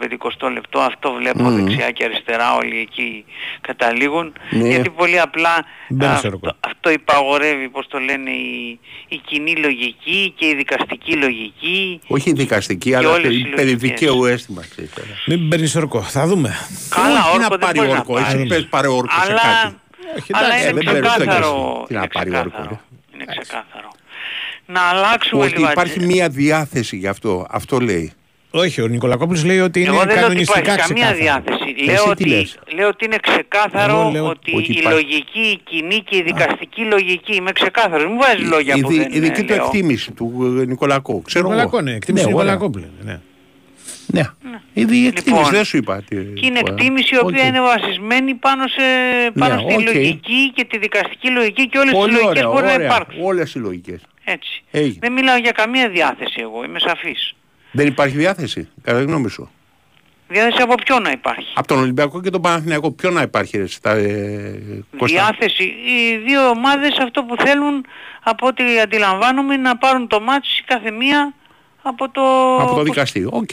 50 0.47 0.51
λεπτό 0.53 0.79
αυτό 0.81 1.13
βλέπω 1.13 1.43
Μμμ. 1.43 1.65
δεξιά 1.65 1.91
και 1.91 2.05
αριστερά 2.05 2.55
όλοι 2.55 2.79
εκεί 2.79 3.25
καταλήγουν 3.61 4.33
Ναι. 4.51 4.69
γιατί 4.69 4.91
πολύ 4.91 5.21
απλά 5.21 5.65
Μπαίνει 5.89 6.11
σε 6.11 6.17
αυτό, 6.17 6.29
ροκό. 6.31 6.53
αυτό 6.61 6.91
υπαγορεύει 6.91 7.69
πως 7.69 7.87
το 7.89 7.99
λένε 7.99 8.31
η, 8.31 8.79
η 9.09 9.17
κοινή 9.27 9.57
λογική 9.57 10.33
και 10.37 10.47
η 10.47 10.55
δικαστική 10.55 11.13
λογική 11.17 12.01
Όχι 12.07 12.31
η 12.31 12.33
δικαστική, 12.33 12.95
αλλά 12.95 13.09
όλες 13.09 13.23
το 13.23 13.29
οι 13.29 13.33
λογικές. 13.33 13.55
περιδικαίου 13.55 14.25
αίσθημα. 14.25 14.63
ξέρεις, 14.71 14.91
τώρα. 14.95 15.09
Μην 15.27 15.49
παίρνεις 15.49 15.77
όρκο. 15.77 16.03
Θα 16.03 16.27
δούμε. 16.27 16.55
Καλά, 16.89 17.19
Όχι 17.19 17.29
όρκο 17.29 17.39
να 17.39 17.49
δεν 17.49 17.59
πάρει 17.59 17.79
μπορεί 17.79 17.91
να 17.91 17.97
όρκο, 17.97 18.13
πάρει. 18.13 18.25
εσύ 18.39 18.47
πες 18.47 18.67
πάρε 18.71 18.89
όρκο 18.89 19.15
σε 19.25 19.31
αλλά, 19.33 19.41
κάτι. 19.43 19.77
Όχι, 20.19 20.31
αλλά 20.35 20.47
εντάξει, 20.47 20.65
είναι 20.65 20.73
δεν 20.73 20.85
πρέπει 20.85 21.01
να 21.07 21.09
ξεκάθαρο, 21.15 21.85
τι 21.89 21.95
να 21.95 22.07
είναι 23.23 23.35
πάρει 23.35 23.39
όρκο, 23.39 23.49
ξεκάθαρο. 23.49 23.89
ρε. 23.89 23.89
Είναι 23.89 23.89
ξεκάθαρο. 23.89 23.91
Να 24.67 24.81
αλλάξουμε 24.81 25.45
Ότι 25.45 25.53
λίγο 25.57 25.71
υπάρχει 25.71 25.93
ατζέ- 25.99 26.13
μία 26.13 26.29
διάθεση 26.29 26.97
γι' 26.97 27.07
αυτό. 27.07 27.47
Αυτό 27.51 27.79
λέει. 27.81 28.13
Όχι, 28.55 28.81
ο 28.83 28.87
Νικολακόπουλος 28.87 29.45
λέει 29.45 29.59
ότι 29.61 29.83
Εγώ 29.85 29.95
είναι 29.95 30.05
δεν 30.05 30.07
λέω 30.07 30.15
ότι 30.17 30.23
κανονιστικά 30.25 30.61
υπάρχει 30.61 30.89
καμία 30.89 31.11
ξεκάθαρο. 31.13 31.45
διάθεση. 31.45 31.75
Εσύ 31.77 31.85
Λέω 31.85 32.05
τι 32.05 32.11
ότι, 32.11 32.25
λες; 32.25 32.59
λέω 32.75 32.89
ότι 32.89 33.05
είναι 33.05 33.17
ξεκάθαρο 33.23 34.01
Εγώ 34.01 34.11
λέω 34.11 34.27
ότι, 34.27 34.53
ότι 34.57 34.73
η 34.73 34.75
υπάρχει. 34.79 34.99
λογική, 34.99 35.41
η 35.41 35.61
κοινή 35.65 35.99
και 36.03 36.17
η 36.17 36.23
δικαστική 36.23 36.83
λογική. 36.85 37.35
Είμαι 37.35 37.53
ξεκάθαρος. 37.53 38.07
Μην 38.07 38.19
βάζεις 38.19 38.49
λόγια 38.49 38.75
η, 38.75 38.81
που 38.81 38.89
δι- 38.89 38.99
δεν 38.99 39.13
η 39.13 39.19
δική 39.19 39.41
ε, 39.41 39.45
του 39.45 39.55
λέω. 39.55 39.65
εκτίμηση 39.65 40.13
του 40.13 40.57
ε, 40.61 40.65
Νικολακού. 40.65 41.23
Ξέρω 41.23 41.45
εγώ. 41.47 41.55
Νικολακό, 41.55 41.81
ναι. 41.81 41.95
Εκτίμηση 41.95 42.25
Ναι, 42.25 42.31
του 42.31 42.37
ωραία. 42.39 42.53
Νικολακόπουλου. 42.53 42.87
είναι, 43.03 43.21
Ναι. 44.13 44.21
Ναι. 44.51 44.61
Η 44.73 44.85
δι- 44.85 45.07
εκτίμηση, 45.07 45.29
Λοιπόν, 45.43 45.51
δεν 45.51 45.65
σου 45.65 45.77
είπα. 45.77 46.03
τι- 46.09 46.17
Και 46.25 46.47
είναι 46.47 46.59
ε, 46.59 46.63
εκτίμηση 46.71 47.15
η 47.15 47.19
οποία 47.19 47.43
οκ. 47.43 47.49
είναι 47.49 47.61
βασισμένη 47.61 48.35
πάνω, 48.35 48.67
σε, 48.69 48.83
πάνω 49.39 49.55
Ναι, 49.55 49.61
στη 49.61 49.75
οκ. 49.75 49.95
λογική 49.95 50.51
και 50.55 50.65
τη 50.65 50.79
δικαστική 50.79 51.31
λογική 51.31 51.69
και 51.69 51.79
όλες 51.79 51.91
τις 51.91 51.99
Πολύ 52.01 52.13
λογικές 52.13 52.31
ωραία, 52.45 52.49
μπορεί 52.53 52.67
να 52.67 52.73
ωραία. 52.73 52.87
υπάρξουν. 52.87 53.23
Όλες 53.25 53.55
οι 53.55 53.59
λογικές. 53.59 54.01
Έτσι. 54.25 54.63
Έγινε. 54.71 54.97
Δεν 55.01 55.13
μιλάω 55.13 55.37
για 55.37 55.51
καμία 55.51 55.89
διάθεση 55.89 56.37
εγώ, 56.41 56.65
είμαι 56.65 56.79
σαφής. 56.79 57.35
Δεν 57.73 57.87
υπάρχει 57.87 58.17
διάθεση, 58.17 58.69
κατά 58.83 58.99
τη 58.99 59.05
γνώμη 59.05 59.31
σου; 59.31 59.51
Διάθεση 60.29 60.63
από 60.63 60.75
ποιον 60.75 61.03
να 61.03 61.11
υπάρχει; 61.11 61.53
Από 61.55 61.67
τον 61.67 61.79
Ολυμπιακό 61.79 62.21
και 62.21 62.31
τον 62.31 62.41
Παναθηναϊκό, 62.41 62.91
ποιο 62.91 63.11
να 63.11 63.23
υπάρχει 63.23 63.57
ρε, 63.59 63.67
στα, 63.67 63.91
ε, 63.91 64.61
Κώστα; 64.97 65.17
Διάθεση. 65.17 65.63
Οι 65.63 66.17
δύο 66.27 66.49
ομάδες 66.49 66.97
αυτό 66.99 67.23
που 67.25 67.37
θέλουν 67.45 67.85
από 68.23 68.47
ό,τι 68.47 68.81
αντιλαμβάνομαι 68.81 69.55
είναι 69.55 69.63
να 69.69 69.77
πάρουν 69.77 70.07
το 70.09 70.21
ματς 70.21 70.54
η 70.54 70.63
κάθε 70.67 70.91
μία 70.91 71.35
από 71.83 72.11
το... 72.11 72.23
Από 72.61 72.75
το 72.75 72.83
δικαστήριο. 72.83 73.29
Οκ. 73.33 73.51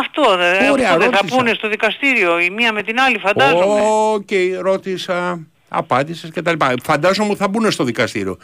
Αυτό 0.00 0.36
δε, 0.36 0.70
Ωραία, 0.70 0.86
αυτό 0.88 0.98
δεν 1.00 1.10
θα 1.10 1.16
ρώτησα. 1.20 1.36
πούνε 1.36 1.52
στο 1.54 1.68
δικαστήριο 1.68 2.40
η 2.40 2.50
μία 2.50 2.72
με 2.72 2.82
την 2.82 3.00
άλλη 3.00 3.18
φαντάζομαι. 3.18 3.80
Οκ, 4.12 4.28
ρώτησα, 4.60 5.46
απάντησες 5.68 6.30
και 6.30 6.42
τα 6.42 6.50
λοιπά. 6.50 6.74
Φαντάζομαι 6.82 7.28
ότι 7.30 7.38
θα 7.38 7.48
μπουν 7.48 7.70
στο 7.70 7.84
δικαστήριο. 7.84 8.36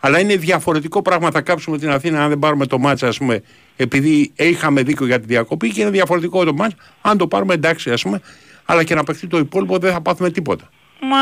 Αλλά 0.00 0.20
είναι 0.20 0.36
διαφορετικό 0.36 1.02
πράγμα 1.02 1.30
θα 1.30 1.40
κάψουμε 1.40 1.78
την 1.78 1.90
Αθήνα 1.90 2.22
αν 2.22 2.28
δεν 2.28 2.38
πάρουμε 2.38 2.66
το 2.66 2.78
ματς, 2.78 3.08
ας 3.08 3.18
πούμε, 3.18 3.42
επειδή 3.76 4.32
είχαμε 4.36 4.82
δίκιο 4.82 5.06
για 5.06 5.20
τη 5.20 5.26
διακοπή 5.26 5.70
και 5.70 5.80
είναι 5.80 5.90
διαφορετικό 5.90 6.44
το 6.44 6.52
ματς. 6.54 6.76
Αν 7.00 7.18
το 7.18 7.26
πάρουμε 7.28 7.54
εντάξει, 7.54 7.90
ας 7.90 8.02
πούμε, 8.02 8.20
αλλά 8.64 8.84
και 8.84 8.94
να 8.94 9.04
παιχτεί 9.04 9.26
το 9.26 9.38
υπόλοιπο 9.38 9.78
δεν 9.78 9.92
θα 9.92 10.00
πάθουμε 10.00 10.30
τίποτα. 10.30 10.68
Μα 11.00 11.16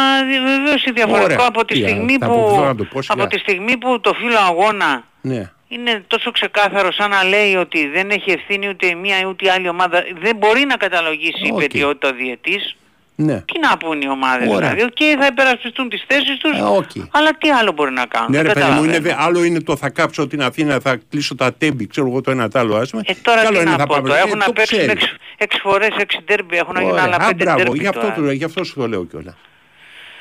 βεβαίως 0.57 0.85
είναι 0.85 0.95
διαφορετικό 0.95 1.33
Ωραία. 1.35 1.47
από 1.49 1.65
τη, 1.65 1.75
Τι, 1.75 1.89
στιγμή 1.89 2.17
θα 2.21 2.27
που, 2.27 2.33
αποφύγω 2.33 2.65
να 2.65 2.75
το 2.75 2.85
πω, 2.85 3.03
σιγά. 3.03 3.23
από 3.23 3.33
τη 3.33 3.39
στιγμή 3.39 3.77
που 3.77 4.01
το 4.01 4.13
φύλλο 4.15 4.39
αγώνα 4.49 5.05
Ναι. 5.21 5.51
Είναι 5.73 6.03
τόσο 6.07 6.31
ξεκάθαρο 6.31 6.93
σαν 6.93 7.11
να 7.11 7.25
λέει 7.25 7.55
ότι 7.55 7.89
δεν 7.89 8.11
έχει 8.11 8.31
ευθύνη 8.31 8.69
ούτε 8.69 8.87
η 8.87 8.95
μία 8.95 9.17
ούτε 9.29 9.45
η 9.47 9.49
άλλη 9.49 9.69
ομάδα. 9.69 10.03
Δεν 10.21 10.37
μπορεί 10.37 10.65
να 10.69 10.77
καταλογίσει 10.77 11.47
η 11.47 11.51
Οκ. 11.53 11.59
υπαιτιότητα 11.61 12.09
ο 12.09 12.13
διαιτητής. 12.13 12.77
Ναι. 13.15 13.41
Τι 13.41 13.59
να 13.59 13.77
πούν 13.77 14.01
οι 14.01 14.09
ομάδες 14.09 14.49
Ωραία. 14.55 14.71
δηλαδή. 14.75 14.93
Και 14.93 15.17
θα 15.21 15.27
υπερασπιστούν 15.27 15.89
τις 15.89 16.05
θέσεις 16.09 16.39
τους. 16.39 16.59
Ε, 16.59 16.63
οκ. 16.63 16.91
Αλλά 17.11 17.31
τι 17.39 17.51
άλλο 17.51 17.73
μπορεί 17.73 17.93
να 17.93 18.07
κάνουν. 18.07 18.31
Ναι, 18.31 18.37
δεν 18.43 18.47
ρε 18.47 18.53
παιδί 18.53 18.65
μου, 18.71 18.85
είναι, 18.85 18.93
καταλαβαίνω. 18.93 19.17
δε- 19.19 19.25
άλλο 19.25 19.45
είναι 19.45 19.61
το 19.61 19.77
θα 19.77 19.91
κάψω 19.91 20.27
την 20.27 20.43
Αθήνα, 20.43 20.81
θα 20.81 21.01
κλείσω 21.11 21.35
τα 21.35 21.55
τέμπη, 21.55 21.87
ξέρω 21.87 22.07
εγώ 22.07 22.21
το 22.21 22.31
ένα 22.31 22.49
το 22.49 22.59
άλλο, 22.59 22.77
ας 22.77 22.91
πούμε. 22.91 23.03
Ε, 23.07 23.13
τώρα 23.23 23.41
Κι 23.41 23.47
άλλο 23.47 23.57
τι 23.57 23.63
είναι 23.63 23.71
να 23.71 23.77
θα 23.77 23.87
πω, 23.87 23.95
πάμε- 23.95 24.09
το 24.09 24.15
ε, 24.15 24.19
έχουν 24.19 24.39
να 24.39 24.45
το 24.45 24.53
παίξουν 24.53 24.79
ξέρεις. 24.79 25.03
έξι, 25.03 25.15
έξι 25.37 25.59
φορές 25.61 25.89
έξι 25.99 26.19
ντέρμπι, 26.25 26.57
έχουν 26.57 26.75
να 26.75 26.81
γίνουν 26.81 26.95
Ωραία. 26.95 27.05
άλλα 27.07 27.17
Α, 27.17 27.27
πέντε 27.27 27.45
μπράβο, 27.45 27.59
ντέρμπι 27.63 27.79
γι' 27.79 27.87
αυτό, 27.87 28.01
τώρα. 28.01 28.15
το, 28.15 28.31
γι' 28.31 28.45
αυτό 28.45 28.65
σου 28.65 28.75
το 28.75 28.89
λέω 28.89 29.05
κιόλας. 29.05 29.35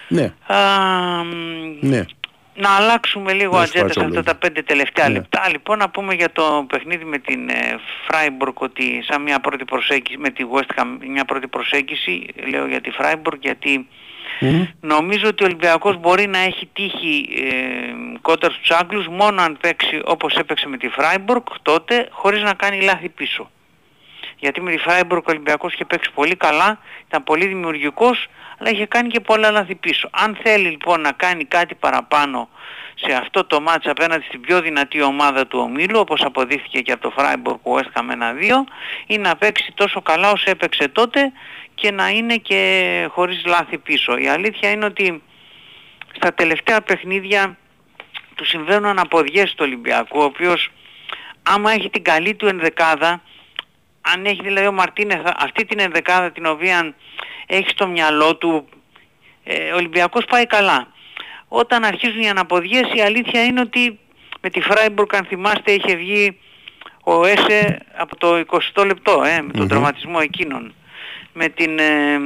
Ναι, 0.08 0.34
Α, 0.47 0.58
μ, 1.24 1.88
ναι. 1.88 2.06
Να 2.62 2.76
αλλάξουμε 2.76 3.34
λίγο 3.34 3.51
Να 3.51 3.57
σου 3.57 3.62
ατζέντα 3.64 3.80
πάρεις 3.80 3.93
σε 3.93 3.99
το 3.99 4.05
αυτά 4.05 4.18
λόγο. 4.20 4.32
τα 4.32 4.36
πέντε 4.36 4.62
τελευταία 4.62 5.07
Ναι. 5.07 5.14
λεπτά. 5.14 5.49
Λοιπόν, 5.49 5.78
να 5.78 5.89
πούμε 5.89 6.14
για 6.14 6.32
το 6.32 6.66
παιχνίδι 6.70 7.05
με 7.05 7.18
την 7.18 7.49
ε, 7.49 7.80
Freiburg 8.07 8.53
ότι 8.53 9.03
σαν 9.07 9.22
μια 9.22 9.39
πρώτη 9.39 9.66
προσέγγιση, 9.66 10.18
με 10.18 10.30
τη 10.30 10.43
West 10.53 10.82
Ham 10.82 10.86
μια 11.07 11.26
πρώτη 11.26 11.47
προσέγγιση, 11.47 12.26
λέω 12.51 12.68
για 12.68 12.82
τη 12.82 12.91
Freiburg 12.99 13.39
γιατί 13.39 13.88
Μμμ. 14.39 14.64
νομίζω 14.82 15.28
ότι 15.28 15.43
ο 15.43 15.45
Ολυμπιακός 15.45 15.97
μπορεί 15.99 16.28
να 16.28 16.38
έχει 16.39 16.70
τύχει 16.74 17.30
ε, 17.49 18.18
κόντρα 18.22 18.49
στους 18.51 18.70
Άγγλους 18.72 19.07
μόνο 19.07 19.41
αν 19.41 19.57
παίξει 19.62 20.01
όπως 20.05 20.36
έπαιξε 20.36 20.68
με 20.68 20.78
τη 20.78 20.89
Freiburg 20.97 21.43
τότε 21.62 22.07
χωρίς 22.12 22.41
να 22.41 22.53
κάνει 22.53 22.82
λάθη 22.82 23.09
πίσω. 23.09 23.51
Γιατί 24.39 24.62
με 24.62 24.72
τη 24.72 24.78
Freiburg 24.88 25.18
ο 25.22 25.30
Ολυμπιακός 25.32 25.74
είχε 25.74 25.86
παίξει 25.86 26.12
πολύ 26.14 26.36
καλά, 26.36 26.80
ήταν 27.07 27.24
πολύ 27.24 27.45
δημιουργικός, 27.45 28.28
αλλά 28.62 28.70
είχε 28.70 28.86
κάνει 28.86 29.09
και 29.09 29.20
πολλά 29.20 29.51
λάθη 29.51 29.76
πίσω. 29.76 30.09
Αν 30.12 30.38
θέλει 30.43 30.70
λοιπόν 30.70 31.01
να 31.01 31.12
κάνει 31.12 31.45
κάτι 31.45 31.76
παραπάνω 31.76 32.49
σε 32.95 33.14
αυτό 33.14 33.45
το 33.45 33.62
μάτς 33.62 33.88
απέναντι 33.88 34.24
στην 34.24 34.41
πιο 34.41 34.62
δυνατή 34.62 35.01
ομάδα 35.01 35.47
του 35.47 35.59
ομίλου 35.59 35.99
όπως 35.99 36.22
αποδείχθηκε 36.22 36.82
και 36.82 36.91
από 36.91 37.09
το 37.09 37.14
Freiburg 37.18 37.59
που 37.64 37.78
West 37.78 37.99
Ham 37.99 38.12
1-2 38.12 38.14
είναι 39.05 39.28
να 39.28 39.36
παίξει 39.36 39.72
τόσο 39.76 40.01
καλά 40.01 40.32
όσο 40.32 40.49
έπαιξε 40.49 40.88
τότε 40.88 41.32
και 41.76 41.91
να 41.91 42.09
είναι 42.09 42.36
και 42.36 43.07
χωρίς 43.12 43.45
λάθη 43.45 43.78
πίσω. 43.78 44.18
Η 44.18 44.28
αλήθεια 44.28 44.72
είναι 44.72 44.86
ότι 44.86 45.24
στα 46.16 46.34
τελευταία 46.34 46.82
παιχνίδια 46.82 47.57
του 48.36 48.45
συμβαίνουν 48.45 48.86
αναποδιές 48.86 49.49
στο 49.49 49.64
Ολυμπιακό 49.64 50.22
ο 50.22 50.24
οποίος 50.24 50.72
άμα 51.43 51.72
έχει 51.72 51.89
την 51.89 52.03
καλή 52.03 52.36
του 52.36 52.47
ενδεκάδα 52.47 53.22
αν 54.01 54.26
έχει 54.26 54.41
δηλαδή 54.41 54.68
ο 54.68 54.72
Μαρτίνεθ 54.72 55.22
αυτή 55.38 55.66
την 55.66 55.80
ενδεκάδα 55.80 56.32
την 56.32 56.45
οποία 56.45 56.93
έχει 57.52 57.70
στο 57.70 57.88
μυαλό 57.88 58.36
του 58.36 58.70
ε, 59.43 59.72
ο 59.72 59.76
Ολυμπιακός 59.76 60.26
πάει 60.26 60.47
καλά. 60.47 60.88
Όταν 61.47 61.84
αρχίζουν 61.84 62.22
οι 62.22 62.30
αναποδιές 62.30 62.93
η 62.93 63.02
αλήθεια 63.02 63.43
είναι 63.43 63.60
ότι 63.60 63.99
με 64.41 64.49
τη 64.49 64.62
Φράιμπουργκ 64.62 65.16
αν 65.16 65.26
θυμάστε 65.26 65.72
είχε 65.72 65.95
βγει 65.95 66.38
ο 67.04 67.26
Έσε 67.26 67.80
από 67.95 68.18
το 68.18 68.43
20 68.76 68.86
λεπτό 68.86 69.24
ε, 69.24 69.41
με 69.41 69.52
τον 69.52 69.62
Μμμ. 69.62 69.68
τραυματισμό 69.68 70.18
εκείνον. 70.22 70.74
Με 71.34 71.49
την 71.49 71.80
ε, 71.80 72.20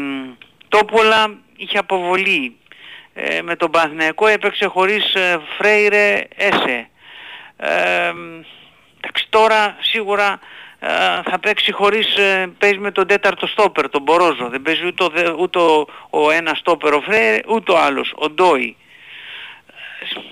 Τόπολα 0.67 1.37
είχε 1.55 1.77
αποβολή. 1.77 2.55
Ε, 3.13 3.41
με 3.41 3.55
τον 3.55 3.71
Παναθηναϊκό 3.71 4.27
έπαιξε 4.27 4.65
χωρίς 4.65 5.13
ε, 5.13 5.41
Φρέιρε 5.57 6.23
Έσε. 6.35 6.89
Ε, 7.57 8.11
εντάξει, 8.97 9.27
τώρα 9.29 9.77
σίγουρα 9.79 10.31
ε, 10.31 10.37
θα 11.29 11.39
παίξει 11.41 11.71
χωρίς, 11.71 12.15
ε, 12.17 12.49
παίζει 12.57 12.77
με 12.77 12.91
τον 12.91 13.07
τέταρτο 13.07 13.47
στόπερ, 13.47 13.89
τον 13.89 14.01
Μπορόζο. 14.01 14.49
Δεν 14.49 14.61
παίζει 14.61 14.85
ούτε, 14.85 15.03
ο, 15.03 15.07
δε- 15.09 15.31
ούτε 15.37 15.59
ο, 15.59 15.87
ο 16.09 16.31
ένας 16.31 16.57
στόπερ 16.57 16.93
ο 16.93 17.01
Φρέιρε, 17.01 17.39
ούτε 17.47 17.71
ο 17.71 17.77
άλλος, 17.79 18.13
ο 18.15 18.29
Ντόι. 18.29 18.75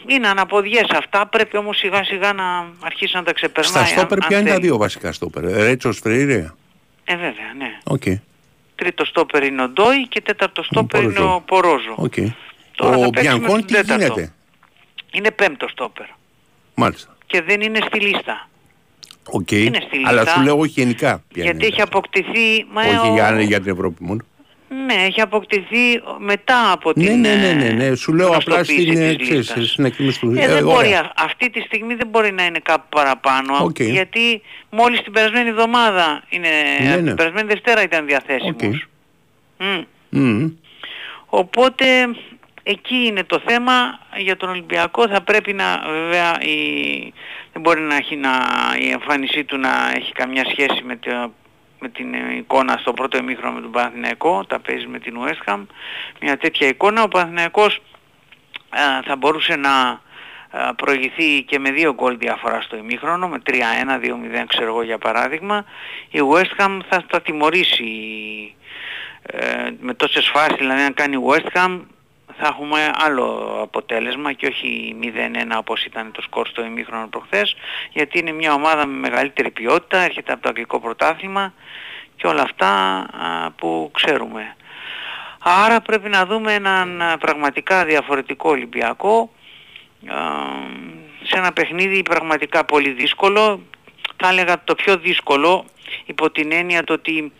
Είναι 0.08 0.28
αναποδιές 0.28 0.90
αυτά, 0.90 1.26
πρέπει 1.26 1.58
όμως 1.58 1.78
σιγά 1.78 2.04
σιγά 2.04 2.34
να 2.34 2.66
αρχίσει 2.84 3.16
να 3.16 3.24
τα 3.24 3.34
ξεπερνάει. 3.34 3.72
Στα 3.72 3.80
αν- 3.80 3.88
στόπερ 3.88 4.22
αν 4.22 4.28
ποια 4.28 4.38
είναι 4.40 4.48
τα 4.48 4.54
θέλει. 4.56 4.66
δύο 4.66 4.78
βασικά 4.78 5.12
στόπερ. 5.12 5.44
Ρέτσος 5.44 6.00
Φρέιρε. 6.00 6.54
Ε 7.04 7.16
βέβαια, 7.16 7.54
ναι. 7.58 7.78
Οκ. 7.84 8.04
Τρίτο 8.76 9.06
στόπερ 9.06 9.44
είναι 9.44 9.62
ο 9.64 9.68
Ντόι 9.70 10.08
και 10.08 10.22
τέταρτο 10.22 10.64
στόπερ 10.64 11.02
είναι 11.04 11.14
Πορόζο. 11.14 11.34
ο 11.36 11.42
Πορόζο. 11.42 11.94
Οκ. 11.96 12.14
Τώρα 12.76 12.96
Ο 12.98 13.02
θα 13.04 13.10
παίξουμε 13.10 13.38
Μπιανκόν 13.38 13.58
τον 13.58 13.66
τι 13.66 13.74
τέταρτο. 13.74 14.04
γίνεται; 14.04 14.34
Είναι 15.12 15.32
πέμπτο 15.32 15.68
στόπερ. 15.68 16.06
Μάλιστα. 16.76 17.16
Και 17.26 17.42
δεν 17.42 17.62
είναι 17.62 17.80
στη 17.88 18.00
λίστα. 18.00 18.48
Οκ. 19.30 19.52
Είναι 19.52 19.80
στη 19.88 20.02
Αλλά 20.06 20.22
λίστα. 20.22 20.38
σου 20.38 20.42
λέω 20.44 20.58
όχι 20.60 20.72
γενικά. 20.82 21.24
ποια 21.34 21.44
γιατί 21.44 21.58
είναι. 21.58 21.66
έχει 21.66 21.82
αποκτηθεί... 21.82 22.66
Μα 22.72 22.82
Όχι 22.82 23.10
ο- 23.10 23.14
για, 23.14 23.42
για 23.42 23.62
την 23.62 23.72
Ευρώπη 23.72 24.04
μόνο. 24.04 24.22
Ναι, 24.86 24.94
έχει 24.94 25.22
αποκτηθεί 25.22 26.02
μετά 26.20 26.72
από 26.72 26.94
την... 26.94 27.04
Ναι, 27.20 27.30
ναι, 27.30 27.36
ναι, 27.36 27.54
ναι, 27.54 27.66
ε, 27.66 27.90
ναι. 27.90 27.96
Σου 27.96 28.14
λέω 28.14 28.28
απλά 28.36 28.56
γνωστοποίηση 28.56 28.88
στην, 28.92 29.02
ε, 29.02 29.16
της 29.16 29.28
ξέρεις, 29.28 29.48
λίστας. 29.56 29.72
στην 29.72 29.86
εκτίμηση 29.86 30.20
του. 30.20 30.30
Ε, 30.30 30.34
δεν 30.34 30.50
ωραία. 30.50 30.62
μπορεί, 30.62 30.94
α- 30.94 31.14
αυτή 31.18 31.50
τη 31.50 31.62
στιγμή 31.62 31.94
δεν 31.96 32.08
μπορεί 32.08 32.32
να 32.32 32.46
είναι 32.46 32.60
κάπου 32.64 32.86
παραπάνω 32.90 33.58
Οκ. 33.64 33.80
γιατί 33.80 34.42
μόλις 34.70 35.02
την 35.02 35.12
περασμένη 35.14 35.50
εβδομάδα 35.50 36.24
είναι, 36.30 36.48
Ναι, 36.84 36.92
από 36.94 37.02
ναι. 37.02 37.08
την 37.08 37.16
περασμένη 37.16 37.48
Δευτέρα 37.48 37.82
ήταν 37.84 38.06
διαθέσιμος. 38.06 38.56
Οκ. 38.64 38.64
Μμ. 39.58 39.82
Μμμ. 40.10 40.50
Οπότε 41.26 41.86
εκεί 42.64 42.96
είναι 42.96 43.24
το 43.24 43.42
θέμα 43.48 43.74
για 44.18 44.38
τον 44.38 44.50
Ολυμπιακό 44.50 45.08
θα 45.08 45.22
πρέπει 45.22 45.54
να 45.54 45.82
βέβαια 45.92 46.42
η, 46.42 47.14
δεν 47.54 47.62
μπορεί 47.62 47.82
να 47.82 47.96
έχει 47.96 48.16
να, 48.16 48.32
η 48.80 48.90
εμφάνισή 48.90 49.44
του 49.44 49.58
να 49.58 49.92
έχει 49.96 50.12
καμιά 50.12 50.46
σχέση 50.46 50.84
με, 50.84 50.96
το, 50.96 51.32
με 51.80 51.90
την 51.90 52.14
ε, 52.14 52.36
εικόνα 52.36 52.78
στο 52.78 52.94
πρώτο 52.94 53.18
ημίχρονο 53.18 53.56
με 53.56 53.62
τον 53.62 53.72
Παναθηναϊκό, 53.72 54.46
να 54.46 54.60
παίζει 54.60 54.88
με 54.88 55.00
την 55.00 55.18
West 55.20 55.54
Ham, 55.54 55.66
μια 56.22 56.38
τέτοια 56.38 56.68
εικόνα. 56.68 57.04
Ο 57.04 57.08
Παναθηναϊκός 57.08 57.82
α, 58.70 59.02
θα 59.06 59.16
μπορούσε 59.16 59.56
να 59.56 60.02
α, 60.50 60.76
προηγηθεί 60.76 61.44
και 61.44 61.60
με 61.60 61.72
δύο 61.72 61.94
γκολ 61.94 62.18
διαφορά 62.18 62.62
στο 62.62 62.78
ημίχρονο, 62.78 63.28
με 63.28 63.42
3-1, 63.46 63.52
2-0 63.52 63.60
ξέρω 64.48 64.68
εγώ 64.68 64.84
για 64.84 64.98
παράδειγμα. 64.98 65.66
Η 66.10 66.20
West 66.34 66.62
Ham 66.62 66.80
θα 66.90 67.06
τα 67.06 67.22
τιμωρήσει 67.22 67.86
ε, 69.22 69.70
με 69.80 69.94
τόσες 69.94 70.30
φάσεις, 70.34 70.56
δηλαδή 70.58 70.82
αν 70.82 70.94
κάνει 70.94 71.18
West 71.30 71.58
Ham 71.58 71.80
θα 72.38 72.48
έχουμε 72.48 72.92
άλλο 72.94 73.58
αποτέλεσμα 73.62 74.34
και 74.34 74.48
όχι 74.48 74.96
0-1 75.02 75.06
όπως 75.58 75.86
ήταν 75.86 76.12
το 76.12 76.22
σκορ 76.22 76.48
στο 76.48 76.64
ημίχρονο 76.64 77.08
προχθές 77.08 77.56
γιατί 77.92 78.20
είναι 78.20 78.32
μια 78.32 78.54
ομάδα 78.54 78.86
με 78.86 78.98
μεγαλύτερη 78.98 79.52
ποιότητα, 79.52 80.00
έρχεται 80.00 80.32
από 80.34 80.42
το 80.42 80.50
αγγλικό 80.50 80.80
πρωτάθλημα 80.80 81.54
και 82.16 82.28
όλα 82.28 82.42
αυτά 82.42 82.68
α, 82.68 83.52
που 83.52 83.92
ξέρουμε. 83.94 84.56
Άρα 85.40 85.82
πρέπει 85.82 86.10
να 86.10 86.26
δούμε 86.26 86.54
έναν 86.54 87.02
α, 87.02 87.18
πραγματικά 87.18 87.86
διαφορετικό 87.86 88.50
Ολυμπιακό 88.50 89.32
α, 90.08 90.16
σε 91.24 91.38
ένα 91.38 91.54
παιχνίδι 91.54 92.04
πραγματικά 92.04 92.66
πολύ 92.66 92.90
δύσκολο. 92.90 93.62
Θα 94.18 94.30
έλεγα 94.30 94.64
το 94.64 94.76
πιο 94.76 94.98
δύσκολο 94.98 95.66
υπό 96.06 96.32
την 96.32 96.52
έννοια 96.52 96.84
το 96.84 96.94
ότι 96.94 97.32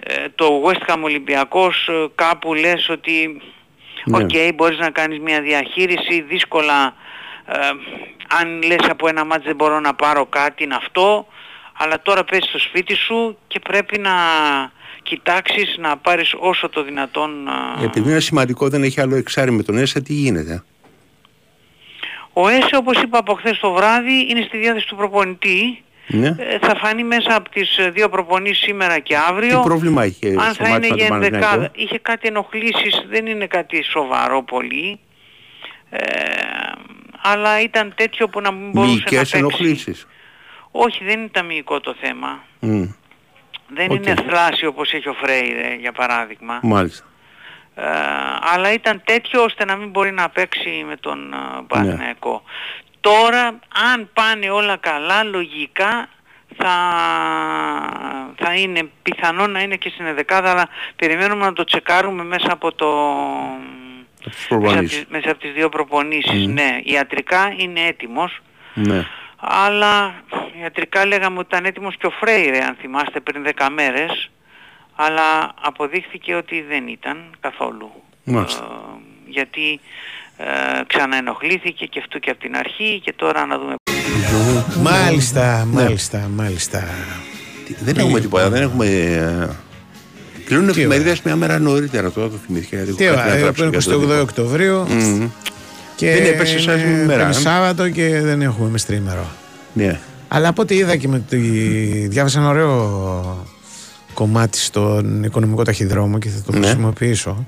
ε, 0.00 0.28
το 0.34 0.62
West 0.64 0.90
Ham 0.90 1.00
Ολυμπιακός 1.02 1.88
ε, 1.88 2.06
κάπου 2.14 2.54
λες 2.54 2.88
ότι 2.88 3.42
Ναι. 4.04 4.16
οκ 4.16 4.54
μπορείς 4.54 4.78
να 4.78 4.90
κάνεις 4.90 5.18
μια 5.18 5.40
διαχείριση 5.40 6.20
δύσκολα 6.20 6.94
ε, 7.46 7.58
αν 8.40 8.62
λες 8.62 8.86
από 8.90 9.08
ένα 9.08 9.24
μάτς 9.24 9.44
δεν 9.44 9.54
μπορώ 9.56 9.80
να 9.80 9.94
πάρω 9.94 10.26
κάτι 10.26 10.64
είναι 10.64 10.74
αυτό 10.74 11.26
αλλά 11.78 12.02
τώρα 12.02 12.24
παίζεις 12.24 12.48
στο 12.48 12.58
σπίτι 12.58 12.94
σου 12.94 13.38
και 13.46 13.58
πρέπει 13.58 13.98
να 13.98 14.12
κοιτάξεις 15.02 15.76
να 15.78 15.96
πάρεις 15.96 16.34
όσο 16.38 16.68
το 16.68 16.84
δυνατόν 16.84 17.48
α, 17.48 17.82
Επειδή 17.82 18.10
είναι 18.10 18.20
σημαντικό 18.20 18.68
δεν 18.68 18.82
έχει 18.82 19.00
άλλο 19.00 19.16
εξάρι 19.16 19.50
με 19.50 19.62
τον 19.62 19.76
Έσα, 19.76 20.02
τι 20.02 20.12
γίνεται; 20.12 20.64
Ο 22.32 22.48
ΕΣΕ 22.48 22.76
όπως 22.76 23.02
είπα 23.02 23.18
από 23.18 23.34
χθες 23.34 23.58
το 23.58 23.72
βράδυ 23.72 24.26
είναι 24.28 24.44
στη 24.48 24.58
διάθεση 24.58 24.86
του 24.86 24.96
προπονητή 24.96 25.83
Ναι. 26.06 26.28
Ε, 26.38 26.58
θα 26.58 26.74
φανεί 26.76 27.04
μέσα 27.04 27.34
από 27.36 27.50
τις 27.50 27.78
ε, 27.78 27.90
δύο 27.90 28.08
προπονήσεις 28.08 28.58
σήμερα 28.64 28.98
και 28.98 29.16
αύριο. 29.28 29.56
Τι 29.60 29.64
πρόβλημα 29.68 30.04
είχε 30.04 30.28
Αν 30.28 30.54
στο 30.54 30.64
θα 30.64 30.70
μάτι 30.70 30.86
είναι 30.86 30.94
με 30.94 31.00
για 31.00 31.06
τον 31.08 31.16
ενδεκάδα. 31.16 31.46
Παναθηναϊκό; 31.46 31.72
Είχε 31.80 31.98
κάτι 31.98 32.28
ενοχλήσεις, 32.28 33.04
δεν 33.08 33.26
είναι 33.26 33.46
κάτι 33.46 33.82
σοβαρό 33.82 34.42
πολύ. 34.42 34.98
Ε, 35.90 36.02
αλλά 37.22 37.60
ήταν 37.60 37.92
τέτοιο 37.96 38.28
που 38.28 38.40
να 38.40 38.50
μην 38.52 38.70
μπορούσε 38.70 38.92
να 38.92 38.94
Μυϊκές 38.96 39.18
παίξει. 39.18 39.36
ενοχλήσεις; 39.38 40.06
Όχι, 40.70 41.04
δεν 41.04 41.22
ήταν 41.24 41.46
μυϊκό 41.46 41.80
το 41.80 41.94
θέμα. 42.00 42.44
Μμ, 42.60 42.82
Δεν 43.68 43.90
Οκ. 43.90 43.94
είναι 44.06 44.14
θλάση 44.28 44.66
όπως 44.66 44.92
έχει 44.92 45.08
ο 45.08 45.12
Φρέιρε 45.12 45.74
για 45.80 45.92
παράδειγμα. 45.92 46.58
Μάλιστα. 46.62 47.04
Ε, 47.76 47.82
αλλά 48.54 48.72
ήταν 48.72 49.02
τέτοιο 49.04 49.42
ώστε 49.42 49.64
να 49.64 49.76
μην 49.76 49.88
μπορεί 49.90 50.10
να 50.12 50.28
παίξει 50.28 50.84
με 50.88 50.96
τον 50.96 51.28
Ναι. 51.28 51.36
ε, 51.58 51.64
Παναθηναϊκό. 51.66 52.42
Τώρα, 53.04 53.58
αν 53.92 54.10
πάνε 54.12 54.50
όλα 54.50 54.76
καλά, 54.76 55.22
λογικά 55.24 56.08
θα, 56.56 56.74
θα 58.36 58.54
είναι 58.54 58.90
πιθανό 59.02 59.46
να 59.46 59.60
είναι 59.60 59.76
και 59.76 59.88
στην 59.88 60.06
ενδεκάδα, 60.06 60.50
αλλά 60.50 60.68
περιμένουμε 60.96 61.44
να 61.44 61.52
το 61.52 61.64
τσεκάρουμε 61.64 62.24
μέσα 62.24 62.52
από 62.52 62.72
το... 62.72 62.88
Τις 64.24 64.32
Μέσα 64.34 64.54
από, 64.54 64.60
προπονήσεις. 64.60 64.98
τις, 64.98 65.06
μέσα 65.10 65.30
από 65.30 65.40
τις 65.40 65.52
δύο 65.52 65.68
προπονήσεις, 65.68 66.46
Μμ. 66.46 66.52
ναι. 66.52 66.78
Ιατρικά 66.82 67.54
είναι 67.56 67.80
έτοιμος, 67.80 68.38
Ναι. 68.74 69.06
αλλά 69.36 70.14
ιατρικά 70.62 71.06
λέγαμε 71.06 71.38
ότι 71.38 71.48
ήταν 71.50 71.64
έτοιμος 71.64 71.96
και 71.96 72.06
ο 72.06 72.10
Φρέιρε, 72.10 72.64
αν 72.64 72.76
θυμάστε, 72.80 73.20
πριν 73.20 73.44
10 73.56 73.68
μέρες, 73.70 74.30
αλλά 74.94 75.52
αποδείχθηκε 75.60 76.34
ότι 76.34 76.62
δεν 76.62 76.86
ήταν 76.88 77.34
καθόλου. 77.40 77.92
Μάλιστα. 78.24 78.62
Ε, 78.64 79.00
γιατί 79.26 79.80
ε, 80.36 80.44
ξαναενοχλήθηκε 80.86 81.84
και 81.84 81.98
αυτού 81.98 82.18
και 82.18 82.30
από 82.30 82.40
την 82.40 82.56
αρχή 82.56 83.00
και 83.04 83.12
τώρα 83.16 83.46
να 83.46 83.58
δούμε... 83.58 83.74
Μάλιστα, 84.82 85.66
μάλιστα, 85.70 86.30
μάλιστα. 86.34 86.84
Δεν 87.80 87.96
έχουμε 87.98 88.20
τίποτα, 88.20 88.50
δεν 88.50 88.62
έχουμε... 88.62 88.86
ε, 88.86 89.48
Κλείνουν 90.44 90.72
Τι 90.72 90.80
εφημερίδες 90.80 91.22
μια 91.22 91.36
μέρα 91.36 91.58
νωρίτερα, 91.58 92.10
τώρα 92.10 92.28
το 92.28 92.36
θυμήθηκα. 92.46 92.76
γιατί 92.76 92.92
Τι 92.94 93.04
έχω 93.04 93.14
κάτι 93.14 93.26
να 93.28 93.32
ωραία, 93.32 93.42
γράψω 93.44 93.68
για 93.68 93.80
το 93.80 93.96
28 93.96 94.00
τύπο. 94.00 94.20
Οκτωβρίου. 94.20 94.86
Μμμ. 94.88 95.28
Και 95.96 96.10
Δεν 96.12 96.24
έπεσε 96.24 96.58
σαν 96.60 96.78
είναι- 96.78 97.02
ημέρα, 97.02 97.22
είναι 97.22 97.30
ε; 97.30 97.40
Σάββατο 97.40 97.88
και 97.88 98.20
δεν 98.20 98.42
έχουμε 98.42 98.68
μεστρήμερο. 98.68 99.26
Ναι. 99.72 100.00
Αλλά 100.28 100.48
από 100.48 100.62
ό,τι 100.62 100.74
είδα 100.74 100.96
και 100.96 101.08
με 101.08 101.18
τη... 101.28 101.36
διάβασα 102.08 102.38
ένα 102.40 102.48
ωραίο 102.48 103.46
κομμάτι 104.14 104.58
στον 104.58 105.24
οικονομικό 105.24 105.62
ταχυδρόμο 105.62 106.18
και 106.18 106.28
θα 106.28 106.42
το 106.52 106.58
Ναι. 106.58 106.66
χρησιμοποιήσω. 106.66 107.46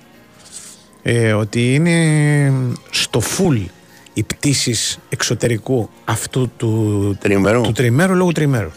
Ε, 1.09 1.33
ότι 1.33 1.75
είναι 1.75 2.53
στο 2.91 3.21
full 3.39 3.65
οι 4.13 4.23
πτήσεις 4.23 4.99
εξωτερικού 5.09 5.89
αυτού 6.05 6.51
του 6.57 7.17
Τριμέρου. 7.21 7.61
του 7.61 7.73
τριμέρου 7.73 8.15
λόγω 8.15 8.33
τριμέρου. 8.33 8.71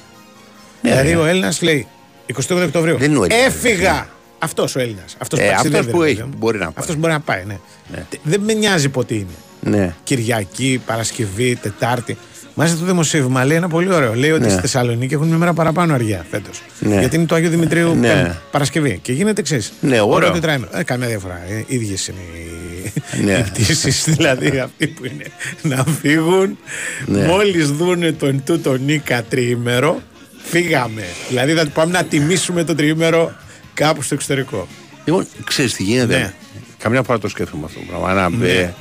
Ναι, 0.81 0.89
δηλαδή 0.89 1.09
ναι. 1.09 1.15
ο 1.15 1.25
Έλληνας 1.25 1.61
λέει 1.61 1.87
28 2.33 2.63
Οκτωβρίου. 2.65 2.97
Δεν 2.97 3.09
είναι 3.11 3.19
ο 3.19 3.23
Έλληνας. 3.23 3.45
Έφυγα! 3.55 4.07
Αυτός 4.39 4.75
ο 4.75 4.79
Έλληνας. 4.79 5.15
Αυτός 5.17 5.39
Ε, 5.39 5.43
που, 5.43 5.49
αυτός 5.49 5.61
ταξιδεύει, 5.71 5.91
που 5.91 6.01
ρε 6.01 6.07
έχει, 6.07 6.15
παιδί 6.15 6.27
μου. 6.29 6.35
μπορεί 6.37 6.57
να 6.57 6.63
πάει. 6.65 6.73
Αυτός 6.77 6.95
μπορεί 6.95 7.13
να 7.13 7.19
πάει, 7.19 7.43
ναι. 7.45 7.57
Ναι. 7.91 8.05
Δεν 8.23 8.41
με 8.41 8.53
νοιάζει 8.53 8.89
πότε 8.89 9.13
είναι. 9.13 9.25
Ναι. 9.61 9.95
Κυριακή, 10.03 10.81
Παρασκευή, 10.85 11.55
Τετάρτη. 11.55 12.17
Μάλιστα 12.59 12.79
το 12.79 12.85
δημοσίευμα 12.85 13.45
λέει 13.45 13.57
ένα 13.57 13.67
πολύ 13.67 13.93
ωραίο. 13.93 14.15
Λέει 14.15 14.31
ότι 14.31 14.43
Ναι. 14.43 14.49
στη 14.49 14.59
Θεσσαλονίκη 14.61 15.13
έχουν 15.13 15.27
μια 15.27 15.37
μέρα 15.37 15.53
παραπάνω 15.53 15.93
αργία 15.93 16.25
φέτος. 16.29 16.61
Ναι. 16.79 16.99
Γιατί 16.99 17.15
είναι 17.15 17.25
το 17.25 17.35
Άγιο 17.35 17.49
Δημητρίου 17.49 17.95
Ναι. 17.95 18.07
Πέμπτη, 18.13 18.37
Παρασκευή. 18.51 18.99
Και 19.01 19.11
γίνεται 19.11 19.41
εξής. 19.41 19.73
Ναι, 19.81 20.01
ωραίο. 20.01 20.31
τετράημερο. 20.31 20.71
Ε, 20.77 20.83
καμία 20.83 21.07
διαφορά. 21.07 21.41
Ε, 21.49 21.63
ίδιες 21.67 22.07
είναι 22.07 22.19
οι, 22.33 23.23
Ναι. 23.23 23.31
οι 23.31 23.41
πτήσεις. 23.41 24.03
δηλαδή 24.07 24.59
αυτοί 24.59 24.87
που 24.87 25.05
είναι 25.05 25.23
να 25.61 25.83
φύγουν. 26.01 26.57
Ναι. 27.05 27.25
Μόλις 27.25 27.71
δούνε 27.71 28.11
τον 28.11 28.43
τούτο 28.45 28.73
Νίκα 28.73 29.23
τριήμερο, 29.23 30.01
φύγαμε. 30.43 31.03
Δηλαδή 31.29 31.53
θα 31.53 31.67
πάμε 31.73 31.91
να 31.91 32.03
τιμήσουμε 32.03 32.63
το 32.63 32.75
τριήμερο 32.75 33.31
κάπου 33.73 34.01
στο 34.01 34.13
εξωτερικό. 34.13 34.67
Λοιπόν, 35.05 35.27
ξέρεις 35.43 35.73
τι 35.73 35.83
γίνεται. 35.83 36.17
Ναι. 36.17 36.33
Καμιά 36.77 37.03
φορά 37.03 37.19
το 37.19 37.27
σκέφτομαι 37.27 37.65
αυτό 37.65 37.79
το 37.79 37.85
πράγμα. 37.89 38.13
Να, 38.13 38.29
Ναι. 38.29 38.47
ε, 38.47 38.73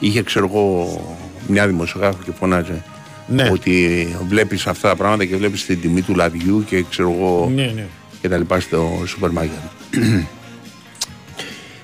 είχε, 0.00 0.22
ξέρω 0.22 0.46
εγώ, 0.52 1.16
μια 1.46 1.66
δημοσιογράφο 1.66 2.18
και 2.24 2.30
φωνάζει. 2.38 2.82
Ναι. 3.30 3.50
Ότι 3.52 4.08
βλέπεις 4.28 4.66
αυτά 4.66 4.88
τα 4.88 4.96
πράγματα 4.96 5.24
και 5.24 5.36
βλέπεις 5.36 5.66
την 5.66 5.80
τιμή 5.80 6.02
του 6.02 6.14
λαδιού 6.14 6.64
και 6.64 6.84
ξέρω 6.90 7.10
εγώ. 7.10 7.50
Ναι, 7.54 7.72
ναι. 7.74 7.86
και 8.20 8.28
τα 8.28 8.38
λοιπά 8.38 8.60
στο 8.60 9.02
σούπερ 9.06 9.30
μάρκετ. 9.30 9.58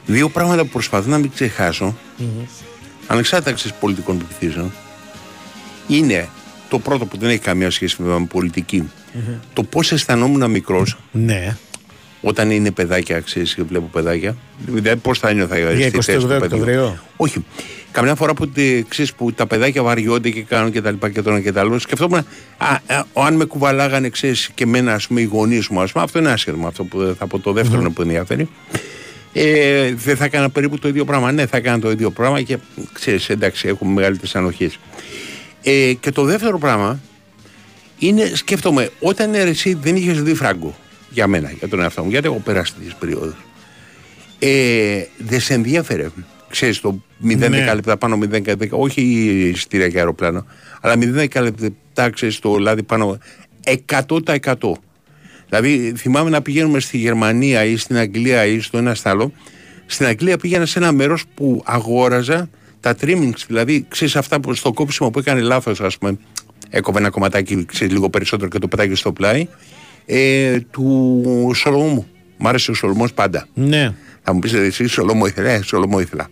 Δύο 0.06 0.28
πράγματα 0.28 0.62
που 0.62 0.68
προσπαθώ 0.68 1.10
να 1.10 1.18
μην 1.18 1.30
ξεχάσω, 1.34 1.96
ανεξάρτητα 3.06 3.52
ξέρεις, 3.52 3.76
πολιτικών 3.76 4.18
πεπιθήσεων, 4.18 4.72
είναι 5.88 6.28
το 6.68 6.78
πρώτο 6.78 7.06
που 7.06 7.18
δεν 7.18 7.28
έχει 7.28 7.38
καμία 7.38 7.70
σχέση 7.70 8.02
με 8.02 8.26
πολιτική. 8.28 8.90
Το 9.52 9.62
πώς 9.62 9.92
αισθανόμουν 9.92 10.50
μικρός 10.50 10.98
Ναι. 11.12 11.56
Όταν 12.20 12.50
είναι 12.50 12.70
παιδάκια, 12.70 13.20
ξέρεις 13.20 13.54
και 13.54 13.62
βλέπω 13.62 13.86
παιδάκια. 13.92 14.36
Δηλαδή, 14.66 14.96
πώς 15.00 15.18
θα 15.18 15.32
νιώθα 15.32 15.58
Για 15.58 15.88
στη 15.88 15.98
28 15.98 16.00
θέση 16.02 16.18
του 16.18 16.26
παιδιού. 16.26 16.44
Οκτωβρίου. 16.44 16.98
Όχι. 17.16 17.44
Καμιά 17.92 18.14
φορά 18.14 18.34
που, 18.34 18.48
τε- 18.48 18.84
ξέρεις, 18.88 19.12
που 19.14 19.32
τα 19.32 19.46
παιδάκια 19.46 19.82
βαριόνται 19.82 20.30
και 20.30 20.42
κάνουν 20.42 20.72
και 20.72 20.80
τα 20.80 20.90
λοιπά 20.90 21.10
και 21.10 21.22
το 21.22 21.30
ένα 21.30 21.40
και 21.40 21.52
τα 21.52 21.60
άλλο, 21.60 21.78
σκεφτόμουν, 21.78 22.18
α, 22.18 22.24
α, 22.86 23.04
ο- 23.12 23.22
αν 23.22 23.34
με 23.34 23.44
κουβαλάγανε, 23.44 24.08
ξέρεις, 24.08 24.50
και 24.54 24.64
εμένα, 24.64 24.94
ας 24.94 25.06
πούμε, 25.06 25.20
οι 25.20 25.24
γονείς 25.24 25.68
μου, 25.68 25.80
ας 25.80 25.92
πούμε, 25.92 26.04
αυτό 26.04 26.18
είναι 26.18 26.30
άσχετο, 26.30 26.66
αυτό 26.66 26.84
που 26.84 27.14
θα 27.18 27.26
πω 27.26 27.38
το 27.38 27.52
δεύτερο 27.52 27.90
που 27.90 28.02
ενδιαφέρει. 28.02 28.48
Ε, 29.32 29.94
δεν 29.94 30.16
θα 30.16 30.24
έκανα 30.24 30.50
περίπου 30.50 30.78
το 30.78 30.88
ίδιο 30.88 31.04
πράγμα. 31.04 31.32
Ναι, 31.32 31.46
θα 31.46 31.56
έκανα 31.56 31.78
το 31.78 31.90
ίδιο 31.90 32.10
πράγμα 32.10 32.42
και 32.42 32.58
ξέρεις, 32.92 33.28
εντάξει, 33.28 33.68
έχουμε 33.68 33.92
μεγαλύτερε 33.92 34.30
ανοχέ. 34.34 34.70
Ε, 35.62 35.92
και 36.00 36.10
το 36.10 36.22
δεύτερο 36.24 36.58
πράγμα 36.58 37.00
είναι, 37.98 38.30
σκέφτομαι, 38.34 38.90
όταν 39.00 39.34
ε, 39.34 39.38
εσύ 39.40 39.74
δεν 39.82 39.96
είχες 39.96 40.22
δει 40.22 40.34
φράγκο 40.34 40.76
για 41.10 41.26
μένα, 41.26 41.50
για 41.50 41.68
τον 41.68 41.80
εαυτό 41.80 42.02
μου, 42.02 42.10
γιατί 42.10 42.26
έχω 42.26 42.40
περάσει 42.44 42.74
τις 42.74 42.94
περιόδους. 42.94 43.36
Ε, 44.38 45.02
δεν 45.18 45.40
σε 45.40 45.54
ενδιαφέρε. 45.54 46.08
Ξέρεις 46.50 46.80
το 46.80 47.02
0-10 47.22 47.48
Ναι. 47.48 47.74
λεπτά 47.74 47.96
πάνω 47.96 48.16
0-10, 48.16 48.68
όχι 48.70 49.02
εισιτήρια 49.54 49.88
και 49.88 49.98
αεροπλάνο, 49.98 50.46
αλλά 50.80 50.94
0-10 50.96 51.40
λεπτά 51.40 52.10
ξέρεις 52.10 52.38
το 52.38 52.58
λάδι 52.58 52.82
πάνω 52.82 53.18
100%. 53.64 54.72
Δηλαδή 55.48 55.92
θυμάμαι 55.96 56.30
να 56.30 56.42
πηγαίνουμε 56.42 56.80
στη 56.80 56.96
Γερμανία 56.98 57.64
ή 57.64 57.76
στην 57.76 57.96
Αγγλία 57.96 58.46
ή 58.46 58.60
στο 58.60 58.78
ένα 58.78 58.94
στ' 58.94 59.06
άλλο. 59.06 59.32
Στην 59.86 60.06
Αγγλία 60.06 60.36
πήγαινα 60.36 60.66
σε 60.66 60.78
ένα 60.78 60.92
μέρος 60.92 61.24
που 61.34 61.62
αγόραζα 61.64 62.48
τα 62.80 62.96
trimmings, 63.00 63.44
δηλαδή 63.46 63.84
ξέρεις 63.88 64.16
αυτά 64.16 64.40
που 64.40 64.54
στο 64.54 64.72
κόψιμο 64.72 65.10
που 65.10 65.18
έκανε 65.18 65.40
λάθος 65.40 65.80
ας 65.80 65.98
πούμε, 65.98 66.18
έκοβε 66.70 66.98
ένα 66.98 67.10
κομματάκι 67.10 67.64
ξέρεις, 67.64 67.92
λίγο 67.92 68.10
περισσότερο 68.10 68.50
και 68.50 68.58
το 68.58 68.68
πετάγει 68.68 68.94
στο 68.94 69.12
πλάι, 69.12 69.46
ε, 70.06 70.60
του 70.60 71.50
Σολομού. 71.54 72.06
Μ' 72.36 72.46
άρεσε 72.46 72.70
ο 72.70 72.74
Σολομός 72.74 73.12
πάντα. 73.12 73.46
Ναι. 73.54 73.94
Θα 74.22 74.32
μου 74.32 74.38
πείτε 74.38 74.64
εσύ, 74.64 74.86
Σολομό 74.86 75.26
ήθελα. 75.26 75.50
Ε, 75.50 75.62
Σολομό 75.62 76.00
ήθελα. 76.00 76.28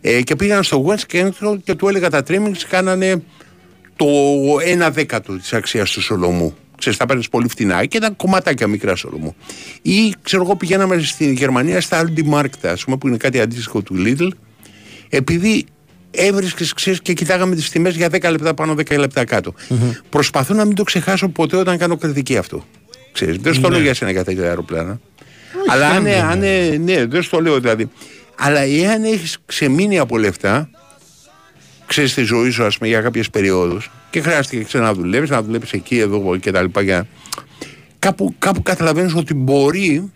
Ε, 0.00 0.22
και 0.22 0.36
πήγαν 0.36 0.62
στο 0.62 0.86
West 0.86 1.16
Kensington 1.16 1.56
και 1.64 1.74
του 1.74 1.88
έλεγα 1.88 2.10
τα 2.10 2.22
trimmings 2.28 2.62
κάνανε 2.68 3.22
το 3.96 4.06
1 4.86 4.90
δέκατο 4.92 5.36
της 5.36 5.52
αξίας 5.52 5.90
του 5.90 6.00
Σολομού. 6.02 6.54
Ξέρεις, 6.78 6.98
τα 6.98 7.06
παίρνεις 7.06 7.28
πολύ 7.28 7.48
φτηνά 7.48 7.84
και 7.84 7.96
ήταν 7.96 8.16
κομματάκια 8.16 8.66
μικρά 8.66 8.94
Σολομού. 8.96 9.34
Ή 9.82 10.14
ξέρω 10.22 10.42
εγώ 10.42 10.56
πηγαίναμε 10.56 10.98
στη 11.02 11.32
Γερμανία 11.32 11.80
στα 11.80 12.04
Aldi 12.04 12.34
Markt, 12.34 12.62
ας 12.62 12.84
πούμε, 12.84 12.96
που 12.96 13.08
είναι 13.08 13.16
κάτι 13.16 13.40
αντίστοιχο 13.40 13.82
του 13.82 13.94
Lidl, 13.98 14.28
επειδή 15.08 15.66
έβρισκες 16.10 16.72
ξέρεις, 16.72 17.00
και 17.02 17.12
κοιτάγαμε 17.12 17.54
τις 17.54 17.70
τιμές 17.70 17.96
για 17.96 18.08
10 18.08 18.30
λεπτά 18.30 18.54
πάνω, 18.54 18.74
10 18.74 18.98
λεπτά 18.98 19.24
κάτω. 19.24 19.54
Προσπαθώ 20.08 20.54
να 20.54 20.64
μην 20.64 20.74
το 20.74 20.82
ξεχάσω 20.82 21.28
ποτέ 21.28 21.56
όταν 21.56 21.78
κάνω 21.78 21.96
κριτική 21.96 22.36
αυτό. 22.36 22.64
Ξέρεις, 23.14 23.36
δεν 23.36 23.54
στο 23.54 23.68
Ναι. 23.68 23.74
λέω 23.74 23.84
για 23.84 23.94
σένα 23.94 24.10
για 24.10 24.24
τέτοια 24.24 24.42
αεροπλάνα. 24.42 25.00
Αλλά 25.68 25.88
αν, 25.88 26.02
δεν 26.02 26.12
είναι. 26.12 26.22
αν, 26.22 26.42
ε, 26.42 26.76
ναι, 26.76 27.06
δεν 27.06 27.22
στο 27.22 27.40
λέω 27.40 27.60
δηλαδή. 27.60 27.90
Αλλά 28.38 28.60
εάν 28.60 29.04
έχεις 29.04 29.38
ξεμείνει 29.46 29.98
από 29.98 30.18
λεφτά, 30.18 30.70
ξέρεις 31.86 32.14
τη 32.14 32.22
ζωή 32.22 32.50
σου, 32.50 32.64
ας 32.64 32.78
πούμε, 32.78 32.88
για 32.88 33.00
κάποιες 33.00 33.30
περιόδους 33.30 33.90
και 34.10 34.20
χρειάστηκε 34.20 34.62
ξέρεις, 34.64 34.86
να 34.86 34.94
δουλεύει, 34.94 35.30
να 35.30 35.42
δουλεύει 35.42 35.66
εκεί, 35.70 35.98
εδώ 35.98 36.36
και 36.36 36.50
τα 36.50 36.62
λοιπά. 36.62 36.82
Για... 36.82 37.06
Κάπου, 37.98 38.34
κάπου 38.38 38.62
καταλαβαίνεις 38.62 39.14
ότι 39.14 39.34
μπορεί 39.34 40.12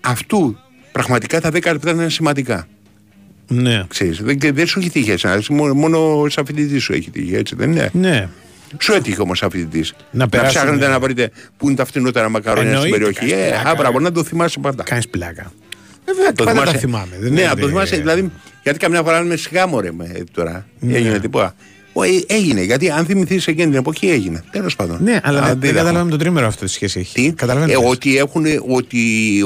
αυτού 0.00 0.58
πραγματικά 0.92 1.40
τα 1.40 1.48
10 1.48 1.52
λεπτά 1.52 1.92
να 1.92 2.02
είναι 2.02 2.10
σημαντικά. 2.10 2.68
Ναι. 3.48 3.84
Ξέρεις, 3.88 4.22
δεν, 4.22 4.38
και 4.38 4.52
δεν 4.52 4.66
σου 4.66 4.78
έχει 4.78 4.90
τύχει 4.90 5.10
εσένα, 5.10 5.34
εσύ, 5.34 5.52
μόνο, 5.52 5.74
μόνο 5.74 6.28
σαν 6.28 6.46
φοιτητή 6.46 6.78
σου 6.78 6.92
έχει 6.92 7.10
τύχει, 7.10 7.34
έτσι 7.34 7.54
δεν 7.54 7.70
είναι; 7.70 7.90
Ναι. 7.92 8.28
Σου 8.80 8.92
έτυχε 8.92 9.20
όμως 9.20 9.38
σαν 9.38 9.50
φοιτητής. 9.50 9.92
Να 10.10 10.18
Να, 10.18 10.28
περάσουμε- 10.28 10.62
ψάχνετε 10.64 10.88
να 10.88 10.98
βρείτε 11.00 11.30
πού 11.56 11.66
είναι 11.66 11.76
τα 11.76 11.84
φτηνότερα 11.84 12.28
μακαρόνια 12.28 12.62
στην 12.78 12.84
Εννοείται, 12.84 12.96
περιοχή. 13.12 13.32
κάνεις 13.32 13.46
Ε, 13.46 13.50
πλάκα, 13.50 13.70
α, 13.70 13.74
μπράβο, 13.74 13.98
ρε. 13.98 14.04
να 14.04 14.12
το 14.12 14.24
θυμάσαι 14.24 14.58
πάντα. 14.60 14.82
Κάνεις 14.82 15.08
πλάκα. 15.08 15.52
Βέβαια, 16.06 16.32
Το 16.32 16.44
πάντα 16.44 16.56
τα 16.58 16.64
θυμάσαι. 16.64 16.78
θυμάμαι. 16.78 17.16
Δεν 17.20 17.32
ναι, 17.32 17.40
είναι 17.40 17.48
να 17.48 17.54
το 17.56 17.62
ότι- 17.62 17.72
θυμάσαι. 17.72 17.96
Δηλαδή, 17.96 18.30
γιατί 18.62 18.78
καμιά 18.78 19.02
φορά 19.02 19.22
λέμε 19.22 19.36
σιγά 19.36 19.66
μωρέ 19.66 19.92
με 19.92 20.10
ε, 20.14 20.22
τώρα. 20.32 20.66
Ναι. 20.78 20.96
Έγινε 20.96 21.18
τίποτα. 21.18 21.54
Ω, 21.92 22.02
ε, 22.02 22.08
έγινε, 22.26 22.62
γιατί 22.62 22.90
αν 22.90 23.04
θυμηθείς 23.06 23.46
εκείνη 23.46 23.68
την 23.70 23.78
εποχή 23.78 24.10
έγινε. 24.10 24.42
Τέλος 24.50 24.76
πάντων. 24.76 24.98
Ναι, 25.02 25.20
αλλά 25.22 25.38
Α, 25.38 25.42
δεν, 25.42 25.50
δεν 25.50 25.58
δέχομαι. 25.60 25.78
καταλάβαμε 25.78 26.10
το 26.10 26.16
τρίμερο 26.16 26.46
αυτό 26.46 26.64
τι 26.64 26.70
σχέση 26.70 26.98
έχει. 27.00 27.14
Τι; 27.14 27.32
Καταλαβαίνετε. 27.32 27.78
Ε, 27.84 27.88
ότι, 27.88 28.16
έχουν, 28.18 28.44
ότι 28.68 28.98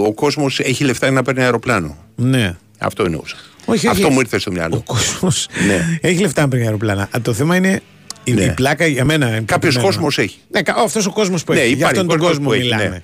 ο 0.06 0.12
κόσμος 0.12 0.60
έχει 0.60 0.84
λεφτά 0.84 1.10
να 1.10 1.22
παίρνει 1.22 1.42
αεροπλάνο. 1.42 1.96
Ναι. 2.16 2.56
Αυτό 2.78 3.02
εννοούσα. 3.04 3.36
Όχι, 3.64 3.86
Αυτό 3.88 4.04
όχι. 4.04 4.12
μου 4.12 4.20
ήρθε 4.20 4.38
στο 4.38 4.50
μυαλό. 4.50 4.76
Ο 4.76 4.82
κόσμος 4.94 5.48
Ναι. 5.66 5.98
έχει 6.00 6.20
λεφτά 6.20 6.40
να 6.42 6.48
παίρνει 6.48 6.64
αεροπλάνα. 6.64 7.02
Α, 7.02 7.08
Το 7.22 7.32
θέμα 7.32 7.56
είναι 7.56 7.80
η, 8.28 8.32
Ναι. 8.32 8.42
η 8.42 8.50
πλάκα 8.50 8.86
για 8.86 9.04
μένα. 9.04 9.26
είναι 9.28 9.36
Κάποιος 9.36 9.58
πετυχημένο. 9.60 9.86
κόσμος 9.86 10.18
έχει. 10.18 10.36
Ναι, 10.50 10.60
αυτός 10.84 11.06
ο 11.06 11.12
κόσμος 11.12 11.44
που 11.44 11.52
Ναι, 11.52 11.58
έχει. 11.58 11.68
Για 11.68 11.76
υπάρχει 11.76 11.94
αυτόν 11.98 12.08
τον 12.08 12.18
κόσμος 12.18 12.36
κόσμο 12.36 12.48
που 12.48 12.54
έχει, 12.54 12.62
μιλάμε. 12.62 13.02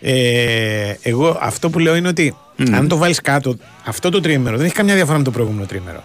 Ε, 0.00 0.94
εγώ 1.02 1.38
αυτό 1.40 1.70
που 1.70 1.78
λέω 1.78 1.94
είναι 1.96 2.08
ότι 2.08 2.36
αν 2.72 2.88
το 2.88 2.96
βάλεις 2.96 3.20
κάτω, 3.20 3.56
αυτό 3.84 4.10
το 4.10 4.20
τρίμερο 4.20 4.56
δεν 4.56 4.66
έχει 4.66 4.74
καμιά 4.74 4.94
διαφορά 4.94 5.18
με 5.18 5.24
το 5.24 5.30
προηγούμενο 5.30 5.66
τρίμερο. 5.66 6.02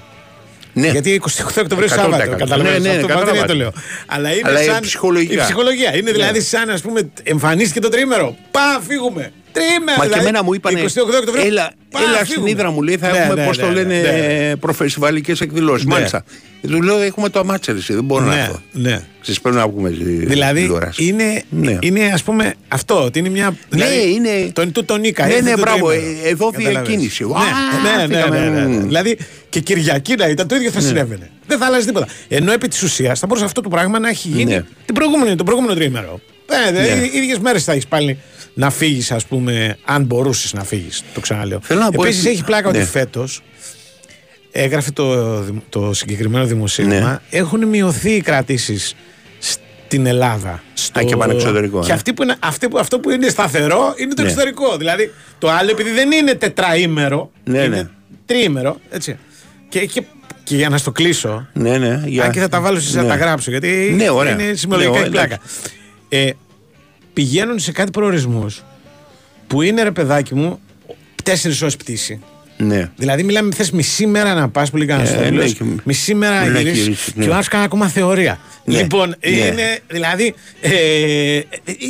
Ναι. 0.74 0.88
Γιατί 0.90 1.22
28 1.26 1.62
Οκτωβρίου 1.62 1.88
100%. 1.90 1.90
Σάββατο. 1.96 2.36
Καταλαβαίνεις, 2.38 2.82
Ναι, 2.84 2.90
ναι, 2.90 2.96
αυτό 2.96 3.08
καταλαβαίνω. 3.08 3.38
δεν 3.38 3.48
το 3.48 3.56
λέω. 3.56 3.72
Αλλά 4.06 4.32
είναι 4.32 4.42
Αλλά 4.44 4.62
είναι 4.64 4.72
σαν. 4.72 4.82
ψυχολογικά. 4.82 5.42
η 5.42 5.46
ψυχολογία. 5.46 5.96
Είναι 5.98 6.12
δηλαδή 6.12 6.42
σαν 6.42 6.70
ας 6.70 6.82
πούμε 6.82 7.10
εμφανίστηκε 7.24 7.80
το 7.80 7.90
τρίμερο. 7.90 8.36
Πά, 8.52 8.82
φύγουμε. 8.88 9.32
Τρίμερο. 9.58 9.98
Μα 9.98 10.04
και 10.04 10.10
δηλαδή, 10.10 10.20
εμένα 10.22 10.44
μου 10.44 10.54
είπαν. 10.54 10.74
28 10.76 10.80
Οκτωβρίου. 11.20 11.46
Έλα, 11.46 11.72
πά, 11.92 12.00
έλα 12.00 12.14
στην 12.16 12.26
φύγουμε. 12.28 12.50
Ήδρα 12.50 12.72
μου 12.72 12.82
λέει, 12.82 12.98
θα 12.98 13.12
Ναι, 13.12 13.18
έχουμε 13.18 13.34
ναι, 13.42 13.46
πώς 13.48 13.58
το 13.58 13.68
ναι, 13.68 13.74
λένε 13.74 14.00
ναι, 14.02 14.12
ναι. 14.48 14.56
προφεσιβαλικές 14.56 15.42
εκδηλώσεις. 15.42 15.86
Ναι. 15.86 15.94
Μάλιστα. 15.94 16.24
Ε, 16.62 16.68
Του 16.68 16.82
λέω 16.82 17.02
έχουμε 17.02 17.30
το 17.30 17.40
αμάτσερ, 17.40 17.76
εσύ, 17.76 17.94
δεν 17.94 18.04
μπορώ 18.04 18.26
να 18.26 18.34
Ναι, 18.36 18.42
έρθω. 18.42 18.62
ναι. 18.72 19.02
Σα 19.22 19.40
πρέπει 19.42 19.56
να 19.58 19.68
βγούμε 19.68 19.90
στη 19.96 20.04
Δηλαδή 20.04 20.62
τηλεόραση. 20.62 21.06
είναι, 21.06 21.44
Ναι. 21.50 21.78
είναι 21.82 22.12
ας 22.14 22.24
πούμε 22.24 22.54
αυτό, 22.68 23.04
ότι 23.04 23.20
είναι 23.20 23.30
μια. 23.30 23.56
δηλαδή, 23.70 24.12
είναι- 24.14 24.52
Το, 24.54 24.72
το, 24.72 24.84
το 24.84 24.98
Νίκα. 24.98 25.26
Ναι, 25.26 25.34
ήρθε 25.34 25.44
ναι, 25.44 25.52
το 25.52 25.62
μπράβο, 25.62 25.88
τρίμερο. 25.90 26.10
ε, 26.24 26.30
εδώ 26.30 26.50
Καταλαβαίνεις. 26.52 26.88
διακίνηση. 26.88 27.24
Ναι, 27.26 27.34
Α, 27.34 27.98
ναι, 27.98 28.06
ναι, 28.06 28.16
φύγαμε. 28.16 28.40
ναι, 28.40 28.50
ναι, 28.50 28.60
ναι. 28.62 28.68
Μμμ. 28.68 28.86
Δηλαδή 28.86 29.18
και 29.50 29.60
Κυριακή 29.60 30.16
να 30.16 30.28
ήταν 30.28 30.48
το 30.48 30.56
ίδιο 30.56 30.72
θα 30.72 30.82
Ναι. 30.82 30.88
συνέβαινε. 30.88 31.30
Δεν 31.48 31.58
θα 31.58 31.66
αλλάζει 31.66 31.86
τίποτα. 31.86 32.08
Ενώ 32.28 32.52
επί 32.52 32.68
της 32.68 32.82
ουσίας 32.84 33.20
θα 33.20 33.28
μπορούσε 33.28 33.46
αυτό 33.46 33.62
το 33.62 33.70
πράγμα 33.70 34.00
να 34.00 34.10
έχει 34.10 34.28
γίνει 34.28 34.44
Ναι. 34.54 34.64
την 34.86 34.96
προηγούμενη, 34.96 35.36
το 35.36 35.44
προηγούμενο 35.44 35.74
τρίμερο. 35.76 36.20
Ε, 36.68 36.72
δε, 36.72 36.82
Ναι. 36.82 37.02
Οι 37.02 37.18
ίδιες 37.18 37.40
μέρες 37.40 37.64
θα 37.64 37.72
έχεις 37.72 37.88
πάλι 37.88 38.18
να 38.58 38.70
φύγεις, 38.70 39.12
ας 39.12 39.26
πούμε, 39.26 39.78
αν 39.86 40.04
μπορούσες 40.04 40.54
να 40.54 40.64
φύγεις. 40.64 41.04
Το 41.14 41.20
ξαναλέω. 41.20 41.60
Θέλω 41.62 41.80
να 41.80 41.92
πω 41.92 42.04
Επίσης 42.04 42.20
έτσι- 42.22 42.34
έχει 42.36 42.44
πλάκα 42.44 42.72
Ναι. 42.72 42.78
ότι 42.78 42.88
φέτος 42.88 43.42
έγραφε 44.52 44.92
το, 44.92 45.40
δημ- 45.42 45.62
το 45.70 45.94
συγκεκριμένο 45.94 46.46
δημοσίευμα, 46.46 46.96
Ναι. 47.00 47.18
έχουν 47.30 47.68
μειωθεί 47.68 48.12
οι 48.12 48.22
κρατήσεις 48.22 48.96
στην 49.40 50.06
Ελλάδα. 50.06 50.64
Στο... 50.74 51.00
Α, 51.00 51.04
και 51.04 51.16
πάνε 51.16 51.34
εξωτερικό, 51.34 51.80
Και 51.80 51.92
ε. 51.92 51.94
αυτή 51.94 52.14
που 52.14 52.24
είναι, 52.24 52.36
αυτή 52.40 52.68
που, 52.68 52.78
αυτό 52.78 53.00
που 53.00 53.10
είναι 53.10 53.28
σταθερό 53.30 53.94
είναι 53.98 54.14
το 54.14 54.22
Ναι. 54.22 54.28
εξωτερικό. 54.28 54.78
Δηλαδή 54.78 55.14
το 55.40 55.50
άλλο 55.50 55.70
επειδή 55.72 55.90
δεν 55.92 56.12
είναι 56.12 56.34
τετραήμερο, 56.34 57.32
Ναι, 57.44 57.58
είναι 57.58 57.68
ναι. 57.76 57.88
τριήμερο. 58.26 58.78
Έτσι. 58.90 59.18
Και, 59.70 59.86
και, 59.86 60.04
και 60.44 60.56
για 60.56 60.70
να 60.70 60.78
στο 60.78 60.92
κλείσω, 60.92 61.48
Ναι, 61.54 61.78
ναι. 61.78 62.02
για- 62.06 62.24
αν 62.24 62.32
και 62.32 62.40
θα 62.40 62.48
τα 62.50 62.62
βάλω 62.62 62.80
σε 62.80 62.96
να 62.98 63.02
ναι. 63.04 63.08
τα 63.08 63.16
γράψω, 63.16 63.50
γιατί 63.52 63.94
Ναι, 63.98 64.10
ωραία. 64.10 64.32
είναι 64.42 64.54
σημαντικά 64.54 64.90
Ναι, 64.90 64.96
η 64.96 65.00
ωραία. 65.00 65.12
πλάκα. 65.12 65.40
Ε, 66.10 66.30
πηγαίνουν 67.16 67.60
σε 67.60 67.72
κάτι 67.72 67.92
προορισμούς 67.92 68.64
που 69.48 69.62
είναι 69.62 69.84
ρε 69.84 69.92
παιδάκι 69.92 70.36
μου 70.36 70.60
τέσσερις 71.24 71.62
ώρες 71.62 71.76
πτήση. 71.76 72.20
Ναι. 72.58 72.92
Δηλαδή, 72.96 73.24
μιλάμε, 73.24 73.54
θες 73.56 73.72
μισή 73.72 74.08
μέρα 74.08 74.34
να 74.34 74.50
πας 74.50 74.70
που 74.70 74.78
λέει 74.78 74.88
κανένας 74.88 75.14
Ε, 75.14 75.18
τέλος, 75.18 75.60
ναι, 75.60 75.68
και- 75.68 75.82
μισή 75.84 76.14
μέρα 76.16 76.40
ναι, 76.40 76.46
να 76.48 76.52
να 76.52 76.60
γυρίσεις 76.60 76.84
γυρίσεις, 76.84 77.16
ναι. 77.16 77.24
και 77.24 77.30
ο 77.30 77.34
άλλος 77.34 77.48
κάνει 77.48 77.64
ακόμα 77.64 77.88
θεωρία. 77.88 78.40
Ναι, 78.66 78.78
Λοιπόν, 78.82 79.16
ναι. 79.20 79.30
είναι 79.30 79.80
δηλαδή. 79.88 80.34
Ε, 80.62 80.70
ε, 81.38 81.44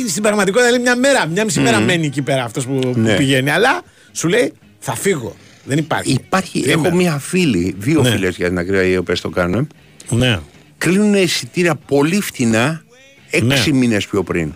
στην 0.08 0.22
πραγματικότητα 0.22 0.70
λέει 0.70 0.80
μια 0.80 0.96
μέρα, 0.96 1.26
μια 1.26 1.44
μισή 1.44 1.60
μέρα 1.60 1.80
μένει 1.80 2.06
εκεί 2.06 2.22
πέρα 2.22 2.44
αυτός 2.44 2.66
που, 2.66 2.78
που 2.78 2.92
Ναι. 2.98 3.16
πηγαίνει. 3.16 3.50
Αλλά 3.50 3.82
σου 4.12 4.28
λέει 4.28 4.52
θα 4.78 4.94
φύγω. 4.96 5.36
Δεν 5.64 5.78
υπάρχει. 5.78 6.12
Υπάρχει, 6.12 6.60
Τρίμερο. 6.60 6.80
έχω 6.88 6.96
μία 6.96 7.18
φίλη, 7.18 7.74
δύο 7.78 8.02
Ναι. 8.02 8.10
φίλες 8.10 8.36
για 8.36 8.48
την 8.48 8.58
ακρίβεια, 8.58 8.82
οι 8.82 8.96
οποίες 8.96 9.20
το 9.20 9.28
κάνουν. 9.28 9.68
Ναι. 10.08 10.38
κλείνουν 10.78 11.14
εισιτήρια 11.14 11.74
πολύ 11.74 12.20
φτηνά 12.20 12.82
έξι 13.30 13.72
μήνες 13.72 14.06
πιο 14.06 14.22
πριν. 14.22 14.54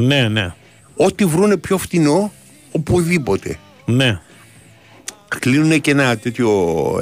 Ναι, 0.00 0.28
ναι. 0.28 0.54
Ό,τι 0.96 1.24
βρούνε 1.24 1.56
πιο 1.56 1.78
φτηνό 1.78 2.32
οπουδήποτε. 2.72 3.58
Ναι. 3.84 4.20
Κλείνουν 5.38 5.80
και 5.80 5.90
ένα 5.90 6.16
τέτοιο 6.16 6.50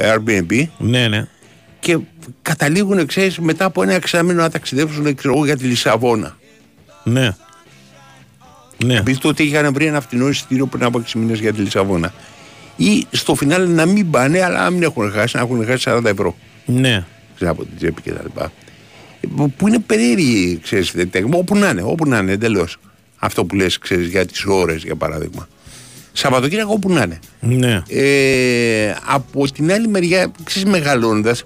Airbnb 0.01 0.67
Ναι, 0.79 1.09
ναι. 1.09 1.27
και 1.81 1.99
καταλήγουν, 2.43 3.07
ξέρεις, 3.07 3.39
μετά 3.39 3.65
από 3.65 3.83
ένα 3.83 3.93
εξάμεινο 3.95 4.43
να 4.43 4.51
ταξιδέψουν 4.51 5.15
ξέρω 5.15 5.35
εγώ, 5.35 5.45
για 5.45 5.57
τη 5.57 5.65
Λισαβόνα. 5.65 6.37
Ναι. 7.05 7.31
Ναι. 8.85 8.97
Επειδή 8.97 9.19
τότε 9.19 9.43
είχαν 9.43 9.73
βρει 9.73 9.87
ένα 9.87 10.01
φτηνό 10.01 10.29
εισιτήριο 10.29 10.67
πριν 10.67 10.85
από 10.85 10.99
6 11.07 11.13
μήνες 11.19 11.39
για 11.41 11.53
τη 11.53 11.61
Λισαβόνα. 11.61 12.13
Ή 12.77 13.07
στο 13.11 13.35
φινάλε 13.35 13.67
να 13.67 13.87
μην 13.87 14.11
πάνε, 14.11 14.43
αλλά 14.43 14.63
να 14.63 14.71
μην 14.71 14.83
έχουν 14.83 15.13
χάσει, 15.13 15.37
να 15.37 15.43
έχουν 15.43 15.67
χάσει 15.67 15.85
40 15.91 16.05
ευρώ. 16.05 16.37
Ναι. 16.67 17.05
Ξέρω, 17.35 17.51
από 17.51 17.65
την 17.65 17.77
τσέπη 17.77 18.03
και 18.03 18.11
τα 18.13 18.21
λοιπά. 18.23 18.53
Που- 19.37 19.53
Που 19.53 19.69
είναι 19.69 19.79
περίεργη, 19.79 20.59
ξέρεις, 20.63 20.91
τέτοια- 20.91 21.27
όπου 21.31 21.57
να 21.57 21.69
είναι, 21.69 21.83
όπου 21.83 22.07
να 22.07 22.19
είναι, 22.19 22.33
εντελώς. 22.33 22.77
Αυτό 23.19 23.45
που 23.45 23.55
λες, 23.55 23.79
ξέρεις, 23.79 24.09
για 24.09 24.27
τις 24.27 24.45
ώρες, 24.45 24.83
για 24.83 24.97
παράδειγμα. 24.97 25.49
Σαββατοκύριακο 26.13 26.73
όπου 26.73 26.91
να 26.91 27.03
είναι. 27.03 27.19
Ναι. 27.41 27.83
Ε, 27.89 28.95
από 29.07 29.53
την 29.53 29.73
άλλη 29.73 29.89
μεριά, 29.89 30.33
ξέρεις, 30.45 30.71
μεγαλώνοντας, 30.71 31.45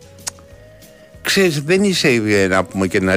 ξέρεις, 1.23 1.61
δεν 1.62 1.82
είσαι 1.82 2.09
ε, 2.09 2.47
να 2.47 2.65
πούμε 2.65 2.86
και 2.86 3.01
να 3.01 3.15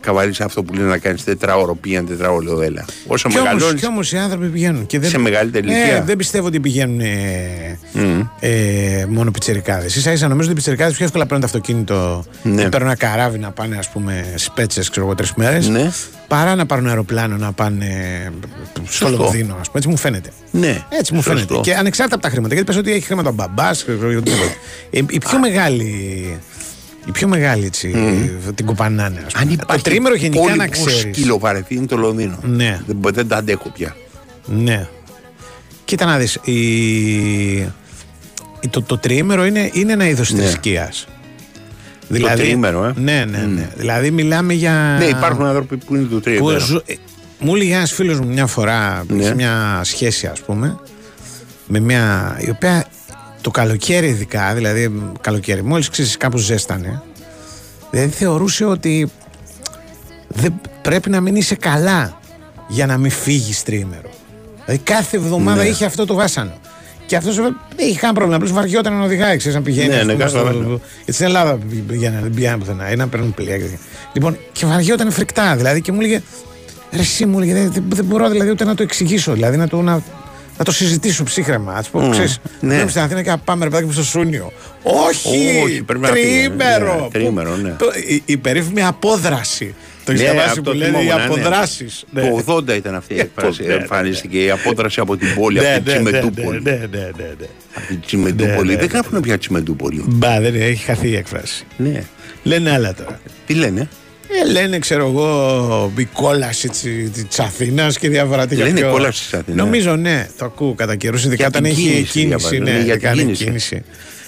καβαλείς 0.00 0.40
αυτό 0.40 0.62
που 0.62 0.74
λένε 0.74 0.86
να 0.88 0.98
κάνεις 0.98 1.24
τετράωρο 1.24 1.74
πήγαινε 1.74 2.06
τετράωρο 2.06 2.60
έλα. 2.62 2.84
Όσο 3.06 3.28
Κι 3.28 3.38
όμως, 3.38 3.50
μεγαλώνεις, 3.52 3.80
κι 3.80 3.86
όμως 3.86 4.12
οι 4.12 4.16
άνθρωποι 4.16 4.46
πηγαίνουν. 4.46 4.86
Και 4.86 4.98
δεν... 4.98 5.10
σε 5.10 5.18
μεγαλύτερη 5.18 5.66
ηλικία. 5.66 5.96
Ε, 5.96 6.02
δεν 6.06 6.16
πιστεύω 6.16 6.46
ότι 6.46 6.60
πηγαίνουν 6.60 7.00
ε, 7.00 7.78
Μμ. 7.92 8.20
ε, 8.40 9.06
μόνο 9.08 9.30
πιτσερικάδες. 9.30 9.96
Ίσα 9.96 10.12
ίσα 10.12 10.28
νομίζω 10.28 10.42
ότι 10.42 10.52
οι 10.52 10.54
πιτσερικάδες 10.54 10.94
πιο 10.96 11.04
εύκολα 11.04 11.24
παίρνουν 11.26 11.40
το 11.40 11.46
αυτοκίνητο 11.46 12.24
Ναι. 12.42 12.62
και 12.62 12.68
παίρνουν 12.68 12.88
ένα 12.88 12.96
καράβι 12.98 13.38
να 13.38 13.50
πάνε 13.50 13.76
ας 13.76 13.88
πούμε 13.90 14.24
σπέτσες 14.34 14.88
ξέρω 14.90 15.06
εγώ 15.06 15.14
τρεις 15.14 15.32
μέρες 15.34 15.68
Ναι. 15.68 15.90
παρά 16.28 16.54
να 16.54 16.66
πάρουν 16.66 16.86
αεροπλάνο 16.86 17.36
να 17.36 17.52
πάνε 17.52 17.86
στο 18.72 18.82
Σωστό. 19.06 19.16
Λονδίνο 19.22 19.56
ας 19.60 19.66
πούμε. 19.66 19.72
Έτσι 19.78 19.88
μου 19.88 19.96
φαίνεται. 19.96 20.30
Ναι, 20.50 20.82
Έτσι 20.98 21.14
μου 21.14 21.22
σωστό. 21.22 21.38
φαίνεται. 21.46 21.70
Και 21.70 21.74
ανεξάρτητα 21.76 22.14
από 22.16 22.24
τα 22.24 22.30
χρήματα. 22.30 22.54
Γιατί 22.54 22.68
πες 22.70 22.80
ότι 22.80 22.92
έχει 22.92 23.06
χρήματα 23.06 23.28
ο 23.28 23.32
μπαμπάς. 23.32 23.82
ξέρω 23.82 24.10
εγώ, 24.10 24.18
οτιδήποτε. 24.18 24.52
Ε, 24.90 25.00
η 25.10 25.18
πιο 25.18 25.38
μεγάλη. 25.38 26.38
Η 27.08 27.10
πιο 27.10 27.28
μεγάλη 27.28 27.64
έτσι, 27.64 27.94
την 28.54 28.66
κοπανάνε. 28.66 29.22
Ας 29.26 29.32
πούμε. 29.32 29.42
Αν 29.42 29.48
το 29.48 29.60
υπάρχει 29.62 29.84
τρίμερο 29.84 30.14
γενικά 30.14 30.40
πόλη 30.40 30.56
να 30.56 30.64
που 30.64 30.70
ξέρεις. 30.70 31.00
σκύλο 31.00 31.38
βαρεθεί 31.38 31.74
είναι 31.74 31.86
το 31.86 31.96
Λονδίνο. 31.96 32.38
Ναι. 32.42 32.80
Δεν, 32.86 33.00
δεν 33.14 33.28
τα 33.28 33.36
αντέχω 33.36 33.68
πια. 33.70 33.96
Ναι. 34.46 34.88
Κοίτα 35.84 36.04
να 36.06 36.18
δεις, 36.18 36.38
η... 36.44 36.52
η- 38.60 38.68
το, 38.70 38.82
το 38.82 38.98
τριήμερο 38.98 39.44
είναι, 39.46 39.70
είναι 39.72 39.92
ένα 39.92 40.08
είδος 40.08 40.32
Ναι. 40.32 40.42
θρησκείας. 40.42 41.06
τριήμερο, 42.34 42.84
ε. 42.84 42.92
Ναι, 42.96 43.24
ναι, 43.30 43.38
ναι. 43.38 43.68
Δηλαδή 43.76 44.10
μιλάμε 44.10 44.52
για... 44.52 44.96
Ναι, 44.98 45.04
υπάρχουν 45.04 45.44
άνθρωποι 45.46 45.76
που 45.76 45.94
είναι 45.94 46.04
το 46.04 46.14
που 46.14 46.20
τρίμηνο. 46.20 46.58
ζου- 46.58 46.82
ε, 46.90 46.94
Μου 47.38 47.54
έλεγε 47.54 47.74
ένας 47.74 47.92
φίλος 47.92 48.20
μου 48.20 48.26
μια 48.28 48.46
φορά 48.46 49.04
Ναι. 49.08 49.22
σε 49.22 49.34
μια 49.34 49.80
σχέση 49.84 50.26
ας 50.26 50.40
πούμε 50.40 50.76
με 51.66 51.80
μια 51.80 52.36
η 52.46 52.50
οποία 52.50 52.84
το 53.40 53.50
καλοκαίρι 53.50 54.06
ειδικά, 54.08 54.54
δηλαδή 54.54 54.88
μ, 54.88 55.12
καλοκαίρι 55.20 55.62
μόλις 55.62 55.88
ξέρεις 55.88 56.16
κάπου 56.16 56.38
ζέστανε 56.38 57.02
δηλαδή 57.90 58.10
θεωρούσε 58.10 58.64
ότι 58.64 59.10
δεν 60.28 60.60
πρέπει 60.82 61.10
να 61.10 61.20
μην 61.20 61.36
είσαι 61.36 61.54
καλά 61.54 62.20
για 62.68 62.86
να 62.86 62.96
μην 62.98 63.10
φύγεις 63.10 63.62
τρίμερο. 63.62 64.10
Δηλαδή 64.64 64.84
κάθε 64.84 65.16
εβδομάδα 65.16 65.62
Ναι. 65.62 65.68
είχε 65.68 65.84
αυτό 65.84 66.04
το 66.04 66.14
βάσανο. 66.14 66.52
Και 67.06 67.16
αυτός 67.16 67.36
δεν 67.36 67.56
είχε 67.76 67.94
κανένα 67.98 68.12
πρόβλημα. 68.12 68.36
Απλώς 68.36 68.52
βαριόταν 68.52 68.92
να 68.98 69.04
οδηγάει, 69.04 69.36
ξέρεις 69.36 69.56
να 69.56 69.62
πηγαίνει. 69.62 69.88
Ναι, 69.88 69.94
ας 69.96 70.04
ναι, 70.06 70.12
πούμε, 70.12 70.28
στο- 70.28 70.38
καταλαβαίνω. 70.38 70.80
Γιατί 70.96 71.12
στην 71.12 71.26
Ελλάδα 71.26 71.58
πηγαίνανε, 71.88 72.22
δεν 72.22 72.30
πηγαίνανε 72.34 72.58
πουθενά. 72.58 72.90
Ή 72.92 72.96
να 72.96 73.08
παίρνουν 73.08 73.34
πλοία. 73.34 73.58
και- 73.58 73.78
Λοιπόν, 74.12 74.38
και 74.52 74.66
βαριόταν 74.66 75.10
φρικτά. 75.10 75.56
Δηλαδή 75.56 75.80
και 75.80 75.92
μου 75.92 75.98
έλεγε, 76.00 76.22
Ρε, 76.92 76.98
εσύ 77.00 77.26
μου 77.26 77.38
έλεγε, 77.38 77.52
δεν, 77.68 77.84
δεν 77.88 78.04
μπορώ 78.04 78.28
δηλαδή 78.28 78.50
ούτε 78.50 78.64
να 78.64 78.74
το 78.74 78.82
εξηγήσω. 78.82 79.32
Δηλαδή 79.32 79.56
να 79.56 79.68
το, 79.68 79.82
να, 79.82 80.02
να 80.58 80.64
το 80.64 80.72
συζητήσω 80.72 81.24
ψύχρεμα. 81.24 81.72
Α 81.72 81.82
πούμε, 81.90 82.06
Μμ, 82.06 82.10
ξέρεις, 82.10 82.40
ναι. 82.60 82.76
ναι. 82.82 82.88
στην 82.88 83.00
Αθήνα 83.00 83.22
και 83.22 83.30
να 83.30 83.38
πάμε 83.38 83.64
ρε 83.64 83.70
παιδάκι 83.70 83.86
μου 83.86 83.92
στο 83.92 84.04
Σούνιο. 84.04 84.52
Όχι! 84.82 85.60
Όχι, 85.64 85.82
πρέπει 85.82 86.00
να 86.00 86.10
πήγαινε. 86.10 86.32
τριήμερο! 86.32 87.00
Ναι, 87.02 87.08
τριήμερο, 87.10 87.56
ναι. 87.56 87.70
Το- 87.78 87.92
η, 88.08 88.22
η 88.24 88.36
περίφημη 88.36 88.82
απόδραση. 88.84 89.74
Το 90.04 90.12
έχεις 90.14 90.24
Ναι, 90.26 90.30
διαβάσει 90.32 90.58
αυτό 90.58 90.70
που 90.70 90.76
λένε 90.76 90.98
οι 90.98 91.00
θυμόμουν, 91.00 91.16
ναι. 91.18 91.24
αποδράσεις. 91.24 92.04
Το 92.14 92.54
80 92.56 92.68
ήταν 92.76 92.94
αυτή 92.94 93.14
η 93.14 93.18
έκφραση. 93.18 93.62
Ναι, 93.62 93.68
ναι, 93.68 93.74
Εμφανίστηκε 93.74 94.44
η 94.44 94.50
απόδραση 94.50 95.00
από 95.00 95.16
την 95.16 95.34
πόλη, 95.34 95.60
Ναι, 95.60 95.74
από 95.74 95.84
την 95.84 95.92
ναι, 95.92 95.98
ναι, 96.10 96.10
Τσιμεντούπολη. 96.18 96.60
ναι, 96.62 96.70
ναι, 96.70 96.98
ναι, 96.98 97.24
ναι. 97.38 97.46
Από 97.74 97.86
την 97.88 98.00
Τσιμεντούπολη. 98.00 98.68
Ναι, 98.68 98.72
ναι, 98.74 98.78
Δεν 98.80 98.88
γράφουν 98.88 99.20
πια 99.20 99.38
Τσιμεντούπολη. 99.38 100.04
Μπα, 100.06 100.40
δεν 100.40 100.54
είναι, 100.54 100.64
έχει 100.64 100.84
χαθεί 100.84 101.08
η 101.08 101.16
έκφραση. 101.16 101.64
Ναι. 101.76 102.02
Λένε 102.42 102.70
άλλα 102.72 102.94
τώρα. 102.94 103.20
Τι 103.46 103.54
λένε; 103.54 103.88
Ε, 104.30 104.50
λένε, 104.50 104.78
ξέρω 104.78 105.06
εγώ, 105.06 105.92
η 105.96 106.04
κόλαση 106.04 106.68
της 106.68 107.38
Αθήνας 107.40 107.98
και 107.98 108.08
διάφορα 108.08 108.46
τέτοια. 108.46 108.64
Λένε 108.64 108.80
πιο- 108.80 108.90
κόλαση 108.90 109.22
της 109.22 109.34
Αθήνας. 109.34 109.64
Νομίζω, 109.64 109.96
ναι, 109.96 110.26
το 110.38 110.44
ακούω 110.44 110.74
κατά 110.74 110.96
καιρούς. 110.96 111.20
Ειδικά 111.24 111.34
Για 111.36 111.46
όταν 111.46 111.62
την 111.62 111.70
έχει 111.72 111.80
κίνηση, 111.82 112.02
κίνηση. 112.04 112.26
διαβάζω, 112.26 112.62
Ναι, 112.62 112.70
ναι, 112.78 112.84
για 112.84 112.92
την 112.92 113.02
κάνει 113.02 113.18
κίνηση. 113.22 113.44
κίνηση. 113.44 113.74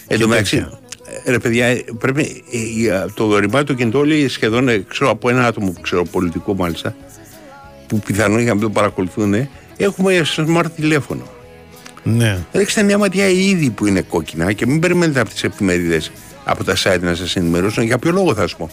Εν 0.07 0.17
Και 0.17 0.23
τω 0.23 0.29
μεταξύ, 0.29 0.57
τέτοια. 0.57 0.79
ρε 1.25 1.39
παιδιά, 1.39 1.67
ε, 1.67 1.85
πρέπει 1.99 2.43
ε, 2.87 2.95
ε, 2.95 3.05
το 3.15 3.27
δωρημά 3.27 3.65
του 3.65 3.75
κινητό 3.75 3.99
όλοι 3.99 4.29
σχεδόν 4.29 4.69
ε, 4.69 4.85
ξέρω 4.89 5.11
από 5.11 5.29
ένα 5.29 5.47
άτομο 5.47 5.71
που 5.71 5.81
ξέρω, 5.81 6.05
πολιτικό 6.05 6.55
μάλιστα, 6.55 6.95
που 7.87 7.99
πιθανόν 7.99 8.39
για 8.39 8.49
να 8.49 8.55
μην 8.55 8.63
το 8.63 8.71
παρακολουθούν, 8.71 9.35
ε, 9.35 9.49
έχουμε 9.77 10.23
smart 10.37 10.65
τηλέφωνο. 10.77 11.23
Ναι. 12.03 12.39
Ρίξτε 12.53 12.83
μια 12.83 12.99
ματιά 12.99 13.29
ήδη 13.29 13.71
που 13.71 13.87
είναι 13.87 14.01
κόκκινα 14.01 14.53
και 14.53 14.67
μην 14.67 14.81
περιμένετε 14.81 15.21
από 15.21 15.31
τις 15.31 15.45
εφημερίδες 15.45 16.11
από 16.45 16.65
τα 16.65 16.77
site 16.85 17.01
να 17.01 17.15
σας 17.15 17.37
ενημερώσουν. 17.37 17.85
Για 17.85 17.99
ποιο 17.99 18.11
λόγο 18.13 18.35
θα 18.35 18.47
σου 18.47 18.57
πω. 18.57 18.71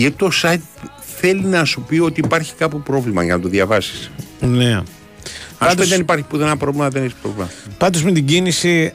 Γιατί 0.00 0.16
το 0.16 0.30
site 0.42 0.60
θέλει 1.20 1.44
να 1.44 1.64
σου 1.64 1.80
πει 1.82 1.98
ότι 1.98 2.20
υπάρχει 2.24 2.52
κάπου 2.54 2.80
πρόβλημα 2.82 3.24
για 3.24 3.34
να 3.36 3.40
το 3.42 3.48
διαβάσεις. 3.48 4.10
Ναι. 4.40 4.74
Α 4.74 4.82
Πάντως- 5.58 5.74
πούμε 5.74 5.86
δεν 5.86 6.00
υπάρχει 6.00 6.24
πουθενά 6.24 6.56
πρόβλημα, 6.56 6.88
δεν 6.88 7.02
έχεις 7.02 7.14
πρόβλημα. 7.22 7.48
Πάντως 7.78 8.02
με 8.04 8.12
την 8.12 8.24
κίνηση 8.26 8.92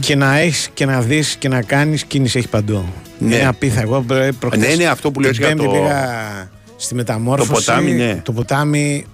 και 0.00 0.14
να 0.16 0.38
έχεις 0.38 0.70
και 0.74 0.86
να 0.86 1.00
δεις 1.00 1.36
και 1.38 1.48
να 1.48 1.62
κάνεις 1.62 2.04
κίνηση 2.04 2.38
έχει 2.38 2.48
παντού. 2.48 2.84
Ναι. 3.18 3.34
Είναι 3.36 3.46
απίθανο. 3.46 3.80
Εγώ 3.88 4.00
πρε- 4.02 4.32
προχτές 4.32 4.68
Ναι, 4.68 4.74
ναι, 4.74 4.84
αυτό 4.90 5.10
που 5.10 5.20
λες 5.20 5.30
την 5.30 5.38
για 5.46 5.48
Πέμπτη 5.48 5.64
το- 5.64 5.70
πήγα 5.72 6.50
στη 6.76 6.94
μεταμόρφωση. 6.94 7.48
Το 7.50 7.54
ποτάμι, 7.72 7.92
ναι. 7.92 8.20
Το 8.24 8.32
ποτάμι. 8.32 9.06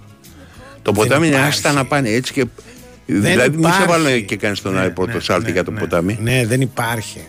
Το 0.81 0.91
ποτάμι 0.91 1.27
είναι 1.27 1.35
υπάρχει. 1.35 1.57
άστα 1.57 1.71
να 1.71 1.85
πάνε 1.85 2.09
έτσι 2.09 2.33
και. 2.33 2.45
Δεν 3.05 3.21
δηλαδή, 3.21 3.49
μην 3.49 3.59
υπάρχει. 3.59 3.81
σε 3.81 3.87
βάλω 3.87 4.19
και 4.19 4.35
κάνεις 4.35 4.61
τον 4.61 4.77
άλλο 4.77 4.89
πρώτο 4.91 5.19
σάλτη 5.19 5.51
για 5.51 5.63
το 5.63 5.71
ποτάμι. 5.71 6.17
Ναι, 6.21 6.45
δεν 6.45 6.61
υπάρχει. 6.61 7.27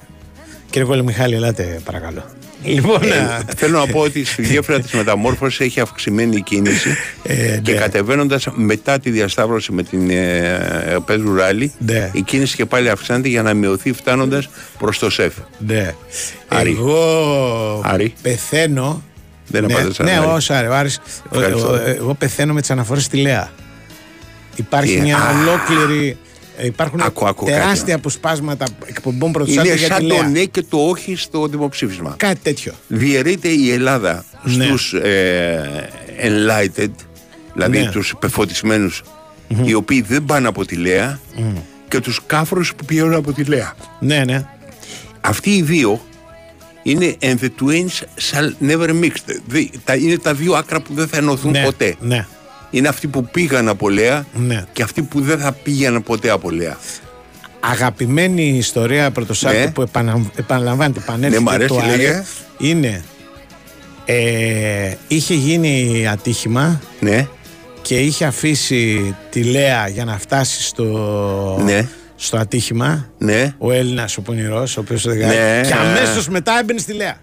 Κύριε 0.70 0.88
Κόλλη 0.88 1.02
Μιχάλη, 1.04 1.34
ελάτε 1.34 1.80
παρακαλώ. 1.84 2.24
Λοιπόν, 2.62 3.02
Ε, 3.02 3.18
α, 3.18 3.42
θέλω 3.56 3.78
να 3.78 3.86
πω 3.86 4.00
ότι 4.00 4.24
στη 4.24 4.42
γέφυρα 4.42 4.80
της 4.80 4.92
μεταμόρφωσης 4.92 5.60
έχει 5.60 5.80
αυξημένη 5.80 6.36
η 6.36 6.40
κίνηση 6.42 6.96
Ε, 7.22 7.58
και 7.62 7.72
ναι. 7.72 7.78
κατεβαίνοντας 7.78 8.46
μετά 8.54 8.98
τη 8.98 9.10
διασταύρωση 9.10 9.72
με 9.72 9.82
την 9.82 10.10
ε, 10.10 10.96
Πέδρου 11.06 11.34
Ράλι, 11.34 11.72
Ναι. 11.78 12.10
η 12.12 12.22
κίνηση 12.22 12.56
και 12.56 12.64
πάλι 12.66 12.88
αυξάνεται 12.90 13.28
για 13.28 13.42
να 13.42 13.54
μειωθεί 13.54 13.92
φτάνοντας 13.92 14.48
προς 14.78 14.98
το 14.98 15.10
ΣΕΦ. 15.10 15.34
ναι. 15.58 15.94
Άρη. 16.48 16.70
Εγώ 16.70 17.80
Άρη. 17.84 18.14
πεθαίνω. 18.22 19.02
Δεν 19.48 19.64
ναι, 19.64 19.74
απάντησα, 19.74 20.02
Ναι, 20.04 20.10
Άρη. 20.10 20.26
όχι, 20.26 20.52
Άρη. 20.52 20.66
ο 20.66 20.74
Άρης, 20.74 21.00
ο- 21.32 21.38
Ευχαριστώ. 21.38 21.70
ο- 21.70 21.74
εγώ 21.86 22.14
πεθαίνω 22.14 22.52
με 22.52 22.60
τις 22.60 22.70
αναφορές 22.70 23.04
στη 23.04 23.16
Λέα. 23.16 23.50
Υπάρχει 24.56 24.94
Τι, 24.94 25.00
μια 25.00 25.16
α. 25.16 25.30
ολόκληρη. 25.40 26.16
Ε, 26.56 26.66
Υπάρχουν 26.66 27.00
Άκου, 27.00 27.26
άκου 27.26 27.44
τεράστια 27.44 27.80
κάτι. 27.80 27.92
αποσπάσματα 27.92 28.66
εκπομπών 28.86 29.32
πρωτοσάλτη 29.32 29.68
Είναι 29.68 29.78
για 29.78 29.86
τη 29.88 29.92
σαν 29.94 30.08
το 30.08 30.14
Λέα. 30.14 30.28
ναι 30.28 30.44
και 30.44 30.62
το 30.68 30.78
όχι 30.88 31.16
στο 31.16 31.46
δημοψήφισμα. 31.46 32.14
Κάτι 32.18 32.38
τέτοιο. 32.42 32.72
Διαιρείται 32.88 33.48
η 33.48 33.70
Ελλάδα 33.72 34.24
Ναι. 34.42 34.64
στους 34.64 34.92
ε, 34.92 35.88
enlightened, 36.22 36.94
δηλαδή 37.54 37.78
Ναι. 37.78 37.90
τους 37.90 38.14
πεφωτισμένους, 38.18 39.02
οι 39.64 39.74
οποίοι 39.74 40.02
δεν 40.02 40.24
πάνε 40.24 40.48
από 40.48 40.64
τη 40.64 40.76
Λέα 40.76 41.20
και 41.88 42.00
τους 42.00 42.20
κάφρους 42.26 42.74
που 42.74 42.84
πηγαίνουν 42.84 43.14
από 43.14 43.32
τη 43.32 43.44
Λέα. 43.44 43.74
Ναι, 44.00 44.24
ναι. 44.24 44.46
Αυτοί 45.20 45.50
οι 45.56 45.62
δύο 45.62 46.00
είναι 46.82 47.16
and 47.20 47.34
the 47.40 47.48
twins 47.60 48.02
shall 48.30 48.50
never 48.70 48.88
mix. 48.90 49.10
Δη- 49.46 49.70
τα- 49.84 49.94
Είναι 49.96 50.18
τα 50.18 50.34
δύο 50.34 50.54
άκρα 50.54 50.80
που 50.80 50.94
δεν 50.94 51.08
θα 51.08 51.16
ενωθούν 51.16 51.50
Ναι, 51.50 51.62
ποτέ. 51.62 51.94
ναι. 52.00 52.26
Είναι 52.76 52.88
αυτοί 52.88 53.06
που 53.06 53.24
πήγαν 53.24 53.68
από 53.68 53.88
Λέα 53.88 54.26
Ναι. 54.34 54.64
και 54.72 54.82
αυτοί 54.82 55.02
που 55.02 55.20
δεν 55.20 55.38
θα 55.38 55.52
πήγαιναν 55.52 56.02
ποτέ 56.02 56.30
από 56.30 56.50
Λέα. 56.50 56.76
Αγαπημένη 57.60 58.48
ιστορία 58.48 59.10
πρωτοσάλτη 59.10 59.58
Ναι. 59.58 59.70
που 59.70 59.82
επανα, 59.82 60.20
επαναλαμβάνεται, 60.36 60.98
επανέρχεται 61.00 61.42
Ναι, 61.42 61.50
μ' 61.50 61.54
αρέσει, 61.54 61.68
το 61.68 61.78
Άρη, 61.78 61.88
λέγε. 61.88 62.22
είναι 62.58 63.04
ε, 64.04 64.94
είχε 65.08 65.34
γίνει 65.34 66.06
ατύχημα 66.10 66.80
Ναι, 67.00 67.26
και 67.82 67.94
είχε 68.00 68.24
αφήσει 68.24 69.14
τη 69.30 69.42
Λέα 69.42 69.88
για 69.88 70.04
να 70.04 70.18
φτάσει 70.18 70.62
στο, 70.62 71.60
ναι, 71.64 71.88
στο 72.16 72.36
ατύχημα 72.36 73.08
ναι. 73.18 73.54
ο 73.58 73.72
Έλληνας 73.72 74.16
ο 74.16 74.22
πονηρός 74.22 74.76
ο 74.76 74.80
οποίος 74.80 75.04
οδηγάει 75.06 75.36
Ναι. 75.36 75.68
και 75.68 75.74
αμέσως 75.74 76.28
μετά 76.28 76.58
έμπαινε 76.60 76.78
στη 76.78 76.92
Λέα 76.92 77.16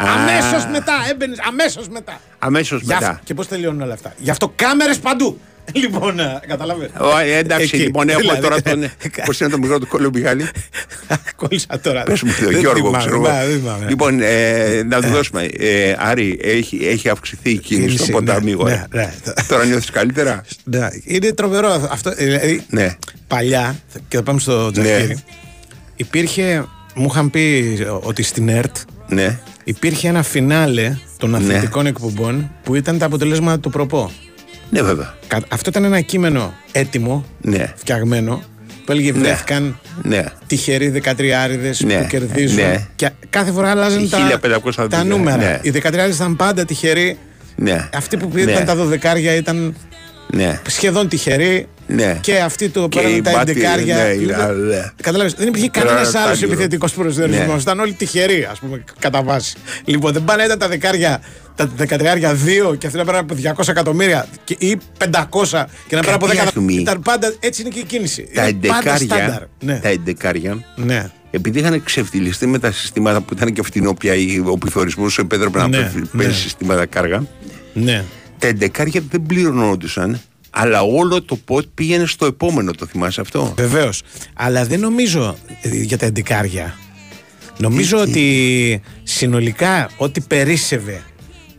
Α. 0.00 0.12
αμέσως 0.20 0.66
μετά 0.72 0.92
έμπαινες 1.10 1.38
αμέσως 1.48 1.88
μετά 1.88 2.20
Αμέσως 2.38 2.80
Γι' 2.82 2.92
αυτό- 2.92 3.06
μετά. 3.06 3.20
και 3.24 3.34
πώς 3.34 3.48
τελειώνουν 3.48 3.80
όλα 3.82 3.92
αυτά; 3.92 4.14
Γι' 4.18 4.30
αυτό 4.30 4.52
κάμερες 4.56 4.98
παντού 4.98 5.40
Λοιπόν, 5.72 6.18
ε, 6.18 6.40
καταλαβαίνω. 6.48 6.90
Ω, 7.00 7.18
ε, 7.18 7.36
εντάξει, 7.36 7.64
Εκεί. 7.64 7.76
λοιπόν, 7.76 8.08
έχουμε 8.08 8.22
Δηλαδή, 8.22 8.40
τώρα 8.40 8.62
τον. 8.62 8.90
Πώς 9.24 9.40
είναι 9.40 9.48
το 9.50 9.58
μικρό 9.58 9.78
του 9.78 9.86
κόλλο 9.86 10.10
Μιχάλη; 10.14 10.48
Κόλλησα 11.36 11.80
τώρα. 11.82 12.02
Πες 12.02 12.22
μου, 12.22 12.32
τον 12.40 12.50
Δεν 12.50 12.60
Γιώργο, 12.60 12.86
θυμάμαι, 12.86 12.98
ξέρω 13.04 13.20
μα, 13.20 13.28
δεν 13.30 13.48
εγώ. 13.50 13.58
θυμάμαι. 13.58 13.86
Λοιπόν, 13.88 14.20
ε, 14.22 14.82
να 14.82 15.00
του 15.02 15.08
δώσουμε. 15.08 15.42
Ε, 15.58 15.94
Άρη, 15.98 16.38
έχει, 16.42 16.78
έχει 16.86 17.08
αυξηθεί 17.08 17.50
η 17.50 17.58
κίνηση 17.58 17.96
στο 17.96 18.04
Κίνηση, 18.04 18.10
ποτάμι. 18.12 18.50
ναι, 18.50 18.56
ωραία. 18.62 18.86
ναι, 18.90 19.02
ναι. 19.24 19.32
Τώρα 19.48 19.64
νιώθεις 19.64 19.90
καλύτερα; 19.90 20.44
Ναι, 20.64 20.88
είναι 21.04 21.32
τρομερό 21.32 21.88
αυτό. 21.90 22.10
ε, 22.16 22.24
Δηλαδή, 22.24 22.64
Ναι. 22.68 22.96
παλιά, 23.26 23.76
και 24.08 24.16
θα 24.16 24.22
πάμε 24.22 24.40
στο 24.40 24.70
Τζακίρι, 24.70 25.16
υπήρχε, 25.96 26.64
μου 26.94 27.06
είχαν 27.10 27.30
πει 27.30 27.76
ότι 28.00 28.22
στην 28.22 28.48
ΕΡΤ 28.48 28.76
Ναι. 29.08 29.40
Υπήρχε 29.64 30.08
ένα 30.08 30.22
φινάλε 30.22 30.96
των 31.16 31.34
αθλητικών 31.34 31.86
εκπομπών 31.86 32.50
που 32.62 32.74
ήταν 32.74 32.98
τα 32.98 33.06
αποτελέσματα 33.06 33.58
του 33.60 33.70
προπό. 33.70 34.10
Ναι, 34.70 34.82
βέβαια. 34.82 35.14
Κα- 35.26 35.42
Αυτό 35.48 35.70
ήταν 35.70 35.84
ένα 35.84 36.00
κείμενο 36.00 36.54
έτοιμο, 36.72 37.24
Ναι. 37.40 37.72
φτιαγμένο, 37.76 38.42
που 38.84 38.92
έλεγε 38.92 39.12
Ναι. 39.12 39.18
βρέθηκαν 39.18 39.78
Ναι. 40.02 40.24
τυχεροί 40.46 40.88
δεκατριάριδες 40.88 41.80
Ναι, 41.80 41.96
που 42.00 42.06
κερδίζουν. 42.06 42.56
ναι. 42.56 42.86
Και 42.96 43.10
κάθε 43.30 43.52
φορά 43.52 43.70
άλλαζαν 43.70 44.08
τα, 44.10 44.18
1500 44.18 44.88
τα 44.88 44.96
ναι, 45.04 45.08
νούμερα. 45.08 45.36
ναι. 45.36 45.58
Οι 45.62 45.70
δεκατριάριδες 45.70 46.16
ήταν 46.18 46.36
πάντα 46.36 46.64
τυχεροί. 46.64 47.18
Ναι. 47.56 47.88
Αυτοί 47.94 48.16
που 48.16 48.30
Ναι. 48.32 48.40
ήταν 48.40 48.64
τα 48.64 48.74
δωδεκάρια 48.74 49.34
ήταν 49.34 49.74
Ναι. 50.32 50.60
σχεδόν 50.68 51.08
τυχεροί. 51.08 51.66
Ναι. 51.86 52.18
Και 52.20 52.38
αυτοί 52.38 52.68
του 52.68 52.88
Και 52.88 52.98
πέραν 53.00 53.16
οι 53.16 53.22
τα 53.22 53.30
μπάτοι, 53.30 53.50
εντεκάρια. 53.50 53.96
ναι, 53.96 54.10
Δηλαδή, 54.12 54.60
ναι. 54.62 54.90
Καταλάβεις, 55.02 55.32
δεν 55.34 55.48
υπήρχε 55.48 55.70
Τώρα 55.70 55.86
κανένα 55.86 56.06
άλλο 56.20 56.26
κάλυρο. 56.28 56.46
επιθετικός 56.52 56.92
προσδιορισμός. 56.92 57.54
Ναι. 57.54 57.60
Ήταν 57.60 57.80
όλοι 57.80 57.92
τυχεροί, 57.92 58.48
ας 58.50 58.58
πούμε, 58.58 58.84
κατά 58.98 59.22
βάση. 59.22 59.56
Λοιπόν, 59.84 60.12
δεν 60.12 60.24
πάνε 60.24 60.42
ήταν 60.44 60.58
τα 60.58 60.68
δεκάρια, 60.68 61.20
τα 61.54 61.70
δεκατριάρια 61.76 62.34
2 62.34 62.74
και 62.78 62.86
αυτοί 62.86 62.98
να 62.98 63.04
πέραν 63.04 63.20
από 63.20 63.34
200 63.34 63.68
εκατομμύρια 63.68 64.26
και- 64.44 64.56
ή 64.58 64.78
500 64.98 65.66
και 65.88 65.94
να 65.96 66.00
πέραν 66.00 66.14
από 66.14 66.26
10 66.26 66.34
Κάποια 66.34 66.50
στιγμή- 66.50 66.80
Ήταν 66.80 67.02
πάντα 67.02 67.32
έτσι 67.40 67.60
είναι 67.60 67.70
και 67.70 67.78
η 67.78 67.84
κίνηση. 67.84 68.28
Τα 68.34 68.48
Είναι 68.48 68.66
πάντα 68.66 68.96
στάνταρ. 68.96 69.18
εντεκάρια, 69.18 69.48
Ναι. 69.60 69.78
τα 69.78 69.88
εντεκάρια 69.88 70.64
Ναι. 70.76 71.10
επειδή 71.30 71.58
είχαν 71.58 71.82
ξεφτυλιστεί 71.84 72.46
με 72.46 72.58
τα 72.58 72.72
συστήματα 72.72 73.20
που 73.20 73.34
ήταν 73.34 73.52
και 73.52 73.62
φτηνόπια 73.62 74.14
ή 74.14 74.42
ο 74.46 74.58
πληθωρισμός 74.58 75.12
σου 75.12 75.20
επέτρεπε 75.20 75.58
να 75.58 75.68
Ναι, 75.68 75.76
παίρνει 75.76 76.08
ναι. 76.12 76.32
συστήματα 76.32 76.86
κάργα. 76.86 77.22
Ναι. 77.72 78.04
Τα 78.40 78.46
εντεκάρια 78.46 79.02
δεν 79.10 79.22
πληρωνόντουσαν, 79.22 80.20
αλλά 80.50 80.82
όλο 80.82 81.22
το 81.22 81.36
πότ 81.36 81.64
πήγαινε 81.74 82.06
στο 82.06 82.26
επόμενο, 82.26 82.72
το 82.72 82.86
θυμάσαι 82.86 83.20
αυτό; 83.20 83.54
Βεβαίως. 83.56 84.02
Αλλά 84.34 84.64
δεν 84.64 84.80
νομίζω 84.80 85.36
ε, 85.62 85.68
για 85.68 85.98
τα 85.98 86.06
εντικάρια. 86.06 86.74
Νομίζω 87.58 87.98
ότι 87.98 88.80
συνολικά 89.02 89.90
ό,τι 89.96 90.20
περίσσευε 90.20 91.02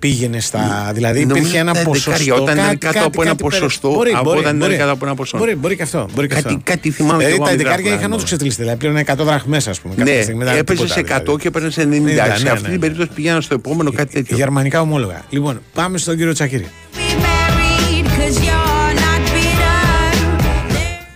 πήγαινε 0.02 0.40
στα. 0.40 0.92
Δηλαδή 0.94 1.20
Νομίζω 1.20 1.38
υπήρχε 1.38 1.58
ένα 1.60 1.74
τα 1.74 1.82
ποσοστό. 1.84 2.12
εντεκάρια, 2.12 2.34
όταν 2.42 2.56
ήταν 2.56 2.66
κάτι- 2.66 2.78
κάτω 2.78 2.94
κάτι- 2.94 3.06
από 3.08 3.22
ένα 3.22 3.32
κάτι 3.32 3.44
περί- 3.44 3.56
ποσοστό, 3.60 3.90
Μπορεί, 3.92 4.12
από 4.12 4.24
μπορεί, 4.24 4.40
όταν 4.40 4.56
ήταν 4.56 4.68
μπορεί. 4.68 4.80
κάτω 4.80 4.92
από 4.92 5.06
ένα 5.06 5.16
ποσοστό. 5.16 5.38
Μπορεί, 5.38 5.56
μπορεί 5.56 5.76
και 5.76 5.84
αυτό. 5.84 6.08
Μπορεί 6.14 6.28
και 6.28 6.34
Κάτι- 6.34 6.48
αυτό. 6.48 6.62
κάτι 6.64 6.92
θυμάμαι 6.92 7.12
Δηλαδή 7.18 7.32
κι 7.34 7.36
εγώ 7.38 7.46
τα 7.46 7.50
αν 7.52 7.56
εντεκάρια 7.60 7.80
γράφω, 7.84 7.98
είχαν 7.98 8.10
ναι. 8.10 8.16
όντως 8.16 8.26
ξετυλιστεί. 8.26 8.62
Δηλαδή 8.62 8.80
πλέον 8.80 8.98
100 8.98 9.24
δραχμές, 9.26 9.68
ας 9.68 9.80
πούμε. 9.82 9.96
κάποια 9.96 10.14
Ναι, 10.14 10.22
στιγμή, 10.22 10.44
δεν 10.44 10.48
ήταν 10.48 10.60
έπαιζες 10.60 10.82
τίποτα, 10.94 11.08
σε 11.08 11.14
100 11.16 11.24
δηλαδή. 11.24 11.42
και 11.42 11.48
έπαιρνες 11.48 11.74
σε 11.74 11.82
90. 11.86 12.28
Ναι, 12.28 12.36
σε 12.36 12.44
ναι, 12.44 12.50
αυτή 12.50 12.66
ναι. 12.66 12.70
την 12.72 12.80
περίπτωση 12.80 13.10
πηγαίναν 13.16 13.42
στο 13.42 13.54
επόμενο 13.54 13.92
κάτι 13.92 14.14
τέτοιο. 14.14 14.36
Γερμανικά 14.38 14.82
ομόλογα. 14.82 15.22
Λοιπόν, 15.30 15.62
πάμε 15.74 15.98
στον 15.98 16.16
κύριο 16.18 16.34
Τσακύρη. 16.34 16.68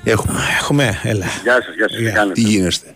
Έχουμε. 0.03 0.39
Έχουμε, 0.59 0.99
έλα. 1.03 1.25
Γεια 1.43 1.53
σας, 1.65 1.75
γεια 1.75 1.87
σας. 1.89 1.97
Τι 1.97 2.03
κάνετε; 2.11 2.33
Τι 2.33 2.41
γίνεστε; 2.41 2.87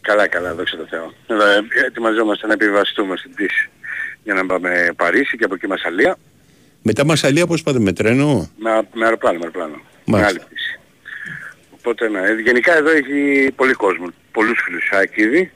Καλά, 0.00 0.28
καλά, 0.28 0.54
δόξα 0.54 0.76
τω 0.76 0.86
Θεώ. 0.90 1.06
Εδώ, 1.26 1.44
ε, 1.46 1.86
ετοιμαζόμαστε 1.86 2.46
να 2.46 2.52
επιβαστούμε 2.52 3.16
στην 3.16 3.30
πτήση 3.34 3.70
για 4.24 4.34
να 4.34 4.46
πάμε 4.46 4.88
Παρίσι 4.96 5.36
και 5.36 5.44
από 5.44 5.54
εκεί 5.54 5.66
Μασαλία. 5.66 6.16
Μετά 6.82 7.04
Μασαλία 7.04 7.46
πώς 7.46 7.62
πάτε 7.62 7.78
με 7.78 7.92
τρένο; 7.92 8.50
Με, 8.58 8.70
με 8.94 9.04
αεροπλάνο, 9.04 9.38
με 9.38 9.44
αεροπλάνο. 9.44 9.74
Με 9.74 9.82
Μάλιστα. 10.04 10.28
άλλη 10.28 10.38
πτήση. 10.38 10.78
Οπότε 11.70 12.08
ναι, 12.08 12.18
ε, 12.20 12.32
γενικά 12.34 12.76
εδώ 12.76 12.90
έχει 12.90 13.50
πολύ 13.56 13.72
κόσμο. 13.72 14.06
Πολλούς 14.32 14.60
φίλους 14.64 14.84
Σάκηδη, 14.90 15.50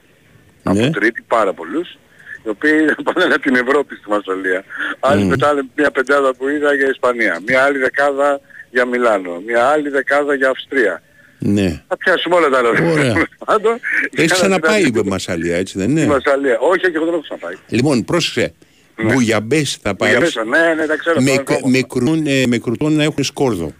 Ναι. 0.63 0.85
από 0.85 0.99
Τρίτη, 0.99 1.21
πάρα 1.27 1.53
πολλούς. 1.53 1.97
Οι 2.45 2.49
οποίοι 2.49 2.85
πάνε 3.13 3.33
από 3.33 3.39
την 3.41 3.55
Ευρώπη 3.55 3.95
στη 3.95 4.09
Μασαλία. 4.09 4.63
Άλλοι 4.99 5.23
Μμ. 5.23 5.29
πετάνε 5.29 5.61
μια 5.75 5.91
πεντάδα 5.91 6.33
που 6.35 6.47
είδα 6.47 6.73
για 6.73 6.87
Ισπανία. 6.89 7.39
Μια 7.47 7.63
άλλη 7.63 7.77
δεκάδα 7.77 8.39
για 8.71 8.85
Μιλάνο. 8.85 9.41
Μια 9.45 9.63
άλλη 9.65 9.89
δεκάδα 9.89 10.33
για 10.33 10.49
Αυστρία. 10.49 11.01
Ναι. 11.39 11.81
Θα 11.87 11.97
πιάσουμε 11.97 12.35
όλα 12.35 12.49
τα 12.49 12.61
λόγια. 12.61 12.91
Ωραία. 12.91 13.13
Πάντων, 13.45 13.71
για 14.11 14.23
Έχει 14.23 14.27
να 14.27 14.35
ξαναπάει 14.35 14.77
κοιτάξουμε 14.77 15.01
η 15.05 15.09
Μασαλία, 15.09 15.55
έτσι 15.57 15.77
δεν 15.77 15.89
Στη 15.89 15.99
είναι. 16.01 16.09
Μασαλία. 16.11 16.57
Όχι, 16.59 16.85
όχι, 16.85 16.95
εγώ 16.95 17.05
δεν 17.05 17.13
έχω 17.13 17.21
ξαναπάει. 17.23 17.53
Λοιπόν, 17.67 18.05
πρόσεξε. 18.05 18.53
Μπουγιαμπές 19.01 19.77
θα 19.81 19.95
πάει. 19.95 20.09
Για 20.09 20.19
μέσα, 20.19 20.43
ναι, 20.43 20.73
ναι, 20.77 20.85
τα 20.85 20.95
ξέρω. 20.97 21.21
Με, 21.21 21.35
το 21.43 21.53
έχω. 21.53 21.69
με, 21.69 21.81
κρούν, 21.81 22.27
ε, 22.27 22.43
με 22.47 22.57
κρουτών 22.57 22.95
να 22.95 23.03
έχουν 23.03 23.23
σκόρδο. 23.23 23.73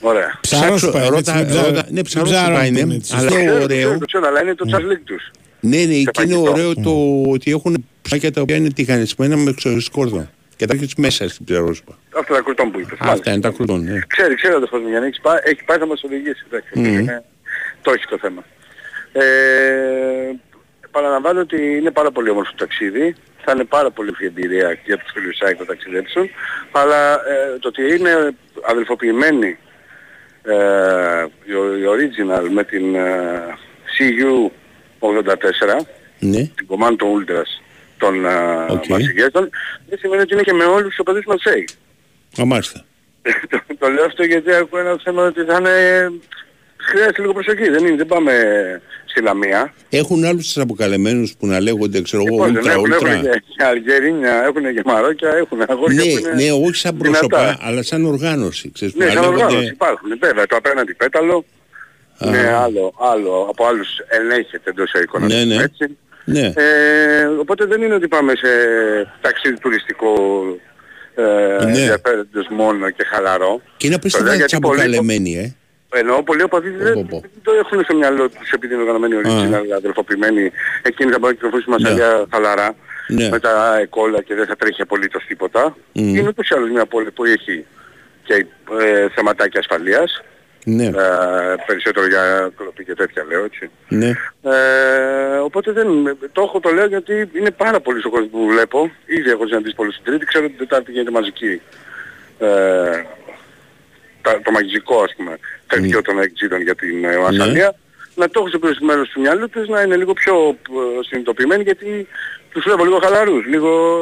Ωραία. 0.00 0.38
Ψαρόσουπα 0.40 0.98
είναι, 0.98 1.08
ρώτα- 1.08 1.18
έτσι, 1.38 1.44
με 1.44 1.44
ψάρο- 1.50 1.66
ρώτα- 1.68 1.84
ναι, 1.88 1.92
με 1.96 2.02
ψαρόσουπα 2.02 2.40
ψάρο 2.42 2.64
είναι, 2.64 2.80
είναι, 2.80 2.94
έτσι. 2.94 3.14
αλλά 3.16 3.28
Το 3.28 3.34
είναι 3.34 3.44
ξέρω, 3.44 3.58
το 3.58 3.64
ωραίο. 3.64 3.78
ξέρω, 3.78 3.98
το 3.98 4.04
ξέρω, 4.06 4.26
αλλά 4.26 4.42
είναι 4.42 4.54
το 4.54 4.66
τσαρλίκ 4.66 4.98
τους. 5.04 5.30
Ναι, 5.60 5.76
ναι, 5.76 5.82
εκεί 5.82 6.00
είναι 6.00 6.10
φαγητό. 6.14 6.40
ωραίο 6.50 6.74
το 6.74 7.22
ότι 7.30 7.50
έχουν 7.50 7.84
ψάκια 8.02 8.32
τα 8.32 8.40
οποία 8.40 8.56
είναι 8.56 8.70
τηγανισμένα 8.70 9.36
με 9.36 9.52
ξε- 9.52 9.80
σκόρδο. 9.80 10.28
Και 10.62 10.68
τα 10.68 10.74
έχεις 10.74 10.94
μέσα 10.94 11.28
στην 11.28 11.44
ψαρόσουπα. 11.44 11.98
Αυτά 12.18 12.34
τα 12.34 12.40
κουρτών 12.40 12.70
που 12.70 12.78
είπες. 12.80 12.92
Αυτά 12.92 13.04
μάλιστα. 13.04 13.30
είναι 13.32 13.40
τα 13.40 13.50
κρουτών, 13.50 13.84
ναι. 13.84 13.98
Ξέρει, 14.06 14.34
ξέρει 14.34 14.52
ο 14.54 14.56
αδερφός 14.56 14.80
μου, 14.80 14.88
Γιάννη, 14.88 15.08
έχει 15.08 15.20
πάει, 15.20 15.38
έχει 15.42 15.64
πάει 15.64 15.78
θα 15.78 15.86
μας 15.86 16.02
οδηγήσει. 16.02 16.44
εντάξει, 16.46 16.70
Μμμ. 16.78 16.84
είναι- 16.84 17.24
Το 17.82 17.90
έχει 17.92 18.06
το 18.06 18.18
θέμα. 18.18 18.44
Ε, 19.12 19.22
παραλαμβάνω 20.90 21.40
ότι 21.40 21.76
είναι 21.76 21.90
πάρα 21.90 22.10
πολύ 22.10 22.30
όμορφο 22.30 22.50
το 22.50 22.56
ταξίδι. 22.56 23.14
Θα 23.44 23.52
είναι 23.52 23.64
πάρα 23.64 23.90
πολύ 23.90 24.10
η 24.18 24.24
εμπειρία 24.24 24.78
για 24.84 24.96
τους 24.98 25.10
φίλους 25.14 25.36
Σάικ 25.36 25.58
να 25.58 25.64
ταξιδέψουν. 25.64 26.30
Αλλά 26.72 27.12
ε, 27.14 27.58
το 27.60 27.68
ότι 27.68 27.82
είναι 27.94 28.34
αδελφοποιημένοι 28.62 29.58
ε, 30.42 31.24
η, 31.44 31.52
η 31.80 31.84
original 31.94 32.48
με 32.50 32.64
την 32.64 32.94
ε, 32.94 33.42
CU 33.98 34.50
84 34.98 35.86
Ναι. 36.18 36.42
την 36.56 36.66
κομμάτι 36.66 36.96
των 36.96 37.08
Ultras 37.26 37.61
των 38.02 38.14
uh, 38.26 38.74
OK. 38.74 38.86
Μαρσιγέζων 38.86 39.44
δεν 39.88 39.98
σημαίνει 39.98 40.22
ότι 40.22 40.32
είναι 40.34 40.42
και 40.42 40.52
με 40.52 40.64
όλους 40.64 40.88
τους 40.88 40.98
οπαδούς 40.98 41.24
Μαρσέη. 41.26 41.68
Α, 42.40 42.44
μάλιστα. 42.44 42.84
το, 43.50 43.60
το 43.78 43.88
λέω 43.88 44.04
αυτό 44.04 44.22
γιατί 44.24 44.50
έχω 44.50 44.78
ένα 44.78 44.96
θέμα 45.04 45.22
ότι 45.26 45.40
θα 45.44 45.56
είναι... 45.60 45.76
Χρειάζεται 46.88 47.20
λίγο 47.20 47.32
προσοχή, 47.32 47.68
δεν 47.70 47.86
είναι, 47.86 47.96
δεν 47.96 48.06
πάμε 48.06 48.32
στη 49.04 49.22
Λαμία. 49.22 49.74
Έχουν 49.90 50.24
άλλους 50.24 50.44
τους 50.44 50.58
αποκαλεμένους 50.58 51.34
που 51.38 51.46
να 51.46 51.60
λέγονται, 51.60 52.02
ξέρω 52.02 52.22
εγώ, 52.26 52.34
Λοιπόν, 52.34 52.46
δεν 52.52 52.56
ultra, 52.56 52.72
έχουν, 52.72 52.92
έχουν 52.92 53.06
ultra. 53.18 53.32
και, 53.32 53.42
και 53.56 53.64
Αλγερίνια, 53.64 54.42
έχουν 54.44 54.62
και 54.74 54.82
Μαρόκια, 54.84 55.30
έχουν 55.30 55.62
αγόρια 55.68 56.02
που 56.02 56.06
Ναι, 56.08 56.10
είναι 56.12 56.32
ναι, 56.44 56.50
όχι 56.66 56.74
σαν 56.74 56.96
δυνατά. 57.02 57.26
πρόσωπα, 57.26 57.58
αλλά 57.60 57.82
σαν 57.82 58.04
οργάνωση. 58.04 58.70
Ξέρεις, 58.74 58.94
Ναι, 58.94 59.04
που 59.06 59.06
να 59.14 59.20
σαν 59.20 59.22
λέγονται- 59.22 59.44
οργάνωση 59.44 59.72
υπάρχουν, 59.72 60.08
βέβαια. 60.20 60.46
Το 60.46 60.56
απέναντι 60.56 60.94
πέταλο, 60.94 61.44
Α. 62.18 62.30
ναι, 62.30 62.52
άλλο, 62.52 62.94
άλλο, 63.12 63.46
από 63.50 63.66
άλλους 63.66 63.88
ελέγχεται 64.08 64.70
εντός 64.70 64.92
εικόνας, 65.02 65.32
Ναι, 65.32 65.44
ναι. 65.44 65.62
έτσι. 65.62 65.96
Ναι. 66.24 66.52
Ε, 66.56 67.24
οπότε 67.24 67.64
δεν 67.64 67.82
είναι 67.82 67.94
ότι 67.94 68.08
πάμε 68.08 68.32
σε 68.36 68.48
ταξίδι 69.20 69.58
τουριστικό 69.58 70.14
ε, 71.14 71.22
Ναι. 71.22 71.56
ενδιαφέροντος 71.60 72.46
μόνο 72.50 72.90
και 72.90 73.04
χαλαρό. 73.04 73.60
Και 73.76 73.86
είναι 73.86 73.88
Το 73.88 73.88
λέω 73.88 73.96
απίστευτα 73.96 74.34
γιατί 74.34 74.50
τις 74.50 74.58
πολλοί- 74.58 74.80
αποκαλεμένοι, 74.80 75.36
ε. 75.38 75.54
Ενώ 75.94 76.22
πολλοί 76.22 76.42
οπαδοί 76.42 76.70
δεν 76.70 76.92
πω, 76.92 77.06
πω. 77.10 77.20
δεν 77.20 77.30
το 77.42 77.52
έχουν 77.52 77.84
στο 77.84 77.94
μυαλό 77.96 78.28
τους 78.28 78.50
επειδή 78.50 78.72
είναι 78.74 78.82
οργανωμένοι 78.82 79.14
original, 79.24 79.70
αδελφοποιημένοι. 79.76 80.50
Εκείνοι 80.82 81.10
θα 81.10 81.18
μπορούν 81.18 81.36
να 81.36 81.48
κυκλοφορήσουν 81.48 81.72
στη 81.72 81.82
Μασαλιά 81.82 82.26
χαλαρά 82.32 82.74
Ναι. 83.08 83.28
με 83.28 83.38
τα 83.40 83.78
εκόλα 83.80 84.22
και 84.22 84.34
δεν 84.34 84.46
θα 84.46 84.56
τρέχει 84.56 84.82
απολύτως 84.82 85.24
τίποτα. 85.28 85.76
Μμ. 85.92 86.14
Είναι 86.14 86.28
ούτως 86.28 86.48
ή 86.48 86.54
άλλως 86.54 86.70
μια 86.70 86.86
πόλη 86.86 87.10
που 87.10 87.24
έχει 87.24 87.64
και 88.24 88.46
ε, 88.80 89.08
θεματάκια 89.14 89.60
ασφαλείας. 89.60 90.22
Ναι, 90.64 90.84
Ε, 90.84 90.90
περισσότερο 91.66 92.06
για 92.06 92.52
κλοπή 92.56 92.84
και 92.84 92.94
τέτοια 92.94 93.24
λέω 93.28 93.44
έτσι. 93.44 93.70
ναι. 93.88 94.12
Ε, 94.42 95.36
οπότε 95.36 95.72
δεν, 95.72 96.16
το 96.32 96.42
έχω 96.42 96.60
το 96.60 96.70
λέω 96.70 96.86
γιατί 96.86 97.30
είναι 97.32 97.50
πάρα 97.50 97.80
πολύ 97.80 98.02
ο 98.04 98.10
κόσμος 98.10 98.30
που 98.30 98.46
βλέπω. 98.46 98.90
Ήδη 99.06 99.30
έχω 99.30 99.46
συναντήσει 99.46 99.74
πολλούς 99.74 99.94
στην 99.94 100.04
Τρίτη, 100.06 100.24
ξέρω 100.24 100.44
ότι 100.44 100.56
την 100.56 100.66
Τετάρτη 100.68 100.92
γίνεται 100.92 101.10
μαζική. 101.10 101.60
Ε, 102.38 103.02
τα, 104.22 104.40
το 104.44 104.50
μαγικό 104.50 105.02
ας 105.02 105.14
πούμε, 105.16 105.38
καρδιό 105.66 106.02
των 106.02 106.18
εξήτων 106.18 106.60
για 106.60 106.74
την 106.74 107.04
ε, 107.04 107.16
Μασαλία. 107.16 107.74
Να 108.14 108.28
το 108.28 108.40
έχω 108.40 108.48
στο 108.48 108.84
μέρος 108.86 109.08
του 109.08 109.20
μυαλού 109.20 109.48
τους 109.48 109.68
να 109.68 109.80
είναι 109.82 109.96
λίγο 109.96 110.12
πιο 110.12 110.34
ε, 110.48 111.04
συνειδητοποιημένοι 111.06 111.62
γιατί 111.62 112.06
τους 112.52 112.62
βλέπω 112.62 112.84
λίγο 112.84 112.98
χαλαρούς, 112.98 113.46
λίγο... 113.46 114.00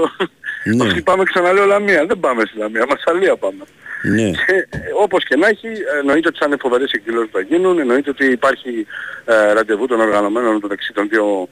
Ναι. 0.64 0.84
Αυτοί 0.86 1.02
πάμε 1.02 1.24
ξαναλέω 1.24 1.64
Λαμία, 1.64 2.06
δεν 2.06 2.20
πάμε 2.20 2.42
στη 2.46 2.58
Λαμία, 2.58 2.86
Μασαλία 2.88 3.36
πάμε. 3.36 3.64
Ναι. 4.02 4.30
Και, 4.30 4.54
ε, 4.70 4.78
όπως 5.02 5.24
και 5.24 5.36
να 5.36 5.48
έχει, 5.48 5.68
εννοείται 5.98 6.28
ότι 6.28 6.38
θα 6.38 6.46
είναι 6.46 6.56
φοβερές 6.60 6.92
εκδηλώσεις 6.92 7.30
που 7.30 7.36
θα 7.36 7.42
γίνουν, 7.44 7.78
εννοείται 7.78 8.10
ότι 8.10 8.24
υπάρχει 8.26 8.86
ε, 9.24 9.52
ραντεβού 9.52 9.86
των 9.86 10.00
οργανωμένων 10.00 10.58
μεταξύ 10.62 10.92
των 10.92 11.08
δύο 11.08 11.48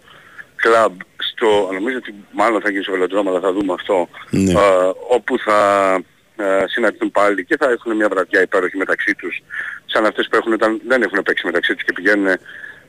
κλαμπ 0.56 0.92
στο, 1.16 1.70
νομίζω 1.72 1.96
ότι 1.96 2.14
μάλλον 2.32 2.60
θα 2.60 2.70
γίνει 2.70 2.82
στο 2.82 2.92
βελοντρόμο, 2.92 3.30
αλλά 3.30 3.40
θα 3.40 3.52
δούμε 3.52 3.72
αυτό, 3.72 4.08
Ναι. 4.30 4.52
ε, 4.52 4.56
όπου 5.08 5.38
θα 5.38 5.92
ε, 6.36 6.64
συναντηθούν 6.66 7.10
πάλι 7.10 7.44
και 7.44 7.56
θα 7.56 7.70
έχουν 7.70 7.96
μια 7.96 8.08
βραδιά 8.08 8.40
υπέροχη 8.42 8.76
μεταξύ 8.76 9.14
τους, 9.14 9.42
σαν 9.86 10.06
αυτές 10.06 10.28
που 10.30 10.36
έχουν, 10.36 10.52
όταν 10.52 10.80
δεν 10.88 11.02
έχουν 11.02 11.22
παίξει 11.22 11.46
μεταξύ 11.46 11.74
τους 11.74 11.84
και 11.84 11.92
πηγαίνουν 11.92 12.36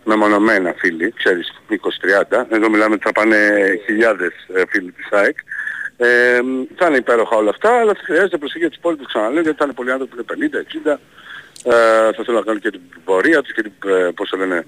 μεμονωμένα 0.04 0.74
φίλοι, 0.78 1.14
ξέρεις, 1.18 1.62
20-30. 1.70 2.46
Εδώ 2.50 2.70
μιλάμε 2.70 2.94
ότι 2.94 3.04
θα 3.04 3.12
πάνε 3.12 3.38
χιλιάδες 3.86 4.32
ε, 4.54 4.62
φίλοι 4.70 4.92
της 4.92 5.08
ΑΕΚ. 5.12 5.38
Ε, 6.02 6.40
θα 6.76 6.88
είναι 6.88 6.98
υπέροχα 6.98 7.36
όλα 7.36 7.50
αυτά, 7.50 7.80
αλλά 7.80 7.94
θα 7.94 8.02
χρειάζεται 8.04 8.38
προσοχή 8.38 8.60
για 8.60 8.68
τους 8.70 8.78
υπόλοιπους 8.78 9.08
ξαναλέω, 9.08 9.42
γιατί 9.42 9.58
θα 9.58 9.66
είναι 9.66 9.74
πολλοί 9.74 9.92
άνθρωποι 9.92 10.16
που 10.24 10.34
είναι 10.38 10.50
50, 10.52 10.58
60, 10.60 11.00
ε, 11.64 12.12
θα 12.16 12.24
θέλουν 12.26 12.40
να 12.40 12.42
κάνουν 12.46 12.62
και 12.62 12.70
την 12.70 12.82
πορεία 13.04 13.42
τους 13.42 13.54
και 13.54 13.62
την, 13.62 13.72
ε, 13.86 14.10
πώς 14.16 14.30
το 14.30 14.38
λένε, 14.38 14.66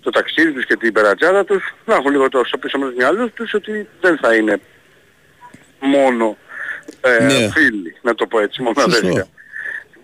το 0.00 0.10
ταξίδι 0.10 0.52
τους 0.52 0.64
και 0.66 0.76
την 0.76 0.92
περατζάδα 0.92 1.44
τους, 1.44 1.74
να 1.84 1.94
έχουν 1.94 2.10
λίγο 2.10 2.28
το 2.28 2.44
στο 2.44 2.58
πίσω 2.58 2.78
με 2.78 2.86
τους 2.86 2.94
μυαλούς 2.96 3.30
τους 3.34 3.54
ότι 3.54 3.88
δεν 4.00 4.18
θα 4.18 4.34
είναι 4.34 4.60
μόνο 5.80 6.36
ε, 7.00 7.24
Ναι. 7.24 7.48
φίλοι, 7.50 7.96
να 8.02 8.14
το 8.14 8.26
πω 8.26 8.40
έτσι, 8.40 8.62
μόνο 8.62 8.74
Σωστό. 8.80 8.98
αδέρφια. 8.98 9.26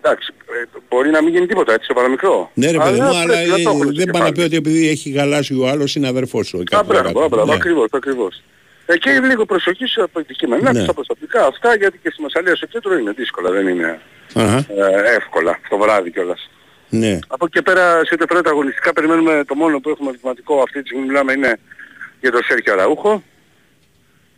Εντάξει, 0.01 0.33
ε, 0.61 0.79
μπορεί 0.89 1.09
να 1.09 1.23
μην 1.23 1.33
γίνει 1.33 1.45
τίποτα 1.45 1.73
έτσι 1.73 1.85
στο 1.85 1.93
παραμικρό. 1.93 2.51
Ναι 2.53 2.71
ρε 2.71 2.77
παιδί 2.77 2.99
μου, 2.99 3.05
αλλά 3.15 3.25
πρέπει 3.25 3.49
να 3.49 3.55
το 3.55 3.69
έχουν 3.69 3.81
ε, 3.81 3.83
στο 3.83 3.91
δεν 3.93 4.05
πάει 4.05 4.21
να 4.21 4.29
κεφάλι. 4.29 4.31
πει 4.31 4.41
ότι 4.41 4.55
επειδή 4.55 4.89
έχει 4.89 5.09
γαλάσει 5.09 5.53
ο 5.59 5.67
άλλος 5.67 5.95
είναι 5.95 6.07
αδερφός 6.07 6.47
σου. 6.47 6.57
ή 6.57 6.61
Α, 6.61 6.63
κάτι 6.69 6.85
μπράβο, 6.85 7.01
παρακάτω. 7.03 7.29
μπράβο, 7.29 7.45
Ναι. 7.49 7.53
ακριβώς, 7.55 7.87
ακριβώς. 7.91 8.43
Ε, 8.85 8.97
και 8.97 9.19
λίγο 9.19 9.45
προσοχή 9.45 9.85
σε 9.87 10.05
αντικείμενα, 10.17 10.73
Ναι. 10.73 10.83
στα 10.83 10.93
προστατικά 10.93 11.45
αυτά, 11.45 11.75
γιατί 11.75 11.97
και 11.97 12.09
στη 12.09 12.21
Μασαλία 12.21 12.55
στο 12.55 12.65
κέντρο 12.65 12.97
είναι 12.97 13.11
δύσκολα, 13.11 13.51
δεν 13.51 13.67
είναι 13.67 13.99
Αχα. 14.33 14.57
ε, 14.57 15.15
εύκολα, 15.15 15.59
το 15.69 15.77
βράδυ 15.77 16.11
κιόλας. 16.11 16.49
Ναι. 16.89 17.19
Από 17.27 17.45
εκεί 17.45 17.53
και 17.53 17.61
πέρα, 17.61 18.05
σε 18.05 18.13
ό,τι 18.13 18.23
αφορά 18.23 18.41
τα 18.41 18.49
αγωνιστικά, 18.49 18.93
περιμένουμε 18.93 19.43
το 19.47 19.55
μόνο 19.55 19.79
που 19.79 19.89
έχουμε 19.89 20.09
ερωτηματικό 20.09 20.61
αυτή 20.61 20.81
τη 20.81 20.87
στιγμή 20.87 21.05
μιλάμε 21.05 21.31
είναι 21.33 21.57
για 22.21 22.31
το 22.31 22.39
Σέρχιο 22.43 22.73
Αραούχο, 22.73 23.23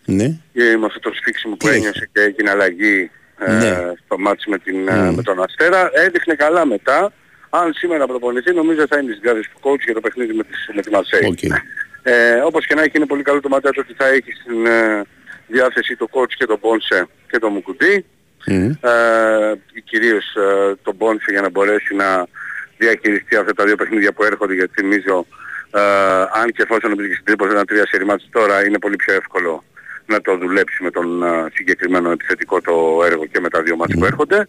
Ναι. 0.06 0.24
ε, 0.54 0.76
με 0.78 0.86
αυτό 0.86 1.00
το 1.00 1.12
σφίξιμο 1.14 1.56
που 1.56 1.68
ένιωσε 1.68 2.10
και 2.14 2.22
έγινε 2.22 2.50
αλλαγή 2.50 3.12
ε, 3.40 3.52
Ναι. 3.54 3.94
στο 4.06 4.18
ματς 4.20 4.46
με, 4.46 4.58
την, 4.58 4.88
ε, 4.88 4.94
Μμμ. 4.96 5.16
με 5.16 5.22
τον 5.24 5.44
Αστέρα. 5.44 5.90
Έδειχνε 5.94 6.36
καλά 6.36 6.66
μετά. 6.66 7.14
Αν 7.50 7.74
σήμερα 7.74 8.08
προπονηθεί, 8.08 8.54
νομίζω 8.54 8.86
θα 8.90 8.98
είναι 8.98 9.12
στις 9.12 9.20
γκάδες 9.24 9.48
του 9.48 9.60
coach 9.70 9.80
για 9.86 9.94
το 9.94 10.00
παιχνίδι 10.00 10.34
με, 10.34 10.44
τις, 10.44 10.70
με 10.74 10.82
τη 10.82 10.90
Μαρσέη. 10.90 11.26
Οκ. 11.26 11.40
Ε, 12.10 12.42
όπως 12.44 12.66
και 12.66 12.76
να 12.76 12.82
έχει 12.82 12.98
είναι 12.98 13.06
πολύ 13.06 13.24
καλό 13.24 13.40
το 13.42 13.50
μαντάτο 13.50 13.68
ότι 13.68 13.94
θα 13.94 14.08
έχει 14.08 14.32
στην 14.32 14.66
ε, 14.66 15.02
διάθεση 15.48 15.96
το 15.96 16.08
coach 16.12 16.32
και 16.38 16.46
τον 16.46 16.60
Πόνσε 16.60 17.08
και 17.32 17.40
τον 17.40 17.52
Μουκουντή. 17.52 18.06
Μμ. 18.46 18.70
Ε, 18.82 19.60
κυρίως 19.84 20.36
ε, 20.36 20.76
τον 20.82 20.98
Πόνσε 20.98 21.32
για 21.32 21.42
να 21.42 21.50
μπορέσει 21.50 21.96
να 21.96 22.28
διαχειριστεί 22.78 23.36
αυτά 23.36 23.54
τα 23.54 23.64
δύο 23.64 23.76
παιχνίδια 23.76 24.14
που 24.14 24.24
έρχονται 24.24 24.54
γιατί 24.54 24.74
θυμίζω 24.82 25.26
ε, 25.72 25.82
αν 26.42 26.52
και 26.52 26.62
εφόσον 26.62 26.94
μπήκε 26.96 27.14
στην 27.14 27.26
Τρίπολη 27.26 27.52
ένα 27.52 27.66
τρία 27.66 27.86
σερί 27.88 28.06
ματς 28.06 28.28
τώρα 28.32 28.66
είναι 28.66 28.80
πολύ 28.80 28.96
πιο 28.96 29.14
εύκολο 29.14 29.64
να 30.06 30.22
το 30.22 30.38
δουλέψει 30.38 30.84
με 30.84 30.92
τον 30.92 31.24
ε, 31.24 31.46
συγκεκριμένο 31.54 32.12
επιθετικό 32.12 32.62
το 32.62 33.02
έργο 33.06 33.26
και 33.26 33.40
με 33.40 33.50
τα 33.50 33.62
δύο 33.62 33.76
ματς 33.76 33.94
που 33.94 34.06
έρχονται. 34.06 34.48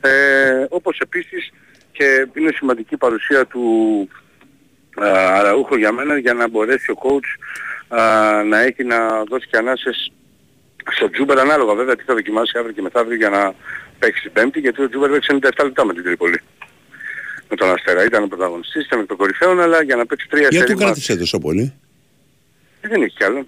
Ε, 0.00 0.66
όπως 0.68 0.98
επίσης 0.98 1.50
και 1.92 2.26
είναι 2.34 2.52
σημαντική 2.54 2.94
η 2.94 2.96
παρουσία 2.96 3.46
του 3.46 3.64
ε, 4.10 4.27
Αραούχο 4.96 5.76
για 5.76 5.92
μένα 5.92 6.18
για 6.18 6.34
να 6.34 6.48
μπορέσει 6.48 6.90
ο 6.90 6.94
coach 7.02 7.28
ε, 7.98 8.42
να 8.42 8.60
έχει 8.60 8.84
να 8.84 9.24
δώσει 9.24 9.46
και 9.50 9.56
ανάσες 9.56 10.12
στο 10.90 11.10
Τζούμπερ 11.10 11.38
ανάλογα 11.38 11.74
βέβαια 11.74 11.96
τι 11.96 12.02
θα 12.02 12.14
δοκιμάσει 12.14 12.58
αύριο 12.58 12.74
και 12.74 12.82
μεθαύριο 12.82 13.16
για 13.16 13.28
να 13.28 13.54
παίξει 13.98 14.22
την 14.22 14.32
Πέμπτη 14.32 14.60
γιατί 14.60 14.82
ο 14.82 14.88
Τζούμπερ 14.88 15.10
παίξει 15.10 15.38
97 15.42 15.64
λεπτά 15.64 15.84
με 15.84 15.92
την 15.94 16.02
Τρίπολη. 16.04 16.40
Με 17.48 17.56
τον 17.56 17.70
Αστέρα 17.70 18.04
ήταν 18.04 18.22
ο 18.22 18.26
πρωταγωνιστής, 18.26 18.86
ήταν 18.86 18.98
με 18.98 19.06
τον 19.06 19.16
κορυφαίο 19.16 19.50
αλλά 19.50 19.82
για 19.82 19.96
να 19.96 20.06
παίξει 20.06 20.28
τρία 20.28 20.40
Γιατί 20.40 20.56
σερί 20.56 20.72
του 20.72 20.78
κράτησε 20.78 21.16
τόσο 21.16 21.38
πολύ; 21.38 21.72
ε, 22.80 22.88
δεν 22.88 23.02
έχει 23.02 23.16
κι 23.16 23.24
άλλον. 23.24 23.46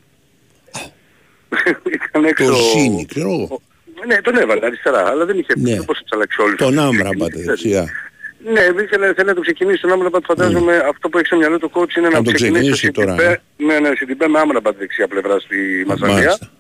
Ήταν 2.09 2.25
έξω... 2.25 2.45
Το 2.45 2.53
Ζήνη, 2.53 3.07
ξέρω 3.07 3.31
εγώ. 3.33 3.61
Ναι, 4.07 4.21
τον 4.21 4.37
έβαλε 4.37 4.67
αριστερά, 4.67 5.09
αλλά 5.09 5.25
δεν 5.25 5.39
είχε 5.39 5.53
Ναι. 5.57 5.71
ναι. 5.75 5.83
πώς 5.83 5.97
θα 5.97 6.03
τους 6.03 6.13
αλλάξει 6.13 6.41
όλους. 6.41 6.57
Τον 6.57 6.69
τους 6.75 6.79
Άμραμπατ 6.79 7.31
ξεκινήσεις, 7.31 7.47
δεξιά. 7.47 8.10
Ναι, 8.45 8.61
ήθελε, 8.83 9.15
θέλει 9.15 9.29
να 9.29 9.35
το 9.35 9.41
ξεκινήσει 9.41 9.81
τον 9.81 9.93
Άμραμπατ, 9.93 10.25
φαντάζομαι 10.27 10.77
αυτό 10.77 11.09
που 11.09 11.19
έχει 11.19 11.27
στο 11.27 11.37
μυαλό 11.37 11.59
του 11.59 11.71
coach 11.75 11.97
είναι 11.97 12.09
να, 12.09 12.17
Να 12.17 12.23
το 12.23 12.33
ξεκινήσει 12.33 12.69
το 12.69 12.73
ξεκινήσει 12.73 12.91
τώρα, 12.91 13.11
Σιντιμπέ, 13.11 13.41
ναι, 13.57 13.89
ναι, 13.89 13.95
Σιντιμπέ 13.97 14.29
με 14.29 14.39
Άμραμπατ 14.39 14.77
δεξιά 14.79 15.09
πλευρά 15.09 15.39
στη 15.39 15.85
Μασαλία. 15.87 16.15
Μάλιστα. 16.15 16.51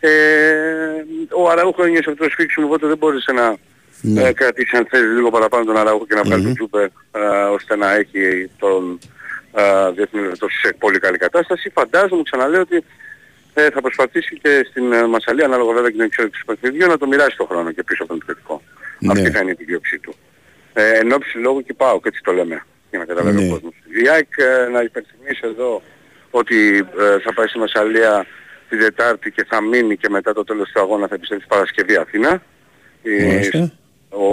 Ε, 0.00 0.10
ο 1.36 1.50
Αραούχο 1.50 1.84
ένιωσε 1.84 2.10
αυτό 2.10 2.24
το 2.24 2.30
σφίξιμο, 2.30 2.66
οπότε 2.66 2.86
δεν 2.86 2.96
μπόρεσε 2.96 3.32
να 3.32 3.56
Ναι. 4.00 4.22
ε, 4.28 4.32
κρατήσεις 4.32 4.72
αν 4.78 4.86
θέλει 4.90 5.06
λίγο 5.14 5.30
παραπάνω 5.30 5.64
τον 5.64 5.76
Αραούχο 5.76 6.06
και 6.06 6.14
να 6.14 6.22
βγάλει 6.22 6.42
τον 6.42 6.54
Τζούπερ 6.54 6.84
ε, 6.84 6.90
ώστε 7.52 7.76
να 7.76 7.92
έχει 7.94 8.50
τον 8.58 8.98
ε, 9.54 9.90
διεθνή 9.94 10.20
λεπτό 10.20 10.46
σε 10.48 10.74
πολύ 10.78 10.98
καλή 10.98 11.18
κατάσταση. 11.18 11.70
Φαντάζομαι, 11.74 12.22
ξαναλέω 12.22 12.60
ότι 12.60 12.84
ε, 13.54 13.70
θα 13.70 13.80
προσπαθήσει 13.80 14.38
και 14.42 14.66
στην 14.70 14.92
ε, 14.92 15.06
Μασαλία, 15.06 15.44
ανάλογα 15.44 15.72
βέβαια 15.72 15.90
και 15.90 15.96
την 15.96 16.04
εξέλιξη 16.04 16.40
του 16.40 16.46
παιχνιδιού, 16.46 16.86
να 16.86 16.96
το 16.98 17.06
μοιράσει 17.06 17.36
το 17.36 17.44
χρόνο 17.44 17.72
και 17.72 17.82
πίσω 17.82 18.02
από 18.02 18.12
τον 18.12 18.22
επιθετικό. 18.22 18.62
Ναι. 18.98 19.12
Αυτή 19.12 19.30
θα 19.30 19.40
είναι 19.40 19.50
η 19.50 19.56
επιδίωξή 19.58 19.98
του. 19.98 20.14
Ε, 20.74 20.98
εν 20.98 21.12
ώψη 21.12 21.38
λόγου 21.38 21.62
και 21.62 21.74
πάω, 21.74 22.00
και 22.00 22.08
έτσι 22.08 22.20
το 22.24 22.32
λέμε, 22.32 22.64
για 22.90 22.98
να 22.98 23.04
καταλάβει 23.04 23.40
Ναι. 23.42 23.46
ο 23.48 23.50
κόσμος. 23.50 23.74
Η 24.04 24.08
ΑΕΚ 24.08 24.28
ε, 24.36 24.68
να 24.70 24.80
υπενθυμίσει 24.82 25.40
εδώ 25.44 25.82
ότι 26.30 26.76
ε, 26.98 27.18
θα 27.20 27.32
πάει 27.34 27.46
στη 27.46 27.58
Μασαλία 27.58 28.26
την 28.68 28.78
Τετάρτη 28.78 29.30
και 29.30 29.44
θα 29.48 29.60
μείνει 29.62 29.96
και 29.96 30.08
μετά 30.08 30.32
το 30.32 30.44
τέλος 30.44 30.70
του 30.72 30.80
αγώνα 30.80 31.06
θα 31.08 31.14
επιστρέψει 31.14 31.46
Παρασκευή 31.46 31.96
Αθήνα. 31.96 32.42
Ε, 33.02 33.24
Μάλιστα. 33.26 33.72
ο 34.08 34.26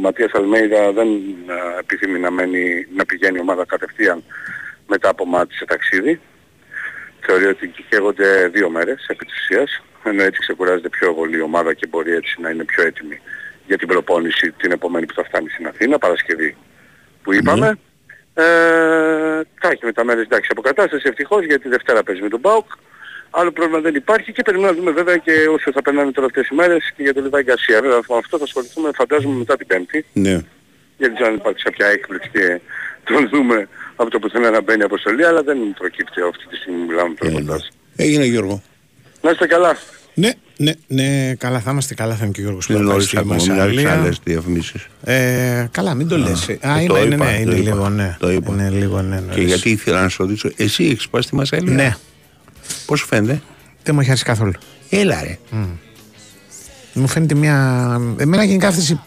Ματίας 0.00 0.30
Αλμέιδα 0.34 0.92
δεν 0.92 1.08
ε, 1.08 1.78
επιθυμεί 1.78 2.18
να, 2.18 2.30
μένει, 2.30 2.86
να 2.96 3.04
πηγαίνει 3.04 3.36
η 3.36 3.40
ομάδα 3.40 3.64
κατευθείαν 3.66 4.22
μετά 4.86 5.08
από 5.08 5.24
μάτι 5.26 5.54
σε 5.54 5.64
ταξίδι. 5.64 6.20
Θεωρεί 7.20 7.46
ότι 7.46 7.72
καίγονται 7.88 8.48
δύο 8.48 8.70
μέρες 8.70 9.06
επί 9.08 9.24
της 9.24 9.38
ουσίας, 9.38 9.82
ενώ 10.04 10.22
έτσι 10.22 10.40
ξεκουράζεται 10.40 10.88
πιο 10.88 11.14
πολύ 11.14 11.36
η 11.36 11.40
ομάδα 11.40 11.74
και 11.74 11.86
μπορεί 11.86 12.12
έτσι 12.12 12.40
να 12.40 12.50
είναι 12.50 12.64
πιο 12.64 12.82
έτοιμη 12.82 13.20
για 13.70 13.78
την 13.78 13.88
προπόνηση 13.88 14.50
την 14.50 14.70
επομένη 14.72 15.06
που 15.06 15.14
θα 15.14 15.24
φτάνει 15.24 15.48
στην 15.48 15.66
Αθήνα, 15.66 15.98
Παρασκευή 15.98 16.56
που 17.22 17.34
είπαμε. 17.34 17.78
Ε, 18.34 18.42
θα 19.60 19.68
έχει 19.72 19.84
με 19.84 19.92
τα 19.92 20.04
μέρες 20.04 20.24
εντάξει 20.24 20.48
αποκατάσταση 20.52 21.04
ευτυχώς 21.08 21.44
γιατί 21.44 21.68
Δευτέρα 21.68 22.02
παίζει 22.02 22.22
με 22.22 22.28
τον 22.28 22.40
ΠΑΟΚ. 22.40 22.66
Άλλο 23.30 23.52
πρόβλημα 23.52 23.80
δεν 23.80 23.94
υπάρχει 23.94 24.32
και 24.32 24.42
περιμένουμε 24.42 24.72
να 24.72 24.78
δούμε 24.78 24.90
βέβαια 24.90 25.16
και 25.16 25.32
όσο 25.54 25.72
θα 25.72 25.82
περνάνε 25.82 26.10
τώρα 26.10 26.26
αυτές 26.26 26.48
οι 26.48 26.54
μέρες 26.54 26.92
και 26.96 27.02
για 27.02 27.14
τον 27.14 27.22
Λιβάη 27.22 27.42
Γκαρσία. 27.42 27.80
Βέβαια 27.80 28.00
με 28.08 28.16
αυτό 28.16 28.38
θα 28.38 28.44
ασχοληθούμε 28.44 28.90
φαντάζομαι 28.94 29.34
μετά 29.34 29.56
την 29.56 29.66
Πέμπτη. 29.66 30.04
Ναι. 30.12 30.40
Γιατί 30.96 31.22
δεν 31.22 31.34
υπάρξει 31.34 31.64
κάποια 31.64 31.86
έκπληξη 31.86 32.28
και 32.32 32.60
τον 33.04 33.28
δούμε 33.28 33.68
από 33.96 34.10
το 34.10 34.18
πουθενά 34.18 34.50
να 34.50 34.60
μπαίνει 34.60 34.82
αποστολή, 34.82 35.24
αλλά 35.24 35.42
δεν 35.42 35.58
προκύπτει 35.78 36.20
αυτή 36.20 36.46
τη 36.46 36.56
στιγμή 36.56 36.78
που 36.78 36.86
μιλάμε 36.90 37.14
το 37.14 37.26
ρεπορτάζ. 37.26 37.62
Έγινε 37.96 38.24
Γιώργο. 38.24 38.62
Να 39.22 39.30
είστε 39.30 39.46
καλά. 39.46 39.76
Ναι, 40.14 40.30
ναι, 40.62 40.72
ναι, 40.86 41.34
καλά 41.38 41.60
θα 41.60 41.70
είμαστε, 41.70 41.94
καλά 41.94 42.14
θα 42.14 42.24
είναι 42.24 42.32
και 42.32 42.40
ο 42.40 42.42
Γιώργος 42.42 42.66
Είναι 42.66 42.78
Παπάς 42.78 42.90
νωρίς 42.92 43.06
στη 43.06 43.16
ακόμα, 43.18 43.34
μην 43.34 43.50
άρχισε 43.50 43.82
Μασαλία. 43.82 44.02
άλλες 44.02 44.20
διαφημίσεις. 44.24 44.86
Ε, 45.04 45.66
καλά, 45.70 45.94
μην 45.94 46.08
το 46.08 46.18
λες. 46.18 46.48
ε, 46.48 46.52
Α, 46.68 46.74
το 46.86 46.96
είναι, 46.96 47.04
είναι, 47.04 47.14
είπα, 47.14 47.24
ναι, 47.24 47.30
το 47.44 47.50
είναι 47.50 47.54
είπα, 47.60 47.74
λίγο, 47.74 47.88
ναι. 47.88 48.16
το 48.20 48.30
είπα. 48.30 48.52
Είναι 48.52 48.70
λίγο, 48.70 49.02
ναι, 49.02 49.16
Και 49.16 49.22
νωρίς. 49.28 49.44
γιατί 49.46 49.70
ήθελα 49.70 50.02
να 50.02 50.08
σου 50.08 50.22
ρωτήσω, 50.22 50.50
εσύ 50.56 50.84
έχεις 50.84 51.08
πάει 51.08 51.22
στη 51.22 51.34
Μασαλία. 51.34 51.74
Ναι. 51.74 51.96
Πώς 52.86 52.98
σου 52.98 53.06
φαίνεται; 53.06 53.42
Δεν 53.82 53.94
μου 53.94 54.00
έχει 54.00 54.08
αρέσει 54.10 54.24
καθόλου. 54.24 54.52
Έλα 54.90 55.22
ρε. 55.22 55.38
Μου 56.92 57.06
φαίνεται 57.06 57.34
μια... 57.34 57.54
Εμένα 58.16 58.44
γενικά 58.44 58.68
αυτές 58.68 58.88
οι... 58.88 59.00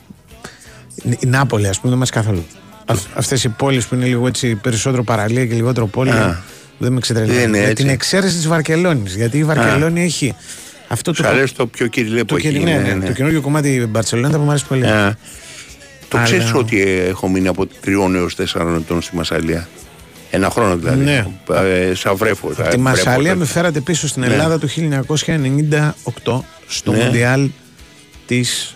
Η 1.20 1.26
Νάπολη, 1.28 1.68
ας 1.68 1.78
πούμε, 1.80 1.90
δεν 1.90 2.00
μας 2.00 2.10
καθόλου. 2.10 2.46
Αυ- 2.86 3.08
Αυτές 3.18 3.44
οι 3.44 3.50
πόλεις 3.50 3.86
που 3.88 3.96
είναι 3.96 4.06
λίγο 4.06 4.28
έτσι 4.28 4.56
περισσότερο 4.56 5.04
παραλία 5.04 5.46
και 5.46 5.54
λιγότερο 5.54 5.88
πόλη, 5.88 6.10
Α. 6.10 6.14
δεν 6.14 6.34
με 6.78 6.88
Δεν 6.90 7.00
ξετρελαίνει. 7.00 7.40
είναι 7.42 7.48
Με 7.48 7.58
έτσι. 7.58 7.74
την 7.74 7.90
εξαίρεση 7.90 8.36
της 8.36 8.48
Βαρκελόνης. 8.48 9.16
Γιατί 9.16 9.38
η 9.38 9.44
Βαρκελόνη 9.44 10.04
έχει 10.04 10.36
αυτό 10.94 11.14
Σου 11.14 11.22
το... 11.22 11.28
αρέσει 11.28 11.56
το 11.56 11.68
πιο 11.68 11.88
κυριλέ 11.88 12.20
που 12.20 12.26
το, 12.26 12.36
έχει 12.36 12.48
καινο- 12.48 12.58
γίνει. 12.60 12.72
ναι, 12.72 12.78
ναι, 12.82 12.88
ναι, 12.88 12.94
ναι. 12.94 13.06
το 13.06 13.12
καινούργιο 13.12 13.42
κομμάτι 13.42 13.86
Μπαρσελόνα 13.90 14.38
που 14.38 14.44
μου 14.44 14.50
αρέσει 14.50 14.66
πολύ. 14.66 14.86
Α, 14.88 15.18
Το 16.08 16.18
Αλλά- 16.18 16.26
ξέρεις 16.26 16.54
ότι 16.54 16.82
ε, 16.82 17.04
έχω 17.04 17.28
μείνει 17.30 17.48
από 17.48 17.66
τριών 17.66 18.16
έως 18.16 18.36
τέσσερων 18.36 18.76
ετών 18.76 19.02
στη 19.02 19.16
Μασαλία. 19.16 19.68
Ένα 20.30 20.50
χρόνο 20.50 20.76
δηλαδή. 20.78 21.04
Ναι. 21.04 21.26
Ε, 21.90 21.94
σαν 21.96 22.16
βρέφος. 22.16 22.60
Από 22.60 22.70
τη 22.70 22.78
Μασαλία 22.78 23.36
με 23.36 23.46
φέρατε 23.46 23.80
πίσω 23.80 24.08
στην 24.08 24.22
Ναι. 24.22 24.28
Ελλάδα 24.34 24.60
το 24.60 24.68
1998 24.68 26.40
στο 26.68 26.92
Ναι. 26.92 27.04
Μουντιάλ 27.04 27.50
της 28.28 28.76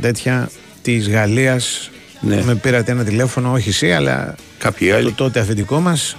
τέτοια 0.00 0.50
της 0.82 1.08
Γαλλίας 1.08 1.90
Ναι. 2.20 2.42
με 2.44 2.54
πήρατε 2.54 2.92
ένα 2.92 3.04
τηλέφωνο 3.04 3.52
όχι 3.52 3.68
εσύ 3.68 3.92
αλλά 3.92 4.34
Κάποιοι 4.58 4.90
άλλοι. 4.90 5.04
το 5.04 5.12
τότε 5.12 5.40
αφεντικό 5.40 5.80
μας 5.80 6.16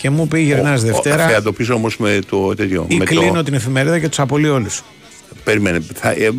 και 0.00 0.10
μου 0.10 0.22
είπε 0.24 0.38
γυρνάς 0.38 0.82
Δευτέρα 0.82 1.28
Θα 1.28 1.42
το 1.42 1.52
πεις 1.52 1.70
όμως 1.70 1.96
με 1.96 2.18
το 2.30 2.54
τέτοιο. 2.54 2.84
ή 2.88 2.96
με 2.96 3.04
κλείνω 3.04 3.32
το... 3.32 3.42
την 3.42 3.54
εφημερίδα 3.54 3.98
και 3.98 4.08
τους 4.08 4.18
απολύω 4.18 4.54
όλους 4.54 4.82
Περίμενε. 5.44 5.80
Θα, 5.94 6.10
ε, 6.10 6.24
ε, 6.24 6.30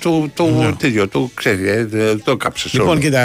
το, 0.00 0.28
το, 0.34 0.46
Ναι. 0.46 0.72
τέτοιο, 0.78 1.08
το 1.08 1.30
ξέρεις, 1.34 1.68
ε, 1.70 1.88
ε, 1.92 2.16
το 2.16 2.36
κάψες 2.36 2.72
Λοιπόν 2.72 2.88
όλο. 2.88 2.98
κοίτα 3.00 3.20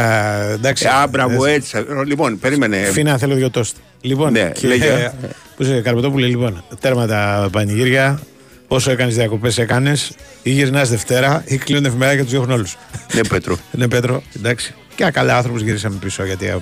εντάξει 0.54 0.86
Ε, 0.86 0.90
Α, 0.90 1.08
μπράβο, 1.08 1.46
ε, 1.46 1.54
έτσι. 1.54 1.78
ε, 1.78 1.82
Λοιπόν, 2.06 2.40
περίμενε. 2.40 2.78
Φίνα 2.78 3.18
θέλω 3.18 3.36
δυο 3.36 3.50
τόστ 3.50 3.76
Λοιπόν 4.02 4.32
Ναι, 4.32 4.52
και, 4.54 4.68
λέγε. 4.68 5.12
Πού 5.56 5.64
είσαι 5.64 5.82
Καρπετόπουλε 5.82 6.26
λοιπόν 6.28 6.64
Τέρμα 6.80 7.08
τα 7.08 7.50
πανηγύρια 7.52 8.20
Όσο 8.68 8.92
έκανες 8.92 9.16
διακοπές 9.16 9.58
έκανες 9.58 10.12
Ή 10.44 10.50
γυρνάς 10.52 10.90
Δευτέρα 10.90 11.44
ή 11.46 11.58
κλείνουν 11.58 11.84
την 11.84 11.92
εφημερίδα 11.92 12.18
και 12.18 12.24
τους 12.24 12.32
διώχνουν 12.32 12.56
όλους 12.56 12.78
Ναι, 13.14 13.22
Πέτρο. 13.24 13.58
Ναι, 13.72 13.88
Πέτρο, 13.88 14.24
εντάξει. 14.36 14.74
Και 14.96 15.06
καλά 15.14 15.38
άνθρωπος 15.38 15.62
γυρίσαμε 15.62 15.96
πίσω 16.02 16.26
γιατί 16.26 16.46
ε, 16.46 16.58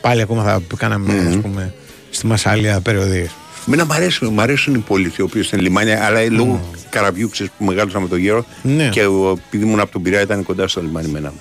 πάλι 0.00 0.20
ακόμα 0.22 0.42
θα 0.44 0.62
κάναμε 0.76 1.12
ας 1.28 1.36
πούμε 1.36 1.74
στη 2.14 2.26
Μασάλια 2.26 2.80
περιοδίες. 2.80 3.30
Μένα 3.66 3.84
μ' 3.84 3.92
αρέσουν, 3.92 4.28
μ' 4.32 4.40
αρέσουν 4.40 4.74
οι 4.74 4.78
πόλεις 4.78 5.16
οι 5.16 5.22
οποίες 5.22 5.50
είναι 5.50 5.62
λιμάνια, 5.62 6.04
αλλά 6.04 6.20
λόγω 6.30 6.70
καραβιού 6.90 7.28
ξέρεις, 7.28 7.52
που 7.58 7.64
μεγάλωσα 7.64 8.00
με 8.00 8.08
τον 8.08 8.18
γέρο 8.18 8.44
Ναι. 8.62 8.88
και 8.88 9.04
ο- 9.06 9.38
επειδή 9.46 9.64
ήμουν 9.64 9.80
από 9.80 9.92
τον 9.92 10.02
Πειραιά 10.02 10.22
ήταν 10.22 10.42
κοντά 10.42 10.68
στο 10.68 10.80
λιμάνι 10.82 11.08
με 11.08 11.18
ένα. 11.18 11.32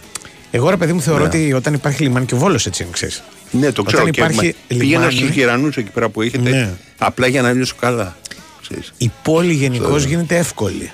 Εγώ 0.51 0.69
ρε 0.69 0.77
παιδί 0.77 0.93
μου 0.93 1.01
θεωρώ 1.01 1.21
Ναι. 1.21 1.27
ότι 1.27 1.53
όταν 1.53 1.73
υπάρχει 1.73 2.03
λιμάνι 2.03 2.25
και 2.25 2.33
ο 2.33 2.37
Βόλος 2.37 2.65
έτσι 2.65 2.83
είναι 2.83 2.91
ξέρεις. 2.91 3.23
Ναι, 3.51 3.71
το 3.71 3.83
ξέρω 3.83 4.01
Όταν 4.01 4.13
και 4.13 4.19
υπάρχει 4.21 4.45
μα- 4.45 4.53
πήγαινα 4.67 4.89
λιμάνι- 4.99 5.17
στους 5.17 5.29
γερανούς 5.29 5.77
εκεί 5.77 5.89
πέρα 5.89 6.09
που 6.09 6.21
έχετε 6.21 6.49
Ναι. 6.49 6.69
απλά 6.97 7.27
για 7.27 7.41
να 7.41 7.53
νιώσω 7.53 7.75
καλά. 7.79 8.15
Ξέρεις. 8.61 8.93
Η 8.97 9.11
πόλη 9.23 9.53
γενικώς 9.53 10.01
Στο- 10.01 10.09
γίνεται 10.09 10.37
εύκολη. 10.37 10.91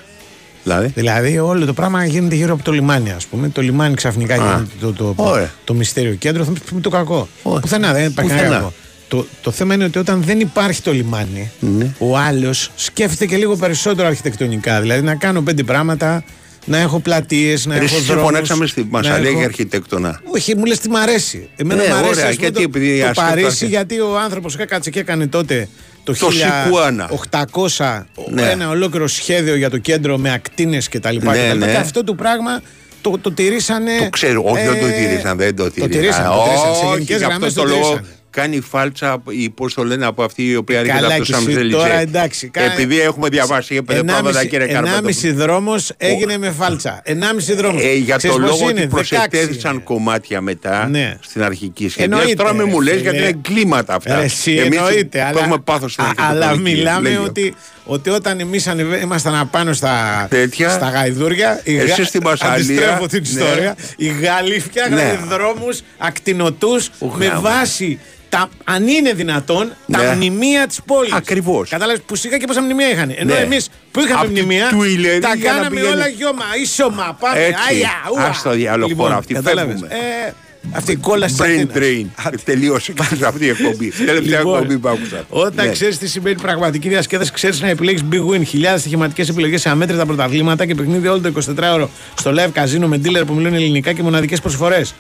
Δηλαδή; 0.64 0.92
Δηλαδή 0.96 1.40
όλο 1.40 1.66
το 1.66 1.74
πράγμα 1.74 2.06
γίνεται 2.06 2.36
γύρω 2.36 2.54
από 2.54 2.64
το 2.64 2.72
λιμάνι, 2.72 3.12
ας 3.12 3.26
πούμε. 3.26 3.50
Το 3.50 3.62
λιμάνι 3.62 3.96
ξαφνικά 3.96 4.36
γίνεται 4.36 4.66
το, 4.80 4.94
το, 4.94 5.14
το, 5.14 5.24
Ωραία. 5.24 5.52
το 5.64 5.74
μυστήριο 5.74 6.14
κέντρο. 6.14 6.44
Θα 6.44 6.50
μου 6.52 6.58
πεις, 6.72 6.82
το 6.82 6.90
κακό. 6.90 7.28
Πουθενά 7.44 7.94
δεν 7.94 8.06
υπάρχει 8.06 8.32
Πουθενά. 8.32 8.42
κανένα 8.42 8.56
κακό. 8.56 8.74
Το, 9.08 9.26
το 9.42 9.52
θέμα 9.52 9.74
είναι 9.74 9.84
ότι 9.84 9.98
όταν 10.00 10.22
δεν 10.24 10.40
υπάρχει 10.40 10.82
το 10.82 10.92
λιμάνι, 10.94 11.52
Ναι. 11.60 11.92
ο 12.00 12.18
άλλος 12.18 12.72
σκέφτεται 12.76 13.26
και 13.26 13.36
λίγο 13.38 13.56
περισσότερο 13.56 14.08
αρχιτεκτονικά. 14.08 14.82
Δηλαδή 14.82 15.02
να 15.02 15.16
κάνω 15.16 15.42
πέντε 15.42 15.64
πράγματα, 15.64 16.24
να 16.66 16.78
έχω 16.78 17.00
πλατείες, 17.00 17.66
να 17.66 17.74
Ρε, 17.78 17.84
έχω 17.86 17.96
εσύ 17.96 18.06
σε 18.06 18.14
δρόμους, 18.14 18.24
φωνάξαμε 18.30 18.66
στη 18.68 18.82
να 18.82 18.88
Μασαλία 18.90 19.28
έχω- 19.30 19.38
για 19.38 19.46
αρχιτέκτονα. 19.48 20.22
όχι, 20.26 20.56
μου 20.56 20.66
λες 20.66 20.80
τι 20.80 20.90
μ' 20.90 20.96
αρέσει. 20.96 21.50
Εμένα 21.56 21.82
Ναι, 21.84 21.90
μ' 21.90 21.94
αρέσει 21.94 22.10
ωραία, 22.10 22.28
ας 22.30 22.36
πούμε, 22.36 22.48
γιατί, 22.48 22.54
το, 22.54 22.62
επειδή 22.78 23.00
το 23.02 23.08
ας 23.08 23.16
το 23.16 23.22
Παρίσι, 23.22 23.44
κάτσε. 23.48 23.66
γιατί 23.66 24.00
ο 24.00 24.20
άνθρωπος 24.20 24.56
κάτσε 24.56 24.90
και 24.90 25.00
έκανε 25.00 25.28
τότε 25.28 25.68
το, 26.04 26.14
Το 26.18 26.32
Σικουάνα. 26.32 27.10
1800 27.10 28.06
Ναι. 28.32 28.42
ένα 28.42 28.70
ολόκληρο 28.70 29.08
σχέδιο 29.08 29.56
για 29.56 29.70
το 29.70 29.78
κέντρο 29.78 30.18
με 30.18 30.32
ακτίνες 30.34 30.90
κτλ. 30.90 31.16
Ναι, 31.22 31.38
και, 31.48 31.54
ναι. 31.54 31.66
και 31.66 31.78
αυτό 31.78 32.04
το 32.04 32.14
πράγμα 32.14 32.62
το, 33.02 33.18
το 33.22 33.32
τηρήσανε. 33.32 33.92
Το 34.04 34.10
ξέρω, 34.10 34.44
όχι 34.46 34.66
δεν 34.66 34.80
το 34.80 34.86
ε, 34.86 34.92
τηρήσαν, 34.92 35.38
δεν 35.38 35.56
το 35.56 35.72
τηρήσαν. 35.72 35.90
τηρήσαν, 35.90 36.24
το 36.26 36.44
τηρήσαν. 36.44 36.76
Σε 36.76 36.82
Όχι, 36.86 36.94
γενικές 36.94 37.18
γι' 37.18 37.24
αυτό 37.24 37.28
γραμμές 37.30 37.54
το 37.54 37.62
το 37.62 37.68
λόγο 37.68 37.82
τηρήσαν. 37.82 38.06
Κάνει 38.42 38.60
φάλτσα, 38.62 39.22
ή 39.30 39.50
πώς 39.50 39.74
το 39.74 39.84
λένε 39.84 40.06
από 40.06 40.24
αυτή 40.24 40.44
η 40.50 40.56
οποία 40.56 40.80
έρχεται 40.80 40.98
Καλά, 41.00 41.08
από 41.16 41.18
το 41.18 41.24
και 41.26 41.32
εσύ 41.34 41.44
Σαμζελιτζέ. 41.44 41.78
τώρα, 41.78 41.94
εντάξει, 42.00 42.48
κάνε- 42.48 42.72
Επειδή 42.74 43.00
έχουμε 43.02 43.30
διαβάσει 43.30 43.74
και 43.74 43.82
πέντε 43.82 44.04
πράγματα 44.04 44.46
κύριε 44.46 44.68
Καρπέτο. 44.68 44.88
Ενάμιση 44.94 45.32
δρόμος 45.32 45.92
έγινε 45.98 46.38
με 46.38 46.52
φάλτσα. 46.52 47.02
Ενάμιση 47.04 47.54
δρόμος. 47.54 47.84
Ε, 47.84 47.94
για 47.94 48.20
το 48.20 48.38
λόγο 48.38 48.66
ότι 48.66 48.88
προσετέθησαν 48.88 49.84
κομμάτια 49.84 50.42
μετά 50.42 50.88
Ναι. 50.88 51.18
στην 51.22 51.44
αρχική 51.44 51.90
σχέδια. 51.90 52.16
Εννοείται, 52.18 52.36
Τώρα 52.36 52.54
με 52.54 52.64
μου 52.64 52.80
ρε, 52.80 52.86
λες 52.86 52.94
φίλε. 52.98 53.02
γιατί 53.12 53.18
είναι 53.30 53.40
κλίματα 53.42 53.96
αυτά. 53.96 54.16
Ρε, 54.20 54.24
εσύ, 54.24 54.52
Εμείς 54.52 54.78
εννοείται, 54.78 55.20
που 55.20 55.26
αλλά, 55.30 55.40
έχουμε 55.40 55.58
πάθος 55.64 55.92
στην 55.92 56.04
α- 56.04 56.08
αλλά 56.18 56.28
αρχιτεκτονική, 56.30 56.76
μιλάμε 56.76 57.10
λέγει. 57.10 57.22
ότι, 57.24 57.56
ότι 57.88 58.10
όταν 58.10 58.40
εμείς 58.40 58.70
ήμασταν 59.02 59.36
απάνω 59.36 59.74
στα, 59.74 60.28
Τέτοια. 60.30 60.70
στα 60.70 60.90
γαϊδούρια, 60.90 61.62
οι 61.64 61.78
Εσύ 61.78 61.96
Γα- 62.02 62.06
στη 62.08 62.22
Μασσαλία, 62.22 62.56
αντιστρέφω 62.56 63.08
την 63.08 63.22
ναι. 63.24 63.30
ιστορία, 63.42 63.76
οι 63.98 64.08
Γάλλοι 64.08 64.60
φτιάχνανε 64.60 65.02
Ναι. 65.04 65.20
δρόμου 65.36 65.68
ακτινοτούς 65.98 66.90
με 67.16 67.26
γάμο. 67.26 67.42
βάση. 67.42 68.00
Τα, 68.30 68.50
αν 68.64 68.88
είναι 68.88 69.14
δυνατόν, 69.14 69.72
τα 69.92 70.02
Ναι. 70.04 70.16
μνημεία 70.16 70.68
της 70.68 70.80
πόλης. 70.86 71.12
Ακριβώς. 71.14 71.70
Κατάλαβες 71.70 72.02
που 72.06 72.16
σιγά 72.16 72.38
και 72.38 72.46
πόσα 72.48 72.62
μνημεία 72.62 72.90
είχαν. 72.90 73.14
Ενώ 73.18 73.34
Ναι. 73.34 73.40
εμείς 73.40 73.70
που 73.92 74.00
είχαμε 74.00 74.20
Απ' 74.20 74.26
τη 74.26 74.32
μνημεία, 74.32 74.68
Τουιλερή 74.70 75.20
τα 75.20 75.34
για 75.36 75.52
να 75.52 75.58
κάναμε 75.58 75.76
πηγαίνει. 75.76 75.94
όλα 75.94 76.08
γιώμα, 76.08 76.44
ίσωμα. 76.62 77.18
Πάμε, 77.20 77.40
Έτσι. 77.40 77.76
αια, 77.78 77.90
ουα. 78.16 78.24
Ας 78.26 78.42
το 78.42 78.50
διάλογο 78.52 78.88
Λοιπόν, 78.88 79.06
χώρα 79.06 79.18
αυτή, 79.18 79.34
κατάλαβες. 79.34 79.80
φεύγουμε. 79.80 80.00
Ε, 80.28 80.34
αυτή 80.72 80.92
η 80.92 80.96
κόλλαση 80.96 81.34
της 81.36 81.44
Brain 81.46 81.68
Αθήνας. 81.76 82.34
drain. 82.34 82.34
Τελείωσε 82.44 82.92
και 82.92 83.04
αυτή 83.26 83.46
η 83.46 83.50
εκπομπή. 83.50 83.92
Τελευταία 84.06 84.38
Λοιπόν, 84.40 84.56
εκπομπή 84.56 84.78
που 84.78 84.88
άκουσα. 84.88 85.26
Όταν 85.30 85.66
Ναι. 85.66 85.72
ξέρεις 85.72 85.98
τι 85.98 86.08
σημαίνει 86.08 86.36
πραγματική 86.36 86.90
διασκέδαση, 86.90 87.32
ξέρεις 87.32 87.62
να 87.62 87.68
επιλέγεις 87.70 88.04
Big 88.12 88.34
Win. 88.36 88.46
Χιλιάδες 88.46 88.80
στοιχηματικές 88.82 89.30
επιλογές 89.30 89.62
σε 89.62 89.70
αμέτρητα 89.70 90.06
πρωταθλήματα 90.06 90.66
και 90.66 90.76
παιχνίδι 90.76 91.08
όλο 91.08 91.22
το 91.22 91.28
24ωρο 91.28 91.88
στο 92.18 92.32
live 92.38 92.50
καζίνο 92.54 92.88
με 92.88 93.02
dealer 93.04 93.24
που 93.28 93.34
μιλούν 93.34 93.54
ελληνικά 93.54 93.94
και 93.94 94.04
μοναδικές 94.04 94.42
προσφορές. 94.42 94.94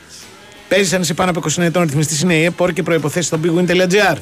Παίζεις 0.69 0.93
αν 0.93 1.01
είσαι 1.01 1.13
πάνω 1.13 1.29
από 1.29 1.39
20 1.39 1.61
ετών, 1.63 1.83
ρυθμιστής 1.83 2.21
είναι 2.21 2.33
η 2.35 2.43
ΕΠΟΡ 2.43 2.73
και 2.73 2.83
προποθέσει 2.83 3.27
στο 3.27 3.39
bigwin.gr. 3.43 4.17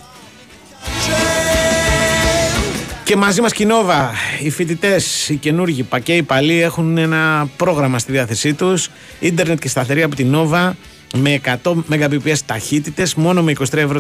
Και 3.04 3.16
μαζί 3.16 3.42
μας 3.42 3.54
Κινόβα, 3.54 4.12
οι 4.44 4.50
φοιτητές, 4.50 5.30
οι 5.30 5.36
καινούργοι 5.36 5.84
πακέ, 5.84 6.14
οι 6.14 6.24
παλιοί 6.24 6.60
έχουν 6.64 6.98
ένα 6.98 7.50
πρόγραμμα 7.58 8.00
στη 8.00 8.12
διάθεσή 8.12 8.54
τους. 8.54 8.90
ίντερνετ 9.20 9.60
και 9.60 9.68
σταθερή 9.68 10.04
από 10.04 10.16
την 10.16 10.36
Nova 10.36 10.72
με 11.16 11.40
100 11.64 11.74
Mbps 11.90 12.38
ταχύτητες, 12.46 13.16
μόνο 13.16 13.44
με 13.44 13.52
23 13.52 13.74
ευρώ 13.74 13.94